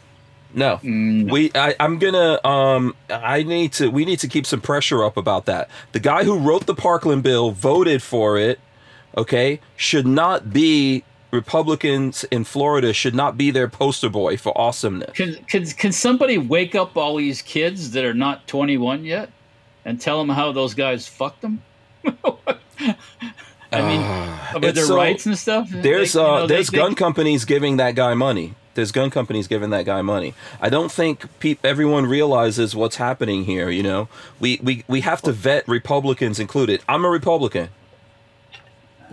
No. 0.53 0.77
Mm, 0.77 1.29
We 1.31 1.51
I, 1.53 1.75
I'm 1.79 1.99
gonna 1.99 2.39
um 2.45 2.95
I 3.09 3.43
need 3.43 3.73
to 3.73 3.89
we 3.89 4.05
need 4.05 4.19
to 4.19 4.27
keep 4.27 4.45
some 4.45 4.61
pressure 4.61 5.03
up 5.03 5.17
about 5.17 5.45
that. 5.45 5.69
The 5.91 5.99
guy 5.99 6.23
who 6.23 6.37
wrote 6.39 6.65
the 6.65 6.73
Parkland 6.73 7.21
bill 7.21 7.51
voted 7.51 8.01
for 8.01 8.37
it, 8.37 8.59
okay, 9.15 9.59
should 9.75 10.07
not 10.07 10.51
be 10.53 11.03
Republicans 11.31 12.23
in 12.31 12.43
Florida 12.43 12.93
should 12.93 13.13
not 13.15 13.37
be 13.37 13.51
their 13.51 13.67
poster 13.67 14.09
boy 14.09 14.37
for 14.37 14.57
awesomeness. 14.57 15.11
Can, 15.15 15.35
can 15.47 15.65
can 15.65 15.91
somebody 15.91 16.37
wake 16.37 16.73
up 16.75 16.95
all 16.95 17.17
these 17.17 17.41
kids 17.41 17.91
that 17.91 18.05
are 18.05 18.13
not 18.13 18.47
21 18.47 19.03
yet 19.05 19.29
and 19.83 19.99
tell 19.99 20.17
them 20.19 20.29
how 20.29 20.51
those 20.51 20.73
guys 20.73 21.07
fucked 21.07 21.41
them? 21.41 21.61
I 23.69 23.81
mean, 23.81 23.99
Ah, 24.01 24.51
about 24.55 24.75
their 24.75 24.85
so- 24.85 24.95
rights 24.95 25.25
and 25.25 25.37
stuff. 25.37 25.67
There's 25.69 26.13
They- 26.13 26.19
you 26.21 26.25
uh 26.25 26.39
know, 26.39 26.47
there's 26.47 26.69
they- 26.69 26.77
gun 26.77 26.95
companies 26.95 27.43
giving 27.45 27.77
that 27.77 27.95
guy 27.95 28.13
money. 28.13 28.55
There's 28.75 28.91
gun 28.91 29.09
companies 29.09 29.47
giving 29.47 29.71
that 29.71 29.85
guy 29.85 30.01
money. 30.03 30.35
I 30.61 30.69
don't 30.69 30.91
think 30.91 31.25
peop 31.39 31.59
everyone 31.65 32.05
realizes 32.05 32.75
what's 32.75 32.97
happening 32.97 33.43
here. 33.45 33.69
You 33.69 33.83
know, 33.83 34.07
we 34.39 34.59
we 34.63 34.83
we 34.87 35.01
have 35.01 35.21
to 35.23 35.31
vet 35.33 35.67
Republicans 35.67 36.39
included. 36.39 36.81
I'm 36.87 37.03
a 37.03 37.09
Republican. 37.09 37.69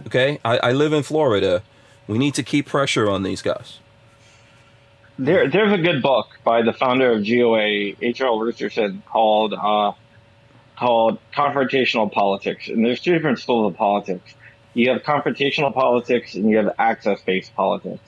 Okay, 0.06 0.38
I, 0.44 0.58
I 0.58 0.72
live 0.72 0.92
in 0.92 1.02
Florida. 1.02 1.62
We 2.06 2.18
need 2.18 2.34
to 2.34 2.42
keep 2.42 2.66
pressure 2.66 3.08
on 3.08 3.22
these 3.22 3.42
guys. 3.42 3.78
There, 5.18 5.48
there's 5.48 5.72
a 5.72 5.78
good 5.78 6.02
book 6.02 6.26
by 6.42 6.62
the 6.62 6.72
founder 6.72 7.12
of 7.12 7.24
GOA, 7.24 7.94
H.L. 8.02 8.40
Richardson, 8.40 9.02
called 9.06 9.54
uh, 9.54 9.92
called 10.76 11.18
confrontational 11.32 12.10
politics, 12.10 12.68
and 12.68 12.84
there's 12.84 13.00
two 13.00 13.12
different 13.12 13.38
schools 13.38 13.72
of 13.72 13.78
politics. 13.78 14.34
You 14.74 14.90
have 14.90 15.02
confrontational 15.02 15.72
politics 15.72 16.34
and 16.34 16.50
you 16.50 16.56
have 16.56 16.74
access-based 16.78 17.54
politics. 17.54 18.02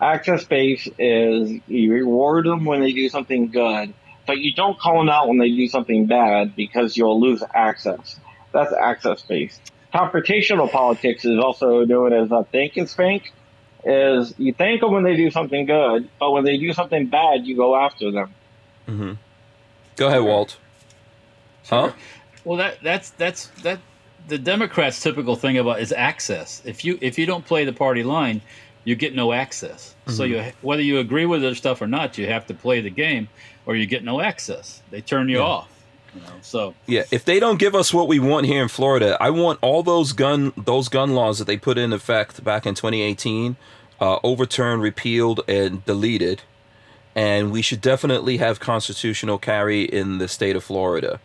Access-based 0.00 0.90
is 0.98 1.60
you 1.66 1.92
reward 1.92 2.46
them 2.46 2.64
when 2.64 2.80
they 2.80 2.92
do 2.92 3.08
something 3.08 3.50
good, 3.50 3.92
but 4.26 4.38
you 4.38 4.54
don't 4.54 4.78
call 4.78 4.98
them 4.98 5.08
out 5.08 5.26
when 5.26 5.38
they 5.38 5.50
do 5.50 5.66
something 5.66 6.06
bad 6.06 6.54
because 6.54 6.96
you'll 6.96 7.20
lose 7.20 7.42
access. 7.52 8.20
That's 8.52 8.72
access-based. 8.72 9.72
Confrontational 9.94 10.70
politics 10.70 11.24
is 11.24 11.38
also 11.38 11.84
known 11.84 12.12
as 12.12 12.30
a 12.30 12.44
think 12.50 12.76
and 12.76 12.88
spank. 12.88 13.24
Is 13.84 14.34
you 14.38 14.54
thank 14.54 14.80
them 14.80 14.92
when 14.92 15.04
they 15.04 15.14
do 15.16 15.30
something 15.30 15.66
good, 15.66 16.08
but 16.18 16.32
when 16.32 16.44
they 16.44 16.56
do 16.56 16.72
something 16.72 17.08
bad, 17.08 17.44
you 17.46 17.56
go 17.56 17.76
after 17.76 18.10
them. 18.10 18.34
hmm 18.86 19.12
Go 19.96 20.08
ahead, 20.08 20.22
Walt. 20.22 20.58
Huh? 21.66 21.92
Well, 22.44 22.58
that 22.58 22.78
that's 22.82 23.10
that's 23.10 23.48
that. 23.62 23.80
The 24.26 24.38
Democrats' 24.38 25.02
typical 25.02 25.36
thing 25.36 25.58
about 25.58 25.80
is 25.80 25.92
access. 25.92 26.62
If 26.64 26.84
you 26.84 26.98
if 27.02 27.18
you 27.18 27.26
don't 27.26 27.44
play 27.44 27.66
the 27.66 27.74
party 27.74 28.02
line, 28.02 28.40
you 28.84 28.96
get 28.96 29.14
no 29.14 29.32
access. 29.34 29.94
So 30.08 30.24
you 30.24 30.42
whether 30.62 30.82
you 30.82 30.98
agree 30.98 31.26
with 31.26 31.42
their 31.42 31.54
stuff 31.54 31.82
or 31.82 31.86
not, 31.86 32.16
you 32.16 32.26
have 32.28 32.46
to 32.46 32.54
play 32.54 32.80
the 32.80 32.90
game, 32.90 33.28
or 33.66 33.76
you 33.76 33.86
get 33.86 34.02
no 34.02 34.20
access. 34.20 34.82
They 34.90 35.02
turn 35.02 35.28
you 35.28 35.38
Yeah. 35.38 35.42
off. 35.42 35.73
You 36.14 36.20
know? 36.22 36.28
So 36.42 36.74
Yeah, 36.86 37.02
if 37.10 37.24
they 37.24 37.40
don't 37.40 37.58
give 37.58 37.74
us 37.74 37.92
what 37.92 38.08
we 38.08 38.18
want 38.18 38.46
here 38.46 38.62
in 38.62 38.68
Florida, 38.68 39.16
I 39.20 39.30
want 39.30 39.58
all 39.62 39.82
those 39.82 40.12
gun 40.12 40.52
those 40.56 40.88
gun 40.88 41.14
laws 41.14 41.38
that 41.38 41.46
they 41.46 41.56
put 41.56 41.78
in 41.78 41.92
effect 41.92 42.42
back 42.44 42.66
in 42.66 42.74
2018 42.74 43.56
uh, 44.00 44.18
overturned, 44.22 44.82
repealed, 44.82 45.40
and 45.48 45.84
deleted. 45.84 46.42
And 47.16 47.52
we 47.52 47.62
should 47.62 47.80
definitely 47.80 48.38
have 48.38 48.58
constitutional 48.58 49.38
carry 49.38 49.82
in 49.84 50.18
the 50.18 50.26
state 50.26 50.56
of 50.56 50.64
Florida. 50.64 51.20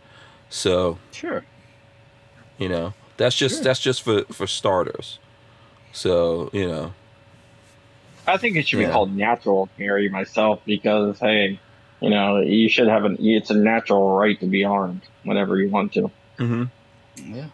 So 0.48 0.98
sure, 1.12 1.44
you 2.58 2.68
know 2.68 2.94
that's 3.16 3.36
just 3.36 3.56
Sure. 3.56 3.64
that's 3.64 3.80
just 3.80 4.02
for 4.02 4.22
for 4.32 4.46
starters. 4.46 5.18
So 5.92 6.50
you 6.52 6.66
know 6.66 6.92
I 8.26 8.36
think 8.36 8.56
it 8.56 8.68
should 8.68 8.78
Yeah. 8.80 8.86
be 8.86 8.92
called 8.92 9.14
natural 9.16 9.68
carry 9.76 10.08
myself 10.08 10.60
because 10.64 11.18
hey, 11.18 11.58
you 12.00 12.10
know, 12.10 12.38
you 12.40 12.68
should 12.68 12.88
have 12.88 13.04
an 13.04 13.16
it's 13.20 13.50
a 13.50 13.54
natural 13.54 14.10
right 14.16 14.38
to 14.40 14.46
be 14.46 14.64
armed 14.64 15.02
whenever 15.24 15.56
you 15.58 15.68
want 15.70 15.92
to. 15.94 16.10
hmm 16.38 16.64
yeah. 17.16 17.46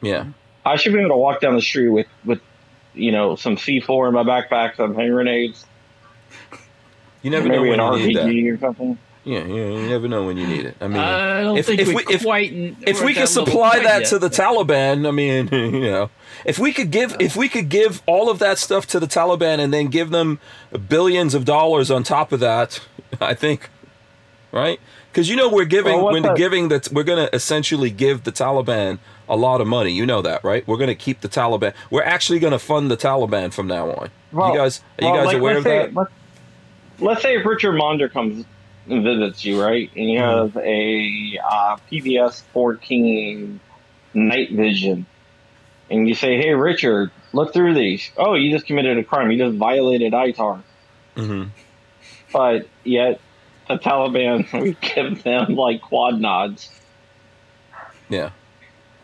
yeah 0.00 0.26
I 0.64 0.76
should 0.76 0.92
be 0.92 0.98
able 1.00 1.10
to 1.10 1.16
walk 1.16 1.40
down 1.40 1.54
the 1.54 1.62
street 1.62 1.88
with 1.88 2.06
with 2.24 2.40
you 2.94 3.10
know 3.12 3.36
some 3.36 3.56
C4 3.56 4.08
in 4.08 4.14
my 4.14 4.22
backpack, 4.22 4.76
some 4.76 4.94
hand 4.94 5.10
grenades, 5.12 5.64
you 7.22 7.30
never 7.30 7.48
know 7.48 7.62
when 7.62 7.80
an 7.80 7.98
you 8.00 8.06
need 8.06 8.16
that. 8.16 8.54
Or 8.54 8.58
something. 8.58 8.98
Yeah, 9.24 9.40
yeah, 9.40 9.54
you 9.54 9.88
never 9.88 10.08
know 10.08 10.24
when 10.24 10.38
you 10.38 10.46
need 10.46 10.64
it. 10.64 10.76
I 10.80 10.88
mean, 10.88 10.96
I 10.98 11.42
don't 11.42 11.58
if- 11.58 11.66
think 11.66 11.80
if 11.80 11.88
we, 11.88 11.94
we- 11.96 12.14
if- 12.14 12.22
quite. 12.22 12.52
if 12.86 13.00
we're 13.00 13.06
we 13.06 13.14
could 13.14 13.28
supply 13.28 13.78
that 13.80 14.00
yet. 14.02 14.08
to 14.10 14.18
the 14.18 14.30
Taliban, 14.30 15.06
I 15.06 15.10
mean, 15.10 15.48
you 15.52 15.80
know, 15.80 16.10
if 16.46 16.58
we 16.58 16.72
could 16.72 16.90
give 16.90 17.16
if 17.20 17.36
we 17.36 17.48
could 17.48 17.68
give 17.68 18.00
all 18.06 18.30
of 18.30 18.38
that 18.38 18.58
stuff 18.58 18.86
to 18.88 19.00
the 19.00 19.06
Taliban 19.06 19.58
and 19.58 19.72
then 19.72 19.88
give 19.88 20.10
them 20.10 20.40
billions 20.88 21.34
of 21.34 21.44
dollars 21.44 21.90
on 21.90 22.04
top 22.04 22.32
of 22.32 22.40
that, 22.40 22.80
I 23.20 23.34
think, 23.34 23.68
right? 24.52 24.80
Because 25.12 25.28
you 25.28 25.36
know 25.36 25.48
we're 25.48 25.64
giving 25.64 25.96
Well, 25.96 26.04
what's 26.12 26.26
we're 26.26 26.34
giving 26.36 26.68
that 26.68 26.88
we're 26.92 27.02
going 27.04 27.26
to 27.26 27.34
essentially 27.34 27.90
give 27.90 28.24
the 28.24 28.32
Taliban 28.32 28.98
a 29.28 29.36
lot 29.36 29.60
of 29.60 29.66
money. 29.66 29.92
You 29.92 30.06
know 30.06 30.22
that, 30.22 30.42
right? 30.44 30.66
We're 30.66 30.76
going 30.76 30.88
to 30.88 30.94
keep 30.94 31.20
the 31.20 31.28
Taliban. 31.28 31.74
We're 31.90 32.02
actually 32.04 32.38
going 32.38 32.52
to 32.52 32.58
fund 32.58 32.90
the 32.90 32.96
Taliban 32.96 33.52
from 33.52 33.66
now 33.66 33.90
on. 33.90 34.10
Well- 34.32 34.52
you 34.52 34.58
guys, 34.58 34.80
are 35.00 35.04
you 35.04 35.10
Well, 35.10 35.16
guys 35.18 35.26
like, 35.26 35.36
aware 35.38 35.56
of 35.58 35.62
say, 35.64 35.78
that? 35.78 35.94
Let's, 35.94 36.10
let's 37.00 37.22
say 37.22 37.36
if 37.36 37.44
Richard 37.46 37.74
Monder 37.74 38.10
comes 38.10 38.44
and 38.88 39.04
visits 39.04 39.44
you, 39.44 39.60
right, 39.62 39.90
and 39.94 40.10
you 40.10 40.18
Mhm. 40.18 40.42
have 40.52 40.56
a 40.56 41.38
uh, 41.46 41.76
PVS 41.90 42.42
14 42.52 43.60
night 44.14 44.50
vision, 44.52 45.04
and 45.90 46.08
you 46.08 46.14
say, 46.14 46.36
"Hey, 46.38 46.54
Richard, 46.54 47.10
look 47.32 47.52
through 47.52 47.74
these. 47.74 48.10
Oh, 48.16 48.34
you 48.34 48.50
just 48.50 48.66
committed 48.66 48.96
a 48.98 49.04
crime. 49.04 49.30
You 49.30 49.38
just 49.38 49.56
violated 49.56 50.12
ITAR." 50.14 50.62
hmm 51.16 51.44
But 52.32 52.66
yet, 52.84 53.20
the 53.68 53.78
Taliban 53.78 54.50
we 54.62 54.76
give 54.80 55.22
them 55.22 55.54
like 55.54 55.80
quad 55.82 56.20
nods. 56.20 56.70
Yeah. 58.08 58.30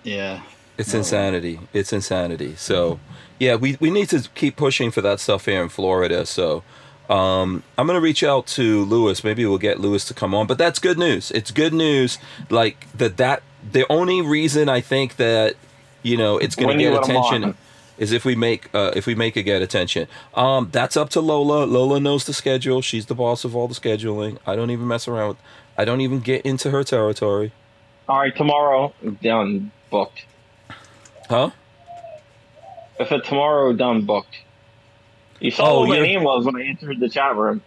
Yeah. 0.02 0.42
It's 0.78 0.92
No. 0.92 0.98
insanity. 1.00 1.60
It's 1.72 1.92
insanity. 1.92 2.54
So, 2.56 2.98
yeah, 3.38 3.54
we, 3.56 3.76
we 3.80 3.90
need 3.90 4.08
to 4.10 4.28
keep 4.34 4.56
pushing 4.56 4.90
for 4.90 5.00
that 5.02 5.20
stuff 5.20 5.44
here 5.46 5.62
in 5.62 5.68
Florida. 5.68 6.26
So, 6.26 6.62
um, 7.08 7.62
I'm 7.78 7.86
going 7.86 7.96
to 7.96 8.00
reach 8.02 8.24
out 8.24 8.46
to 8.48 8.84
Lewis. 8.84 9.22
Maybe 9.22 9.44
we'll 9.46 9.58
get 9.58 9.78
Lewis 9.80 10.04
to 10.06 10.14
come 10.14 10.34
on. 10.34 10.46
But 10.46 10.58
that's 10.58 10.78
good 10.78 10.98
news. 10.98 11.30
It's 11.30 11.50
good 11.50 11.72
news. 11.74 12.18
Like, 12.50 12.90
that, 12.94 13.18
that 13.18 13.42
the 13.72 13.86
only 13.92 14.20
reason 14.22 14.68
I 14.68 14.80
think 14.80 15.16
that, 15.16 15.54
you 16.02 16.16
know, 16.16 16.38
it's 16.38 16.56
going 16.56 16.76
to 16.76 16.82
get 16.82 16.92
let 16.92 17.04
'em 17.08 17.16
attention 17.16 17.44
on. 17.44 17.56
Is 17.98 18.12
if 18.12 18.24
we 18.24 18.34
make 18.34 18.68
uh, 18.74 18.92
if 18.96 19.06
we 19.06 19.14
make 19.14 19.36
it 19.36 19.44
get 19.44 19.62
attention. 19.62 20.08
Um, 20.34 20.68
that's 20.72 20.96
up 20.96 21.10
to 21.10 21.20
Lola. 21.20 21.64
Lola 21.64 22.00
knows 22.00 22.24
the 22.24 22.32
schedule. 22.34 22.82
She's 22.82 23.06
the 23.06 23.14
boss 23.14 23.44
of 23.44 23.54
all 23.54 23.68
the 23.68 23.74
scheduling. 23.74 24.38
I 24.46 24.56
don't 24.56 24.70
even 24.70 24.86
mess 24.86 25.06
around 25.08 25.28
with. 25.28 25.36
I 25.76 25.84
don't 25.84 26.00
even 26.00 26.20
get 26.20 26.44
into 26.44 26.70
her 26.70 26.84
territory. 26.84 27.52
All 28.08 28.18
right, 28.18 28.34
tomorrow 28.36 28.92
done 29.22 29.72
booked. 29.90 30.24
Huh? 31.28 31.50
If 32.98 33.10
it's 33.10 33.28
tomorrow 33.28 33.72
done 33.72 34.04
booked. 34.04 34.36
You 35.40 35.50
saw 35.50 35.68
Oh, 35.68 35.80
what 35.80 35.88
my 35.88 36.00
name 36.00 36.22
was 36.22 36.44
when 36.44 36.56
I 36.56 36.64
entered 36.64 37.00
the 37.00 37.08
chat 37.08 37.34
room. 37.34 37.62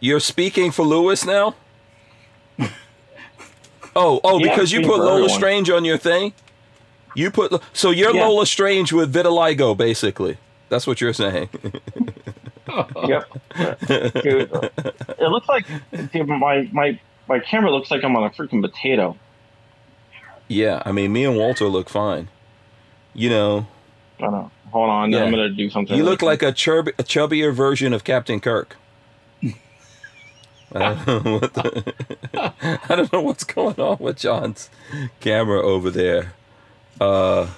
You're 0.00 0.20
speaking 0.20 0.70
for 0.70 0.84
Lewis 0.84 1.24
now? 1.24 1.54
oh, 3.96 4.20
oh, 4.22 4.38
Yeah, 4.38 4.50
because 4.50 4.70
you 4.72 4.82
put 4.82 4.98
Lola 4.98 5.12
everyone. 5.12 5.30
Strange 5.30 5.70
on 5.70 5.84
your 5.84 5.96
thing? 5.98 6.34
You 7.16 7.30
put 7.30 7.60
so 7.72 7.90
you're 7.90 8.14
Yeah. 8.14 8.26
Lola 8.26 8.46
Strange 8.46 8.92
with 8.92 9.12
vitiligo, 9.12 9.76
basically. 9.76 10.38
That's 10.68 10.86
what 10.86 11.00
you're 11.00 11.12
saying. 11.12 11.48
Yep. 13.06 13.24
Dude, 13.86 14.50
it 14.52 15.20
looks 15.30 15.48
like 15.48 15.66
dude, 16.12 16.26
my 16.28 16.68
my 16.72 16.98
my 17.28 17.38
camera 17.38 17.70
looks 17.70 17.90
like 17.92 18.02
I'm 18.04 18.14
on 18.16 18.24
a 18.24 18.30
freaking 18.30 18.60
potato. 18.60 19.16
yeah, 20.48 20.82
I 20.84 20.90
mean, 20.92 21.12
me 21.12 21.24
and 21.24 21.36
Walter 21.36 21.68
look 21.68 21.88
fine. 21.88 22.28
You 23.14 23.30
know, 23.30 23.66
I 24.18 24.24
know. 24.24 24.50
Hold 24.72 24.90
on, 24.90 25.12
Yeah. 25.12 25.22
I'm 25.22 25.30
gonna 25.30 25.48
do 25.48 25.70
something. 25.70 25.96
you 25.96 26.02
look 26.02 26.20
like 26.22 26.42
a, 26.42 26.50
chub- 26.52 26.88
a 26.88 27.04
chubbier 27.04 27.54
version 27.54 27.92
of 27.94 28.02
Captain 28.04 28.40
Kirk. 28.40 28.76
I 30.74 30.94
don't 31.06 31.24
know 31.24 31.38
what 31.38 31.54
the, 31.54 31.94
I 32.88 32.94
don't 32.96 33.12
know 33.12 33.20
what's 33.22 33.44
going 33.44 33.76
on 33.80 33.98
with 34.00 34.18
John's 34.18 34.68
camera 35.20 35.62
over 35.62 35.88
there. 35.88 36.32
Uh, 37.00 37.48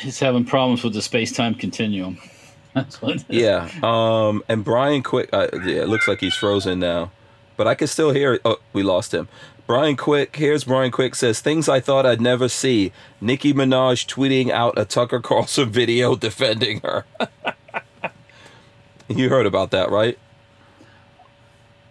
He's 0.00 0.18
having 0.18 0.44
problems 0.44 0.84
with 0.84 0.92
the 0.92 1.02
space 1.02 1.32
time 1.32 1.54
continuum. 1.54 2.18
That's 2.74 3.00
what. 3.00 3.24
Yeah. 3.28 3.68
Um. 3.82 4.42
And 4.48 4.62
Brian 4.64 5.02
Quick. 5.02 5.30
Uh, 5.32 5.48
yeah. 5.64 5.82
It 5.82 5.88
looks 5.88 6.06
like 6.06 6.20
he's 6.20 6.34
frozen 6.34 6.78
now, 6.78 7.10
but 7.56 7.66
I 7.66 7.74
can 7.74 7.86
still 7.88 8.10
hear. 8.12 8.34
It. 8.34 8.42
Oh, 8.44 8.58
we 8.74 8.82
lost 8.82 9.14
him. 9.14 9.28
Brian 9.66 9.96
Quick. 9.96 10.36
Here's 10.36 10.64
Brian 10.64 10.90
Quick 10.92 11.14
says 11.14 11.40
things 11.40 11.68
I 11.68 11.80
thought 11.80 12.04
I'd 12.06 12.20
never 12.20 12.48
see. 12.48 12.92
Nicki 13.20 13.52
Minaj 13.54 14.06
tweeting 14.06 14.50
out 14.50 14.78
a 14.78 14.84
Tucker 14.84 15.20
Carlson 15.20 15.70
video 15.70 16.14
defending 16.14 16.80
her. 16.82 17.04
you 19.08 19.28
heard 19.30 19.46
about 19.46 19.70
that, 19.70 19.90
right? 19.90 20.18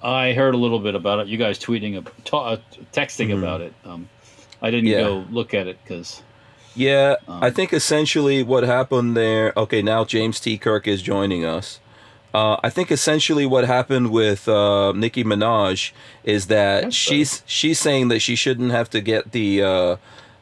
I 0.04 0.34
heard 0.34 0.54
a 0.54 0.58
little 0.58 0.80
bit 0.80 0.94
about 0.94 1.20
it. 1.20 1.28
You 1.28 1.38
guys 1.38 1.58
tweeting, 1.58 2.06
ta- 2.26 2.58
texting 2.94 3.30
Mhm. 3.30 3.40
about 3.40 3.62
it. 3.62 3.74
Um, 3.84 4.08
I 4.62 4.72
didn't 4.72 4.88
Yeah. 4.90 5.02
go 5.02 5.26
look 5.32 5.54
at 5.54 5.68
it 5.68 5.78
because 5.84 6.22
Yeah. 6.76 7.16
Um, 7.28 7.44
I 7.44 7.50
think 7.52 7.72
essentially 7.74 8.44
what 8.44 8.64
happened 8.64 9.16
there. 9.16 9.54
Okay, 9.56 9.82
now 9.82 10.04
James 10.04 10.40
T. 10.40 10.58
Kirk 10.58 10.88
is 10.88 11.02
joining 11.02 11.46
us. 11.46 11.80
Uh, 12.34 12.58
I 12.62 12.70
think 12.70 12.92
essentially 12.92 13.46
what 13.46 13.64
happened 13.66 14.12
with 14.12 14.50
uh, 14.50 14.92
Nicki 14.92 15.24
Minaj 15.24 15.92
is 16.26 16.48
that 16.48 16.84
That's 16.84 16.96
she's 16.96 17.44
she's 17.46 17.80
saying 17.80 18.10
that 18.10 18.20
she 18.20 18.36
shouldn't 18.36 18.72
have 18.72 18.90
to 18.90 19.00
get 19.00 19.32
the 19.32 19.64
uh, 19.64 19.96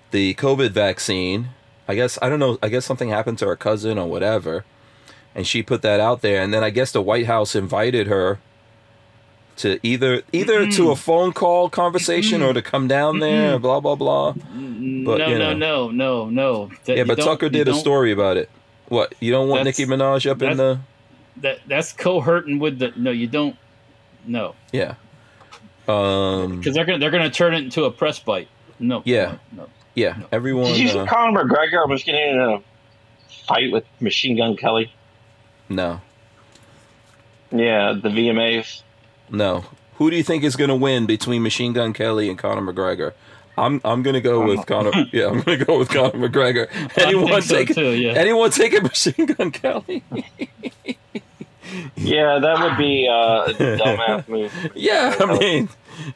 the 0.10 0.34
COVID 0.36 0.72
vaccine. 0.72 1.50
I 1.88 1.94
guess 1.94 2.18
I 2.22 2.30
don't 2.30 2.40
know. 2.40 2.58
I 2.64 2.70
guess 2.70 2.84
something 2.86 3.10
happened 3.10 3.38
to 3.40 3.46
her 3.46 3.56
cousin 3.56 4.00
or 4.00 4.08
whatever, 4.10 4.66
and 5.36 5.46
she 5.46 5.62
put 5.62 5.84
that 5.84 6.00
out 6.00 6.22
there. 6.22 6.42
And 6.42 6.52
then 6.52 6.64
I 6.64 6.72
guess 6.72 6.92
the 6.92 7.02
White 7.02 7.28
House 7.28 7.56
invited 7.56 8.08
her 8.08 8.40
to 9.58 9.80
either 9.84 10.22
either 10.32 10.70
to 10.72 10.92
a 10.92 10.96
phone 10.96 11.32
call 11.34 11.70
conversation 11.70 12.42
or 12.42 12.54
to 12.54 12.62
come 12.62 12.88
down 12.88 13.20
there. 13.20 13.60
Blah 13.60 13.80
blah 13.80 13.96
blah. 13.96 14.32
But, 14.34 14.48
no, 15.18 15.28
you 15.28 15.38
no, 15.40 15.54
know. 15.54 15.90
no, 15.90 15.90
no, 15.90 16.30
no. 16.30 16.72
That 16.86 16.98
Yeah, 16.98 17.04
but 17.04 17.20
Tucker 17.20 17.50
did 17.50 17.68
a 17.68 17.74
story 17.74 18.12
about 18.12 18.38
it. 18.38 18.50
What 18.88 19.14
you 19.20 19.32
don't 19.32 19.48
want 19.50 19.60
That's- 19.66 19.80
Nicki 19.80 19.90
Minaj 19.92 20.30
up 20.30 20.42
in 20.42 20.58
the 20.58 20.80
That 21.38 21.60
that's 21.68 21.94
cohorting 21.94 22.60
with 22.60 22.80
the. 22.80 22.94
No, 22.96 23.12
you 23.12 23.28
don't. 23.28 23.56
No, 24.26 24.56
yeah. 24.72 24.96
Um. 25.88 26.58
because 26.60 26.74
they're 26.76 26.86
gonna 26.86 27.00
they're 27.00 27.12
gonna 27.12 27.30
turn 27.30 27.54
it 27.54 27.64
into 27.64 27.84
a 27.86 27.92
press 27.92 28.20
bite. 28.20 28.48
No. 28.80 29.02
Yeah. 29.06 29.36
No. 29.52 29.68
Yeah. 29.96 30.18
Everyone. 30.32 30.66
Did 30.68 30.78
you 30.78 30.90
see 30.90 30.98
Uh, 31.00 31.06
Conor 31.06 31.44
McGregor 31.44 31.88
was 31.90 32.04
getting 32.04 32.30
in 32.36 32.40
a 32.40 32.62
fight 33.48 33.72
with 33.72 33.84
Machine 34.00 34.38
Gun 34.38 34.56
Kelly? 34.56 34.92
no. 35.70 36.00
Yeah, 37.52 37.94
the 37.94 38.10
VMAs. 38.10 38.82
No. 39.30 39.66
Who 39.96 40.10
do 40.10 40.18
you 40.18 40.24
think 40.24 40.44
is 40.44 40.56
going 40.56 40.70
to 40.70 40.76
win 40.76 41.06
between 41.06 41.44
Machine 41.44 41.74
Gun 41.74 41.94
Kelly 41.94 42.30
and 42.30 42.38
Conor 42.38 42.62
McGregor? 42.62 43.14
I'm 43.58 43.82
I'm 43.86 44.02
gonna 44.02 44.22
go 44.22 44.46
with 44.46 44.66
Conor. 44.66 44.92
Yeah, 45.12 45.28
I'm 45.28 45.42
gonna 45.42 45.64
go 45.64 45.78
with 45.78 45.90
Conor 45.90 46.28
McGregor. 46.28 46.68
Anyone 46.98 47.42
so, 47.42 47.56
take 47.56 47.76
too, 47.76 47.92
yeah. 47.92 48.14
anyone 48.14 48.50
take 48.50 48.78
a 48.78 48.82
machine 48.82 49.26
gun 49.28 49.52
Kelly? 49.52 50.04
Yeah, 51.96 52.38
that 52.38 52.62
would 52.62 52.78
be 52.78 53.08
uh, 53.08 53.46
a 53.46 53.54
dumbass 53.54 54.28
move. 54.28 54.72
yeah, 54.76 55.16
I 55.20 55.40
mean, 55.40 55.70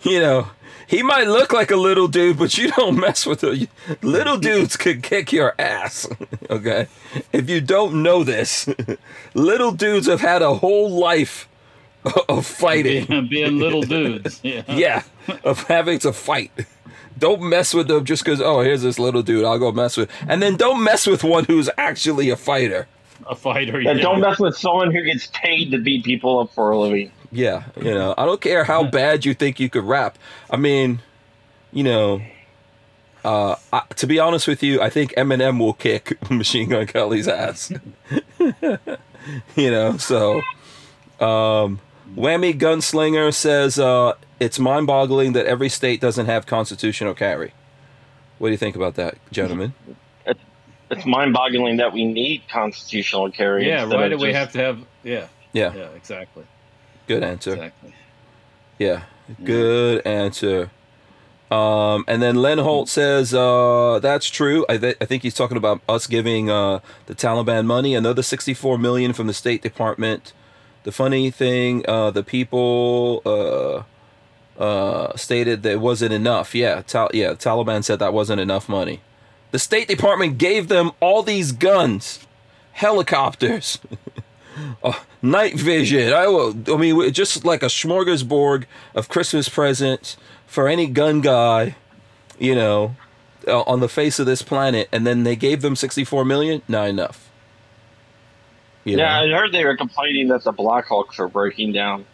you 0.04 0.20
know, 0.20 0.50
he 0.86 1.02
might 1.02 1.26
look 1.28 1.52
like 1.52 1.72
a 1.72 1.76
little 1.76 2.08
dude, 2.08 2.38
but 2.38 2.56
you 2.60 2.70
don't 2.72 3.00
mess 3.00 3.26
with 3.26 3.44
a 3.44 3.68
little 4.04 4.38
dudes 4.38 4.78
could 4.78 5.02
kick 5.02 5.32
your 5.34 5.56
ass. 5.58 6.08
Okay, 6.52 6.88
if 7.34 7.50
you 7.50 7.60
don't 7.60 8.04
know 8.04 8.24
this, 8.24 8.70
little 9.34 9.72
dudes 9.72 10.06
have 10.06 10.22
had 10.22 10.44
a 10.44 10.54
whole 10.56 10.92
life 10.92 11.48
of 12.30 12.46
fighting. 12.46 13.06
being, 13.06 13.28
being 13.28 13.60
little 13.60 13.82
dudes. 13.84 14.40
Yeah. 14.44 14.64
yeah, 14.68 15.04
of 15.44 15.64
having 15.64 16.00
to 16.00 16.14
fight. 16.14 16.52
Don't 17.18 17.42
mess 17.42 17.74
with 17.74 17.88
them 17.88 18.06
just 18.06 18.24
because, 18.24 18.42
oh, 18.42 18.62
here's 18.62 18.84
this 18.84 19.00
little 19.00 19.24
dude, 19.24 19.44
I'll 19.44 19.58
go 19.60 19.72
mess 19.72 19.98
with. 19.98 20.10
And 20.28 20.42
then 20.42 20.56
don't 20.56 20.84
mess 20.84 21.08
with 21.08 21.24
one 21.24 21.46
who's 21.46 21.70
actually 21.78 22.30
a 22.30 22.36
fighter. 22.36 22.88
A 23.26 23.36
fighter. 23.36 23.82
Yeah, 23.82 23.94
yeah. 23.94 24.04
don't 24.04 24.22
mess 24.22 24.40
with 24.40 24.56
someone 24.56 24.94
who 24.94 25.04
gets 25.04 25.28
paid 25.28 25.72
to 25.72 25.80
beat 25.80 26.06
people 26.06 26.40
up 26.40 26.54
for 26.54 26.70
a 26.72 26.78
living. 26.78 27.12
Yeah, 27.32 27.64
you 27.76 27.94
know, 27.94 28.14
I 28.18 28.26
don't 28.26 28.40
care 28.40 28.64
how 28.64 28.84
bad 28.86 29.26
you 29.26 29.34
think 29.34 29.60
you 29.60 29.70
could 29.70 29.84
rap. 29.84 30.18
I 30.50 30.56
mean, 30.56 31.02
you 31.74 31.84
know, 31.84 32.22
uh, 33.26 33.56
I, 33.74 33.82
to 33.96 34.08
be 34.08 34.20
honest 34.20 34.48
with 34.48 34.64
you, 34.64 34.82
I 34.82 34.90
think 34.90 35.14
Eminem 35.16 35.60
will 35.60 35.74
kick 35.74 36.18
Machine 36.32 36.70
Gun 36.70 36.86
Kelly's 36.88 37.28
ass. 37.28 37.72
you 39.56 39.72
know, 39.72 39.98
so 39.98 40.42
um, 41.20 41.80
Whammy 42.18 42.58
Gunslinger 42.58 43.32
says 43.34 43.78
uh, 43.78 44.14
it's 44.40 44.58
mind-boggling 44.58 45.34
that 45.34 45.46
every 45.46 45.70
state 45.70 46.02
doesn't 46.02 46.26
have 46.26 46.48
constitutional 46.48 47.14
carry. 47.14 47.54
What 48.40 48.48
do 48.48 48.52
you 48.52 48.58
think 48.58 48.76
about 48.76 48.96
that, 48.96 49.18
gentlemen? 49.32 49.74
It's 50.90 51.06
mind-boggling 51.06 51.78
that 51.78 51.94
we 51.94 52.06
need 52.06 52.42
constitutional 52.50 53.30
carry. 53.32 53.68
Yeah. 53.68 53.86
Why 53.86 54.06
of 54.06 54.12
do 54.12 54.18
we 54.18 54.34
have 54.34 54.52
to 54.54 54.58
have? 54.60 54.80
Yeah. 55.04 55.28
Yeah, 55.54 55.74
Yeah. 55.76 55.90
Exactly. 55.96 56.46
good 57.08 57.24
answer. 57.24 57.54
Exactly. 57.54 57.94
Yeah, 58.80 59.04
good 59.44 60.06
answer. 60.06 60.70
Um, 61.50 62.04
and 62.08 62.22
then 62.22 62.36
Len 62.36 62.58
Holt 62.58 62.90
says 62.90 63.34
uh, 63.34 64.00
that's 64.02 64.30
true. 64.30 64.66
I, 64.70 64.78
th- 64.78 64.98
I 65.00 65.06
think 65.06 65.24
he's 65.24 65.34
talking 65.34 65.58
about 65.58 65.82
us 65.88 66.06
giving 66.06 66.50
uh, 66.50 66.80
the 67.06 67.16
Taliban 67.16 67.66
money, 67.66 67.96
another 67.96 68.22
64 68.22 68.78
million 68.78 69.14
from 69.14 69.28
the 69.28 69.34
State 69.34 69.62
Department. 69.62 70.34
The 70.88 70.94
funny 70.94 71.32
thing, 71.32 71.84
uh, 71.86 72.12
the 72.12 72.24
people 72.24 73.22
uh, 73.26 73.84
uh, 74.58 75.18
stated 75.18 75.62
that 75.64 75.72
it 75.74 75.82
wasn't 75.82 76.14
enough. 76.14 76.56
Yeah, 76.56 76.82
Tal- 76.88 77.12
yeah, 77.14 77.34
Taliban 77.34 77.84
said 77.84 78.00
that 78.00 78.14
wasn't 78.14 78.40
enough 78.40 78.70
money. 78.70 79.02
The 79.52 79.60
State 79.60 79.90
Department 79.90 80.38
gave 80.38 80.70
them 80.70 80.94
all 81.02 81.24
these 81.24 81.52
guns, 81.52 82.26
helicopters. 82.72 83.80
uh, 84.82 84.94
night 85.22 85.56
vision. 85.60 86.14
I, 86.14 86.28
will- 86.28 86.56
I 86.74 86.78
mean, 86.78 87.12
just 87.12 87.44
like 87.44 87.64
a 87.64 87.66
smorgasbord 87.66 88.64
of 88.96 89.10
Christmas 89.10 89.50
presents 89.50 90.16
for 90.46 90.70
any 90.70 90.88
gun 90.88 91.20
guy, 91.20 91.76
you 92.40 92.56
know, 92.56 92.96
uh, 93.46 93.60
on 93.64 93.82
the 93.82 93.90
face 93.90 94.20
of 94.20 94.26
this 94.26 94.42
planet. 94.42 94.88
And 94.94 95.06
then 95.06 95.26
they 95.26 95.36
gave 95.36 95.62
them 95.62 95.76
64 95.76 96.24
million. 96.24 96.62
Not 96.70 96.88
enough. 96.88 97.27
You 98.88 98.98
Yeah, 98.98 99.26
know? 99.26 99.36
I 99.36 99.40
heard 99.40 99.52
they 99.52 99.66
were 99.66 99.76
complaining 99.76 100.30
that 100.30 100.46
the 100.46 100.54
Blackhawks 100.54 101.18
were 101.18 101.28
breaking 101.28 101.74
down. 101.74 102.06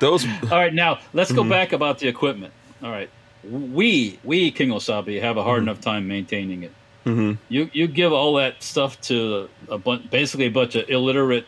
those. 0.00 0.26
All 0.50 0.58
right. 0.58 0.74
Now 0.74 0.98
let's 1.12 1.30
Mm-hmm. 1.30 1.42
go 1.42 1.48
back 1.48 1.72
about 1.72 1.98
the 2.00 2.08
equipment. 2.08 2.52
All 2.82 2.90
right. 2.90 3.08
We 3.48 4.18
we 4.24 4.50
King 4.50 4.70
Osabi 4.70 5.20
have 5.20 5.36
a 5.36 5.42
hard 5.44 5.60
Mm-hmm. 5.60 5.68
enough 5.68 5.80
time 5.80 6.08
maintaining 6.08 6.64
it. 6.64 6.72
Mhm. 7.06 7.38
You 7.48 7.70
you 7.72 7.86
give 7.86 8.12
all 8.12 8.34
that 8.34 8.62
stuff 8.62 9.00
to 9.02 9.48
a 9.68 9.78
bunch, 9.78 10.08
basically 10.10 10.46
a 10.46 10.50
bunch 10.50 10.74
of 10.74 10.88
illiterate 10.88 11.46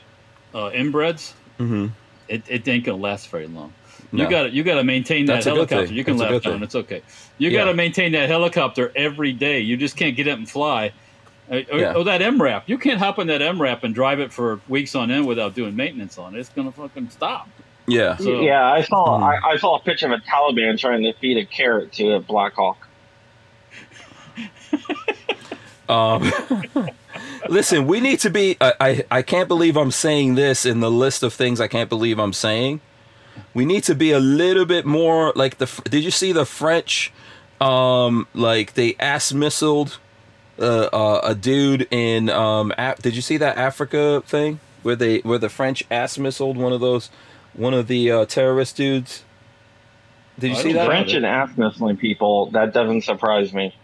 uh, 0.55 0.71
inbreds. 0.71 1.33
Mhm. 1.59 1.91
It, 2.29 2.43
it 2.49 2.67
ain't 2.69 2.85
gonna 2.85 2.99
last 2.99 3.29
very 3.29 3.47
long. 3.49 3.73
No. 4.13 4.23
You 4.25 4.31
got 4.31 4.43
to 4.45 4.51
you 4.51 4.63
got 4.63 4.77
to 4.77 4.85
maintain 4.85 5.27
that 5.27 5.35
That's 5.35 5.47
helicopter. 5.47 5.93
You 5.93 6.05
can 6.05 6.17
That's 6.17 6.31
a 6.31 6.35
laugh 6.35 6.43
down. 6.45 6.63
It's 6.63 6.75
okay. 6.77 7.03
You 7.39 7.51
Yeah. 7.51 7.61
got 7.61 7.65
to 7.67 7.75
maintain 7.75 8.13
that 8.13 8.29
helicopter 8.29 8.93
every 8.95 9.33
day. 9.33 9.59
You 9.61 9.77
just 9.77 9.97
can't 9.97 10.17
get 10.17 10.29
up 10.29 10.39
and 10.39 10.49
fly. 10.49 10.93
Uh, 11.51 11.57
Or, 11.71 11.79
Yeah. 11.79 11.93
or 11.95 12.05
that 12.05 12.21
MRAP. 12.23 12.63
You 12.67 12.79
can't 12.79 12.99
hop 12.99 13.19
on 13.19 13.27
that 13.27 13.43
MRAP 13.43 13.83
and 13.85 13.95
drive 13.95 14.19
it 14.21 14.33
for 14.33 14.61
weeks 14.69 14.95
on 14.95 15.11
end 15.11 15.27
without 15.27 15.55
doing 15.55 15.77
maintenance 15.77 16.17
on 16.19 16.35
it. 16.35 16.41
It's 16.41 16.49
gonna 16.49 16.73
fucking 16.73 17.11
stop. 17.11 17.49
Yeah. 17.87 18.17
So- 18.17 18.41
yeah, 18.41 18.65
I 18.73 18.81
saw 18.83 19.19
Hmm. 19.19 19.25
I, 19.25 19.39
I 19.53 19.57
saw 19.59 19.77
a 19.77 19.81
picture 19.81 20.07
of 20.07 20.13
a 20.13 20.19
Taliban 20.23 20.79
trying 20.79 21.03
to 21.03 21.13
feed 21.15 21.37
a 21.37 21.45
carrot 21.45 21.93
to 21.95 22.13
a 22.13 22.21
Blackhawk. 22.21 22.89
Um, 25.87 26.33
listen, 27.49 27.87
we 27.87 28.01
need 28.01 28.19
to 28.21 28.31
be. 28.31 28.57
I, 28.59 28.73
I 28.81 29.05
I 29.11 29.23
can't 29.23 29.49
believe 29.49 29.77
I'm 29.77 29.91
saying 29.91 30.35
this 30.35 30.65
in 30.65 30.81
the 30.81 30.91
list 30.91 31.23
of 31.23 31.35
things 31.35 31.61
I 31.61 31.69
can't 31.69 31.91
believe 31.91 32.19
I'm 32.19 32.33
saying. 32.33 32.81
We 33.53 33.67
need 33.67 33.85
to 33.85 33.95
be 33.95 34.11
a 34.11 34.19
little 34.19 34.65
bit 34.65 34.87
more 34.87 35.33
like 35.37 35.59
the. 35.59 35.67
Did 35.91 36.03
you 36.03 36.11
see 36.11 36.33
the 36.33 36.47
French? 36.47 37.13
Um, 37.61 38.27
like 38.33 38.75
they 38.75 38.97
ass 38.99 39.31
missiled 39.33 39.99
uh, 40.59 40.89
uh, 40.93 41.21
a 41.25 41.35
dude 41.35 41.87
in. 41.91 42.29
Um, 42.31 42.73
Af- 42.79 42.99
did 43.03 43.17
you 43.17 43.23
see 43.23 43.37
that 43.39 43.57
Africa 43.57 44.23
thing 44.27 44.61
where 44.83 44.97
they 44.97 45.19
where 45.19 45.39
the 45.39 45.49
French 45.49 45.83
ass 45.91 46.17
missiled 46.19 46.57
one 46.57 46.73
of 46.73 46.81
those 46.81 47.11
one 47.55 47.75
of 47.75 47.87
the 47.87 48.11
uh, 48.11 48.25
terrorist 48.27 48.77
dudes? 48.77 49.25
Did 50.39 50.51
you 50.53 50.57
I 50.57 50.63
see 50.63 50.73
that? 50.73 50.87
French 50.87 51.13
and 51.13 51.25
ass 51.25 51.51
missling 51.57 51.99
people, 51.99 52.47
that 52.51 52.73
doesn't 52.73 53.03
surprise 53.03 53.53
me. 53.53 53.75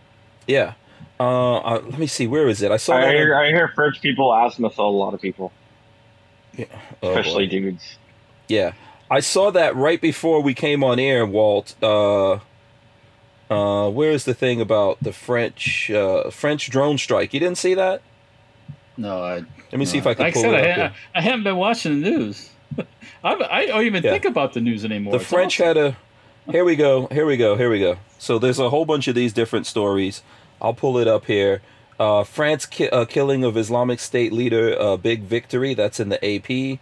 Yeah. 0.46 0.74
Uh, 1.20 1.56
uh, 1.58 1.80
let 1.84 1.98
me 1.98 2.06
see. 2.06 2.26
Where 2.26 2.48
is 2.48 2.62
it? 2.62 2.70
I 2.72 2.76
saw 2.78 2.96
I 2.96 3.10
hear, 3.12 3.36
I 3.36 3.48
hear 3.48 3.68
French 3.74 4.00
people 4.00 4.32
ass 4.34 4.58
missile 4.58 4.88
a 4.88 4.90
lot 4.90 5.12
of 5.14 5.20
people, 5.20 5.52
Oh, 6.58 6.64
boy. 7.02 7.08
especially 7.10 7.46
dudes. 7.46 7.98
Yeah, 8.48 8.72
I 9.10 9.20
saw 9.20 9.50
that 9.52 9.76
right 9.76 10.00
before 10.00 10.42
we 10.42 10.54
came 10.54 10.82
on 10.82 10.98
air, 10.98 11.24
Walt. 11.26 11.74
Uh, 11.82 12.38
uh, 13.50 13.90
where's 13.90 14.24
the 14.24 14.34
thing 14.34 14.60
about 14.60 14.98
the 15.02 15.12
French 15.12 15.90
uh, 15.90 16.30
French 16.30 16.70
drone 16.70 16.96
strike? 16.98 17.34
You 17.34 17.40
didn't 17.40 17.58
see 17.58 17.74
that? 17.74 18.02
No, 18.96 19.22
I. 19.22 19.42
Let 19.72 19.78
me 19.78 19.84
see 19.84 19.98
if 19.98 20.06
I 20.06 20.14
can 20.14 20.24
like 20.24 20.34
pull 20.34 20.46
I 20.46 20.50
said, 20.50 20.54
it 20.54 20.66
I, 20.66 20.70
up. 20.70 20.76
ha- 20.76 20.82
here. 20.82 20.92
I 21.14 21.20
haven't 21.22 21.44
been 21.44 21.56
watching 21.56 22.00
the 22.00 22.10
news. 22.10 22.50
I've, 23.24 23.40
I 23.42 23.66
don't 23.66 23.84
even 23.84 24.02
Yeah. 24.02 24.12
think 24.12 24.24
about 24.24 24.52
the 24.52 24.60
news 24.60 24.84
anymore. 24.84 25.12
The 25.12 25.18
It's 25.20 25.26
French 25.28 25.60
awesome. 25.60 25.66
had 25.66 25.76
a. 25.76 25.96
Here 26.50 26.64
we 26.64 26.74
go. 26.76 27.06
Here 27.08 27.26
we 27.26 27.36
go. 27.36 27.56
Here 27.56 27.70
we 27.70 27.78
go. 27.80 27.98
So 28.18 28.38
there's 28.38 28.58
a 28.58 28.70
whole 28.70 28.84
bunch 28.84 29.06
of 29.08 29.14
these 29.14 29.32
different 29.32 29.66
stories. 29.66 30.22
I'll 30.60 30.74
pull 30.74 30.98
it 30.98 31.06
up 31.06 31.26
here. 31.26 31.62
Uh, 31.98 32.24
France 32.24 32.66
ki- 32.66 32.88
uh, 32.88 33.04
killing 33.04 33.44
of 33.44 33.56
Islamic 33.56 34.00
State 34.00 34.32
leader, 34.32 34.74
uh, 34.80 34.96
big 34.96 35.22
victory. 35.22 35.74
That's 35.74 36.00
in 36.00 36.08
the 36.08 36.18
AP. 36.24 36.78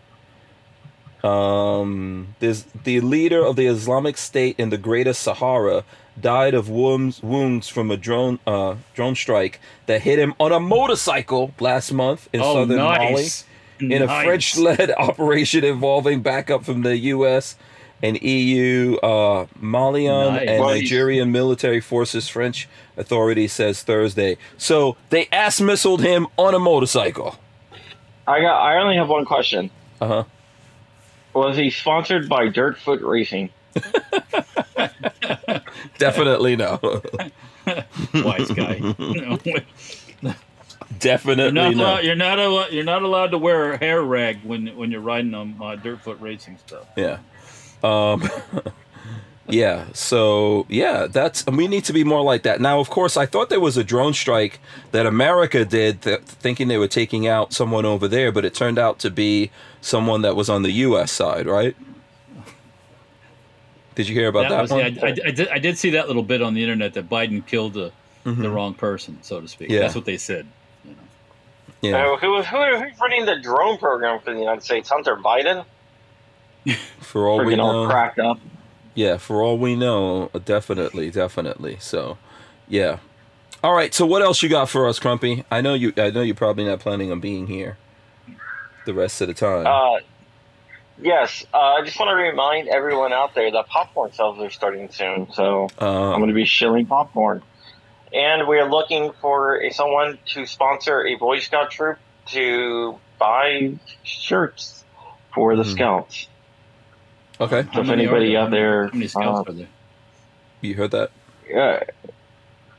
Um, 1.28 2.34
there's 2.38 2.64
the 2.84 3.00
leader 3.00 3.44
of 3.44 3.56
the 3.56 3.66
Islamic 3.66 4.16
State 4.16 4.54
in 4.58 4.70
the 4.70 4.78
Greater 4.78 5.12
Sahara 5.12 5.84
died 6.20 6.54
of 6.54 6.68
wounds 6.68 7.22
wounds 7.22 7.68
from 7.68 7.90
a 7.90 7.96
drone 7.96 8.38
uh, 8.46 8.76
drone 8.94 9.14
strike 9.14 9.60
that 9.86 10.02
hit 10.02 10.18
him 10.18 10.34
on 10.38 10.52
a 10.52 10.60
motorcycle 10.60 11.52
last 11.60 11.92
month 11.92 12.28
in 12.32 12.40
oh, 12.40 12.54
southern 12.54 12.78
Mali 12.78 13.12
nice. 13.14 13.44
in 13.80 14.02
a 14.02 14.08
French-led 14.08 14.90
operation 14.98 15.64
involving 15.64 16.22
backup 16.22 16.64
from 16.64 16.82
the 16.82 16.96
U.S. 16.96 17.56
and 18.02 18.20
EU, 18.22 18.96
uh, 18.96 19.46
Malian 19.60 20.34
Nice. 20.34 20.48
and 20.48 20.60
Well, 20.64 20.74
Nigerian 20.74 21.32
military 21.32 21.80
forces. 21.80 22.28
French 22.28 22.68
authorities 22.96 23.52
says 23.52 23.82
Thursday. 23.82 24.36
So 24.56 24.96
they 25.10 25.28
ass 25.32 25.60
missiled 25.60 26.00
him 26.00 26.26
on 26.36 26.54
a 26.54 26.58
motorcycle. 26.58 27.36
I 28.26 28.40
got. 28.40 28.60
I 28.60 28.78
only 28.78 28.96
have 28.96 29.08
one 29.08 29.24
question. 29.24 29.70
Uh 30.00 30.06
huh. 30.06 30.24
Was 31.34 31.56
he 31.56 31.70
sponsored 31.70 32.28
by 32.28 32.48
Dirtfoot 32.48 33.00
Racing? 33.00 33.50
Definitely 35.98 36.56
no. 36.56 36.78
wise 38.14 38.50
guy. 38.50 38.76
You 38.98 39.20
know, 39.20 39.38
Definitely 40.98 41.44
you're 41.44 41.52
not 41.52 41.74
no. 41.74 41.84
allowed. 41.84 42.04
You're 42.04 42.14
not 42.14 42.38
allowed. 42.38 42.72
You're 42.72 42.84
not 42.84 43.02
allowed 43.02 43.30
to 43.32 43.38
wear 43.38 43.72
a 43.72 43.78
hair 43.78 44.02
rag 44.02 44.42
when 44.42 44.68
when 44.76 44.90
you're 44.90 45.00
riding 45.00 45.34
on 45.34 45.56
uh, 45.60 45.76
dirt 45.76 46.00
foot 46.02 46.18
racing 46.20 46.58
stuff. 46.58 46.86
Yeah. 46.96 47.18
Um, 47.82 48.28
yeah. 49.48 49.86
So 49.92 50.66
yeah, 50.68 51.06
that's 51.06 51.46
we 51.46 51.68
need 51.68 51.84
to 51.84 51.92
be 51.92 52.04
more 52.04 52.22
like 52.22 52.42
that. 52.44 52.60
Now, 52.60 52.80
of 52.80 52.90
course, 52.90 53.16
I 53.16 53.26
thought 53.26 53.50
there 53.50 53.60
was 53.60 53.76
a 53.76 53.84
drone 53.84 54.14
strike 54.14 54.60
that 54.92 55.06
America 55.06 55.64
did, 55.64 56.02
th- 56.02 56.20
thinking 56.22 56.68
they 56.68 56.78
were 56.78 56.88
taking 56.88 57.26
out 57.26 57.52
someone 57.52 57.84
over 57.84 58.08
there, 58.08 58.32
but 58.32 58.44
it 58.44 58.54
turned 58.54 58.78
out 58.78 58.98
to 59.00 59.10
be 59.10 59.50
someone 59.80 60.22
that 60.22 60.36
was 60.36 60.48
on 60.48 60.62
the 60.62 60.72
U.S. 60.72 61.12
side, 61.12 61.46
right? 61.46 61.76
Did 63.98 64.08
you 64.08 64.14
hear 64.14 64.28
about 64.28 64.42
that, 64.42 64.50
That 64.50 64.62
was, 64.62 64.70
one? 64.70 64.94
yeah, 64.94 65.02
I, 65.02 65.06
I, 65.08 65.10
I 65.26 65.30
did, 65.32 65.48
I 65.48 65.58
did 65.58 65.76
see 65.76 65.90
that 65.90 66.06
little 66.06 66.22
bit 66.22 66.40
on 66.40 66.54
the 66.54 66.62
internet 66.62 66.94
that 66.94 67.08
Biden 67.10 67.44
killed 67.44 67.74
the, 67.74 67.90
the 68.22 68.48
wrong 68.48 68.72
person, 68.74 69.18
so 69.22 69.40
to 69.40 69.48
speak. 69.48 69.68
Mm-hmm. 69.70 69.74
Yeah. 69.74 69.80
That's 69.80 69.96
what 69.96 70.04
they 70.04 70.18
said. 70.18 70.46
You 70.84 70.92
know. 70.92 71.98
yeah, 71.98 72.12
Uh, 72.12 72.16
who, 72.18 72.40
who, 72.42 72.76
who's 72.76 73.00
running 73.00 73.26
the 73.26 73.40
drone 73.42 73.76
program 73.76 74.20
for 74.20 74.32
the 74.32 74.38
United 74.38 74.62
States? 74.62 74.88
Hunter 74.88 75.16
Biden? 75.16 75.64
for 77.00 77.26
all 77.26 77.44
we 77.44 77.54
Freaking 77.54 77.58
all 77.60 77.72
know. 77.84 77.90
cracked 77.90 78.20
up. 78.20 78.38
Yeah, 78.94 79.16
for 79.16 79.42
all 79.42 79.58
we 79.58 79.74
know, 79.74 80.30
definitely, 80.44 81.10
definitely. 81.10 81.78
So, 81.80 82.18
yeah. 82.68 82.98
All 83.64 83.74
right. 83.74 83.92
So, 83.92 84.06
what 84.06 84.22
else 84.22 84.42
you 84.44 84.48
got 84.48 84.68
for 84.68 84.86
us, 84.86 85.00
Crumpy? 85.00 85.44
I 85.50 85.60
know 85.60 85.74
you. 85.74 85.92
I 85.96 86.10
know 86.10 86.20
you're 86.22 86.36
probably 86.36 86.64
not 86.64 86.78
planning 86.78 87.10
on 87.10 87.18
being 87.18 87.48
here 87.48 87.76
the 88.86 88.94
rest 88.94 89.20
of 89.20 89.26
the 89.28 89.34
time. 89.34 89.66
Uh, 89.66 89.98
yes, 91.00 91.44
uh, 91.52 91.58
I 91.58 91.82
just 91.84 91.98
want 91.98 92.10
to 92.10 92.14
remind 92.14 92.68
everyone 92.68 93.12
out 93.12 93.34
there 93.34 93.50
that 93.50 93.66
popcorn 93.68 94.12
sales 94.12 94.38
are 94.40 94.50
starting 94.50 94.90
soon. 94.90 95.30
So 95.32 95.68
I'm 95.78 95.86
Uh, 95.86 96.16
going 96.16 96.28
to 96.28 96.34
be 96.34 96.44
shilling 96.44 96.86
popcorn. 96.86 97.42
And 98.12 98.48
we're 98.48 98.68
looking 98.70 99.12
for 99.20 99.60
a, 99.62 99.70
someone 99.70 100.18
to 100.32 100.46
sponsor 100.46 101.06
a 101.06 101.16
Boy 101.16 101.40
Scout 101.40 101.70
troop 101.70 101.98
to 102.28 102.98
buy 103.18 103.74
shirts 104.02 104.84
for 105.34 105.56
the 105.56 105.62
Mhm. 105.64 105.72
scouts. 105.72 106.28
okay, 107.40 107.66
So 107.74 107.80
if 107.82 107.90
anybody 107.90 108.36
out 108.36 108.50
there, 108.50 108.86
How 108.86 108.90
many 108.94 109.08
scouts 109.08 109.48
uh, 109.48 109.50
are 109.50 109.54
there? 109.54 109.66
you 110.62 110.74
heard 110.74 110.90
that? 110.92 111.10
Yeah. 111.48 111.80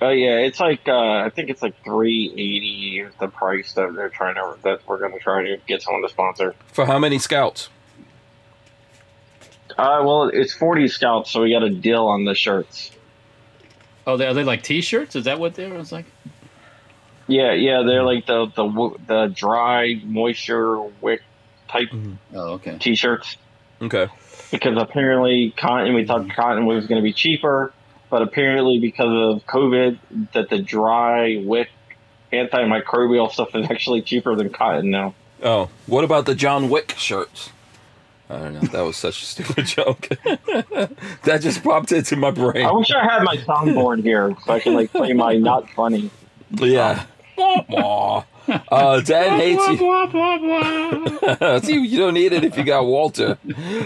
Oh 0.02 0.10
yeah, 0.10 0.38
it's 0.38 0.60
like 0.62 0.88
uh, 0.88 1.26
I 1.26 1.30
think 1.30 1.50
it's 1.50 1.62
like 1.62 1.76
three 1.84 2.32
eighty 2.32 3.02
is 3.06 3.14
the 3.20 3.28
price 3.28 3.74
that 3.74 3.94
they're 3.96 4.08
trying 4.10 4.36
to 4.36 4.56
that 4.64 4.80
we're 4.88 4.98
going 4.98 5.12
to 5.12 5.20
try 5.20 5.44
to 5.44 5.58
get 5.68 5.82
someone 5.82 6.02
to 6.04 6.10
sponsor. 6.10 6.56
For 6.72 6.86
how 6.86 7.00
many 7.00 7.20
scouts? 7.20 7.70
Uh, 9.80 10.04
well, 10.04 10.24
it's 10.34 10.54
forty 10.54 10.88
scouts, 10.90 11.32
so 11.32 11.42
we 11.42 11.52
got 11.52 11.64
a 11.64 11.70
deal 11.70 12.06
on 12.08 12.26
the 12.26 12.36
shirts. 12.36 12.92
Oh, 14.06 14.18
they, 14.18 14.26
are 14.28 14.34
they 14.34 14.44
like 14.44 14.64
T-shirts? 14.64 15.16
Is 15.16 15.26
that 15.26 15.40
what 15.40 15.54
they 15.56 15.70
were? 15.70 15.78
It's 15.80 15.92
like 15.92 16.06
Yeah, 17.28 17.54
yeah, 17.54 17.84
they're 17.84 18.04
like 18.04 18.26
the 18.26 18.48
the 18.48 18.98
the 19.08 19.28
dry 19.28 19.96
moisture 20.04 20.82
wick 21.02 21.22
type 21.70 21.90
oh, 22.34 22.54
okay. 22.54 22.78
t-shirts 22.80 23.38
Okay. 23.82 24.08
because 24.52 24.76
apparently 24.78 25.54
cotton 25.56 25.94
we 25.94 26.06
thought 26.06 26.28
cotton 26.36 26.66
was 26.66 26.88
going 26.88 27.00
to 27.00 27.04
be 27.04 27.14
cheaper, 27.14 27.72
but 28.10 28.22
apparently 28.24 28.80
because 28.80 29.36
of 29.36 29.46
COVID, 29.46 30.00
that 30.34 30.50
the 30.50 30.60
dry 30.60 31.42
wick 31.46 31.70
antimicrobial 32.34 33.32
stuff 33.32 33.56
is 33.56 33.70
actually 33.70 34.02
cheaper 34.02 34.36
than 34.36 34.50
cotton 34.50 34.90
now. 34.90 35.14
Oh, 35.42 35.70
what 35.86 36.04
about 36.04 36.26
the 36.26 36.36
John 36.36 36.70
Wick 36.70 36.96
shirts? 36.98 37.52
I 38.30 38.38
don't 38.38 38.54
know. 38.54 38.60
That 38.62 38.82
was 38.82 38.96
such 38.96 39.22
a 39.24 39.26
stupid 39.26 39.66
joke. 39.68 40.08
that 41.24 41.40
just 41.42 41.64
popped 41.64 41.92
into 41.92 42.16
my 42.16 42.32
brain. 42.32 42.66
I 42.66 42.72
wish 42.72 42.92
I 42.92 43.04
had 43.04 43.24
my 43.24 43.38
soundboard 43.38 44.04
here 44.04 44.36
so 44.46 44.54
I 44.54 44.60
can 44.60 44.74
like 44.76 44.92
play 44.92 45.14
my 45.14 45.36
not 45.38 45.70
funny. 45.72 46.12
Yeah. 46.52 47.06
Aw. 47.38 48.24
Uh, 48.70 49.00
Dan 49.02 49.40
hates 49.40 49.68
you. 49.68 49.78
See, 51.62 51.80
you 51.80 52.00
don't 52.00 52.16
need 52.16 52.34
it 52.34 52.44
if 52.44 52.58
you 52.58 52.64
got 52.64 52.86
Walter. 52.86 53.38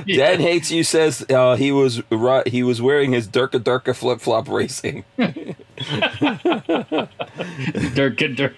Dan 0.07 0.39
hates 0.39 0.71
you. 0.71 0.83
Says 0.85 1.25
uh, 1.29 1.55
he 1.57 1.71
was 1.73 2.01
ri- 2.09 2.43
he 2.47 2.63
was 2.63 2.81
wearing 2.81 3.11
his 3.11 3.27
Durka 3.27 3.59
Durka 3.59 3.93
flip 3.95 4.21
flop 4.21 4.47
racing. 4.47 5.03
Dirk 7.93 8.21
and 8.21 8.37
Dirk. 8.37 8.55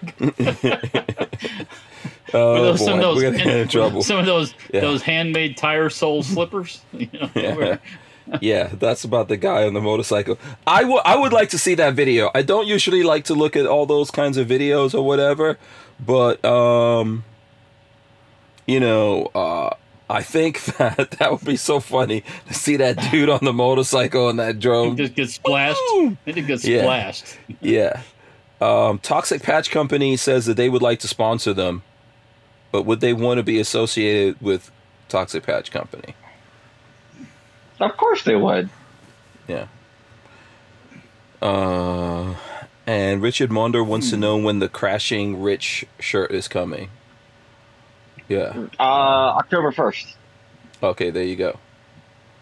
Oh 2.34 2.56
those- 2.64 2.84
some 2.84 2.96
of 2.96 3.02
those 3.02 3.18
we're 3.18 3.32
gonna 3.32 3.44
get 3.44 3.56
in 3.58 3.68
trouble. 3.68 4.02
Some 4.04 4.18
of 4.20 4.26
those 4.26 4.54
Yeah. 4.74 4.82
those 4.82 5.02
handmade 5.04 5.58
tire 5.58 5.90
sole 5.90 6.24
slippers. 6.24 6.82
You 6.94 7.10
know, 7.14 7.30
Yeah. 7.36 7.78
yeah, 8.42 8.70
that's 8.74 9.04
about 9.04 9.28
the 9.28 9.38
guy 9.38 9.66
on 9.68 9.74
the 9.76 9.82
motorcycle. 9.82 10.40
I 10.66 10.84
would 10.84 11.02
I 11.06 11.16
would 11.16 11.32
like 11.34 11.50
to 11.50 11.60
see 11.60 11.76
that 11.76 11.94
video. 11.94 12.32
I 12.34 12.42
don't 12.42 12.66
usually 12.68 13.04
like 13.04 13.26
to 13.26 13.36
look 13.36 13.56
at 13.56 13.68
all 13.68 13.86
those 13.86 14.10
kinds 14.12 14.38
of 14.38 14.48
videos 14.48 14.96
or 14.96 15.04
whatever, 15.06 15.58
but 16.04 16.44
um 16.44 17.24
you 18.66 18.80
know, 18.80 19.28
uh 19.36 19.70
I 20.10 20.22
think 20.22 20.64
that 20.78 21.12
that 21.20 21.32
would 21.32 21.44
be 21.46 21.56
so 21.58 21.80
funny 21.80 22.24
to 22.48 22.54
see 22.54 22.76
that 22.78 22.96
dude 23.12 23.30
on 23.30 23.40
the 23.44 23.54
motorcycle 23.54 24.30
and 24.30 24.40
that 24.40 24.50
It 24.52 24.60
drone. 24.60 24.98
just 24.98 25.16
gets 25.16 25.34
splashed. 25.36 25.80
Woo! 25.94 26.16
It 26.26 26.34
just 26.36 26.48
gets 26.48 26.66
Yeah. 26.66 26.82
splashed. 26.82 27.38
Yeah. 27.62 28.02
Um, 28.62 29.00
Toxic 29.00 29.42
Patch 29.44 29.70
Company 29.72 30.16
says 30.16 30.46
that 30.46 30.58
they 30.58 30.70
would 30.70 30.82
like 30.82 31.00
to 31.00 31.08
sponsor 31.08 31.54
them, 31.54 31.82
but 32.76 32.86
would 32.86 33.00
they 33.00 33.14
want 33.14 33.38
to 33.38 33.44
be 33.44 33.58
associated 33.58 34.36
with 34.42 34.70
Toxic 35.08 35.44
Patch 35.44 35.72
Company? 35.72 36.14
Of 37.80 37.96
course 37.96 38.26
they 38.26 38.36
would. 38.36 38.70
Yeah. 39.48 39.68
Uh, 41.42 42.36
and 42.86 43.22
Richard 43.22 43.50
Monder 43.50 43.86
wants 43.88 44.10
to 44.10 44.18
know 44.18 44.36
when 44.36 44.60
the 44.60 44.68
Crashing 44.68 45.42
Rich 45.42 45.86
shirt 46.02 46.32
is 46.32 46.50
coming. 46.50 46.90
Yeah. 48.28 48.68
Uh, 48.78 48.84
October 48.84 49.72
first. 49.72 50.18
Okay, 50.84 51.12
there 51.12 51.24
you 51.24 51.38
go. 51.38 51.58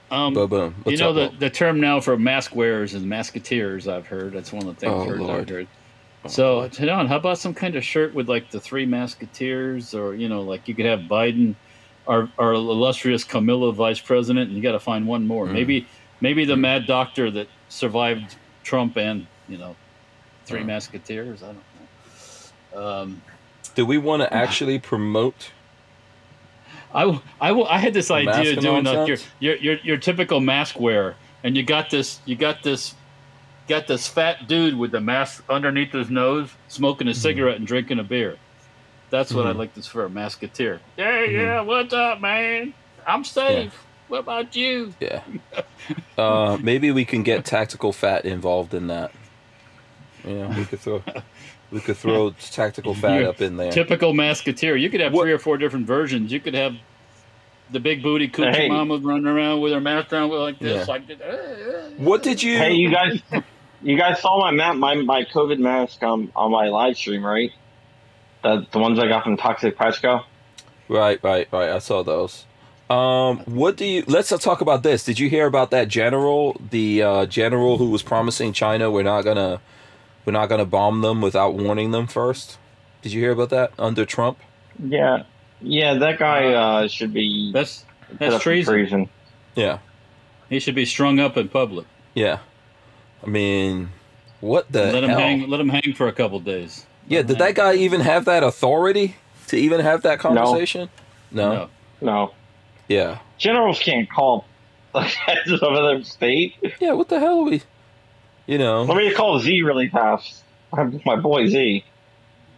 Um, 0.09 0.33
Boom, 0.33 0.49
boom. 0.49 0.75
you 0.87 0.97
know 0.97 1.11
up, 1.15 1.33
the, 1.33 1.37
the 1.37 1.49
term 1.51 1.79
now 1.79 1.99
for 1.99 2.17
mask 2.17 2.55
wearers 2.55 2.95
is 2.95 3.03
masketeers. 3.03 3.87
I've 3.87 4.07
heard 4.07 4.33
that's 4.33 4.51
one 4.51 4.67
of 4.67 4.73
the 4.73 4.79
things 4.79 4.93
Oh, 4.95 5.11
I've 5.13 5.19
Lord. 5.19 5.49
heard. 5.49 5.67
So. 6.27 6.69
Tadon, 6.69 7.07
how 7.07 7.17
about 7.17 7.37
some 7.37 7.53
kind 7.53 7.75
of 7.75 7.83
shirt 7.83 8.13
with 8.13 8.29
like 8.29 8.49
the 8.51 8.59
three 8.59 8.85
masketeers, 8.85 9.97
or 9.97 10.15
you 10.15 10.29
know, 10.29 10.41
like 10.41 10.67
you 10.67 10.75
could 10.75 10.85
have 10.85 11.01
Biden, 11.01 11.55
our 12.07 12.29
our 12.37 12.53
illustrious 12.53 13.23
Camilla 13.23 13.73
vice 13.73 13.99
president, 13.99 14.47
and 14.47 14.57
you 14.57 14.63
got 14.63 14.73
to 14.73 14.79
find 14.79 15.07
one 15.07 15.27
more. 15.27 15.45
Mm. 15.47 15.53
Maybe 15.53 15.87
maybe 16.21 16.45
the 16.45 16.55
mad 16.57 16.85
doctor 16.87 17.29
that 17.31 17.47
survived 17.69 18.35
Trump 18.63 18.97
and 18.97 19.27
you 19.47 19.57
know, 19.57 19.75
three 20.45 20.61
Mm. 20.61 20.67
masketeers. 20.67 21.43
I 21.43 21.47
don't 21.47 21.63
know. 22.73 22.81
Um, 22.81 23.21
Do 23.75 23.85
we 23.85 23.97
want 23.97 24.21
to 24.21 24.33
actually 24.33 24.79
promote? 24.79 25.51
I, 26.95 27.19
I, 27.41 27.51
I 27.51 27.77
had 27.79 27.93
this 27.93 28.11
idea 28.11 28.55
doing 28.55 28.83
like 28.83 29.07
your, 29.07 29.17
your 29.39 29.55
your 29.57 29.75
your 29.83 29.97
typical 29.97 30.39
mask 30.39 30.79
wearer, 30.79 31.15
and 31.43 31.57
you 31.57 31.63
got 31.63 31.89
this 31.89 32.19
you 32.25 32.35
got 32.35 32.63
this 32.63 32.93
got 33.67 33.87
this 33.87 34.07
fat 34.07 34.47
dude 34.47 34.77
with 34.77 34.91
the 34.91 35.01
mask 35.01 35.43
underneath 35.49 35.91
his 35.93 36.09
nose, 36.09 36.49
smoking 36.67 37.07
a 37.07 37.11
Mm-hmm. 37.11 37.19
cigarette 37.19 37.55
and 37.57 37.67
drinking 37.67 37.99
a 37.99 38.03
beer. 38.03 38.37
That's 39.09 39.31
what 39.33 39.45
I'd 39.45 39.55
Mhm. 39.55 39.59
like 39.59 39.73
this 39.75 39.87
for 39.87 40.05
a 40.05 40.09
masketeer. 40.09 40.79
Yeah, 40.97 41.11
Mm-hmm. 41.11 41.35
yeah. 41.35 41.61
What's 41.61 41.93
up, 41.93 42.19
man? 42.21 42.73
I'm 43.05 43.23
safe. 43.23 43.73
What 44.07 44.19
about 44.19 44.55
you? 44.55 44.93
Yeah. 44.99 45.21
Uh, 46.17 46.57
maybe 46.61 46.91
we 46.91 47.03
can 47.03 47.23
get 47.23 47.43
Tactical 47.43 47.91
Fat 47.91 48.23
involved 48.23 48.73
in 48.73 48.87
that. 48.87 49.11
Yeah, 50.25 50.57
we 50.57 50.63
could 50.63 50.79
throw 50.79 51.03
we 51.71 51.81
could 51.81 51.97
throw 51.97 52.29
Tactical 52.31 52.93
Fat 52.95 53.19
You're 53.19 53.29
up 53.29 53.41
in 53.41 53.57
there. 53.57 53.69
Typical 53.71 54.13
masketeer. 54.13 54.79
You 54.79 54.89
could 54.89 55.01
have 55.01 55.11
What- 55.11 55.23
three 55.23 55.33
or 55.33 55.39
four 55.39 55.57
different 55.57 55.85
versions. 55.85 56.31
You 56.31 56.39
could 56.39 56.53
have 56.53 56.75
the 57.71 57.81
big 57.81 58.01
booty 58.01 58.29
coochie 58.29 58.55
Hey. 58.55 58.69
mama 58.69 58.97
running 58.97 59.25
around 59.25 59.59
with 59.59 59.73
her 59.73 59.81
mask 59.81 60.09
down 60.09 60.29
like 60.29 60.59
this, 60.59 60.85
Yeah. 60.87 60.93
like 60.93 61.05
this. 61.07 61.93
What 61.97 62.23
did 62.23 62.41
you? 62.41 62.57
Hey, 62.57 62.73
you 62.75 62.89
guys, 62.91 63.19
you 63.83 63.97
guys 63.97 64.21
saw 64.21 64.39
my 64.39 64.51
map, 64.51 64.75
my 64.75 64.95
my 64.95 65.23
COVID 65.25 65.59
mask 65.59 66.01
um, 66.03 66.31
on 66.35 66.51
my 66.51 66.67
live 66.67 66.97
stream, 66.97 67.25
right? 67.25 67.51
The 68.43 68.65
the 68.71 68.79
ones 68.79 68.99
I 68.99 69.07
got 69.07 69.23
from 69.23 69.37
Toxic 69.37 69.77
Patchco. 69.77 70.23
Right, 70.89 71.21
right, 71.23 71.47
right. 71.51 71.69
I 71.69 71.79
saw 71.79 72.03
those. 72.03 72.45
Um, 72.89 73.39
what 73.45 73.77
do 73.77 73.85
you? 73.85 74.03
Let's 74.07 74.29
talk 74.29 74.61
about 74.61 74.83
this. 74.83 75.03
Did 75.05 75.17
you 75.19 75.29
hear 75.29 75.47
about 75.47 75.71
that 75.71 75.87
general? 75.87 76.59
The 76.69 77.01
uh, 77.01 77.25
general 77.25 77.77
who 77.77 77.89
was 77.89 78.03
promising 78.03 78.53
China 78.53 78.91
we're 78.91 79.03
not 79.03 79.23
gonna 79.23 79.61
we're 80.25 80.33
not 80.33 80.47
gonna 80.49 80.65
bomb 80.65 81.01
them 81.01 81.21
without 81.21 81.55
warning 81.55 81.91
them 81.91 82.07
first. 82.07 82.57
Did 83.01 83.13
you 83.13 83.21
hear 83.21 83.31
about 83.31 83.49
that 83.49 83.71
under 83.79 84.05
Trump? 84.05 84.37
Yeah, 84.83 85.23
yeah, 85.61 85.95
that 85.95 86.19
guy 86.19 86.53
uh, 86.53 86.87
should 86.87 87.13
be 87.13 87.51
That's 87.53 87.85
that's 88.19 88.41
treason. 88.43 88.73
treason. 88.73 89.09
Yeah, 89.55 89.79
He 90.49 90.59
should 90.59 90.75
be 90.75 90.85
strung 90.85 91.19
up 91.19 91.37
in 91.37 91.47
public. 91.49 91.85
yeah. 92.13 92.39
I 93.23 93.27
mean, 93.27 93.89
what 94.41 94.71
the 94.71 94.91
let 94.91 95.03
him 95.03 95.09
hang. 95.11 95.49
Let 95.49 95.59
him 95.59 95.69
hang 95.69 95.93
for 95.93 96.07
a 96.07 96.13
couple 96.13 96.39
days. 96.39 96.85
Yeah, 97.07 97.21
did 97.21 97.37
that 97.39 97.55
guy 97.55 97.75
even 97.75 98.01
have 98.01 98.25
that 98.25 98.43
authority 98.43 99.15
to 99.47 99.57
even 99.57 99.79
have 99.81 100.03
that 100.03 100.19
conversation? 100.19 100.89
No. 101.31 101.53
No. 101.53 101.69
No, 102.01 102.33
Yeah. 102.89 103.19
generals 103.37 103.79
can't 103.79 104.09
call 104.09 104.45
heads 104.95 105.51
of 105.51 105.63
other 105.63 106.03
state. 106.03 106.55
Yeah. 106.79 106.93
What 106.93 107.07
the 107.09 107.19
hell 107.19 107.39
are 107.39 107.43
we? 107.43 107.61
You 108.45 108.57
know. 108.57 108.83
Let 108.83 108.97
me 108.97 109.13
call 109.13 109.39
Z 109.39 109.61
really 109.61 109.87
fast. 109.89 110.43
My 111.05 111.15
boy 111.15 111.47
Z. 111.47 111.83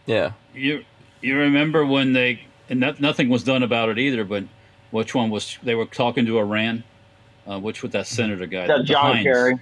Yeah. 0.07 0.31
You 0.55 0.83
you 1.21 1.37
remember 1.37 1.85
when 1.85 2.13
they 2.13 2.41
and 2.69 2.79
no, 2.79 2.95
nothing 2.99 3.29
was 3.29 3.43
done 3.43 3.61
about 3.61 3.89
it 3.89 3.99
either. 3.99 4.23
But 4.23 4.45
which 4.91 5.13
one 5.13 5.29
was 5.29 5.57
they 5.61 5.75
were 5.75 5.85
talking 5.85 6.25
to 6.25 6.39
Iran? 6.39 6.83
Uh, 7.47 7.59
which 7.59 7.83
with 7.83 7.91
that 7.91 8.07
senator 8.07 8.47
guy? 8.47 8.65
That 8.65 8.85
John 8.85 9.13
Heinz. 9.17 9.23
Kerry. 9.23 9.55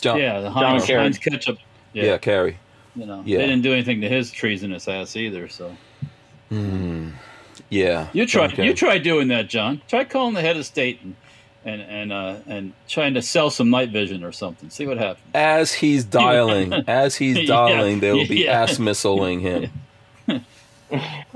John. 0.00 0.18
Yeah, 0.20 0.40
the 0.40 0.48
John 0.50 0.54
Heinz, 0.62 0.84
Kerry. 0.86 1.00
Heinz 1.02 1.18
ketchup. 1.18 1.58
Yeah. 1.92 2.04
Yeah, 2.04 2.18
Kerry. 2.18 2.58
you 2.94 3.06
know 3.06 3.22
Yeah. 3.26 3.38
they 3.38 3.46
didn't 3.46 3.62
do 3.62 3.72
anything 3.72 4.00
to 4.02 4.08
his 4.08 4.30
treasonous 4.30 4.86
ass 4.88 5.16
either. 5.16 5.48
So 5.48 5.76
Hmm. 6.50 7.10
Yeah. 7.70 8.08
you 8.12 8.26
try 8.26 8.44
Okay. 8.46 8.64
you 8.64 8.74
try 8.74 8.98
doing 8.98 9.28
that, 9.28 9.48
John. 9.48 9.80
Try 9.88 10.04
calling 10.04 10.34
the 10.34 10.40
head 10.42 10.56
of 10.56 10.64
state 10.66 11.00
and 11.02 11.14
and 11.64 11.82
and 11.82 12.12
uh, 12.12 12.36
and 12.46 12.72
trying 12.88 13.14
to 13.14 13.22
sell 13.22 13.50
some 13.50 13.70
night 13.70 13.88
vision 13.90 14.22
or 14.22 14.30
something. 14.32 14.70
See 14.70 14.86
what 14.86 14.98
happens. 14.98 15.26
As 15.34 15.72
he's 15.72 16.04
dialing, 16.04 16.72
as 16.86 17.16
he's 17.16 17.36
Yeah, 17.40 17.46
dialing, 17.46 17.98
they 18.00 18.12
will 18.12 18.26
be 18.28 18.44
yeah. 18.44 18.62
ass 18.62 18.78
missiling 18.78 19.40
him. 19.40 19.70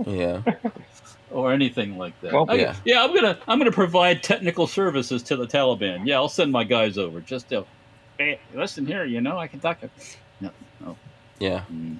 Yeah. 0.07 0.43
or 1.33 1.53
anything 1.53 1.99
like 1.99 2.19
that. 2.21 2.33
Well, 2.33 2.47
I- 2.49 2.55
yeah. 2.55 2.75
yeah, 2.85 3.03
I'm 3.03 3.13
gonna 3.15 3.37
I'm 3.49 3.59
gonna 3.59 3.73
provide 3.73 4.23
technical 4.23 4.67
services 4.69 5.23
to 5.25 5.37
the 5.37 5.47
Taliban. 5.47 6.07
Yeah, 6.07 6.17
I'll 6.17 6.29
send 6.29 6.53
my 6.53 6.65
guys 6.65 6.99
over. 6.99 7.21
Just 7.21 7.49
to, 7.49 7.65
hey, 8.21 8.39
listen 8.55 8.85
here, 8.85 9.05
you 9.05 9.21
know, 9.23 9.39
I 9.39 9.47
can 9.47 9.61
talk. 9.61 9.79
No, 10.41 10.51
no. 10.81 10.97
Yeah. 11.39 11.63
Mm. 11.73 11.97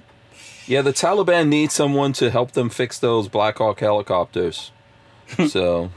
Yeah, 0.67 0.83
the 0.83 0.93
Taliban 0.93 1.47
need 1.47 1.71
someone 1.71 2.13
to 2.13 2.29
help 2.29 2.51
them 2.51 2.69
fix 2.69 2.99
those 2.99 3.27
Black 3.27 3.57
Hawk 3.57 3.79
helicopters. 3.79 4.71
So, 5.47 5.91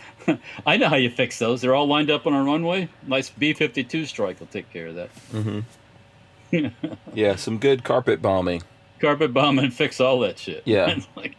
I 0.66 0.78
know 0.78 0.88
how 0.88 0.96
you 0.96 1.10
fix 1.10 1.38
those. 1.38 1.60
They're 1.60 1.74
all 1.74 1.86
lined 1.86 2.10
up 2.10 2.26
on 2.26 2.32
a 2.32 2.42
runway. 2.42 2.88
Nice 3.06 3.28
B-52 3.28 4.06
strike 4.06 4.40
will 4.40 4.46
take 4.46 4.72
care 4.72 4.86
of 4.86 4.94
that. 4.94 5.10
Mm-hmm. 5.30 6.66
yeah, 7.14 7.36
some 7.36 7.58
good 7.58 7.84
carpet 7.84 8.22
bombing. 8.22 8.62
Carpet 8.98 9.34
bomb 9.34 9.58
and 9.58 9.74
fix 9.74 10.00
all 10.00 10.20
that 10.20 10.38
shit. 10.38 10.62
Yeah. 10.64 11.00
Like, 11.16 11.36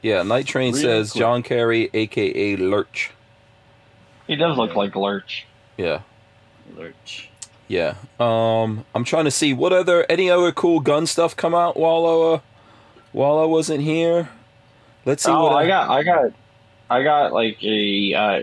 Yeah, 0.00 0.22
Night 0.22 0.46
Train 0.46 0.72
Real 0.72 0.82
says 0.82 1.12
quick. 1.12 1.20
John 1.20 1.42
Kerry, 1.42 1.90
aka 1.92 2.56
Lurch. 2.56 3.10
He 4.26 4.36
does 4.36 4.56
look 4.56 4.74
like 4.74 4.96
Lurch. 4.96 5.46
Yeah. 5.76 6.00
lurch. 6.74 7.27
Yeah. 7.68 7.94
Um, 8.18 8.84
I'm 8.94 9.04
trying 9.04 9.26
to 9.26 9.30
see 9.30 9.52
what 9.52 9.72
other 9.72 10.06
any 10.08 10.30
other 10.30 10.52
cool 10.52 10.80
gun 10.80 11.06
stuff 11.06 11.36
come 11.36 11.54
out 11.54 11.76
while 11.76 12.06
uh, 12.06 12.40
while 13.12 13.38
I 13.38 13.44
wasn't 13.44 13.82
here. 13.82 14.30
Let's 15.04 15.22
see 15.22 15.30
Oh, 15.30 15.44
what 15.44 15.52
I 15.52 15.66
got, 15.66 15.90
I 15.90 16.02
got, 16.02 16.32
I 16.90 17.02
got 17.02 17.32
like 17.32 17.62
a 17.62 18.14
uh, 18.14 18.42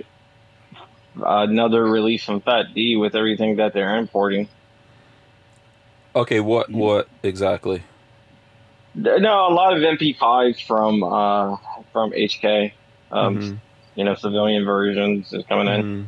another 1.23 1.83
release 1.85 2.23
from 2.23 2.41
Fat 2.41 2.73
D 2.73 2.95
with 2.95 3.15
everything 3.15 3.55
that 3.57 3.73
they're 3.73 3.97
importing. 3.97 4.47
Okay, 6.15 6.39
what 6.39 6.69
what 6.69 7.07
exactly? 7.23 7.83
No, 8.93 9.47
a 9.49 9.53
lot 9.53 9.75
of 9.75 9.79
MP5s 9.81 10.65
from 10.65 11.03
uh, 11.03 11.57
from 11.91 12.11
HK. 12.11 12.71
Um, 13.11 13.37
Mhm. 13.37 13.57
You 13.95 14.03
know, 14.03 14.15
civilian 14.15 14.65
versions 14.65 15.31
is 15.31 15.45
coming 15.45 15.67
in. 15.67 15.81
Mhm. 15.83 16.05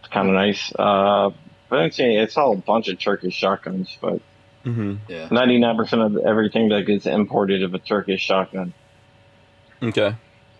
It's 0.00 0.08
kind 0.08 0.28
of 0.28 0.34
nice. 0.34 0.72
Uh, 0.76 1.30
but 1.72 1.86
it's, 1.86 1.96
it's 1.98 2.36
all 2.36 2.52
a 2.52 2.56
bunch 2.56 2.88
of 2.88 2.98
Turkish 2.98 3.32
shotguns, 3.34 3.96
but 3.98 4.20
Mhm. 4.66 4.98
Yeah. 5.08 5.28
99% 5.30 6.04
of 6.04 6.18
everything 6.18 6.68
that 6.68 6.82
gets 6.82 7.06
imported 7.06 7.62
of 7.62 7.72
a 7.72 7.78
Turkish 7.78 8.20
shotgun. 8.20 8.74
Okay. 9.82 10.14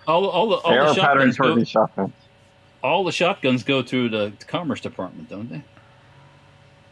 All, 0.08 0.26
all 0.26 0.48
the 0.48 0.56
all 0.56 0.72
Arrow 0.72 0.94
the 0.94 1.00
pattern 1.02 1.30
shotguns 1.32 1.36
go, 1.36 1.54
Turkish 1.54 1.68
shotguns. 1.68 2.12
all 2.82 3.04
the 3.04 3.12
shotguns 3.12 3.62
go 3.62 3.82
through 3.82 4.08
the 4.08 4.32
Commerce 4.46 4.80
Department, 4.80 5.28
don't 5.28 5.50
they? 5.50 5.62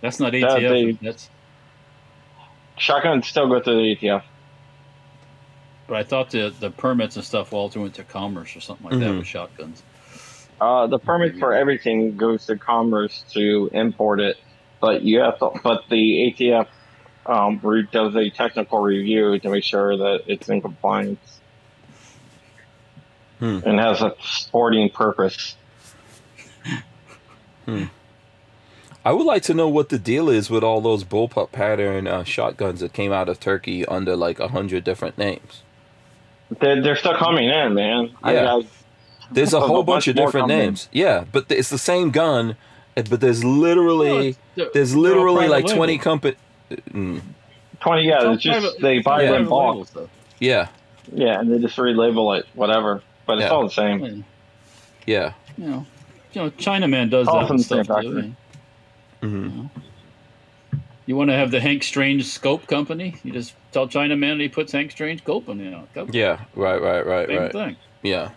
That's 0.02 0.20
not 0.20 0.34
Yeah, 0.34 0.48
ATF. 0.54 0.70
they- 0.70 0.92
That's. 1.06 1.30
Shotguns 2.76 3.26
still 3.26 3.48
go 3.48 3.60
through 3.60 3.76
the 3.82 3.96
ATF. 3.96 4.22
But 5.88 5.96
I 5.96 6.02
thought 6.04 6.30
the 6.30 6.54
the 6.60 6.70
permits 6.70 7.16
and 7.16 7.24
stuff 7.24 7.52
all 7.54 7.70
went 7.74 7.94
to 7.94 8.04
Commerce 8.04 8.54
or 8.54 8.60
something 8.60 8.88
like 8.90 9.00
that 9.00 9.10
Mhm. 9.10 9.18
with 9.18 9.26
shotguns. 9.26 9.82
Uh, 10.60 10.86
the 10.86 10.98
permit 10.98 11.38
for 11.38 11.54
everything 11.54 12.16
goes 12.16 12.46
to 12.46 12.56
Commerce 12.56 13.24
to 13.32 13.70
import 13.72 14.20
it, 14.20 14.36
but 14.80 15.02
you 15.02 15.20
have 15.20 15.38
to. 15.38 15.50
But 15.62 15.84
the 15.88 16.34
ATF 16.38 16.66
um, 17.26 17.60
does 17.90 18.14
a 18.14 18.30
technical 18.30 18.80
review 18.80 19.38
to 19.38 19.48
make 19.48 19.64
sure 19.64 19.96
that 19.96 20.24
it's 20.26 20.48
in 20.48 20.60
compliance 20.60 21.18
Hmm. 23.40 23.60
and 23.64 23.80
has 23.80 24.02
a 24.02 24.14
sporting 24.22 24.90
purpose. 24.90 25.56
Hmm. 27.64 27.84
I 29.02 29.12
would 29.12 29.24
like 29.24 29.42
to 29.44 29.54
know 29.54 29.66
what 29.66 29.88
the 29.88 29.98
deal 29.98 30.28
is 30.28 30.50
with 30.50 30.62
all 30.62 30.82
those 30.82 31.04
bullpup 31.04 31.50
pattern 31.50 32.06
uh, 32.06 32.22
shotguns 32.24 32.80
that 32.80 32.92
came 32.92 33.12
out 33.12 33.30
of 33.30 33.40
Turkey 33.40 33.86
under 33.86 34.14
like 34.14 34.40
a 34.40 34.48
hundred 34.48 34.84
different 34.84 35.16
names. 35.16 35.62
They're, 36.60 36.82
they're 36.82 36.96
still 36.96 37.16
coming 37.16 37.48
in, 37.48 37.72
man. 37.72 38.10
Yeah. 38.22 38.32
There's 38.32 38.64
a 38.64 38.68
There's 39.30 39.52
a 39.54 39.60
whole 39.60 39.82
bunch 39.82 40.06
bunch 40.06 40.08
of 40.08 40.16
different 40.16 40.44
coming. 40.48 40.58
names. 40.58 40.88
Yeah, 40.92 41.24
but 41.30 41.48
th- 41.48 41.58
it's 41.58 41.70
the 41.70 41.78
same 41.78 42.10
gun, 42.10 42.56
but 42.94 43.20
there's 43.20 43.44
literally 43.44 44.36
They're- 44.56 44.70
there's 44.74 44.92
they're 44.92 45.00
literally 45.00 45.48
like 45.48 45.64
label. 45.64 45.76
20 45.76 45.98
company. 45.98 46.36
Mm, 46.70 47.20
twenty. 47.80 48.02
Yeah, 48.08 48.18
all 48.24 48.34
it's 48.34 48.42
just 48.42 48.60
private- 48.60 48.80
they 48.80 48.98
buy 49.00 49.22
it 49.22 49.26
in 49.26 49.46
private 49.46 49.48
bulk. 49.48 49.88
yeah, 50.38 50.68
Yeah, 51.12 51.40
and 51.40 51.50
they 51.52 51.58
just 51.58 51.76
relabel 51.76 52.38
it, 52.38 52.46
whatever. 52.54 53.02
But 53.26 53.38
it's 53.38 53.42
Yeah. 53.46 53.50
all 53.50 53.64
the 53.64 53.70
same. 53.70 54.24
Yeah. 55.06 55.06
yeah. 55.06 55.32
You 55.58 55.64
know, 55.70 55.86
you 56.32 56.42
know, 56.42 56.50
Chinaman 56.50 57.10
does 57.10 57.26
All 57.28 57.40
that 57.40 57.50
and 57.50 57.60
stuff 57.60 57.86
too. 57.86 57.92
factory. 57.92 58.34
hmm 59.20 59.66
You 61.06 61.16
want 61.16 61.30
to 61.30 61.34
have 61.34 61.50
the 61.50 61.60
Hank 61.60 61.82
Strange 61.82 62.24
scope 62.26 62.66
company? 62.68 63.16
You 63.24 63.32
just 63.32 63.54
tell 63.72 63.88
Chinaman 63.88 64.32
and 64.32 64.40
he 64.40 64.48
puts 64.48 64.70
Hank 64.72 64.90
Strange 64.92 65.22
scope 65.22 65.48
in 65.48 65.60
it. 65.60 65.64
You 65.64 65.70
know, 65.70 65.88
Yeah, 66.12 66.38
right, 66.54 66.80
right, 66.80 67.04
right, 67.04 67.26
Same 67.28 67.38
right. 67.38 67.52
thing. 67.52 67.76
Yeah. 68.02 68.30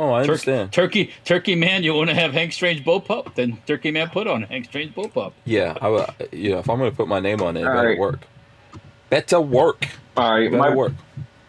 Oh, 0.00 0.14
I 0.14 0.20
Turkey, 0.20 0.30
understand. 0.30 0.72
Turkey, 0.72 1.10
Turkey 1.26 1.54
man, 1.54 1.82
you 1.82 1.92
want 1.92 2.08
to 2.08 2.14
have 2.14 2.32
Hank 2.32 2.54
Strange 2.54 2.82
bullpup? 2.84 3.34
Then 3.34 3.58
Turkey 3.66 3.90
man 3.90 4.08
put 4.08 4.26
on 4.26 4.44
Hank 4.44 4.64
Strange 4.64 4.94
bullpup. 4.94 5.32
Yeah, 5.44 5.76
I 5.80 5.88
would. 5.88 6.06
You 6.32 6.52
know, 6.52 6.58
if 6.60 6.70
I'm 6.70 6.78
gonna 6.78 6.90
put 6.90 7.06
my 7.06 7.20
name 7.20 7.42
on 7.42 7.56
it, 7.58 7.60
it 7.60 7.64
better 7.66 7.88
right. 7.88 7.98
work. 7.98 8.20
Better 9.10 9.40
work. 9.40 9.88
All 10.16 10.32
right, 10.32 10.50
Better 10.50 10.56
my 10.56 10.74
work. 10.74 10.92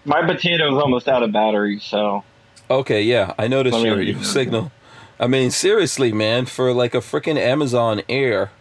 my 0.03 0.25
potato's 0.25 0.73
almost 0.81 1.07
out 1.07 1.23
of 1.23 1.31
battery, 1.31 1.79
so 1.79 2.25
Okay, 2.69 3.01
yeah, 3.03 3.33
I 3.37 3.47
noticed 3.47 3.77
Let 3.77 3.85
your, 3.85 4.01
your 4.01 4.23
signal. 4.23 4.71
I 5.19 5.27
mean, 5.27 5.51
seriously, 5.51 6.11
man, 6.11 6.45
for 6.45 6.73
like 6.73 6.93
a 6.93 6.99
freaking 6.99 7.37
Amazon 7.37 8.01
heir 8.09 8.51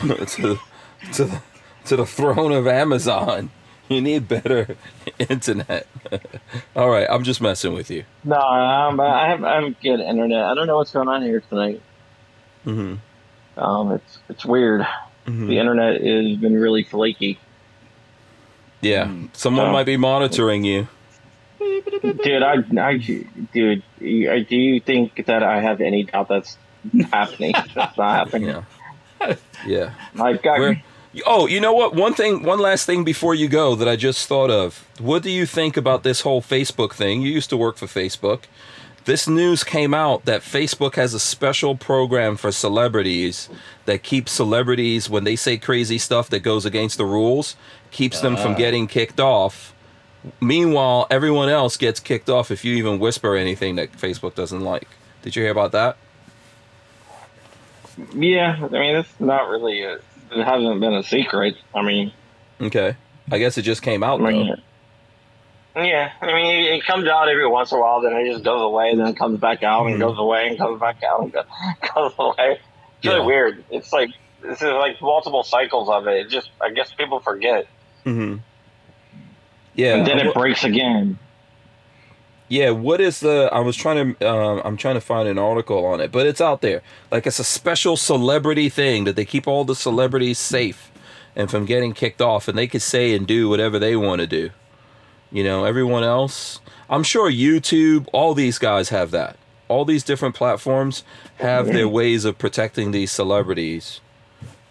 to 0.00 0.58
to 1.12 1.42
to 1.84 1.96
the 1.96 2.06
throne 2.06 2.50
of 2.52 2.66
Amazon, 2.66 3.50
you 3.88 4.00
need 4.00 4.28
better 4.28 4.76
internet. 5.18 5.86
All 6.76 6.90
right, 6.90 7.06
I'm 7.10 7.22
just 7.24 7.40
messing 7.40 7.72
with 7.74 7.90
you. 7.90 8.04
no, 8.24 8.36
I'm, 8.36 8.98
I 9.00 9.28
have 9.28 9.44
I 9.44 9.62
have 9.62 9.80
good 9.80 10.00
internet. 10.00 10.42
I 10.44 10.54
don't 10.54 10.66
know 10.66 10.76
what's 10.76 10.92
going 10.92 11.08
on 11.08 11.22
here 11.22 11.40
tonight. 11.48 11.80
hmm 12.64 12.94
Um, 13.56 13.92
it's 13.92 14.18
it's 14.28 14.44
weird. 14.44 14.86
hmm 15.26 15.48
The 15.48 15.58
internet 15.58 16.00
has 16.00 16.36
been 16.38 16.54
really 16.54 16.84
flaky, 16.84 17.38
Yeah, 18.80 19.06
Mm. 19.06 19.28
someone 19.34 19.66
Oh. 19.66 19.72
might 19.72 19.86
be 19.86 19.96
monitoring 19.96 20.64
you. 20.64 20.88
dude. 21.58 22.42
I, 22.42 22.56
I 22.78 22.96
dude, 22.98 23.82
I, 24.00 24.46
do 24.48 24.56
you 24.56 24.80
think 24.80 25.24
that 25.26 25.42
I 25.42 25.60
have 25.60 25.80
any 25.80 26.04
doubt 26.04 26.28
that's 26.28 26.58
happening? 27.12 27.54
that's 27.74 27.96
not 27.96 28.26
happening. 28.26 28.48
Yeah, 29.20 29.34
yeah. 29.66 29.94
Like, 30.14 30.46
I, 30.46 30.58
Where, 30.58 30.82
oh, 31.24 31.46
you 31.46 31.60
know 31.60 31.72
what? 31.72 31.94
One 31.94 32.14
thing, 32.14 32.42
one 32.42 32.58
last 32.58 32.84
thing 32.86 33.04
before 33.04 33.34
you 33.34 33.48
go 33.48 33.74
that 33.76 33.88
I 33.88 33.96
just 33.96 34.26
thought 34.26 34.50
of. 34.50 34.86
What 34.98 35.22
do 35.22 35.30
you 35.30 35.46
think 35.46 35.76
about 35.76 36.02
this 36.02 36.20
whole 36.22 36.42
Facebook 36.42 36.92
thing? 36.92 37.22
You 37.22 37.30
used 37.30 37.50
to 37.50 37.56
work 37.56 37.76
for 37.76 37.86
Facebook. 37.86 38.40
This 39.04 39.28
news 39.28 39.62
came 39.62 39.94
out 39.94 40.24
that 40.24 40.40
Facebook 40.42 40.96
has 40.96 41.14
a 41.14 41.20
special 41.20 41.76
program 41.76 42.36
for 42.36 42.50
celebrities 42.50 43.48
that 43.84 44.02
keeps 44.02 44.32
celebrities 44.32 45.08
when 45.08 45.22
they 45.22 45.36
say 45.36 45.56
crazy 45.58 45.96
stuff 45.96 46.28
that 46.30 46.40
goes 46.40 46.66
against 46.66 46.98
the 46.98 47.04
rules, 47.04 47.54
keeps 47.92 48.20
them 48.20 48.36
from 48.36 48.52
Ah. 48.52 48.58
getting 48.58 48.88
kicked 48.88 49.20
off. 49.20 49.72
Meanwhile, 50.40 51.06
everyone 51.08 51.48
else 51.48 51.76
gets 51.76 52.00
kicked 52.00 52.28
off 52.28 52.50
if 52.50 52.64
you 52.64 52.74
even 52.74 52.98
whisper 52.98 53.36
anything 53.36 53.76
that 53.76 53.92
Facebook 53.92 54.34
doesn't 54.34 54.62
like. 54.62 54.88
Did 55.22 55.36
you 55.36 55.42
hear 55.42 55.52
about 55.52 55.70
that? 55.70 55.96
yeah, 58.12 58.56
I 58.60 58.68
mean, 58.68 58.96
it's 58.96 59.20
not 59.20 59.48
really. 59.48 59.82
A, 59.84 59.98
it 60.38 60.44
hasn't 60.44 60.80
been 60.80 60.94
a 60.94 61.02
secret. 61.02 61.56
I 61.74 61.82
mean, 61.82 62.12
Okay. 62.60 62.96
I 63.30 63.38
guess 63.38 63.58
it 63.58 63.62
just 63.62 63.82
came 63.82 64.02
out 64.02 64.20
I 64.20 64.24
though. 64.24 64.30
mean, 64.38 64.56
yeah, 65.76 66.10
I 66.22 66.26
mean, 66.26 66.64
it 66.74 66.84
comes 66.86 67.06
out 67.08 67.28
every 67.28 67.46
once 67.46 67.70
in 67.72 67.78
a 67.78 67.80
while, 67.80 68.00
then 68.00 68.12
it 68.14 68.30
just 68.32 68.44
goes 68.44 68.62
away, 68.62 68.94
then 68.96 69.06
it 69.08 69.16
comes 69.18 69.38
back 69.38 69.62
out, 69.62 69.86
and 69.86 69.96
Mhm. 69.96 70.00
goes 70.00 70.18
away, 70.18 70.48
and 70.48 70.58
comes 70.58 70.80
back 70.80 71.02
out, 71.02 71.20
and 71.22 71.32
go- 71.32 71.42
goes 71.94 72.12
away. 72.18 72.58
It's 72.98 73.06
really 73.06 73.26
weird. 73.26 73.64
It's 73.70 73.92
like 73.92 74.10
this 74.42 74.62
is 74.62 74.70
like 74.70 75.00
multiple 75.02 75.42
cycles 75.42 75.88
of 75.88 76.06
it. 76.06 76.26
It 76.26 76.30
just, 76.30 76.50
I 76.62 76.70
guess 76.70 76.92
people 76.92 77.20
forget, 77.20 77.66
Mm-hmm. 78.06 78.36
Yeah. 79.74 79.96
and 79.96 80.06
then 80.06 80.18
it 80.18 80.32
breaks 80.32 80.64
again. 80.64 81.18
Yeah, 82.48 82.70
what 82.70 83.00
is 83.00 83.20
the? 83.20 83.48
I 83.52 83.58
was 83.60 83.76
trying 83.76 84.14
to. 84.14 84.28
Um, 84.28 84.62
I'm 84.64 84.76
trying 84.76 84.94
to 84.94 85.00
find 85.00 85.28
an 85.28 85.38
article 85.38 85.84
on 85.84 86.00
it, 86.00 86.12
but 86.12 86.26
it's 86.26 86.40
out 86.40 86.60
there. 86.60 86.82
Like 87.10 87.26
it's 87.26 87.40
a 87.40 87.44
special 87.44 87.96
celebrity 87.96 88.68
thing 88.68 89.04
that 89.04 89.16
they 89.16 89.24
keep 89.24 89.48
all 89.48 89.64
the 89.64 89.74
celebrities 89.74 90.38
safe 90.38 90.92
and 91.34 91.50
from 91.50 91.66
getting 91.66 91.92
kicked 91.92 92.22
off, 92.22 92.46
and 92.46 92.56
they 92.56 92.68
could 92.68 92.82
say 92.82 93.14
and 93.14 93.26
do 93.26 93.48
whatever 93.48 93.78
they 93.78 93.96
want 93.96 94.20
to 94.20 94.26
do. 94.26 94.50
You 95.32 95.42
know, 95.42 95.64
everyone 95.64 96.04
else. 96.04 96.60
I'm 96.88 97.02
sure 97.02 97.30
YouTube, 97.30 98.06
all 98.12 98.32
these 98.32 98.58
guys 98.58 98.90
have 98.90 99.10
that. 99.10 99.36
All 99.68 99.84
these 99.84 100.04
different 100.04 100.36
platforms 100.36 101.02
have 101.38 101.66
their 101.66 101.88
ways 101.88 102.24
of 102.24 102.38
protecting 102.38 102.92
these 102.92 103.10
celebrities. 103.10 104.00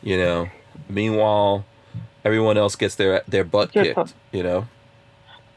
You 0.02 0.18
know, 0.18 0.50
meanwhile, 0.88 1.66
everyone 2.24 2.58
else 2.58 2.78
gets 2.78 2.96
their 2.96 3.22
their 3.28 3.44
butt 3.44 3.74
kicked. 3.74 4.14
You 4.32 4.44
know. 4.44 4.68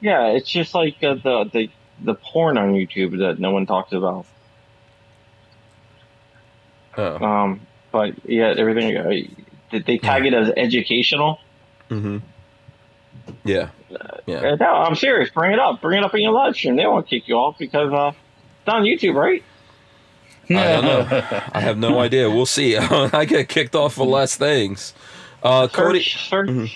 Yeah, 0.00 0.26
it's 0.28 0.50
just 0.50 0.74
like 0.74 1.02
uh, 1.02 1.14
the 1.14 1.44
the 1.52 1.70
the 2.02 2.14
porn 2.14 2.56
on 2.58 2.72
YouTube 2.74 3.18
that 3.18 3.38
no 3.38 3.50
one 3.50 3.66
talks 3.66 3.92
about. 3.92 4.26
Oh. 6.96 7.24
Um, 7.24 7.60
but 7.92 8.14
yeah, 8.28 8.54
everything 8.56 8.96
uh, 8.96 9.08
they- 9.70 9.78
they 9.80 9.98
tag 9.98 10.24
it 10.24 10.32
as 10.34 10.50
educational. 10.56 11.38
Mm-hmm. 11.90 12.18
Yeah. 13.44 13.68
Yeah. 14.26 14.36
Uh, 14.36 14.56
No, 14.58 14.66
I'm 14.72 14.94
serious. 14.94 15.28
Bring 15.30 15.52
it 15.52 15.58
up. 15.58 15.82
Bring 15.82 15.98
it 15.98 16.04
up 16.04 16.14
in 16.14 16.22
your 16.22 16.32
live 16.32 16.54
stream. 16.56 16.76
They 16.76 16.86
won't 16.86 17.06
kick 17.06 17.28
you 17.28 17.34
off 17.36 17.58
because 17.58 17.92
uh, 17.92 18.12
it's 18.60 18.68
on 18.68 18.82
YouTube, 18.84 19.14
right? 19.14 19.42
I 20.48 20.54
don't 20.54 20.84
know. 20.84 21.06
I 21.52 21.60
have 21.60 21.76
no 21.76 21.98
idea. 22.00 22.30
We'll 22.30 22.46
see. 22.46 22.76
I 22.78 23.26
get 23.26 23.48
kicked 23.50 23.74
off 23.74 23.94
for 23.94 24.06
less 24.06 24.36
things. 24.36 24.94
Uh, 25.42 25.68
Cody. 25.68 26.00
Search, 26.02 26.28
search, 26.28 26.48
Mhm. 26.48 26.70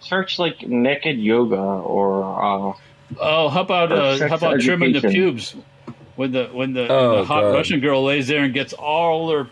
search 0.00 0.38
like 0.38 0.66
naked 0.66 1.18
yoga 1.18 1.56
or 1.60 2.72
uh, 2.72 2.72
Oh, 3.20 3.48
how 3.48 3.60
about 3.62 3.92
uh, 3.92 4.28
how 4.28 4.36
about 4.36 4.60
trimming 4.60 4.92
the 4.92 4.98
education. 4.98 5.20
pubes 5.20 5.56
when 6.16 6.32
the 6.32 6.46
when 6.52 6.72
the, 6.72 6.82
when 6.82 6.90
Oh, 6.90 7.16
the 7.18 7.24
hot 7.24 7.42
God. 7.42 7.54
Russian 7.54 7.80
girl 7.80 8.04
lays 8.04 8.26
there 8.28 8.42
and 8.44 8.52
gets 8.54 8.72
all 8.72 9.30
her 9.30 9.48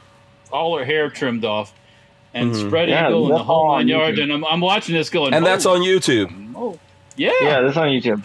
all 0.52 0.76
her 0.78 0.84
hair 0.84 1.08
trimmed 1.10 1.44
off 1.44 1.72
and 2.34 2.52
Mhm. 2.52 2.66
spread 2.68 2.88
Yeah, 2.88 3.08
eagle 3.08 3.24
and 3.24 3.32
the 3.32 3.36
that's 3.38 3.46
whole 3.46 3.70
all 3.70 3.76
nine 3.76 3.88
yards. 3.88 4.18
And 4.18 4.32
I'm, 4.32 4.44
I'm 4.44 4.60
watching 4.60 4.94
this 4.94 5.10
going, 5.10 5.34
And 5.34 5.44
that's 5.44 5.66
oh, 5.66 5.74
on 5.74 5.80
YouTube. 5.80 6.52
Oh, 6.56 6.78
yeah. 7.16 7.30
yeah, 7.40 7.60
that's 7.62 7.76
on 7.76 7.88
YouTube. 7.88 8.22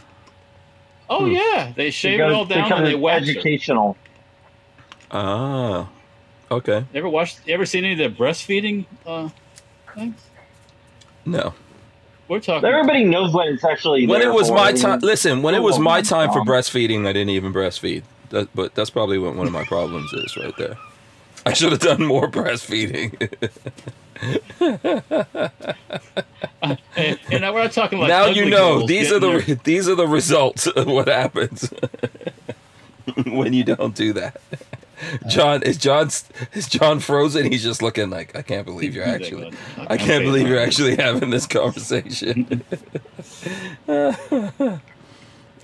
Oh 1.09 1.25
Hmm. 1.25 1.31
yeah. 1.31 1.71
They 1.75 1.89
shave 1.91 2.19
it 2.19 2.23
Because- 2.23 2.33
all 2.35 2.45
down 2.45 2.71
and 2.73 2.85
they 2.85 2.91
it's 2.91 2.99
wax 2.99 3.27
it. 3.27 3.31
educational. 3.31 3.97
Ah. 5.11 5.87
Okay. 6.49 6.85
Ever 6.93 7.09
watched? 7.09 7.39
Ever 7.47 7.65
seen 7.65 7.83
any 7.85 8.01
of 8.01 8.11
the 8.17 8.23
breastfeeding 8.23 8.85
uh, 9.05 9.29
things? 9.95 10.15
No. 11.25 11.53
We're 12.27 12.39
talking. 12.41 12.67
Everybody 12.67 13.03
knows 13.05 13.33
what 13.33 13.47
it's 13.47 13.63
actually. 13.63 14.05
When 14.07 14.19
there 14.19 14.29
it 14.29 14.33
was 14.33 14.49
for. 14.49 14.55
my 14.55 14.71
time, 14.73 14.99
listen. 14.99 15.41
When 15.41 15.55
it 15.55 15.61
was 15.61 15.77
Oh, 15.77 15.81
my 15.81 15.97
my 15.97 16.01
time 16.01 16.31
for 16.31 16.41
breastfeeding, 16.41 17.07
I 17.07 17.13
didn't 17.13 17.29
even 17.29 17.53
breastfeed. 17.53 18.03
That, 18.29 18.49
but 18.53 18.75
that's 18.75 18.89
probably 18.89 19.17
what 19.17 19.35
one 19.35 19.47
of 19.47 19.53
my 19.53 19.63
problems 19.63 20.11
is 20.13 20.35
right 20.35 20.55
there. 20.57 20.77
I 21.45 21.53
should 21.53 21.71
have 21.71 21.79
done 21.81 22.03
more 22.05 22.29
breastfeeding. 22.31 23.13
and, 26.61 27.19
and 27.31 27.53
we're 27.53 27.63
not 27.63 27.71
talking 27.71 27.99
like 27.99 28.07
now 28.09 28.25
you 28.25 28.49
know 28.49 28.85
these 28.85 29.11
are 29.11 29.19
the 29.19 29.39
their- 29.45 29.55
these 29.63 29.87
are 29.87 29.95
the 29.95 30.07
results 30.07 30.65
of 30.67 30.87
what 30.87 31.07
happens 31.07 31.71
when 33.27 33.53
you 33.53 33.63
don't 33.63 33.95
do 33.95 34.13
that. 34.13 34.41
John 35.27 35.63
is 35.63 35.77
John 35.77 36.09
is 36.53 36.67
John 36.67 36.99
frozen. 36.99 37.51
He's 37.51 37.63
just 37.63 37.81
looking 37.81 38.09
like 38.09 38.35
I 38.35 38.41
can't 38.41 38.65
believe 38.65 38.95
you're 38.95 39.05
actually. 39.07 39.53
I 39.77 39.97
can't 39.97 40.23
believe 40.23 40.47
you're 40.47 40.59
actually 40.59 40.95
having 40.95 41.29
this 41.29 41.45
conversation. 41.47 42.63
I 43.87 44.79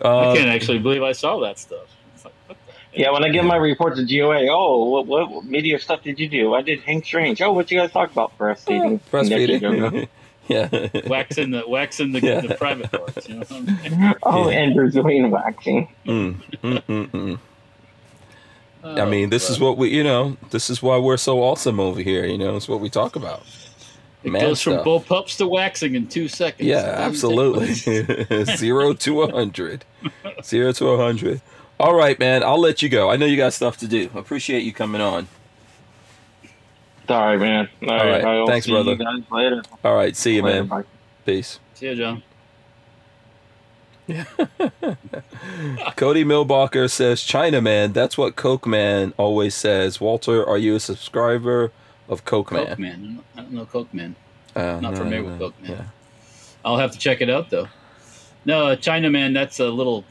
Uh, 0.01 0.35
can't 0.35 0.49
actually 0.49 0.79
believe 0.79 1.03
I 1.03 1.11
saw 1.13 1.39
that 1.41 1.57
stuff. 1.59 1.87
Like, 2.23 2.33
what 2.47 2.57
the 2.65 2.71
heck? 2.73 2.91
Yeah, 2.93 3.11
when 3.11 3.23
I 3.23 3.29
give 3.29 3.45
my 3.45 3.55
report 3.55 3.95
to 3.95 4.03
GOA, 4.05 4.47
oh, 4.49 4.83
what, 4.89 5.07
what 5.07 5.45
media 5.45 5.79
stuff 5.79 6.03
did 6.03 6.19
you 6.19 6.27
do? 6.27 6.53
I 6.53 6.61
did 6.61 6.81
Hank 6.81 7.05
Strange. 7.05 7.41
Oh, 7.41 7.53
what 7.53 7.71
you 7.71 7.79
guys 7.79 7.91
talk 7.91 8.11
about? 8.11 8.37
Breastfeeding. 8.37 8.99
Naked 9.29 9.61
yoga. 9.61 9.89
breastfeeding. 9.91 10.07
yeah. 10.47 11.07
waxing 11.07 11.51
the 11.51 11.63
waxing 11.67 12.11
the, 12.11 12.19
Yeah. 12.21 12.41
the 12.41 12.55
private 12.55 12.91
parts. 12.91 13.29
You 13.29 13.35
know 13.35 13.39
what 13.41 13.51
I'm 13.51 13.77
saying? 13.79 14.13
Oh, 14.23 14.49
Yeah. 14.49 14.57
and 14.59 14.75
Brazilian 14.75 15.31
waxing. 15.31 15.87
Mm, 16.05 16.35
mm, 16.63 16.81
mm, 16.83 17.39
I 18.83 18.99
Oh, 19.01 19.05
mean, 19.09 19.29
this 19.29 19.49
is 19.49 19.59
what 19.59 19.77
we, 19.77 19.89
you 19.89 20.03
know, 20.03 20.35
this 20.51 20.69
is 20.69 20.81
why 20.81 20.97
we're 20.97 21.17
so 21.17 21.41
awesome 21.41 21.79
over 21.79 22.01
here. 22.01 22.25
You 22.25 22.37
know, 22.37 22.55
it's 22.57 22.67
what 22.67 22.79
we 22.81 22.89
talk 22.89 23.15
about. 23.15 23.43
It 24.23 24.31
Man 24.31 24.41
goes 24.41 24.61
from 24.61 24.83
bull 24.83 24.99
pups 25.01 25.35
to 25.37 25.47
waxing 25.47 25.95
in 25.95 26.07
two 26.07 26.27
seconds. 26.27 26.67
Yeah, 26.67 26.95
absolutely. 26.97 27.73
Zero 28.55 28.93
to 28.93 29.21
a 29.23 29.31
hundred. 29.31 29.83
Zero 30.43 30.71
to 30.73 30.87
a 30.89 30.97
hundred. 30.97 31.41
All 31.79 31.95
right, 31.95 32.17
man. 32.19 32.43
I'll 32.43 32.59
let 32.59 32.81
you 32.81 32.87
go. 32.89 33.09
I 33.09 33.15
know 33.17 33.25
you 33.25 33.35
got 33.35 33.51
stuff 33.53 33.77
to 33.77 33.87
do. 33.87 34.09
Appreciate 34.15 34.63
you 34.63 34.71
coming 34.71 35.01
on. 35.01 35.27
All 37.09 37.25
right, 37.25 37.37
man. 37.37 37.67
All 37.81 37.87
right. 37.89 38.23
right. 38.23 38.47
Thanks, 38.47 38.65
see 38.65 38.71
brother. 38.71 38.91
You 38.91 38.97
guys 38.97 39.23
later. 39.29 39.61
All 39.83 39.95
right. 39.95 40.15
See 40.15 40.35
you, 40.35 40.41
Later, 40.41 40.63
man. 40.63 40.67
bye. 40.67 40.83
Peace. 41.25 41.59
See 41.73 41.87
you, 41.87 41.95
John. 41.95 42.23
Cody 45.95 46.23
Milbacher 46.23 46.89
says, 46.89 47.21
China 47.23 47.61
Man, 47.61 47.93
that's 47.93 48.17
what 48.17 48.35
Coke 48.35 48.67
Man 48.67 49.13
always 49.17 49.55
says. 49.55 50.01
Walter, 50.01 50.45
are 50.47 50.57
you 50.57 50.75
a 50.75 50.79
subscriber 50.79 51.71
of 52.09 52.25
Coke 52.25 52.51
Man? 52.51 52.67
Coke 52.67 52.79
Man. 52.79 53.19
I 53.35 53.41
don't 53.41 53.51
know 53.51 53.65
Coke 53.65 53.93
Man. 53.93 54.15
Uh, 54.55 54.79
Not 54.81 54.93
no, 54.93 54.95
familiar 54.95 55.21
no, 55.23 55.29
with. 55.29 55.39
Coke 55.39 55.61
Man. 55.61 55.71
Yeah. 55.71 55.83
I'll 56.65 56.77
have 56.77 56.91
to 56.91 56.97
check 56.99 57.21
it 57.21 57.29
out 57.29 57.49
though. 57.49 57.67
No, 58.45 58.67
uh, 58.67 58.75
China 58.75 59.09
Man. 59.09 59.33
That's 59.33 59.59
a 59.59 59.69
little, 59.69 60.03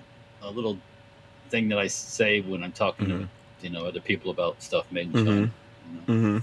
a 0.43 0.51
little 0.51 0.79
thing 1.51 1.69
that 1.69 1.79
I 1.79 1.87
say 1.87 2.41
when 2.41 2.63
I'm 2.65 2.73
talking 2.73 3.07
Mhm. 3.07 3.21
to 3.21 3.29
you 3.61 3.71
know 3.71 3.85
other 3.87 4.01
people 4.01 4.31
about 4.31 4.61
stuff 4.63 4.91
made 4.91 5.07
in 5.07 5.13
Mhm. 5.13 5.25
China. 5.27 5.35
You 5.37 5.49
know? 5.95 6.03
Mm-hmm. 6.09 6.39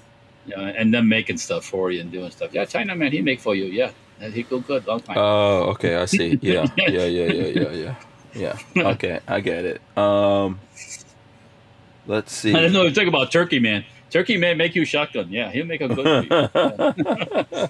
Know, 0.51 0.65
and 0.77 0.93
them 0.93 1.07
making 1.09 1.37
stuff 1.37 1.65
for 1.65 1.91
you 1.91 2.01
and 2.01 2.11
doing 2.11 2.31
stuff. 2.31 2.53
Yeah, 2.53 2.65
China 2.65 2.95
Man, 2.95 3.11
he 3.11 3.21
make 3.21 3.39
for 3.39 3.55
you. 3.55 3.65
Yeah, 3.65 3.91
he 4.19 4.43
go 4.43 4.59
good 4.59 4.85
long 4.87 4.99
time. 5.01 5.17
Oh, 5.17 5.69
okay. 5.71 5.95
I 5.95 6.05
see. 6.05 6.37
Yeah. 6.41 6.65
Yeah, 6.77 6.89
yeah, 6.89 7.05
yeah, 7.05 7.45
yeah, 7.47 7.71
yeah. 7.71 7.95
Yeah. 8.75 8.83
Okay. 8.91 9.19
I 9.27 9.39
get 9.39 9.65
it. 9.65 9.81
Um, 9.97 10.59
let's 12.07 12.31
see. 12.33 12.53
I 12.55 12.61
don't 12.61 12.73
know. 12.73 12.83
You 12.83 12.93
Talk 12.93 13.07
about 13.07 13.31
Turkey 13.31 13.59
Man. 13.59 13.83
Turkey 14.09 14.37
Man 14.37 14.57
make 14.57 14.75
you 14.75 14.85
shotgun. 14.85 15.29
Yeah, 15.31 15.51
he'll 15.51 15.65
make 15.65 15.81
a 15.81 15.87
good. 15.87 16.31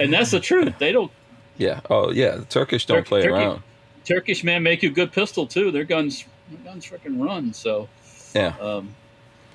and 0.00 0.12
that's 0.12 0.30
the 0.30 0.40
truth. 0.40 0.74
They 0.78 0.92
don't. 0.92 1.10
yeah. 1.58 1.80
Oh, 1.90 2.10
yeah. 2.10 2.36
The 2.36 2.44
Turkish 2.46 2.86
don't 2.86 2.98
Turkey- 2.98 3.08
play 3.08 3.22
Turkey- 3.22 3.34
around. 3.34 3.62
Turkish 4.04 4.44
man 4.44 4.62
make 4.62 4.82
you 4.82 4.90
good 4.90 5.12
pistol 5.12 5.46
too. 5.46 5.70
Their 5.70 5.84
guns, 5.84 6.24
their 6.50 6.58
guns 6.58 6.84
freaking 6.84 7.24
run. 7.24 7.54
So 7.54 7.88
Yeah. 8.34 8.54
Um, 8.60 8.94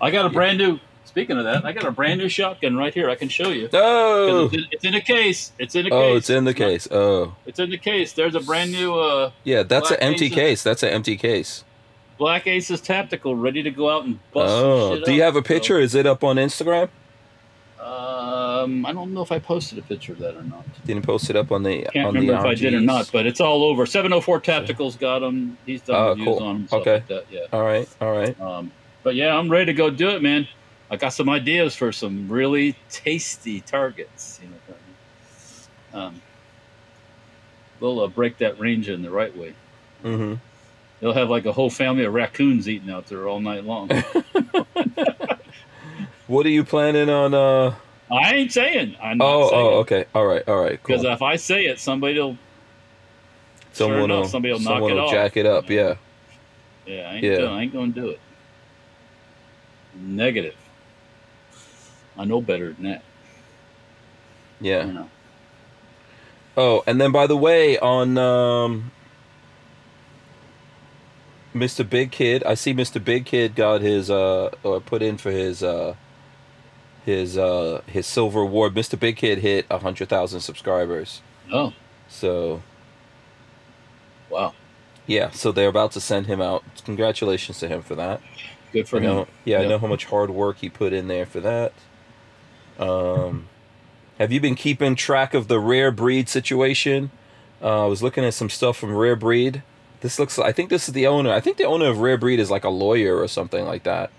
I 0.02 0.10
got 0.10 0.26
a 0.26 0.30
brand 0.30 0.58
new. 0.58 0.80
Speaking 1.10 1.40
of 1.40 1.44
that, 1.46 1.66
I 1.66 1.72
got 1.72 1.86
a 1.86 1.92
brand 1.92 2.20
new 2.20 2.30
shotgun 2.30 2.78
right 2.78 2.94
here. 2.94 3.10
I 3.10 3.16
can 3.16 3.30
show 3.30 3.50
you. 3.50 3.68
Oh. 3.74 4.46
It's, 4.46 4.54
in, 4.54 4.66
it's 4.72 4.86
in 4.86 4.94
a 4.94 5.02
case. 5.02 5.52
It's 5.58 5.74
in 5.74 5.88
a 5.88 5.90
case. 5.90 5.94
Oh, 5.98 6.16
it's 6.16 6.30
in 6.30 6.44
the 6.46 6.52
not- 6.52 6.58
case. 6.58 6.88
Oh, 6.92 7.36
It's 7.48 7.58
in 7.60 7.72
the 7.72 7.80
case. 7.80 8.14
There's 8.14 8.36
a 8.36 8.40
brand 8.42 8.72
new 8.72 8.94
uh, 8.94 9.32
yeah. 9.44 9.64
That's 9.64 9.90
an 9.90 9.98
empty 10.02 10.26
Aces. 10.28 10.36
case. 10.36 10.64
That's 10.64 10.84
an 10.84 10.90
empty 10.90 11.18
case. 11.18 11.64
Black 12.20 12.46
Aces 12.46 12.80
Tactical, 12.82 13.36
ready 13.36 13.64
to 13.64 13.72
go 13.72 13.90
out 13.90 14.06
and 14.06 14.20
bust. 14.34 14.52
some 14.54 14.64
Oh, 14.66 14.96
shit 14.98 15.06
do 15.06 15.14
you 15.14 15.24
up. 15.24 15.28
have 15.34 15.36
a 15.38 15.42
picture? 15.42 15.80
Is 15.80 15.96
it 15.96 16.06
up 16.06 16.24
on 16.24 16.36
Instagram? 16.36 16.90
Um, 17.80 18.86
I 18.86 18.92
don't 18.94 19.14
know 19.14 19.22
if 19.22 19.32
I 19.32 19.40
posted 19.40 19.80
a 19.80 19.82
picture 19.82 20.12
of 20.14 20.20
that 20.20 20.36
or 20.36 20.44
not. 20.44 20.64
Didn't 20.86 21.06
post 21.06 21.30
it 21.30 21.36
up 21.36 21.52
on 21.52 21.64
the 21.64 21.84
Can't 21.94 22.08
on 22.08 22.14
remember 22.14 22.34
the 22.34 22.40
if 22.40 22.46
I 22.46 22.54
did 22.56 22.74
or 22.74 22.82
not, 22.82 23.10
but 23.12 23.26
it's 23.26 23.40
all 23.42 23.64
over. 23.64 23.86
704 23.86 24.42
Tactical's 24.42 24.96
got 24.96 25.20
them. 25.20 25.58
He's 25.66 25.82
done 25.82 25.96
Oh, 25.96 26.10
reviews 26.10 26.26
cool. 26.28 26.40
on 26.44 26.68
them. 26.68 26.80
Okay. 26.82 26.94
Like 26.96 27.08
that, 27.08 27.26
yeah. 27.32 27.46
All 27.54 27.64
right. 27.64 27.88
All 28.02 28.12
right. 28.12 28.40
Um, 28.40 28.72
but 29.02 29.16
yeah, 29.16 29.34
I'm 29.36 29.50
ready 29.50 29.68
to 29.68 29.74
go 29.74 29.90
do 29.90 30.10
it, 30.10 30.22
man. 30.22 30.48
I 30.92 30.96
got 30.98 31.10
some 31.10 31.30
ideas 31.30 31.76
for 31.76 31.92
some 31.92 32.28
really 32.30 32.76
tasty 32.90 33.62
targets. 33.62 34.40
You 34.44 34.50
know, 35.94 36.00
um, 36.00 36.22
we'll 37.80 38.00
uh, 38.02 38.08
break 38.08 38.38
that 38.40 38.60
range 38.60 38.90
in 38.90 39.02
the 39.02 39.10
right 39.12 39.36
way. 39.38 39.54
Mm-hmm. 40.04 40.36
They'll 41.00 41.14
have 41.14 41.30
like 41.30 41.46
a 41.46 41.52
whole 41.52 41.70
family 41.70 42.06
of 42.06 42.14
raccoons 42.14 42.68
eating 42.68 42.90
out 42.90 43.06
there 43.08 43.28
all 43.28 43.40
night 43.40 43.64
long. 43.66 43.90
What 46.28 46.46
are 46.46 46.50
you 46.50 46.64
planning 46.64 47.10
on? 47.10 47.34
Uh. 47.34 47.74
I 48.12 48.36
ain't 48.36 48.52
saying. 48.52 48.96
I'm 49.02 49.18
not 49.18 49.26
Oh. 49.28 49.50
saying. 49.50 49.66
Oh. 49.66 49.70
Okay. 49.80 50.06
All 50.14 50.28
right. 50.28 50.48
All 50.48 50.62
right. 50.62 50.80
Because 50.84 51.02
Cool. 51.02 51.12
if 51.12 51.24
I 51.24 51.38
say 51.38 51.66
it, 51.66 51.80
somebody'll. 51.80 52.38
Someone 53.74 53.98
sure 53.98 54.08
will. 54.20 54.26
somebody 54.28 54.54
will 54.54 54.60
knock 54.60 54.78
it 54.78 54.94
will 54.94 55.00
off. 55.00 55.12
jack 55.12 55.38
it 55.38 55.48
up. 55.48 55.68
Yeah. 55.72 55.96
Yeah, 56.86 57.10
I 57.10 57.14
ain't, 57.16 57.24
Yeah. 57.24 57.38
Doing, 57.38 57.50
I 57.52 57.62
ain't 57.64 57.74
going 57.74 57.94
to 57.94 58.02
do 58.02 58.10
it. 58.10 58.20
Negative. 59.96 60.56
I 62.20 62.26
know 62.26 62.42
better 62.42 62.74
than 62.74 62.84
that. 62.84 63.04
Yeah. 64.60 64.86
You 64.86 64.94
know. 64.94 65.10
Oh, 66.58 66.84
and 66.86 67.00
then 67.00 67.12
by 67.12 67.26
the 67.28 67.38
way, 67.38 67.80
on 67.80 68.18
um, 68.18 68.92
Mr. 71.56 71.90
Big 71.90 72.12
Kid, 72.12 72.44
I 72.44 72.54
see 72.56 72.74
Mr. 72.74 73.04
Big 73.04 73.26
Kid 73.26 73.56
got 73.56 73.82
his 73.82 74.10
uh 74.12 74.52
or 74.64 74.82
put 74.82 75.02
in 75.02 75.18
for 75.18 75.32
his 75.32 75.64
uh 75.64 75.96
his 77.06 77.38
uh 77.38 77.82
his 77.88 78.06
silver 78.06 78.42
award. 78.42 78.74
Mr. 78.76 79.00
Big 79.00 79.16
Kid 79.18 79.40
hit 79.40 79.66
a 79.70 79.80
hundred 79.80 80.10
thousand 80.10 80.42
subscribers. 80.42 81.22
Oh, 81.52 81.74
So 82.08 82.62
wow. 84.30 84.54
yeah, 85.08 85.32
so 85.32 85.52
they're 85.52 85.70
about 85.70 85.92
to 85.94 86.02
send 86.02 86.28
him 86.28 86.42
out. 86.42 86.64
Congratulations 86.84 87.60
to 87.60 87.68
him 87.68 87.82
for 87.82 87.96
that. 87.96 88.22
Good 88.74 88.88
for 88.88 88.98
I 88.98 89.00
know, 89.00 89.20
him. 89.22 89.28
yeah, 89.46 89.60
I 89.62 89.66
know 89.66 89.80
how 89.80 89.88
much 89.88 90.06
hard 90.06 90.30
work 90.30 90.58
he 90.58 90.70
put 90.70 90.94
in 90.94 91.08
there 91.08 91.26
for 91.26 91.40
that. 91.40 91.74
Um, 92.80 93.48
have 94.18 94.32
you 94.32 94.40
been 94.40 94.56
keeping 94.56 94.96
track 94.96 95.34
of 95.34 95.48
the 95.48 95.60
rare 95.60 95.92
breed 95.92 96.30
situation? 96.30 97.12
Uh, 97.62 97.84
I 97.86 97.88
was 97.88 98.02
looking 98.02 98.24
at 98.24 98.34
some 98.34 98.50
stuff 98.50 98.78
from 98.78 98.96
Rare 98.96 99.16
Breed. 99.18 99.64
This 100.02 100.18
looks. 100.18 100.40
I 100.40 100.54
think 100.54 100.70
this 100.70 100.88
is 100.88 100.94
the 100.94 101.08
owner. 101.08 101.32
I 101.32 101.42
think 101.42 101.58
the 101.58 101.66
owner 101.66 101.88
of 101.88 101.98
Rare 102.00 102.18
Breed 102.18 102.40
is 102.40 102.50
like 102.50 102.64
a 102.64 102.70
lawyer 102.70 103.18
or 103.18 103.28
something 103.28 103.66
like 103.66 103.84
that. 103.84 104.12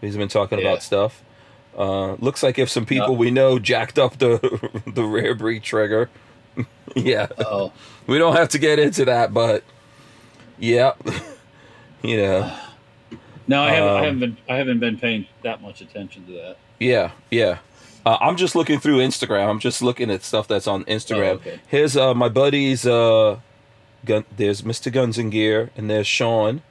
He's 0.00 0.16
been 0.16 0.28
talking 0.28 0.58
Yeah. 0.58 0.68
about 0.68 0.82
stuff. 0.82 1.22
Uh, 1.76 2.14
looks 2.14 2.42
like 2.42 2.58
if 2.58 2.70
some 2.70 2.86
people 2.86 3.10
Yep. 3.10 3.18
we 3.18 3.30
know 3.30 3.58
jacked 3.58 3.98
up 3.98 4.16
the 4.18 4.80
the 4.86 5.04
Rare 5.04 5.34
Breed 5.34 5.62
trigger. 5.62 6.08
yeah, 6.96 7.26
Oh, 7.38 7.70
we 8.06 8.16
don't 8.16 8.34
have 8.34 8.48
to 8.50 8.58
get 8.58 8.78
into 8.78 9.04
that, 9.04 9.34
but 9.34 9.62
yeah, 10.58 10.92
you 12.02 12.16
know. 12.16 12.50
no, 13.46 13.62
I 13.62 13.70
haven't. 13.72 13.88
Um, 13.90 13.96
I 13.96 14.02
haven't 14.04 14.20
been. 14.20 14.36
I 14.48 14.56
haven't 14.56 14.78
been 14.80 14.98
paying 14.98 15.26
that 15.42 15.60
much 15.60 15.82
attention 15.82 16.24
to 16.28 16.32
that. 16.32 16.56
Yeah, 16.80 17.10
yeah. 17.30 17.58
Uh, 18.06 18.16
I'm 18.20 18.36
just 18.36 18.54
looking 18.54 18.78
through 18.78 18.98
Instagram. 18.98 19.50
I'm 19.50 19.58
just 19.58 19.82
looking 19.82 20.12
at 20.12 20.22
stuff 20.22 20.46
that's 20.46 20.68
on 20.68 20.84
Instagram. 20.84 21.30
Oh, 21.32 21.34
okay. 21.34 21.60
Here's 21.66 21.96
uh, 21.96 22.14
my 22.14 22.28
buddies. 22.28 22.86
Uh, 22.86 23.40
gun, 24.04 24.24
there's 24.36 24.62
Mr. 24.62 24.92
Guns 24.92 25.18
and 25.18 25.32
Gear, 25.32 25.70
and 25.76 25.90
there's 25.90 26.06
Sean 26.06 26.62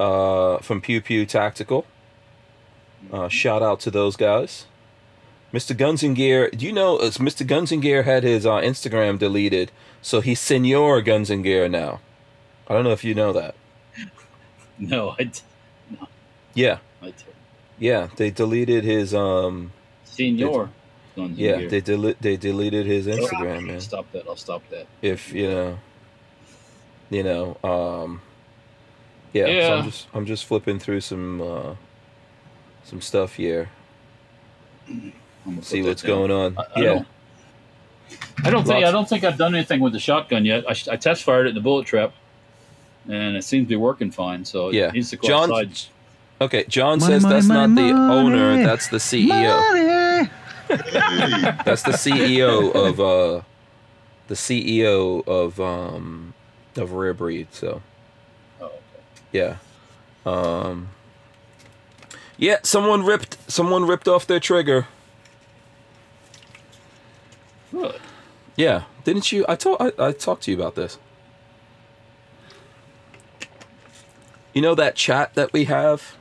uh, 0.00 0.58
from 0.58 0.80
Pew 0.80 1.00
Pew 1.00 1.24
Tactical. 1.24 1.86
Uh, 3.12 3.28
shout 3.28 3.62
out 3.62 3.78
to 3.80 3.90
those 3.90 4.16
guys. 4.16 4.66
Mr. 5.52 5.76
Guns 5.76 6.02
and 6.02 6.16
Gear, 6.16 6.50
do 6.50 6.66
you 6.66 6.72
know 6.72 6.96
uh, 6.96 7.10
Mr. 7.10 7.46
Guns 7.46 7.70
and 7.70 7.80
Gear 7.80 8.02
had 8.02 8.24
his 8.24 8.44
uh, 8.44 8.54
Instagram 8.54 9.16
deleted, 9.20 9.70
so 10.02 10.20
he's 10.20 10.40
Senor 10.40 11.00
Guns 11.02 11.30
and 11.30 11.44
Gear 11.44 11.68
now. 11.68 12.00
I 12.66 12.74
don't 12.74 12.82
know 12.82 12.90
if 12.90 13.04
you 13.04 13.14
know 13.14 13.32
that. 13.32 13.54
No, 14.76 15.14
I, 15.16 15.22
d- 15.24 15.38
no. 15.88 16.08
Yeah, 16.52 16.78
I 17.00 17.06
I 17.06 17.10
d- 17.10 17.16
yeah, 17.78 18.08
they 18.16 18.32
deleted 18.32 18.82
his 18.82 19.14
um. 19.14 19.70
Senior. 20.14 20.68
Guns 21.16 21.38
Yeah, 21.38 21.58
Gear. 21.58 21.68
they 21.70 21.80
dele- 21.80 22.16
they 22.20 22.36
deleted 22.36 22.86
his 22.86 23.06
Instagram, 23.06 23.66
man. 23.66 23.80
Stop 23.80 24.10
that. 24.12 24.24
I'll 24.28 24.36
stop 24.36 24.62
that. 24.70 24.86
if 25.02 25.32
you 25.32 25.48
know 25.48 25.78
you 27.10 27.22
know 27.22 27.56
um 27.62 28.20
yeah, 29.34 29.46
so 29.68 29.74
i'm 29.76 29.84
just 29.84 30.06
i'm 30.14 30.26
just 30.26 30.44
flipping 30.46 30.78
through 30.78 31.00
some 31.02 31.40
uh 31.40 31.74
some 32.84 33.00
stuff 33.02 33.34
here 33.34 33.68
I'm 34.88 35.12
gonna 35.44 35.62
see 35.62 35.82
what's 35.82 36.02
down. 36.02 36.28
going 36.28 36.30
on 36.30 36.58
I, 36.58 36.62
I 36.62 36.82
yeah 36.82 36.88
Don't, 36.94 37.06
I 38.46 38.50
don't 38.50 38.66
think 38.66 38.84
I 38.84 38.90
don't 38.90 39.08
think 39.08 39.22
I've 39.24 39.36
done 39.38 39.54
anything 39.54 39.80
with 39.80 39.92
the 39.92 39.98
shotgun 40.00 40.44
yet. 40.44 40.64
I, 40.68 40.74
I 40.90 40.96
test 40.96 41.22
fired 41.24 41.46
it 41.46 41.50
in 41.50 41.54
the 41.54 41.60
bullet 41.60 41.86
trap, 41.86 42.12
and 43.08 43.36
it 43.36 43.44
seems 43.44 43.64
to 43.66 43.68
be 43.68 43.76
working 43.76 44.10
fine. 44.10 44.44
So 44.44 44.70
Yeah. 44.70 44.88
it 44.88 44.94
needs 44.94 45.10
to 45.10 45.16
go 45.16 45.28
John- 45.28 45.50
outside. 45.52 45.78
okay 46.40 46.64
john 46.68 46.98
Money, 46.98 47.12
says 47.14 47.22
money, 47.22 47.34
that's 47.34 47.46
not 47.46 47.70
money, 47.70 47.92
the 47.92 47.98
owner 47.98 48.56
that's 48.64 48.88
the 48.88 48.96
ceo 48.96 49.28
Money. 49.28 49.80
That's 50.68 51.82
the 51.82 51.92
ceo 51.92 52.72
of 52.74 53.00
uh 53.00 53.42
the 54.28 54.34
ceo 54.34 55.26
of 55.26 55.60
um 55.60 56.34
of 56.76 56.92
rare 56.92 57.14
breed 57.14 57.48
so 57.50 57.82
Oh, 58.60 58.66
okay. 58.66 58.76
yeah 59.32 59.56
um 60.26 60.88
yeah 62.38 62.58
someone 62.62 63.04
ripped 63.04 63.36
someone 63.50 63.86
ripped 63.86 64.08
off 64.08 64.26
their 64.26 64.40
trigger 64.40 64.86
Good. 67.72 68.00
Yeah, 68.56 68.84
didn't 69.02 69.32
you? 69.32 69.44
I 69.48 69.56
told 69.56 69.78
I, 69.80 69.90
I 69.98 70.12
talked 70.12 70.44
to 70.44 70.52
you 70.52 70.56
about 70.56 70.76
this. 70.76 70.96
You 74.52 74.62
know 74.62 74.76
that 74.76 74.94
chat 74.94 75.34
that 75.34 75.52
we 75.52 75.64
have, 75.64 76.14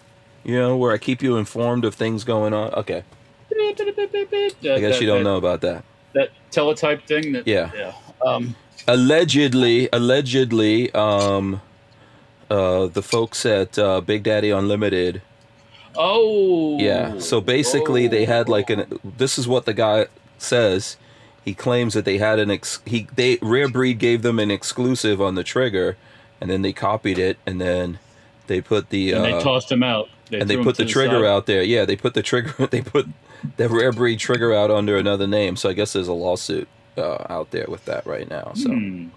you 0.44 0.58
know, 0.58 0.76
where 0.76 0.92
I 0.92 0.98
keep 0.98 1.22
you 1.22 1.38
informed 1.38 1.86
of 1.86 1.94
things 1.94 2.24
going 2.24 2.52
on. 2.52 2.74
Okay, 2.74 3.04
I 3.56 4.80
guess 4.80 5.02
you 5.02 5.08
don't 5.08 5.24
know 5.24 5.38
about 5.38 5.62
that. 5.62 5.84
that 6.14 6.30
teletype 6.52 7.06
thing. 7.08 7.34
That, 7.34 7.48
Yeah. 7.48 7.72
yeah. 7.76 7.94
Um, 8.26 8.56
Allegedly, 8.88 9.88
allegedly, 9.94 10.92
um, 10.94 11.62
uh, 12.50 12.88
the 12.88 13.02
folks 13.02 13.46
at 13.46 13.80
uh, 13.80 14.02
Big 14.02 14.24
Daddy 14.24 14.50
Unlimited. 14.50 15.22
oh. 15.96 16.78
Yeah. 16.80 17.18
So 17.20 17.40
basically, 17.40 18.08
they 18.08 18.26
had 18.26 18.50
like 18.50 18.70
an. 18.70 19.00
This 19.04 19.38
is 19.40 19.48
what 19.48 19.66
the 19.66 19.74
guy 19.74 20.08
says. 20.38 20.98
He 21.46 21.54
claims 21.54 21.94
that 21.94 22.06
they 22.06 22.18
had 22.18 22.40
an 22.40 22.50
ex. 22.52 22.80
He 22.86 23.08
they 23.16 23.38
Rare 23.42 23.70
Breed 23.70 24.00
gave 24.00 24.22
them 24.22 24.40
an 24.40 24.52
exclusive 24.52 25.22
on 25.22 25.36
the 25.36 25.44
trigger, 25.44 25.98
and 26.42 26.50
then 26.50 26.62
they 26.62 26.74
copied 26.74 27.20
it, 27.20 27.38
and 27.46 27.60
then 27.62 28.00
they 28.48 28.60
put 28.62 28.90
the. 28.90 29.12
And 29.14 29.26
uh, 29.26 29.38
they 29.38 29.44
tossed 29.44 29.72
him 29.72 29.84
out. 29.84 30.10
and 30.32 30.50
they 30.50 30.58
put 30.58 30.76
to 30.76 30.84
the 30.84 30.90
trigger 30.90 31.22
side. 31.22 31.26
out 31.26 31.46
there. 31.46 31.64
Yeah, 31.64 31.86
they 31.86 31.96
put 31.96 32.14
the 32.16 32.24
trigger. 32.24 32.68
They 32.72 32.82
put 32.82 33.08
the 33.58 33.70
Rare 33.70 33.92
Breed 33.92 34.20
trigger 34.20 34.54
out 34.54 34.72
under 34.72 34.98
another 34.98 35.28
name. 35.28 35.56
So 35.56 35.70
I 35.70 35.74
guess 35.74 35.94
there's 35.94 36.08
a 36.08 36.14
lawsuit 36.14 36.68
uh, 36.98 37.26
out 37.30 37.52
there 37.52 37.66
with 37.68 37.86
that 37.86 38.06
right 38.06 38.30
now. 38.30 38.52
So 38.56 38.70
Hmm. 38.70 39.08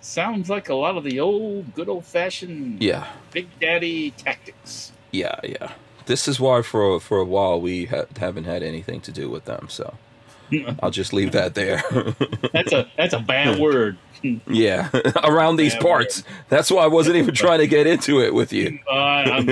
Sounds 0.00 0.48
like 0.48 0.68
a 0.68 0.74
lot 0.74 0.96
of 0.96 1.02
the 1.02 1.18
old, 1.18 1.74
good 1.74 1.88
old 1.88 2.04
fashioned 2.04 2.80
yeah, 2.80 3.08
Big 3.32 3.48
Daddy 3.60 4.12
tactics. 4.12 4.92
yeah, 5.10 5.34
yeah. 5.42 5.72
This 6.06 6.28
is 6.28 6.38
why 6.38 6.62
for 6.62 7.00
for 7.00 7.18
a 7.18 7.24
while 7.24 7.60
we 7.60 7.86
ha- 7.86 8.04
haven't 8.16 8.44
had 8.44 8.62
anything 8.62 9.00
to 9.00 9.10
do 9.10 9.28
with 9.28 9.46
them. 9.46 9.66
So 9.68 9.94
I'll 10.80 10.92
just 10.92 11.12
leave 11.12 11.32
that 11.32 11.56
there. 11.56 11.82
That's 12.52 12.72
a 12.72 12.86
that's 12.96 13.14
a 13.14 13.18
bad 13.18 13.58
word. 13.58 13.98
yeah, 14.46 14.90
around 15.24 15.56
these 15.56 15.74
Yeah, 15.74 15.80
parts. 15.80 16.22
That's 16.48 16.70
why 16.70 16.84
I 16.84 16.86
wasn't 16.86 17.16
even 17.16 17.34
trying 17.34 17.58
to 17.58 17.66
get 17.66 17.88
into 17.88 18.20
it 18.20 18.32
with 18.32 18.52
you. 18.52 18.78
Uh, 18.88 18.92
I'm, 18.94 19.46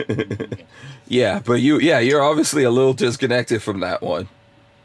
Yeah, 1.07 1.41
but 1.45 1.61
you, 1.61 1.79
yeah, 1.81 1.99
you're 1.99 2.23
obviously 2.23 2.65
a 2.65 2.71
little 2.71 2.95
disconnected 2.95 3.63
from 3.63 3.81
that 3.81 4.03
one. 4.03 4.29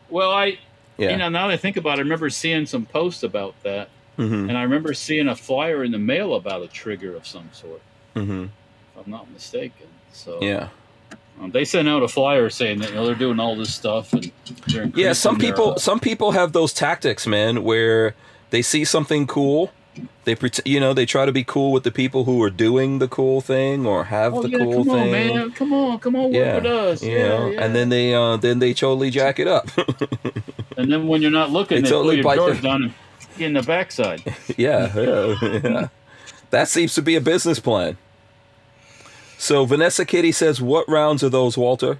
well, 0.10 0.32
I 0.32 0.58
Yeah. 0.98 1.12
you 1.12 1.18
know 1.18 1.30
now 1.30 1.48
that 1.48 1.54
I 1.54 1.58
think 1.58 1.78
about 1.78 1.98
it, 1.98 2.02
I 2.02 2.04
remember 2.04 2.30
seeing 2.30 2.66
some 2.66 2.86
posts 2.86 3.24
about 3.24 3.56
that, 3.64 3.90
hmm 4.18 4.50
and 4.50 4.58
I 4.58 4.64
remember 4.64 4.94
seeing 4.94 5.28
a 5.28 5.36
flyer 5.36 5.84
in 5.84 5.92
the 5.92 6.00
mail 6.00 6.36
about 6.36 6.62
a 6.64 6.68
trigger 6.68 7.16
of 7.16 7.26
some 7.26 7.50
sort, 7.54 7.82
hmm 8.16 8.46
if 8.46 9.06
I'm 9.06 9.10
not 9.12 9.32
mistaken. 9.32 9.88
So 10.12 10.40
Yeah. 10.44 10.70
um, 11.42 11.52
they 11.52 11.64
sent 11.66 11.88
out 11.88 12.04
a 12.04 12.08
flyer 12.08 12.50
saying 12.50 12.80
that 12.80 12.90
you 12.90 12.96
know 12.96 13.06
they're 13.06 13.16
doing 13.16 13.40
all 13.40 13.56
this 13.56 13.74
stuff 13.74 14.12
and 14.14 14.32
Yeah, 14.96 15.14
some 15.14 15.38
their, 15.38 15.50
people 15.52 15.74
uh, 15.74 15.80
some 15.80 16.00
people 16.00 16.32
have 16.32 16.52
those 16.54 16.74
tactics, 16.74 17.26
man, 17.28 17.64
where 17.64 18.16
they 18.50 18.62
see 18.62 18.84
something 18.86 19.28
cool, 19.28 19.72
they 20.24 20.36
pret- 20.36 20.66
you 20.66 20.80
know, 20.80 20.94
they 20.94 21.06
try 21.06 21.26
to 21.26 21.32
be 21.32 21.44
cool 21.44 21.72
with 21.72 21.84
the 21.84 21.92
people 21.92 22.24
who 22.26 22.42
are 22.44 22.50
doing 22.50 23.00
the 23.00 23.08
cool 23.08 23.42
thing 23.42 23.86
or 23.86 24.06
have 24.06 24.34
Oh, 24.34 24.42
the 24.44 24.50
yeah, 24.50 24.58
cool 24.60 24.86
come 24.86 24.90
on, 24.90 24.96
thing. 25.10 25.12
man! 25.12 25.52
Come 25.52 25.74
on, 25.74 26.00
come 26.00 26.16
on, 26.16 26.24
work 26.26 26.34
Yeah, 26.34 26.56
with 26.56 26.66
us. 26.66 27.04
you 27.04 27.12
yeah, 27.18 27.28
know, 27.28 27.50
yeah. 27.50 27.64
and 27.64 27.76
then 27.76 27.90
they 27.90 28.14
uh 28.14 28.38
then 28.38 28.60
they 28.60 28.74
totally 28.74 29.10
jack 29.10 29.40
it 29.40 29.48
up. 29.48 29.68
and 30.78 30.92
then 30.92 31.08
when 31.08 31.22
you're 31.22 31.32
not 31.32 31.52
looking, 31.52 31.78
They 31.78 31.82
they, 31.84 31.90
totally 31.90 32.16
pull 32.18 32.24
bite 32.32 32.36
your 32.36 32.46
drawers 32.56 32.62
down 32.62 32.94
in 33.38 33.54
the 33.54 33.62
backside. 33.64 34.22
yeah, 34.58 34.92
yeah, 34.98 35.36
yeah. 35.64 35.88
That 36.52 36.68
seems 36.68 36.94
to 36.96 37.02
be 37.02 37.16
a 37.16 37.22
business 37.22 37.60
plan. 37.60 37.98
So 39.38 39.66
Vanessa 39.66 40.06
Kitty 40.06 40.32
says, 40.32 40.62
"What 40.62 40.88
rounds 40.90 41.24
are 41.24 41.30
those, 41.30 41.58
Walter?" 41.58 42.00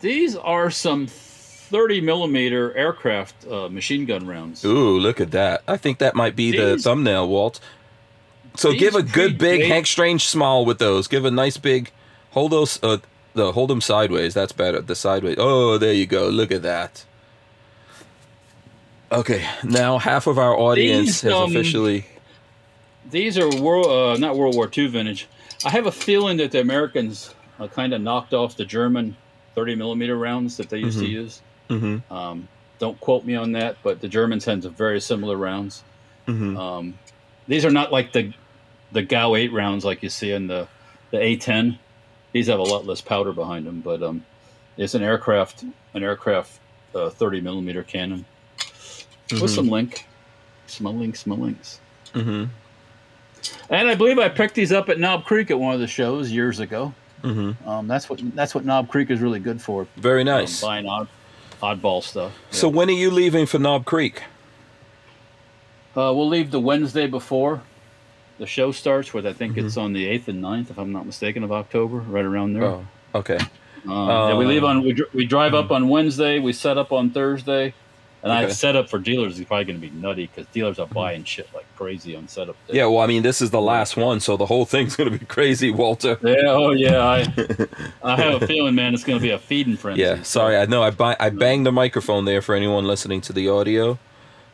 These 0.00 0.36
are 0.36 0.70
some 0.70 1.08
30 1.70 2.00
millimeter 2.00 2.76
aircraft 2.76 3.46
uh, 3.46 3.68
machine 3.68 4.04
gun 4.04 4.26
rounds. 4.26 4.64
Ooh, 4.64 4.98
look 4.98 5.20
at 5.20 5.30
that. 5.30 5.62
I 5.68 5.76
think 5.76 5.98
that 5.98 6.14
might 6.14 6.34
be 6.34 6.50
the 6.50 6.76
thumbnail, 6.78 7.28
Walt. 7.28 7.60
So 8.56 8.72
give 8.72 8.94
a 8.96 9.02
good 9.02 9.38
big 9.38 9.62
Hank 9.64 9.86
Strange 9.86 10.24
smile 10.24 10.64
with 10.64 10.78
those. 10.80 11.06
Give 11.06 11.24
a 11.24 11.30
nice 11.30 11.56
big 11.56 11.92
hold 12.32 12.50
those 12.52 12.82
uh 12.82 12.98
the 13.34 13.52
hold 13.52 13.70
them 13.70 13.80
sideways. 13.80 14.34
That's 14.34 14.52
better. 14.52 14.80
The 14.80 14.96
sideways. 14.96 15.36
Oh, 15.38 15.78
there 15.78 15.92
you 15.92 16.06
go. 16.06 16.28
Look 16.28 16.50
at 16.50 16.62
that. 16.62 17.04
Okay, 19.12 19.44
now 19.64 19.98
half 19.98 20.26
of 20.26 20.38
our 20.38 20.56
audience 20.56 21.06
These, 21.06 21.20
has 21.22 21.32
um, 21.32 21.50
officially 21.50 22.06
These 23.10 23.38
are 23.38 23.48
world, 23.60 23.86
uh, 23.86 24.16
not 24.18 24.36
World 24.36 24.54
War 24.54 24.70
II 24.76 24.86
vintage. 24.86 25.26
I 25.64 25.70
have 25.70 25.86
a 25.86 25.92
feeling 25.92 26.36
that 26.38 26.52
the 26.52 26.60
Americans 26.60 27.34
uh, 27.58 27.66
kind 27.66 27.92
of 27.92 28.00
knocked 28.00 28.32
off 28.34 28.56
the 28.56 28.64
German 28.64 29.16
30 29.56 29.74
millimeter 29.74 30.16
rounds 30.16 30.56
that 30.58 30.68
they 30.70 30.78
used 30.78 30.98
to 31.00 31.04
Mhm. 31.04 31.10
use. 31.10 31.42
Mhm, 31.70 32.02
Um, 32.10 32.48
don't 32.78 32.98
quote 33.00 33.24
me 33.24 33.34
on 33.36 33.52
that, 33.52 33.76
but 33.82 34.00
the 34.00 34.08
Germans 34.08 34.44
had 34.44 34.62
some 34.62 34.74
very 34.74 35.00
similar 35.00 35.36
rounds. 35.36 35.82
mhm. 36.26 36.58
Um, 36.58 36.98
these 37.48 37.64
are 37.64 37.70
not 37.70 37.90
like 37.92 38.12
the 38.12 38.32
the 38.92 39.02
GAU 39.02 39.36
8 39.36 39.52
rounds 39.52 39.84
like 39.84 40.02
you 40.02 40.08
see 40.08 40.32
in 40.32 40.48
the, 40.48 40.66
the 41.12 41.16
A10. 41.18 41.78
These 42.32 42.48
have 42.48 42.58
a 42.58 42.62
lot 42.64 42.86
less 42.86 43.00
powder 43.00 43.32
behind 43.32 43.64
them, 43.64 43.80
but 43.82 44.02
um, 44.02 44.24
it's 44.76 44.94
an 44.94 45.02
aircraft 45.04 45.62
an 45.94 46.02
aircraft 46.02 46.58
uh, 46.94 47.08
30 47.10 47.40
millimeter 47.40 47.84
cannon 47.84 48.24
with 49.30 49.42
Mhm. 49.42 49.48
some 49.54 49.68
link, 49.68 50.06
some 50.66 50.86
links, 50.98 51.22
some 51.22 51.40
links. 51.40 51.78
Mhm, 52.14 52.48
And 53.70 53.88
I 53.88 53.94
believe 53.94 54.18
I 54.18 54.28
picked 54.28 54.54
these 54.56 54.72
up 54.72 54.88
at 54.88 54.98
Knob 54.98 55.24
Creek 55.24 55.50
at 55.52 55.58
one 55.60 55.72
of 55.74 55.80
the 55.80 55.86
shows 55.86 56.30
years 56.32 56.58
ago. 56.58 56.92
mhm. 57.22 57.54
Um, 57.66 57.86
that's 57.86 58.08
what 58.10 58.20
that's 58.34 58.54
what 58.56 58.64
Knob 58.64 58.88
Creek 58.88 59.10
is 59.10 59.20
really 59.20 59.38
good 59.40 59.60
for. 59.62 59.86
Very 59.96 60.22
um, 60.22 60.26
nice. 60.26 60.60
buying 60.60 60.86
oddball 61.60 62.02
stuff. 62.02 62.32
So 62.50 62.68
when 62.68 62.88
are 62.88 62.92
you 62.92 63.10
leaving 63.10 63.46
for 63.46 63.58
Knob 63.58 63.84
Creek? 63.84 64.22
Uh, 65.96 66.12
we'll 66.14 66.28
leave 66.28 66.50
the 66.50 66.60
Wednesday 66.60 67.06
before 67.06 67.62
the 68.38 68.46
show 68.46 68.72
starts, 68.72 69.12
where 69.12 69.26
I 69.26 69.32
think 69.32 69.56
it's 69.56 69.74
Mm-hmm. 69.74 69.80
on 69.80 69.92
the 69.92 70.06
8th 70.06 70.28
and 70.28 70.42
9th, 70.42 70.70
if 70.70 70.78
I'm 70.78 70.92
not 70.92 71.04
mistaken, 71.04 71.42
of 71.44 71.52
October, 71.52 71.98
right 71.98 72.24
around 72.24 72.54
there. 72.54 72.64
Oh, 72.64 72.86
okay. 73.14 73.38
Um, 73.86 74.08
yeah, 74.08 74.36
we 74.36 74.44
leave 74.44 74.62
on 74.64 74.82
we, 74.82 74.94
we 75.14 75.26
drive 75.26 75.54
up 75.54 75.70
on 75.70 75.88
Wednesday, 75.88 76.38
we 76.38 76.52
set 76.52 76.76
up 76.78 76.92
on 76.92 77.10
Thursday, 77.10 77.72
and 78.22 78.32
I 78.32 78.44
Okay. 78.44 78.52
set 78.52 78.76
up 78.76 78.88
for 78.90 78.98
dealers 78.98 79.38
is 79.38 79.44
probably 79.46 79.64
going 79.64 79.80
to 79.80 79.86
be 79.86 79.94
nutty 79.94 80.26
because 80.26 80.46
dealers 80.52 80.78
are 80.78 80.86
buying 80.86 81.24
shit 81.24 81.48
like 81.54 81.64
crazy 81.76 82.14
on 82.14 82.28
setup 82.28 82.56
day. 82.66 82.74
Yeah, 82.78 82.86
well, 82.86 83.00
I 83.00 83.06
mean, 83.06 83.22
this 83.22 83.40
is 83.40 83.50
the 83.50 83.60
last 83.60 83.96
one, 83.96 84.20
so 84.20 84.36
the 84.36 84.46
whole 84.46 84.64
thing's 84.66 84.96
gonna 84.96 85.10
be 85.10 85.18
crazy, 85.26 85.70
Walter. 85.70 86.18
Yeah, 86.22 86.34
oh 86.48 86.70
yeah, 86.72 86.98
I 87.02 87.20
I 88.02 88.16
have 88.20 88.42
a 88.42 88.46
feeling, 88.46 88.74
man, 88.74 88.92
it's 88.94 89.04
going 89.04 89.18
to 89.18 89.22
be 89.22 89.30
a 89.30 89.38
feeding 89.38 89.76
frenzy. 89.76 90.02
Yeah, 90.02 90.22
sorry. 90.22 90.56
I 90.56 90.66
know 90.66 90.82
I 90.82 90.90
ba- 90.90 91.16
I 91.18 91.30
banged 91.30 91.64
the 91.66 91.72
microphone 91.72 92.24
there 92.26 92.42
for 92.42 92.54
anyone 92.54 92.84
listening 92.86 93.20
to 93.22 93.32
the 93.32 93.48
audio. 93.48 93.98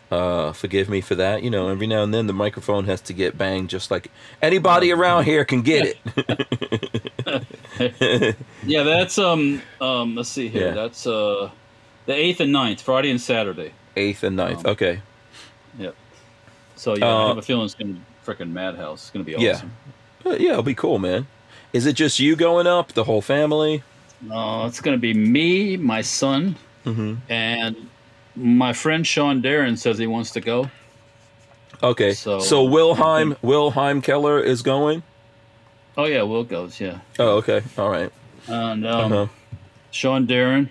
Uh, 0.09 0.53
forgive 0.53 0.89
me 0.89 1.01
for 1.01 1.17
that. 1.17 1.43
You 1.43 1.51
know, 1.51 1.69
every 1.69 1.89
now 1.89 2.05
and 2.05 2.15
then 2.15 2.29
the 2.29 2.33
microphone 2.33 2.85
has 2.85 3.01
to 3.03 3.13
get 3.13 3.37
banged, 3.37 3.71
just 3.71 3.91
like 3.91 4.13
anybody 4.41 4.93
around 4.93 5.25
here 5.25 5.45
can 5.45 5.63
get 5.63 5.97
it. 5.97 5.99
Yeah, 8.65 8.83
that's 8.85 9.19
um 9.19 9.61
um. 9.81 10.15
Let's 10.15 10.29
see 10.29 10.49
here. 10.49 10.69
Yeah. 10.69 10.75
That's 10.75 11.07
uh, 11.07 11.51
the 12.07 12.15
eighth 12.15 12.41
and 12.41 12.53
9th, 12.55 12.81
Friday 12.81 13.11
and 13.11 13.21
Saturday. 13.21 13.73
Eighth 13.97 14.23
and 14.23 14.37
ninth. 14.37 14.65
Um, 14.65 14.73
Okay. 14.73 15.01
Yep. 15.79 15.95
So 16.77 16.97
yeah, 16.97 17.07
I 17.07 17.09
Uh, 17.09 17.29
have 17.29 17.39
a 17.39 17.43
feeling 17.43 17.65
it's 17.65 17.75
gonna 17.75 17.93
be 17.95 18.01
freaking 18.27 18.51
madhouse. 18.53 19.03
It's 19.03 19.11
gonna 19.11 19.25
be 19.25 19.33
Yeah. 19.33 19.53
awesome. 19.53 19.73
Uh, 20.25 20.31
Yeah, 20.39 20.51
it'll 20.53 20.63
be 20.63 20.75
cool, 20.75 20.99
man. 20.99 21.27
Is 21.73 21.87
it 21.87 21.95
just 21.95 22.19
you 22.21 22.37
going 22.37 22.67
up? 22.67 22.93
The 22.93 23.05
whole 23.05 23.21
family? 23.23 23.83
No, 24.23 24.67
it's 24.67 24.81
gonna 24.81 24.97
be 24.99 25.15
me, 25.15 25.77
my 25.77 26.01
son, 26.03 26.57
Mm-hmm. 26.85 27.15
and 27.31 27.77
my 28.35 28.73
friend 28.73 29.07
Sean 29.07 29.43
Darren 29.43 29.77
says 29.79 29.99
he 29.99 30.07
wants 30.07 30.31
to 30.33 30.41
go. 30.41 30.71
Okay. 31.83 32.13
So, 32.15 32.39
So- 32.41 32.65
Wilhelm 32.65 33.37
Wilhelm 33.43 34.01
Keller 34.01 34.39
is 34.41 34.63
going. 34.63 35.03
Oh 35.99 36.05
yeah, 36.05 36.23
Will 36.23 36.45
goes. 36.45 36.79
Yeah, 36.81 36.99
Oh, 37.19 37.37
okay. 37.39 37.63
All 37.79 37.89
right. 37.91 38.11
and 38.49 38.87
um, 38.87 39.13
Uh-huh. 39.13 39.27
Sean 39.91 40.27
Darren, 40.27 40.69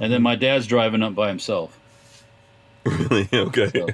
and 0.00 0.12
then 0.12 0.22
my 0.22 0.34
dad's 0.36 0.66
driving 0.66 1.02
up 1.02 1.14
by 1.14 1.28
himself. 1.28 1.78
Really? 2.84 3.28
Okay. 3.32 3.70
So- 3.70 3.86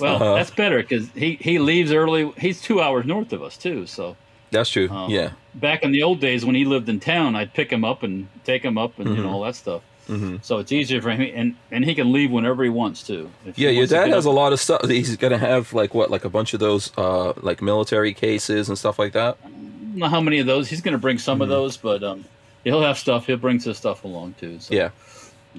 Well, 0.00 0.16
Uh-huh. 0.16 0.34
that's 0.36 0.50
better 0.50 0.78
because 0.82 1.08
he 1.14 1.36
he 1.40 1.58
leaves 1.58 1.92
early. 1.92 2.30
He's 2.38 2.60
two 2.62 2.80
hours 2.80 3.04
north 3.04 3.32
of 3.32 3.42
us 3.42 3.56
too. 3.56 3.86
So 3.86 4.16
That's 4.50 4.70
true. 4.70 4.88
Um, 4.90 5.10
yeah. 5.10 5.30
back 5.54 5.82
in 5.82 5.92
the 5.92 6.02
old 6.02 6.18
days 6.20 6.44
when 6.44 6.54
he 6.54 6.64
lived 6.64 6.88
in 6.88 6.98
town, 7.00 7.36
I'd 7.36 7.52
pick 7.54 7.70
him 7.70 7.84
up 7.84 8.02
and 8.02 8.26
take 8.44 8.62
him 8.64 8.76
up 8.78 8.98
and 8.98 9.08
you 9.10 9.16
Mhm. 9.16 9.24
know 9.24 9.30
all 9.32 9.42
that 9.42 9.54
stuff. 9.56 9.82
hmm 10.06 10.36
So 10.42 10.58
it's 10.58 10.72
easier 10.72 11.00
for 11.00 11.10
him, 11.10 11.30
and 11.34 11.54
and 11.70 11.84
he 11.84 11.94
can 11.94 12.10
leave 12.12 12.30
whenever 12.30 12.64
he 12.64 12.70
wants 12.70 13.02
to. 13.04 13.30
Yeah, 13.54 13.68
your 13.70 13.82
wants 13.82 13.92
dad 13.92 14.08
has 14.10 14.24
a 14.24 14.30
lot 14.30 14.52
of 14.52 14.60
stuff. 14.60 14.88
He's 14.88 15.14
gonna 15.16 15.38
have 15.38 15.72
like 15.72 15.94
what, 15.94 16.10
like 16.10 16.24
a 16.24 16.30
bunch 16.30 16.54
of 16.54 16.60
those, 16.60 16.90
uh, 16.96 17.34
like 17.40 17.62
military 17.62 18.12
cases 18.14 18.68
and 18.68 18.76
stuff 18.78 18.98
like 18.98 19.12
that. 19.12 19.36
I 19.44 19.48
don't 19.48 19.96
know 19.98 20.08
how 20.08 20.20
many 20.20 20.38
of 20.40 20.46
those 20.46 20.68
he's 20.68 20.80
going 20.80 20.92
to 20.92 20.98
bring 20.98 21.18
some 21.18 21.40
of 21.42 21.48
those, 21.50 21.76
but 21.76 22.02
um, 22.02 22.24
he'll 22.64 22.82
have 22.82 22.98
stuff. 22.98 23.26
He'll 23.26 23.36
bring 23.36 23.60
some 23.60 23.74
stuff 23.74 24.04
along 24.04 24.34
too. 24.40 24.58
So, 24.60 24.74
Yeah. 24.74 24.90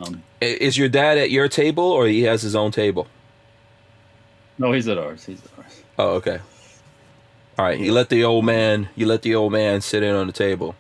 Um, 0.04 0.24
Is 0.42 0.78
your 0.78 0.90
dad 0.90 1.18
at 1.20 1.30
your 1.30 1.48
table 1.48 1.84
or 1.84 2.08
he 2.08 2.24
has 2.24 2.42
his 2.42 2.56
own 2.56 2.72
table? 2.72 3.08
no, 4.58 4.72
he's 4.72 4.88
at 4.88 4.98
ours. 4.98 5.24
He's 5.26 5.40
at 5.44 5.52
ours. 5.58 5.82
Oh, 6.00 6.10
okay. 6.16 6.40
All 7.60 7.66
right. 7.66 7.80
You 7.80 7.92
let 7.94 8.10
the 8.10 8.24
old 8.24 8.46
man. 8.46 8.90
You 8.96 9.06
let 9.06 9.22
the 9.22 9.36
old 9.36 9.52
man 9.52 9.82
sit 9.82 10.02
in 10.04 10.16
on 10.16 10.26
the 10.28 10.34
table. 10.34 10.76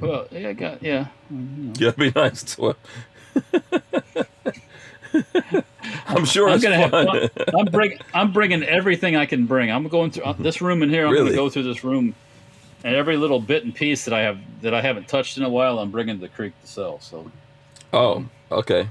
Well, 0.00 0.26
yeah, 0.32 0.48
I 0.48 0.52
got 0.54 0.82
yeah. 0.82 1.06
you 1.30 1.36
know. 1.38 1.72
Yeah, 1.78 1.90
be 1.92 2.10
nice 2.14 2.42
to 2.54 2.70
him. 2.70 2.74
I'm 6.06 6.24
sure 6.24 6.48
I'm 6.48 6.54
it's 6.54 6.64
gonna 6.64 6.76
have 6.76 6.90
fun. 6.90 7.06
fun. 7.06 7.30
I'm 7.58 7.66
bring 7.66 7.98
I'm 8.12 8.32
bringing 8.32 8.62
everything 8.64 9.14
I 9.16 9.26
can 9.26 9.46
bring. 9.46 9.70
I'm 9.70 9.86
going 9.88 10.10
through 10.10 10.24
uh, 10.24 10.32
this 10.32 10.60
room 10.60 10.82
in 10.82 10.90
here. 10.90 11.06
I'm 11.06 11.12
Really? 11.12 11.24
going 11.26 11.32
to 11.32 11.36
go 11.36 11.50
through 11.50 11.62
this 11.64 11.84
room, 11.84 12.14
and 12.84 12.94
every 12.94 13.16
little 13.16 13.40
bit 13.40 13.64
and 13.64 13.74
piece 13.74 14.04
that 14.04 14.14
I 14.14 14.20
have 14.20 14.38
that 14.60 14.74
I 14.74 14.80
haven't 14.82 15.08
touched 15.08 15.38
in 15.38 15.42
a 15.42 15.48
while, 15.48 15.78
I'm 15.78 15.90
bringing 15.90 16.16
to 16.16 16.20
the 16.20 16.28
creek 16.28 16.52
to 16.60 16.66
sell. 16.66 17.00
So, 17.00 17.30
oh, 17.92 18.26
okay. 18.52 18.88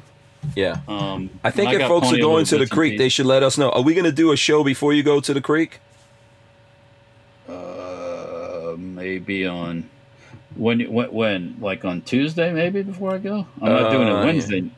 Yeah. 0.55 0.81
um, 0.89 1.29
I 1.43 1.51
think 1.51 1.71
if 1.71 1.87
folks 1.87 2.11
are 2.11 2.17
going 2.17 2.43
to 2.45 2.57
the 2.57 2.67
creek, 2.67 2.97
they 2.97 3.07
should 3.07 3.27
let 3.27 3.43
us 3.43 3.57
know. 3.57 3.69
Are 3.69 3.81
we 3.81 3.93
going 3.93 4.03
to 4.05 4.11
do 4.11 4.33
a 4.33 4.35
show 4.35 4.63
before 4.63 4.91
you 4.91 5.01
go 5.01 5.21
to 5.21 5.33
the 5.33 5.39
creek? 5.39 5.79
Uh, 7.47 8.75
maybe 8.77 9.45
on 9.45 9.89
when 10.55 10.81
when 10.91 11.11
when 11.11 11.55
like 11.59 11.85
on 11.85 12.01
Tuesday 12.01 12.51
maybe 12.51 12.81
before 12.83 13.13
I 13.13 13.17
go. 13.19 13.47
I'm 13.61 13.69
not 13.69 13.91
doing 13.91 14.07
Uh, 14.07 14.11
it 14.11 14.15
yeah. 14.19 14.25
Wednesday. 14.25 14.69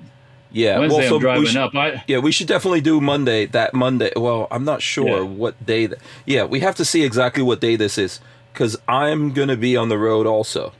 Yeah. 0.51 0.79
Wednesday 0.79 0.99
well, 0.99 1.09
so 1.09 1.15
I'm 1.15 1.21
driving 1.21 1.41
we 1.41 1.47
should, 1.47 1.57
up. 1.57 1.75
I 1.75 2.03
Yeah, 2.07 2.19
we 2.19 2.31
should 2.31 2.47
definitely 2.47 2.81
do 2.81 3.01
Monday. 3.01 3.45
That 3.45 3.73
Monday. 3.73 4.11
Well, 4.15 4.47
I'm 4.51 4.65
not 4.65 4.81
sure 4.81 5.23
Yeah. 5.23 5.29
what 5.29 5.65
day. 5.65 5.87
That, 5.87 5.99
yeah, 6.25 6.43
we 6.43 6.59
have 6.59 6.75
to 6.75 6.85
see 6.85 7.03
exactly 7.03 7.43
what 7.43 7.59
day 7.59 7.75
this 7.75 7.97
is 7.97 8.19
because 8.55 8.77
I'm 8.87 9.33
gonna 9.33 9.57
be 9.57 9.75
on 9.75 9.89
the 9.89 9.97
road 9.97 10.25
also. 10.25 10.71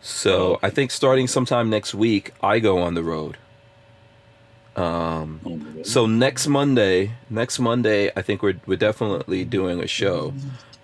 So 0.00 0.54
Oh. 0.54 0.58
I 0.62 0.70
think 0.70 0.90
starting 0.90 1.26
sometime 1.28 1.68
next 1.68 1.94
week, 1.94 2.32
I 2.42 2.58
go 2.60 2.78
on 2.78 2.94
the 2.94 3.02
road. 3.02 3.36
Um. 4.74 5.40
oh. 5.46 5.82
So 5.82 6.06
next 6.06 6.46
Monday, 6.48 7.12
next 7.30 7.58
Monday, 7.58 8.10
I 8.16 8.22
think 8.22 8.42
we're 8.42 8.58
we're 8.66 8.76
definitely 8.78 9.44
doing 9.44 9.80
a 9.80 9.86
show, 9.86 10.34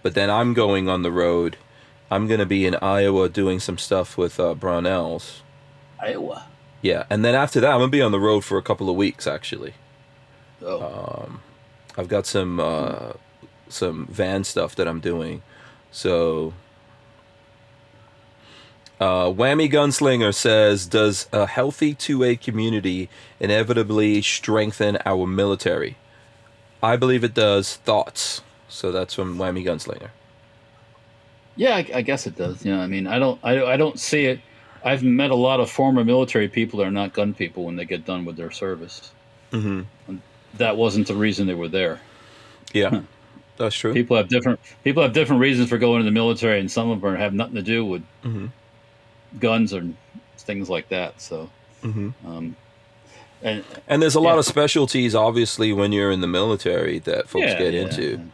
but 0.03 0.15
then 0.15 0.31
I'm 0.31 0.55
going 0.55 0.89
on 0.89 1.03
the 1.03 1.11
road. 1.13 1.57
I'm 2.11 2.27
gonna 2.27 2.47
be 2.47 2.67
in 2.67 2.75
Iowa 2.77 3.29
doing 3.29 3.59
some 3.61 3.79
stuff 3.79 4.17
with 4.19 4.39
uh, 4.39 4.55
Brownells. 4.55 5.41
Iowa. 6.01 6.47
Yeah, 6.83 7.05
and 7.09 7.25
then 7.25 7.35
after 7.35 7.61
that, 7.61 7.71
I'm 7.73 7.79
gonna 7.81 7.89
be 7.91 8.03
on 8.03 8.13
the 8.13 8.21
road 8.21 8.45
for 8.45 8.59
a 8.59 8.63
couple 8.63 8.91
of 8.91 8.97
weeks 8.97 9.27
actually. 9.27 9.75
Oh, 10.65 11.25
Um, 11.27 11.41
I've 11.97 12.09
got 12.09 12.27
some 12.27 12.61
uh, 12.61 13.13
some 13.69 14.07
van 14.07 14.45
stuff 14.45 14.75
that 14.77 14.87
I'm 14.89 15.01
doing. 15.01 15.43
So, 15.93 16.55
uh, 18.99 19.27
Whammy 19.27 19.71
Gunslinger 19.71 20.35
says, 20.35 20.87
"Does 20.87 21.29
a 21.33 21.47
healthy 21.47 21.95
2A 21.95 22.37
community 22.37 23.09
inevitably 23.39 24.23
strengthen 24.23 24.99
our 25.05 25.27
military?" 25.27 25.97
I 26.83 26.97
believe 26.97 27.23
it 27.23 27.35
does. 27.35 27.77
Thoughts? 27.77 28.43
So 28.69 28.91
that's 28.91 29.15
from 29.15 29.37
Whammy 29.39 29.65
Gunslinger. 29.65 30.09
yeah, 31.57 31.77
I, 31.77 31.87
I 31.97 32.03
guess 32.03 32.27
it 32.27 32.37
does. 32.37 32.65
You 32.65 32.75
know, 32.75 32.81
I 32.81 32.87
mean, 32.87 33.07
I 33.07 33.19
don't 33.19 33.39
I, 33.45 33.63
I 33.65 33.77
don't 33.77 34.01
see 34.01 34.25
it. 34.25 34.41
I've 34.85 35.03
met 35.05 35.31
a 35.31 35.37
lot 35.37 35.61
of 35.61 35.71
former 35.71 36.03
military 36.05 36.49
people 36.49 36.79
that 36.81 36.87
are 36.87 36.91
not 36.91 37.13
gun 37.13 37.35
people 37.35 37.65
when 37.65 37.77
they 37.77 37.85
get 37.85 38.05
done 38.05 38.25
with 38.25 38.37
their 38.37 38.51
service. 38.51 39.13
Mm-hmm. 39.53 40.17
That 40.55 40.77
wasn't 40.77 41.07
the 41.07 41.15
reason 41.15 41.47
they 41.47 41.55
were 41.55 41.69
there. 41.69 42.01
Yeah, 42.73 43.03
that's 43.63 43.77
true. 43.77 43.95
People 43.95 44.17
have 44.17 44.29
different 44.29 44.61
people 44.83 45.03
have 45.03 45.13
different 45.13 45.41
reasons 45.41 45.69
for 45.69 45.79
going 45.79 46.01
to 46.01 46.05
the 46.05 46.11
military, 46.11 46.59
and 46.59 46.71
some 46.71 46.91
of 46.91 47.01
them 47.01 47.17
have 47.17 47.33
nothing 47.33 47.55
to 47.55 47.63
do 47.63 47.85
with 47.85 48.03
hmm 48.23 48.47
guns 49.39 49.73
or 49.73 49.89
things 50.37 50.69
like 50.69 50.89
that. 50.91 51.21
So, 51.21 51.49
hmm 51.83 52.11
um, 52.27 52.57
and 53.43 53.65
And 53.87 54.03
there's 54.03 54.15
a 54.15 54.21
lot 54.21 54.39
of 54.39 54.45
specialties, 54.45 55.15
obviously, 55.15 55.73
when 55.73 55.93
you're 55.93 56.11
in 56.11 56.21
the 56.21 56.27
military 56.27 56.99
that 57.01 57.29
folks 57.29 57.47
yeah, 57.47 57.59
get 57.59 57.75
yeah. 57.75 57.81
into. 57.83 58.31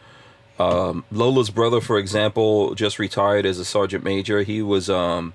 Um, 0.59 1.05
Lola's 1.09 1.51
brother, 1.51 1.79
for 1.79 1.97
example, 1.97 2.75
just 2.75 2.99
retired 2.99 3.45
as 3.45 3.59
a 3.59 3.65
sergeant 3.65 4.03
major. 4.03 4.43
He 4.43 4.61
was 4.61 4.89
um, 4.89 5.33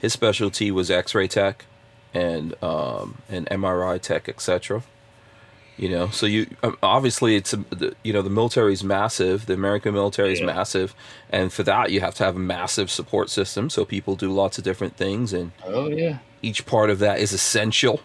his 0.00 0.12
specialty 0.12 0.70
was 0.70 0.90
X-ray 0.90 1.28
tech 1.28 1.64
and 2.12 2.60
um, 2.62 3.18
and 3.28 3.46
MRI 3.46 4.00
tech, 4.00 4.28
etc. 4.28 4.82
You 5.76 5.88
know, 5.88 6.08
so 6.10 6.26
you 6.26 6.46
um, 6.62 6.78
obviously 6.84 7.34
it's 7.34 7.52
you 8.04 8.12
know 8.12 8.22
the 8.22 8.30
military 8.30 8.72
is 8.72 8.84
massive. 8.84 9.46
The 9.46 9.54
American 9.54 9.92
military 9.92 10.32
is 10.32 10.38
Yeah. 10.38 10.46
massive, 10.46 10.94
and 11.30 11.52
for 11.52 11.64
that 11.64 11.90
you 11.90 12.00
have 12.00 12.14
to 12.16 12.24
have 12.24 12.36
a 12.36 12.38
massive 12.38 12.90
support 12.92 13.28
system. 13.28 13.68
So 13.68 13.84
people 13.84 14.14
do 14.14 14.30
lots 14.32 14.56
of 14.56 14.62
different 14.62 14.96
things, 14.96 15.32
and 15.32 15.50
Oh 15.66 15.88
yeah. 15.88 16.18
each 16.42 16.64
part 16.64 16.90
of 16.90 17.00
that 17.00 17.18
is 17.18 17.32
essential. 17.32 18.00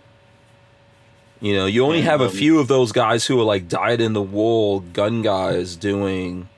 You 1.42 1.54
know, 1.54 1.68
you 1.68 1.86
only 1.86 2.02
have 2.02 2.22
a 2.22 2.30
few 2.30 2.60
of 2.60 2.68
those 2.68 2.92
guys 2.92 3.28
who 3.28 3.40
are 3.40 3.44
like 3.46 3.68
dyed 3.70 4.02
in 4.02 4.14
the 4.14 4.22
wool 4.22 4.80
gun 4.80 5.22
guys 5.22 5.76
doing 5.76 6.50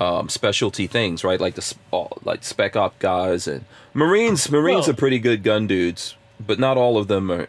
um, 0.00 0.28
specialty 0.30 0.86
things, 0.86 1.22
right? 1.22 1.40
Like 1.40 1.54
the 1.56 1.74
like 2.24 2.42
spec 2.42 2.74
op 2.74 2.98
guys 2.98 3.46
and 3.46 3.64
Marines. 3.94 4.50
Marines 4.50 4.86
Well- 4.86 4.90
are 4.90 4.98
pretty 4.98 5.18
good 5.18 5.42
gun 5.42 5.66
dudes, 5.66 6.16
but 6.40 6.58
not 6.58 6.78
all 6.78 6.96
of 6.96 7.06
them 7.08 7.30
are. 7.30 7.48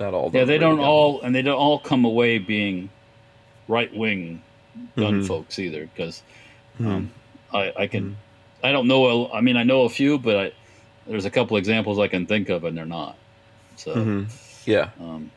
Not 0.00 0.14
all. 0.14 0.30
Yeah, 0.32 0.44
they 0.44 0.58
don't 0.58 0.80
all, 0.80 1.20
and 1.22 1.34
they 1.34 1.42
don't 1.42 1.56
all 1.56 1.78
come 1.78 2.04
away 2.04 2.38
being 2.38 2.90
right 3.68 3.94
wing 3.94 4.42
gun 4.96 5.22
Mhm. 5.22 5.26
folks 5.26 5.58
either. 5.58 5.86
Because 5.94 6.22
Mhm. 6.80 6.86
um, 6.86 7.10
I, 7.52 7.72
I 7.80 7.86
can, 7.86 8.16
I 8.62 8.72
don't 8.72 8.86
know. 8.88 9.30
I 9.32 9.40
mean, 9.40 9.56
I 9.56 9.62
know 9.62 9.82
a 9.82 9.88
few, 9.88 10.18
but 10.18 10.36
I, 10.36 10.52
there's 11.06 11.24
a 11.24 11.30
couple 11.30 11.56
examples 11.56 11.98
I 11.98 12.08
can 12.08 12.26
think 12.26 12.48
of, 12.48 12.64
and 12.64 12.76
they're 12.76 12.84
not. 12.86 13.16
So 13.76 13.94
Mhm. 13.94 14.26
Yeah, 14.66 14.88
um, 15.00 15.30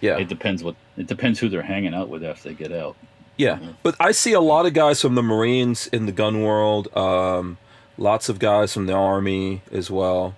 yeah. 0.00 0.18
it 0.18 0.28
depends 0.28 0.62
what 0.62 0.76
it 0.96 1.06
depends 1.06 1.38
who 1.40 1.48
they're 1.48 1.62
hanging 1.62 1.94
out 1.94 2.08
with 2.08 2.22
after 2.24 2.48
they 2.50 2.54
get 2.54 2.70
out. 2.72 2.96
Yeah, 3.38 3.58
but 3.82 3.94
I 4.00 4.12
see 4.12 4.32
a 4.32 4.40
lot 4.40 4.64
of 4.66 4.72
guys 4.72 5.00
from 5.02 5.14
the 5.14 5.22
Marines 5.22 5.88
in 5.88 6.06
the 6.06 6.12
gun 6.12 6.42
world. 6.42 6.88
Um, 6.96 7.58
lots 7.98 8.28
of 8.30 8.38
guys 8.38 8.72
from 8.72 8.86
the 8.86 8.94
Army 8.94 9.60
as 9.72 9.90
well. 9.90 10.34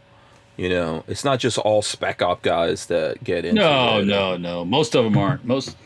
You 0.58 0.68
know, 0.68 1.04
it's 1.06 1.24
not 1.24 1.38
just 1.38 1.56
all 1.56 1.82
spec 1.82 2.20
op 2.20 2.42
guys 2.42 2.86
that 2.86 3.22
get 3.22 3.44
into. 3.44 3.60
No, 3.62 4.00
it. 4.00 4.06
no, 4.06 4.36
no. 4.36 4.64
Most 4.64 4.96
of 4.96 5.04
them 5.04 5.16
aren't. 5.16 5.44
Most 5.44 5.76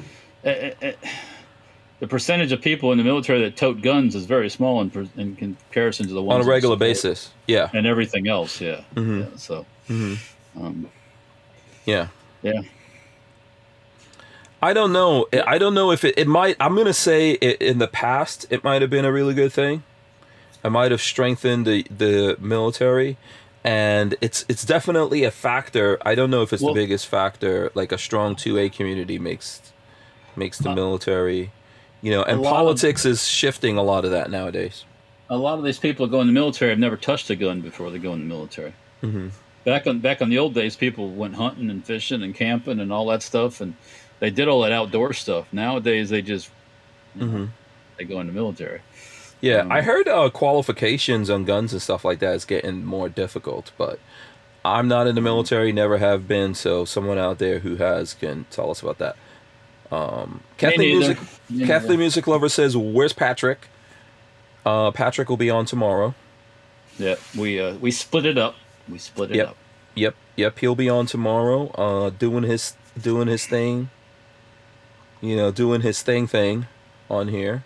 eh, 0.44 0.73
eh, 0.81 0.93
the 2.01 2.07
percentage 2.09 2.53
of 2.53 2.62
people 2.62 2.90
in 2.90 2.97
the 2.99 3.05
military 3.05 3.43
that 3.43 3.55
tote 3.57 3.82
guns 3.82 4.15
is 4.15 4.24
very 4.24 4.49
small 4.49 4.81
in, 4.81 5.11
in 5.19 5.36
comparison 5.36 6.09
to 6.09 6.15
the 6.15 6.23
ones 6.23 6.40
on 6.43 6.47
a 6.47 6.51
regular 6.51 6.77
basis. 6.77 7.31
Yeah, 7.47 7.69
and 7.74 7.86
everything 7.86 8.28
else. 8.28 8.62
Yeah. 8.62 8.81
Mhm. 8.94 9.20
yeah 9.31 9.36
so, 9.36 9.66
Mhm. 9.90 10.19
um, 10.59 10.90
yeah. 11.85 12.09
yeah. 12.43 12.62
I 14.62 14.73
don't 14.73 14.93
know. 14.93 15.27
I 15.47 15.59
don't 15.59 15.74
know 15.74 15.90
if 15.90 16.03
it. 16.03 16.15
It 16.16 16.28
might. 16.28 16.57
I'm 16.59 16.74
gonna 16.77 16.94
say 16.94 17.32
it, 17.32 17.61
in 17.61 17.78
the 17.78 17.89
past 17.89 18.47
it 18.49 18.65
might 18.65 18.81
have 18.81 18.90
been 18.90 19.05
a 19.05 19.12
really 19.12 19.35
good 19.35 19.53
thing. 19.53 19.82
I 20.65 20.70
might 20.70 20.93
have 20.93 21.03
strengthened 21.03 21.66
the 21.66 21.85
the 21.90 22.36
military, 22.40 23.16
and 23.64 24.14
it's 24.20 24.44
it's 24.48 24.64
definitely 24.64 25.24
a 25.24 25.30
factor. 25.30 25.98
I 26.05 26.14
don't 26.14 26.30
know 26.30 26.43
if 26.43 26.52
it's 26.52 26.62
Well- 26.62 26.74
the 26.74 26.80
biggest 26.80 27.06
factor. 27.06 27.70
Like 27.74 27.93
a 27.93 27.98
strong 27.98 28.34
two 28.36 28.59
A 28.59 28.68
community 28.68 29.18
makes 29.18 29.60
makes 30.36 30.59
the 30.59 30.70
Uh, 30.70 30.74
military, 30.74 31.51
you 32.01 32.10
know. 32.10 32.22
And 32.22 32.40
lot 32.40 32.51
of- 32.51 32.56
politics 32.56 33.05
is 33.05 33.26
shifting 33.28 33.76
a 33.76 33.82
lot 33.82 34.05
of 34.05 34.10
that 34.10 34.30
nowadays. 34.30 34.84
a 35.30 35.36
lot 35.36 35.59
of 35.59 35.64
these 35.64 35.78
people 35.78 36.06
go 36.06 36.20
in 36.20 36.26
the 36.26 36.32
military 36.32 36.70
have 36.70 36.78
never 36.78 36.97
touched 36.97 37.30
a 37.30 37.36
gun 37.36 37.62
before 37.62 37.90
they 37.90 37.98
go 37.98 38.12
in 38.12 38.18
the 38.20 38.26
military. 38.34 38.74
hmm 39.01 39.28
Back 39.64 39.86
on 39.86 40.01
back 40.01 40.20
on 40.20 40.28
the 40.28 40.39
old 40.39 40.52
days, 40.55 40.74
people 40.76 41.09
went 41.09 41.36
hunting 41.36 41.70
and 41.70 41.84
fishing 41.86 42.22
and 42.22 42.34
camping 42.34 42.80
and 42.80 42.93
all 42.93 43.06
that 43.06 43.22
stuff, 43.22 43.60
and 43.60 43.74
they 44.20 44.28
did 44.28 44.48
all 44.48 44.60
that 44.62 44.72
outdoor 44.72 45.12
stuff. 45.12 45.47
Nowadays, 45.52 46.10
they 46.10 46.20
just 46.20 46.51
you 47.14 47.26
know, 47.26 47.48
they 47.97 48.05
go 48.05 48.18
in 48.20 48.26
the 48.26 48.32
military. 48.32 48.80
Yeah, 49.43 49.66
I 49.69 49.82
heard 49.82 50.09
uh, 50.09 50.31
qualifications 50.31 51.28
on 51.28 51.44
guns 51.44 51.73
and 51.74 51.82
stuff 51.82 52.05
like 52.05 52.20
that 52.20 52.35
is 52.36 52.44
getting 52.47 52.85
more 52.85 53.09
difficult, 53.10 53.73
but 53.77 53.98
I'm 54.64 54.86
not 54.89 55.06
in 55.09 55.14
the 55.16 55.20
military, 55.20 55.73
never 55.73 55.98
have 55.98 56.27
been. 56.28 56.55
So 56.55 56.85
someone 56.86 57.19
out 57.19 57.39
there 57.39 57.59
who 57.59 57.77
has 57.77 58.14
can 58.14 58.47
tell 58.51 58.70
us 58.70 58.81
about 58.82 58.98
that. 58.98 59.16
Um, 59.90 60.40
Kathleen 60.56 60.97
music, 60.98 61.19
Me 61.51 61.66
Kathleen 61.66 61.90
neither. 61.90 61.98
music 61.98 62.27
lover 62.27 62.48
says, 62.48 62.77
"Where's 62.77 63.12
Patrick?" 63.12 63.69
Uh, 64.64 64.90
Patrick 64.93 65.28
will 65.28 65.36
be 65.36 65.51
on 65.51 65.66
tomorrow. 65.66 66.14
Yeah, 66.98 67.16
we 67.36 67.60
uh, 67.60 67.74
we 67.74 67.90
split 67.90 68.24
it 68.24 68.39
up. 68.39 68.55
We 68.89 68.98
split 68.98 69.32
it 69.32 69.36
Yep. 69.39 69.48
up. 69.48 69.56
Yep, 69.94 70.14
yep, 70.36 70.59
he'll 70.60 70.74
be 70.77 70.89
on 70.89 71.05
tomorrow. 71.06 71.69
Uh, 71.73 72.10
doing 72.10 72.44
his 72.44 72.74
doing 72.98 73.27
his 73.28 73.44
thing. 73.47 73.90
You 75.20 75.36
know, 75.36 75.51
doing 75.51 75.81
his 75.82 76.01
thing 76.01 76.27
thing 76.27 76.66
on 77.10 77.28
here. 77.28 77.64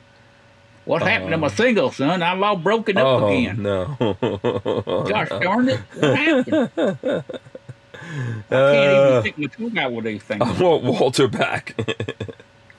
What 0.86 1.02
happened 1.02 1.32
to 1.32 1.36
my 1.36 1.48
single, 1.48 1.90
son? 1.92 2.22
I'm 2.22 2.42
all 2.42 2.56
broken 2.56 2.96
up 2.96 3.06
oh 3.06 3.26
again. 3.28 3.62
no! 3.62 3.96
Gosh 5.08 5.28
darn 5.28 5.68
it! 5.68 5.80
What 5.94 6.16
happened? 6.16 6.70
I 6.78 7.22
can't 8.50 8.52
Uh, 8.52 9.20
even 9.20 9.20
stick 9.22 9.38
my 9.38 9.46
tongue 9.68 9.78
out 9.78 9.92
with 9.92 10.04
these 10.04 10.22
things. 10.22 10.42
I 10.42 10.62
want 10.62 10.84
Walter 10.84 11.26
back. 11.28 11.74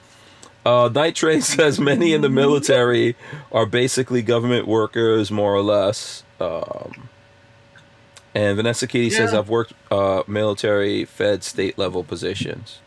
uh, 0.66 0.88
Night 0.94 1.14
Train 1.16 1.42
says 1.42 1.78
many 1.78 2.12
in 2.14 2.22
the 2.22 2.28
military 2.30 3.14
are 3.52 3.66
basically 3.66 4.22
government 4.22 4.66
workers, 4.66 5.30
more 5.30 5.54
or 5.54 5.62
less. 5.62 6.24
Um, 6.40 7.08
and 8.34 8.56
Vanessa 8.56 8.86
Kitty 8.86 9.10
says 9.10 9.34
I've 9.34 9.48
worked 9.50 9.74
uh, 9.90 10.22
military, 10.26 11.04
Fed, 11.04 11.44
state 11.44 11.76
level 11.76 12.04
positions. 12.04 12.78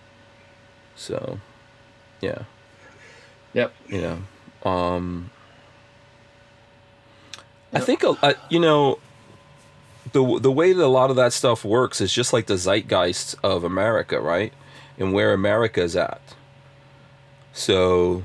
So, 0.95 1.39
yeah, 2.22 2.43
Yep. 3.53 3.73
you 3.88 4.02
know, 4.02 4.22
um, 4.65 5.29
I 7.73 7.79
think 7.79 8.03
you 8.49 8.59
know 8.59 8.99
the 10.13 10.39
the 10.39 10.51
way 10.51 10.73
that 10.73 10.83
a 10.83 10.88
lot 10.88 11.09
of 11.09 11.15
that 11.15 11.33
stuff 11.33 11.63
works 11.63 12.01
is 12.01 12.11
just 12.13 12.33
like 12.33 12.47
the 12.47 12.57
zeitgeist 12.57 13.35
of 13.43 13.63
America, 13.63 14.19
right? 14.19 14.53
And 14.97 15.13
where 15.13 15.33
America's 15.33 15.95
at. 15.95 16.21
So, 17.53 18.23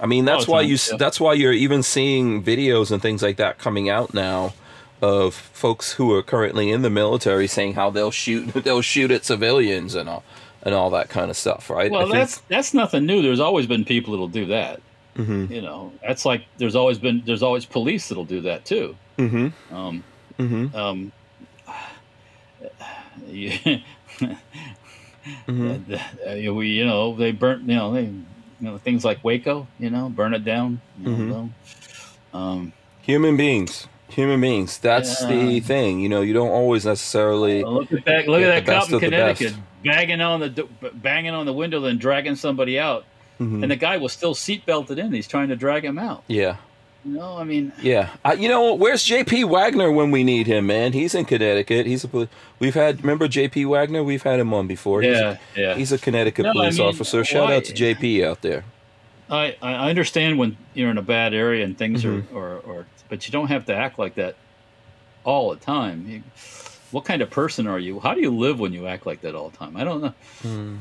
I 0.00 0.06
mean, 0.06 0.24
that's 0.24 0.48
Oh, 0.48 0.52
why 0.52 0.60
it's 0.62 0.68
you 0.68 0.72
on- 0.74 0.76
s 0.76 0.88
yeah. 0.92 0.96
that's 0.98 1.20
why 1.20 1.32
you're 1.34 1.52
even 1.52 1.82
seeing 1.82 2.42
videos 2.42 2.90
and 2.90 3.02
things 3.02 3.22
like 3.22 3.36
that 3.36 3.58
coming 3.58 3.88
out 3.88 4.14
now 4.14 4.54
of 5.00 5.34
folks 5.34 5.92
who 5.92 6.12
are 6.12 6.22
currently 6.22 6.70
in 6.70 6.82
the 6.82 6.90
military 6.90 7.46
saying 7.46 7.74
how 7.74 7.88
they'll 7.90 8.10
shoot 8.10 8.46
they'll 8.64 8.80
shoot 8.82 9.10
at 9.10 9.24
civilians 9.24 9.94
and 9.94 10.08
all 10.08 10.24
and 10.62 10.74
all 10.74 10.90
that 10.90 11.08
kind 11.08 11.30
of 11.30 11.36
stuff, 11.36 11.70
right? 11.70 11.90
Well, 11.90 12.08
that's 12.08 12.38
that's 12.48 12.72
nothing 12.74 13.04
new. 13.06 13.22
There's 13.22 13.40
always 13.40 13.66
been 13.66 13.84
people 13.84 14.12
that'll 14.12 14.28
do 14.28 14.46
that. 14.46 14.80
Hmm 15.18 15.46
You 15.52 15.60
know, 15.62 15.92
that's 16.00 16.24
like 16.24 16.44
there's 16.58 16.76
always 16.76 16.98
been 16.98 17.22
there's 17.26 17.42
always 17.42 17.64
police 17.64 18.08
that'll 18.08 18.24
do 18.24 18.40
that 18.42 18.64
too. 18.64 18.94
hmm 19.16 19.48
Um, 19.72 20.04
hmm 20.36 20.66
um, 20.74 21.12
you, 23.26 23.50
hmm 25.46 25.68
uh, 25.68 26.52
we 26.52 26.68
you 26.68 26.86
know 26.86 27.16
they 27.16 27.32
burnt 27.32 27.62
you 27.62 27.74
know 27.74 27.92
they 27.92 28.04
you 28.04 28.24
know 28.60 28.78
things 28.78 29.04
like 29.04 29.22
Waco 29.24 29.66
you 29.78 29.90
know 29.90 30.08
burn 30.08 30.34
it 30.34 30.44
down. 30.44 30.80
You 31.00 31.10
know, 31.10 31.50
um, 32.32 32.72
Human 33.02 33.36
beings. 33.36 33.86
Human 34.10 34.40
beings. 34.40 34.78
That's 34.78 35.24
the 35.26 35.60
thing. 35.60 36.00
You 36.00 36.08
know, 36.08 36.22
you 36.22 36.32
don't 36.32 36.50
always 36.50 36.86
necessarily. 36.86 37.62
Well, 37.62 37.74
look 37.74 37.92
at 37.92 38.04
that! 38.04 38.28
Look 38.28 38.42
at 38.42 38.64
that 38.64 38.66
cop 38.66 38.92
in 38.92 39.00
Connecticut 39.00 39.54
banging 39.82 40.20
on 40.20 40.40
the 40.40 40.68
banging 40.94 41.32
on 41.32 41.46
the 41.46 41.52
window, 41.52 41.80
then 41.80 41.98
dragging 41.98 42.36
somebody 42.36 42.78
out, 42.78 43.04
Mhm. 43.40 43.62
and 43.62 43.70
the 43.70 43.76
guy 43.76 43.96
was 43.96 44.12
still 44.12 44.34
seat 44.34 44.66
belted 44.66 44.98
in. 44.98 45.12
He's 45.12 45.28
trying 45.28 45.48
to 45.48 45.56
drag 45.56 45.84
him 45.84 45.98
out. 45.98 46.24
yeah. 46.28 46.56
You 47.04 47.12
know, 47.14 47.38
I 47.38 47.44
mean, 47.44 47.72
Yeah, 47.80 48.08
you 48.36 48.48
know, 48.48 48.74
where's 48.74 49.04
J.P. 49.04 49.44
Wagner 49.44 49.90
when 49.90 50.10
we 50.10 50.24
need 50.24 50.48
him, 50.48 50.66
man? 50.66 50.92
He's 50.92 51.14
in 51.14 51.24
Connecticut. 51.26 51.86
He's 51.86 52.04
a 52.04 52.28
we've 52.58 52.74
had 52.74 53.00
remember 53.02 53.28
J.P. 53.28 53.66
Wagner? 53.66 54.02
We've 54.02 54.22
had 54.24 54.40
him 54.40 54.52
on 54.52 54.66
before. 54.66 55.00
He's 55.02 55.16
yeah, 55.16 55.36
a, 55.56 55.60
yeah. 55.60 55.74
he's 55.76 55.92
a 55.92 55.98
Connecticut 55.98 56.42
No, 56.42 56.50
I 56.50 56.52
police 56.54 56.78
mean, 56.78 56.88
officer. 56.88 57.24
Shout 57.24 57.48
why- 57.48 57.56
out 57.56 57.64
to 57.64 57.72
J.P. 57.72 58.24
out 58.24 58.42
there. 58.42 58.64
I 59.30 59.56
I 59.62 59.88
understand 59.88 60.38
when 60.38 60.56
you're 60.74 60.90
in 60.90 60.98
a 60.98 61.02
bad 61.02 61.32
area 61.34 61.64
and 61.64 61.78
things 61.78 62.02
Mhm. 62.02 62.24
are, 62.32 62.36
or 62.36 62.56
or, 62.66 62.86
but 63.08 63.26
you 63.26 63.32
don't 63.32 63.48
have 63.48 63.64
to 63.66 63.74
act 63.74 63.98
like 63.98 64.16
that 64.16 64.34
all 65.24 65.50
the 65.50 65.56
time. 65.56 66.04
You, 66.08 66.22
what 66.90 67.04
kind 67.04 67.20
of 67.22 67.30
person 67.30 67.66
are 67.66 67.78
you? 67.78 68.00
How 68.00 68.14
do 68.14 68.20
you 68.20 68.30
live 68.36 68.58
when 68.60 68.72
you 68.72 68.86
act 68.86 69.06
like 69.06 69.20
that 69.22 69.34
all 69.34 69.50
the 69.50 69.56
time? 69.56 69.76
I 69.76 69.84
don't 69.84 70.00
know. 70.02 70.14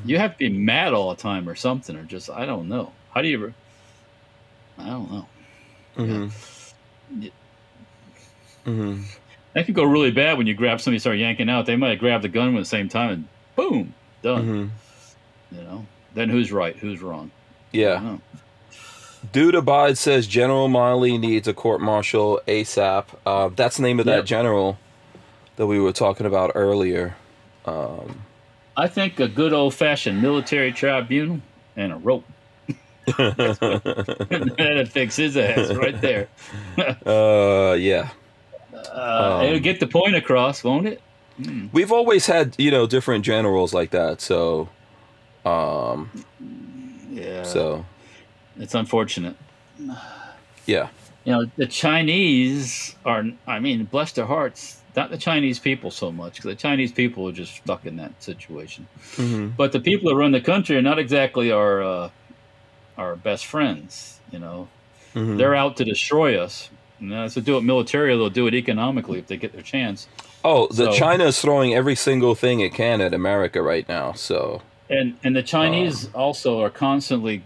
You 0.05 0.17
have 0.17 0.33
to 0.33 0.37
be 0.37 0.49
mad 0.49 0.93
all 0.93 1.09
the 1.09 1.21
time 1.21 1.47
or 1.49 1.55
something, 1.55 1.95
or 1.95 2.03
just 2.03 2.29
I 2.29 2.45
don't 2.45 2.69
know. 2.69 2.93
How 3.13 3.21
do 3.21 3.27
you? 3.27 3.37
re- 3.47 3.53
I 4.79 4.89
don't 4.89 5.11
know. 5.11 5.25
hmm 5.95 6.27
Yeah. 7.19 7.29
hmm 8.63 9.01
That 9.53 9.65
could 9.65 9.75
go 9.75 9.83
really 9.83 10.11
bad 10.11 10.37
when 10.37 10.47
you 10.47 10.53
grab 10.53 10.79
somebody, 10.81 10.99
start 10.99 11.17
yanking 11.17 11.49
out. 11.49 11.65
They 11.65 11.75
might 11.75 11.89
have 11.91 11.99
grabbed 11.99 12.23
the 12.23 12.29
gun 12.29 12.55
at 12.55 12.59
the 12.59 12.65
same 12.65 12.89
time, 12.89 13.09
and 13.11 13.27
boom, 13.55 13.93
done. 14.21 14.45
hmm 14.45 15.55
You 15.57 15.63
know. 15.63 15.85
Then 16.13 16.29
who's 16.29 16.51
right? 16.51 16.75
Who's 16.75 17.01
wrong? 17.01 17.31
Yeah. 17.71 18.17
Dude 19.33 19.55
Abide 19.55 19.97
says 19.97 20.25
General 20.25 20.69
Milley 20.69 21.19
needs 21.19 21.47
a 21.47 21.53
court 21.53 21.81
martial 21.81 22.39
ASAP. 22.47 23.05
Uh, 23.25 23.49
that's 23.55 23.77
the 23.77 23.83
name 23.83 23.99
of 23.99 24.05
that 24.05 24.17
Yep. 24.17 24.25
general 24.25 24.77
that 25.57 25.67
we 25.67 25.79
were 25.79 25.91
talking 25.91 26.25
about 26.25 26.51
earlier. 26.55 27.15
Um, 27.65 28.21
I 28.77 28.87
think 28.87 29.19
a 29.19 29.27
good 29.27 29.53
old 29.53 29.73
fashioned 29.73 30.21
military 30.21 30.71
tribunal 30.71 31.41
and 31.75 31.91
a 31.91 31.97
rope. 31.97 32.23
That'd 33.17 34.89
fix 34.91 35.15
his 35.15 35.37
ass 35.37 35.73
right 35.73 35.99
there. 36.01 36.27
uh, 37.05 37.73
yeah. 37.73 38.09
Uh, 38.73 39.39
Um, 39.39 39.45
it'll 39.45 39.59
get 39.59 39.79
the 39.79 39.87
point 39.87 40.15
across, 40.15 40.63
won't 40.63 40.87
it? 40.87 41.01
Hmm. 41.43 41.67
We've 41.71 41.91
always 41.91 42.25
had, 42.25 42.55
you 42.57 42.71
know, 42.71 42.87
different 42.87 43.25
generals 43.25 43.73
like 43.73 43.91
that. 43.91 44.21
So, 44.21 44.69
um, 45.45 46.09
Yeah. 47.11 47.43
so 47.43 47.85
it's 48.59 48.75
unfortunate. 48.75 49.35
yeah. 50.65 50.89
You 51.25 51.31
know, 51.33 51.45
the 51.57 51.65
Chinese 51.67 52.95
are, 53.05 53.25
I 53.45 53.59
mean, 53.59 53.83
bless 53.85 54.11
their 54.13 54.25
hearts, 54.25 54.76
not 54.97 55.09
the 55.11 55.17
Chinese 55.17 55.59
people 55.59 55.91
so 55.91 56.11
much, 56.11 56.33
because 56.33 56.49
the 56.49 56.55
Chinese 56.55 56.91
people 56.91 57.27
are 57.29 57.31
just 57.31 57.55
stuck 57.55 57.85
in 57.85 57.95
that 57.97 58.11
situation. 58.21 58.87
hmm 59.15 59.47
But 59.55 59.71
the 59.71 59.79
people 59.79 60.09
that 60.09 60.15
run 60.17 60.31
the 60.33 60.41
country 60.41 60.75
are 60.75 60.81
not 60.81 60.99
exactly 60.99 61.51
our, 61.51 61.81
uh, 61.81 62.09
our 62.97 63.15
best 63.15 63.45
friends, 63.45 64.19
you 64.31 64.39
know. 64.39 64.67
hmm 65.13 65.37
They're 65.37 65.55
out 65.55 65.77
to 65.77 65.85
destroy 65.85 66.37
us. 66.37 66.69
And 66.99 67.11
that's 67.11 67.35
to 67.35 67.41
do 67.41 67.57
it 67.57 67.61
militarily, 67.61 68.17
they'll 68.17 68.29
do 68.31 68.47
it 68.47 68.55
economically 68.55 69.19
if 69.19 69.27
they 69.27 69.37
get 69.37 69.53
their 69.53 69.61
chance. 69.61 70.07
Oh, 70.43 70.67
the 70.67 70.91
So- 70.91 70.93
China 70.93 71.25
is 71.25 71.39
throwing 71.39 71.73
every 71.75 71.95
single 71.95 72.33
thing 72.33 72.59
it 72.59 72.73
can 72.73 72.99
at 73.01 73.13
America 73.13 73.61
right 73.61 73.87
now. 73.87 74.13
So, 74.13 74.61
And 74.89 75.15
and 75.23 75.35
the 75.35 75.43
Chinese 75.43 76.09
also 76.13 76.59
are 76.61 76.69
constantly, 76.71 77.43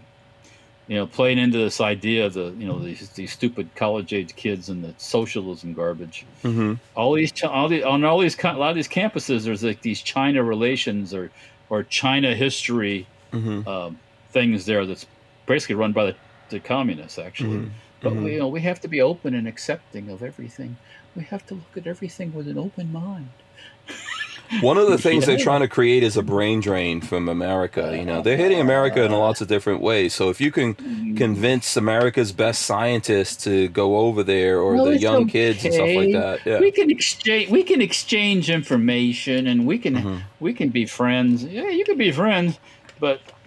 you 0.92 0.98
know, 0.98 1.08
playing 1.08 1.40
into 1.40 1.58
this 1.60 1.82
idea 1.82 2.28
of 2.28 2.34
the 2.36 2.56
you 2.60 2.68
know 2.68 2.84
these 2.84 3.14
these 3.14 3.34
stupid 3.34 3.76
college 3.76 4.14
age 4.14 4.36
kids 4.36 4.70
and 4.70 4.84
the 4.84 4.96
socialism 5.00 5.74
garbage. 5.74 6.28
hmm 6.44 6.74
All 6.96 7.16
these 7.16 7.32
all 7.44 7.70
the 7.70 7.84
on 7.84 8.04
all 8.04 8.20
these 8.20 8.38
a 8.44 8.54
lot 8.54 8.72
of 8.72 8.76
these 8.76 8.90
campuses, 8.90 9.46
there's 9.46 9.64
like 9.64 9.82
these 9.82 10.02
China 10.02 10.44
relations 10.44 11.14
or 11.14 11.32
or 11.70 11.84
China 11.84 12.36
history 12.36 13.12
hmm 13.34 13.62
um, 13.66 14.02
things 14.34 14.66
there 14.66 14.86
that's 14.86 15.08
basically 15.48 15.76
run 15.76 15.94
by 15.94 16.06
the, 16.08 16.20
the 16.50 16.60
communists 16.62 17.20
actually. 17.20 17.60
Mhm. 17.60 17.74
But 18.04 18.16
Mhm. 18.16 18.24
we, 18.24 18.34
you 18.34 18.40
know, 18.40 18.50
we 18.50 18.62
have 18.62 18.80
to 18.82 18.88
be 18.88 19.02
open 19.02 19.36
and 19.36 19.48
accepting 19.48 20.10
of 20.10 20.24
everything. 20.24 20.80
We 21.16 21.26
have 21.26 21.46
to 21.48 21.56
look 21.56 21.78
at 21.78 21.88
everything 21.88 22.32
with 22.34 22.48
an 22.48 22.58
open 22.58 22.92
mind. 22.92 23.44
one 24.60 24.78
of 24.78 24.88
the 24.90 24.98
things 25.08 25.26
they're 25.26 25.38
trying 25.38 25.62
to 25.62 25.68
create 25.68 26.04
is 26.04 26.18
a 26.18 26.22
brain 26.22 26.60
drain 26.60 27.00
from 27.02 27.30
America. 27.30 27.96
You 27.98 28.06
know, 28.06 28.22
they're 28.22 28.38
hitting 28.38 28.60
America 28.60 29.04
in 29.04 29.12
lots 29.12 29.42
of 29.42 29.48
different 29.48 29.82
ways. 29.82 30.14
So 30.14 30.30
if 30.30 30.42
you 30.42 30.52
can 30.52 30.74
convince 31.16 31.78
America's 31.78 32.32
best 32.32 32.64
scientists 32.64 33.44
to 33.46 33.70
go 33.70 33.98
over 33.98 34.24
there, 34.24 34.60
or 34.60 34.76
Well, 34.76 34.86
the 34.86 34.98
young 34.98 35.28
kids 35.28 35.64
and 35.64 35.74
stuff 35.74 35.90
like 35.96 36.12
that, 36.14 36.40
yeah. 36.46 36.60
We 36.60 36.72
can 36.72 36.92
exchange. 36.92 37.50
We 37.50 37.64
can 37.64 37.82
exchange 37.82 38.50
information, 38.50 39.48
and 39.48 39.66
we 39.66 39.78
can 39.78 39.96
Mhm. 39.96 40.22
we 40.40 40.54
can 40.54 40.70
be 40.70 40.86
friends. 40.86 41.44
Yeah, 41.44 41.70
you 41.70 41.86
can 41.86 41.98
be 41.98 42.12
friends, 42.12 42.60
but 43.00 43.22
you 43.22 43.22
can 43.22 43.30
exchange. 43.30 43.41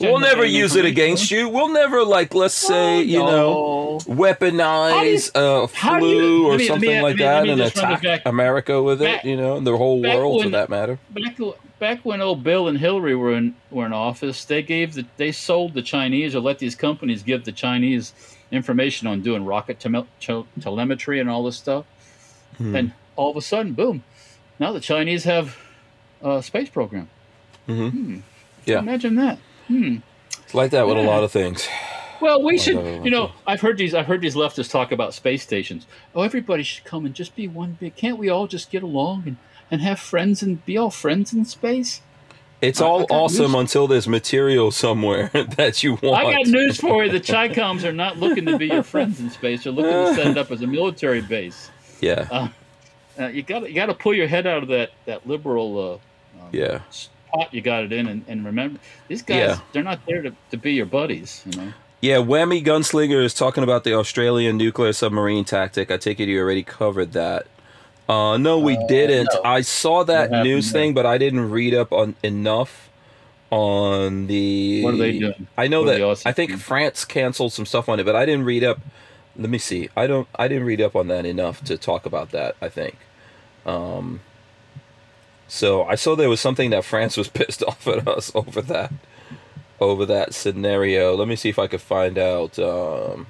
We'll 0.00 0.18
never 0.20 0.44
use 0.44 0.76
it 0.76 0.84
against 0.84 1.30
you. 1.30 1.48
We'll 1.48 1.68
never 1.72 2.04
like, 2.04 2.34
let's 2.34 2.54
say, 2.54 2.98
Oh, 2.98 3.00
you 3.00 3.18
know, 3.18 3.98
no. 4.06 4.14
weaponize 4.14 5.30
a 5.34 5.66
how 5.74 5.98
flu 5.98 6.08
you- 6.42 6.46
or 6.46 6.56
me- 6.58 6.66
something 6.66 6.88
me- 6.88 7.00
like 7.02 7.16
me- 7.16 7.22
that 7.22 7.48
and 7.48 7.58
just 7.58 7.76
run 7.76 7.92
it 7.92 7.98
attack. 7.98 8.22
America 8.26 8.82
with 8.82 9.00
Back- 9.00 9.24
it, 9.24 9.28
you 9.28 9.36
know, 9.36 9.60
the 9.60 9.76
whole 9.76 10.00
world 10.02 10.42
for 10.42 10.48
that 10.50 10.68
matter. 10.68 10.98
back 11.10 11.36
back 11.78 12.00
when 12.04 12.20
old 12.20 12.44
Bill 12.44 12.68
and 12.68 12.78
Hillary 12.78 13.14
were 13.16 13.32
in 13.34 13.54
were 13.70 13.86
in 13.86 13.92
office, 13.92 14.44
they 14.44 14.62
gave 14.62 14.94
the 14.94 15.04
they 15.16 15.32
sold 15.32 15.74
the 15.74 15.82
Chinese 15.82 16.34
or 16.34 16.40
let 16.40 16.58
these 16.58 16.74
companies 16.74 17.22
give 17.22 17.44
the 17.44 17.52
Chinese 17.52 18.12
information 18.50 19.06
on 19.08 19.20
doing 19.22 19.44
rocket 19.44 19.80
tele- 19.80 20.06
tel- 20.20 20.46
telemetry 20.60 21.18
and 21.20 21.28
all 21.30 21.42
this 21.44 21.56
stuff. 21.56 21.84
Hmm. 22.58 22.76
And 22.76 22.92
all 23.16 23.30
of 23.30 23.36
a 23.36 23.42
sudden, 23.42 23.72
boom! 23.72 24.02
Now 24.58 24.72
the 24.72 24.80
Chinese 24.80 25.24
have 25.24 25.56
a 26.22 26.42
space 26.42 26.68
program. 26.68 27.08
Mhm. 27.68 27.90
Hmm. 27.90 28.16
Yeah. 28.66 28.78
Imagine 28.78 29.16
that. 29.16 29.38
Hmm. 29.72 29.96
It's 30.44 30.54
like 30.54 30.70
that 30.72 30.86
with 30.86 30.98
a 30.98 31.02
lot 31.02 31.24
of 31.24 31.32
things. 31.32 31.68
Well, 32.20 32.42
we 32.42 32.58
should. 32.58 32.76
You 33.04 33.10
know, 33.10 33.26
no. 33.26 33.32
I've 33.46 33.60
heard 33.60 33.78
these. 33.78 33.94
I've 33.94 34.06
heard 34.06 34.20
these 34.20 34.34
leftists 34.34 34.70
talk 34.70 34.92
about 34.92 35.12
space 35.14 35.42
stations. 35.42 35.86
Oh, 36.14 36.22
everybody 36.22 36.62
should 36.62 36.84
come 36.84 37.04
and 37.06 37.14
just 37.14 37.34
be 37.34 37.48
one 37.48 37.76
big. 37.80 37.96
Can't 37.96 38.18
we 38.18 38.28
all 38.28 38.46
just 38.46 38.70
get 38.70 38.82
along 38.82 39.24
and 39.26 39.36
and 39.70 39.80
have 39.80 39.98
friends 39.98 40.42
and 40.42 40.64
be 40.66 40.76
all 40.76 40.90
friends 40.90 41.32
in 41.32 41.44
space? 41.46 42.00
It's 42.60 42.80
I- 42.80 42.84
I 42.84 42.88
all 42.88 43.00
got 43.06 43.10
awesome 43.16 43.54
until 43.56 43.88
there's 43.88 44.06
material 44.06 44.70
somewhere 44.70 45.30
that 45.56 45.82
you 45.82 45.98
want. 46.02 46.24
I 46.24 46.32
got 46.32 46.46
news 46.46 46.78
for 46.78 47.04
you. 47.04 47.10
The 47.10 47.18
Chicoms 47.18 47.82
are 47.82 47.92
not 47.92 48.18
looking 48.18 48.44
to 48.46 48.56
be 48.58 48.66
your 48.68 48.84
friends 48.84 49.18
in 49.18 49.30
space. 49.30 49.64
They're 49.64 49.72
looking 49.72 49.90
to 49.90 50.14
set 50.14 50.26
it 50.28 50.38
up 50.38 50.50
as 50.52 50.62
a 50.62 50.66
military 50.66 51.22
base. 51.22 51.70
Yeah, 52.00 52.48
Uh, 53.18 53.26
you 53.26 53.42
got 53.42 53.68
you 53.68 53.74
got 53.74 53.86
to 53.86 53.94
pull 53.94 54.14
your 54.14 54.28
head 54.28 54.46
out 54.46 54.62
of 54.62 54.68
that 54.68 54.90
that 55.06 55.26
liberal 55.26 56.00
uh, 56.38 56.42
um, 56.44 56.48
yeah, 56.52 56.80
spot 57.32 57.52
you 57.54 57.60
got 57.60 57.84
it 57.84 57.92
in, 57.92 58.06
and, 58.06 58.24
and 58.28 58.44
remember 58.44 58.78
these 59.08 59.22
guys. 59.22 59.36
Yeah. 59.36 59.60
They're 59.72 59.82
not 59.82 60.00
there 60.06 60.22
to, 60.22 60.32
to 60.50 60.56
be 60.56 60.72
your 60.72 60.86
buddies. 60.86 61.42
You 61.46 61.60
know. 61.60 61.72
yeah. 62.00 62.16
Whammy 62.16 62.64
Gunslinger 62.64 63.22
is 63.24 63.34
talking 63.34 63.62
about 63.64 63.84
the 63.84 63.94
Australian 63.94 64.56
nuclear 64.56 64.92
submarine 64.92 65.44
tactic. 65.44 65.90
I 65.90 65.96
take 65.96 66.20
it 66.20 66.28
you 66.28 66.40
already 66.40 66.62
covered 66.62 67.12
that. 67.12 67.46
Uh, 68.08 68.36
no, 68.36 68.58
we 68.58 68.76
Uh, 68.76 68.86
didn't. 68.88 69.28
no. 69.32 69.40
I 69.44 69.60
saw 69.62 70.04
that 70.04 70.30
news 70.30 70.70
there? 70.72 70.82
thing, 70.82 70.94
but 70.94 71.06
I 71.06 71.16
didn't 71.18 71.50
read 71.50 71.72
up 71.74 71.92
on 71.92 72.14
enough 72.22 72.90
on 73.50 74.26
the. 74.26 74.82
What 74.82 74.94
are 74.94 74.98
they 74.98 75.18
doing? 75.18 75.46
I 75.56 75.68
know 75.68 75.82
What 75.82 75.92
that 75.92 76.00
Aussies 76.00 76.22
I 76.26 76.32
think 76.32 76.50
doing? 76.50 76.58
France 76.60 77.04
canceled 77.04 77.52
some 77.52 77.64
stuff 77.66 77.88
on 77.88 78.00
it, 78.00 78.04
but 78.04 78.16
I 78.16 78.26
didn't 78.26 78.44
read 78.44 78.64
up. 78.64 78.80
Let 79.36 79.48
me 79.48 79.58
see. 79.58 79.88
I 79.96 80.06
don't. 80.06 80.26
I 80.34 80.48
didn't 80.48 80.64
read 80.64 80.80
up 80.82 80.94
on 80.96 81.08
that 81.08 81.24
enough 81.24 81.62
to 81.64 81.78
talk 81.78 82.04
about 82.06 82.32
that. 82.32 82.56
I 82.60 82.68
think. 82.68 82.96
Um. 83.64 84.20
So 85.52 85.84
I 85.84 85.96
saw 85.96 86.16
there 86.16 86.30
was 86.30 86.40
something 86.40 86.70
that 86.70 86.82
France 86.82 87.14
was 87.18 87.28
pissed 87.38 87.62
off 87.62 87.86
at 87.86 88.08
us 88.08 88.32
over 88.34 88.62
that, 88.62 88.90
over 89.80 90.06
that 90.06 90.32
scenario. 90.32 91.14
Let 91.14 91.28
me 91.28 91.36
see 91.36 91.50
if 91.50 91.58
I 91.58 91.66
could 91.66 91.82
find 91.82 92.16
out. 92.16 92.58
Um, 92.58 93.26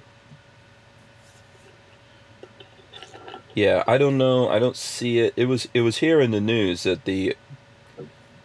yeah, 3.57 3.83
I 3.89 3.99
don't 3.99 4.19
know. 4.19 4.49
I 4.49 4.61
don't 4.61 4.77
see 4.77 5.19
it. 5.19 5.35
It 5.35 5.47
was 5.47 5.67
it 5.75 5.81
was 5.81 5.97
here 5.97 6.21
in 6.21 6.31
the 6.31 6.41
news 6.41 6.85
that 6.85 7.07
the. 7.07 7.37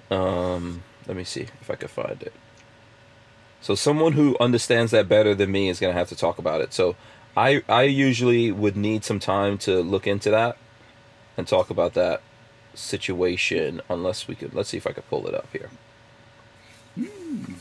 Um, 0.09 0.81
let 1.05 1.15
me 1.15 1.23
see 1.23 1.45
if 1.61 1.69
I 1.69 1.75
could 1.75 1.91
find 1.91 2.23
it. 2.23 2.33
So 3.61 3.75
someone 3.75 4.13
who 4.13 4.35
understands 4.39 4.91
that 4.91 5.07
better 5.07 5.35
than 5.35 5.51
me 5.51 5.69
is 5.69 5.79
gonna 5.79 5.93
have 5.93 6.09
to 6.09 6.15
talk 6.15 6.39
about 6.39 6.61
it. 6.61 6.73
So 6.73 6.95
I 7.37 7.61
I 7.69 7.83
usually 7.83 8.51
would 8.51 8.75
need 8.75 9.05
some 9.05 9.19
time 9.19 9.59
to 9.59 9.83
look 9.83 10.07
into 10.07 10.31
that 10.31 10.57
and 11.37 11.47
talk 11.47 11.69
about 11.69 11.93
that 11.93 12.23
situation 12.77 13.81
unless 13.89 14.27
we 14.27 14.35
could 14.35 14.53
let's 14.53 14.69
see 14.69 14.77
if 14.77 14.87
I 14.87 14.91
could 14.91 15.09
pull 15.09 15.27
it 15.27 15.33
up 15.33 15.47
here. 15.51 15.69
Hmm. 16.95 17.53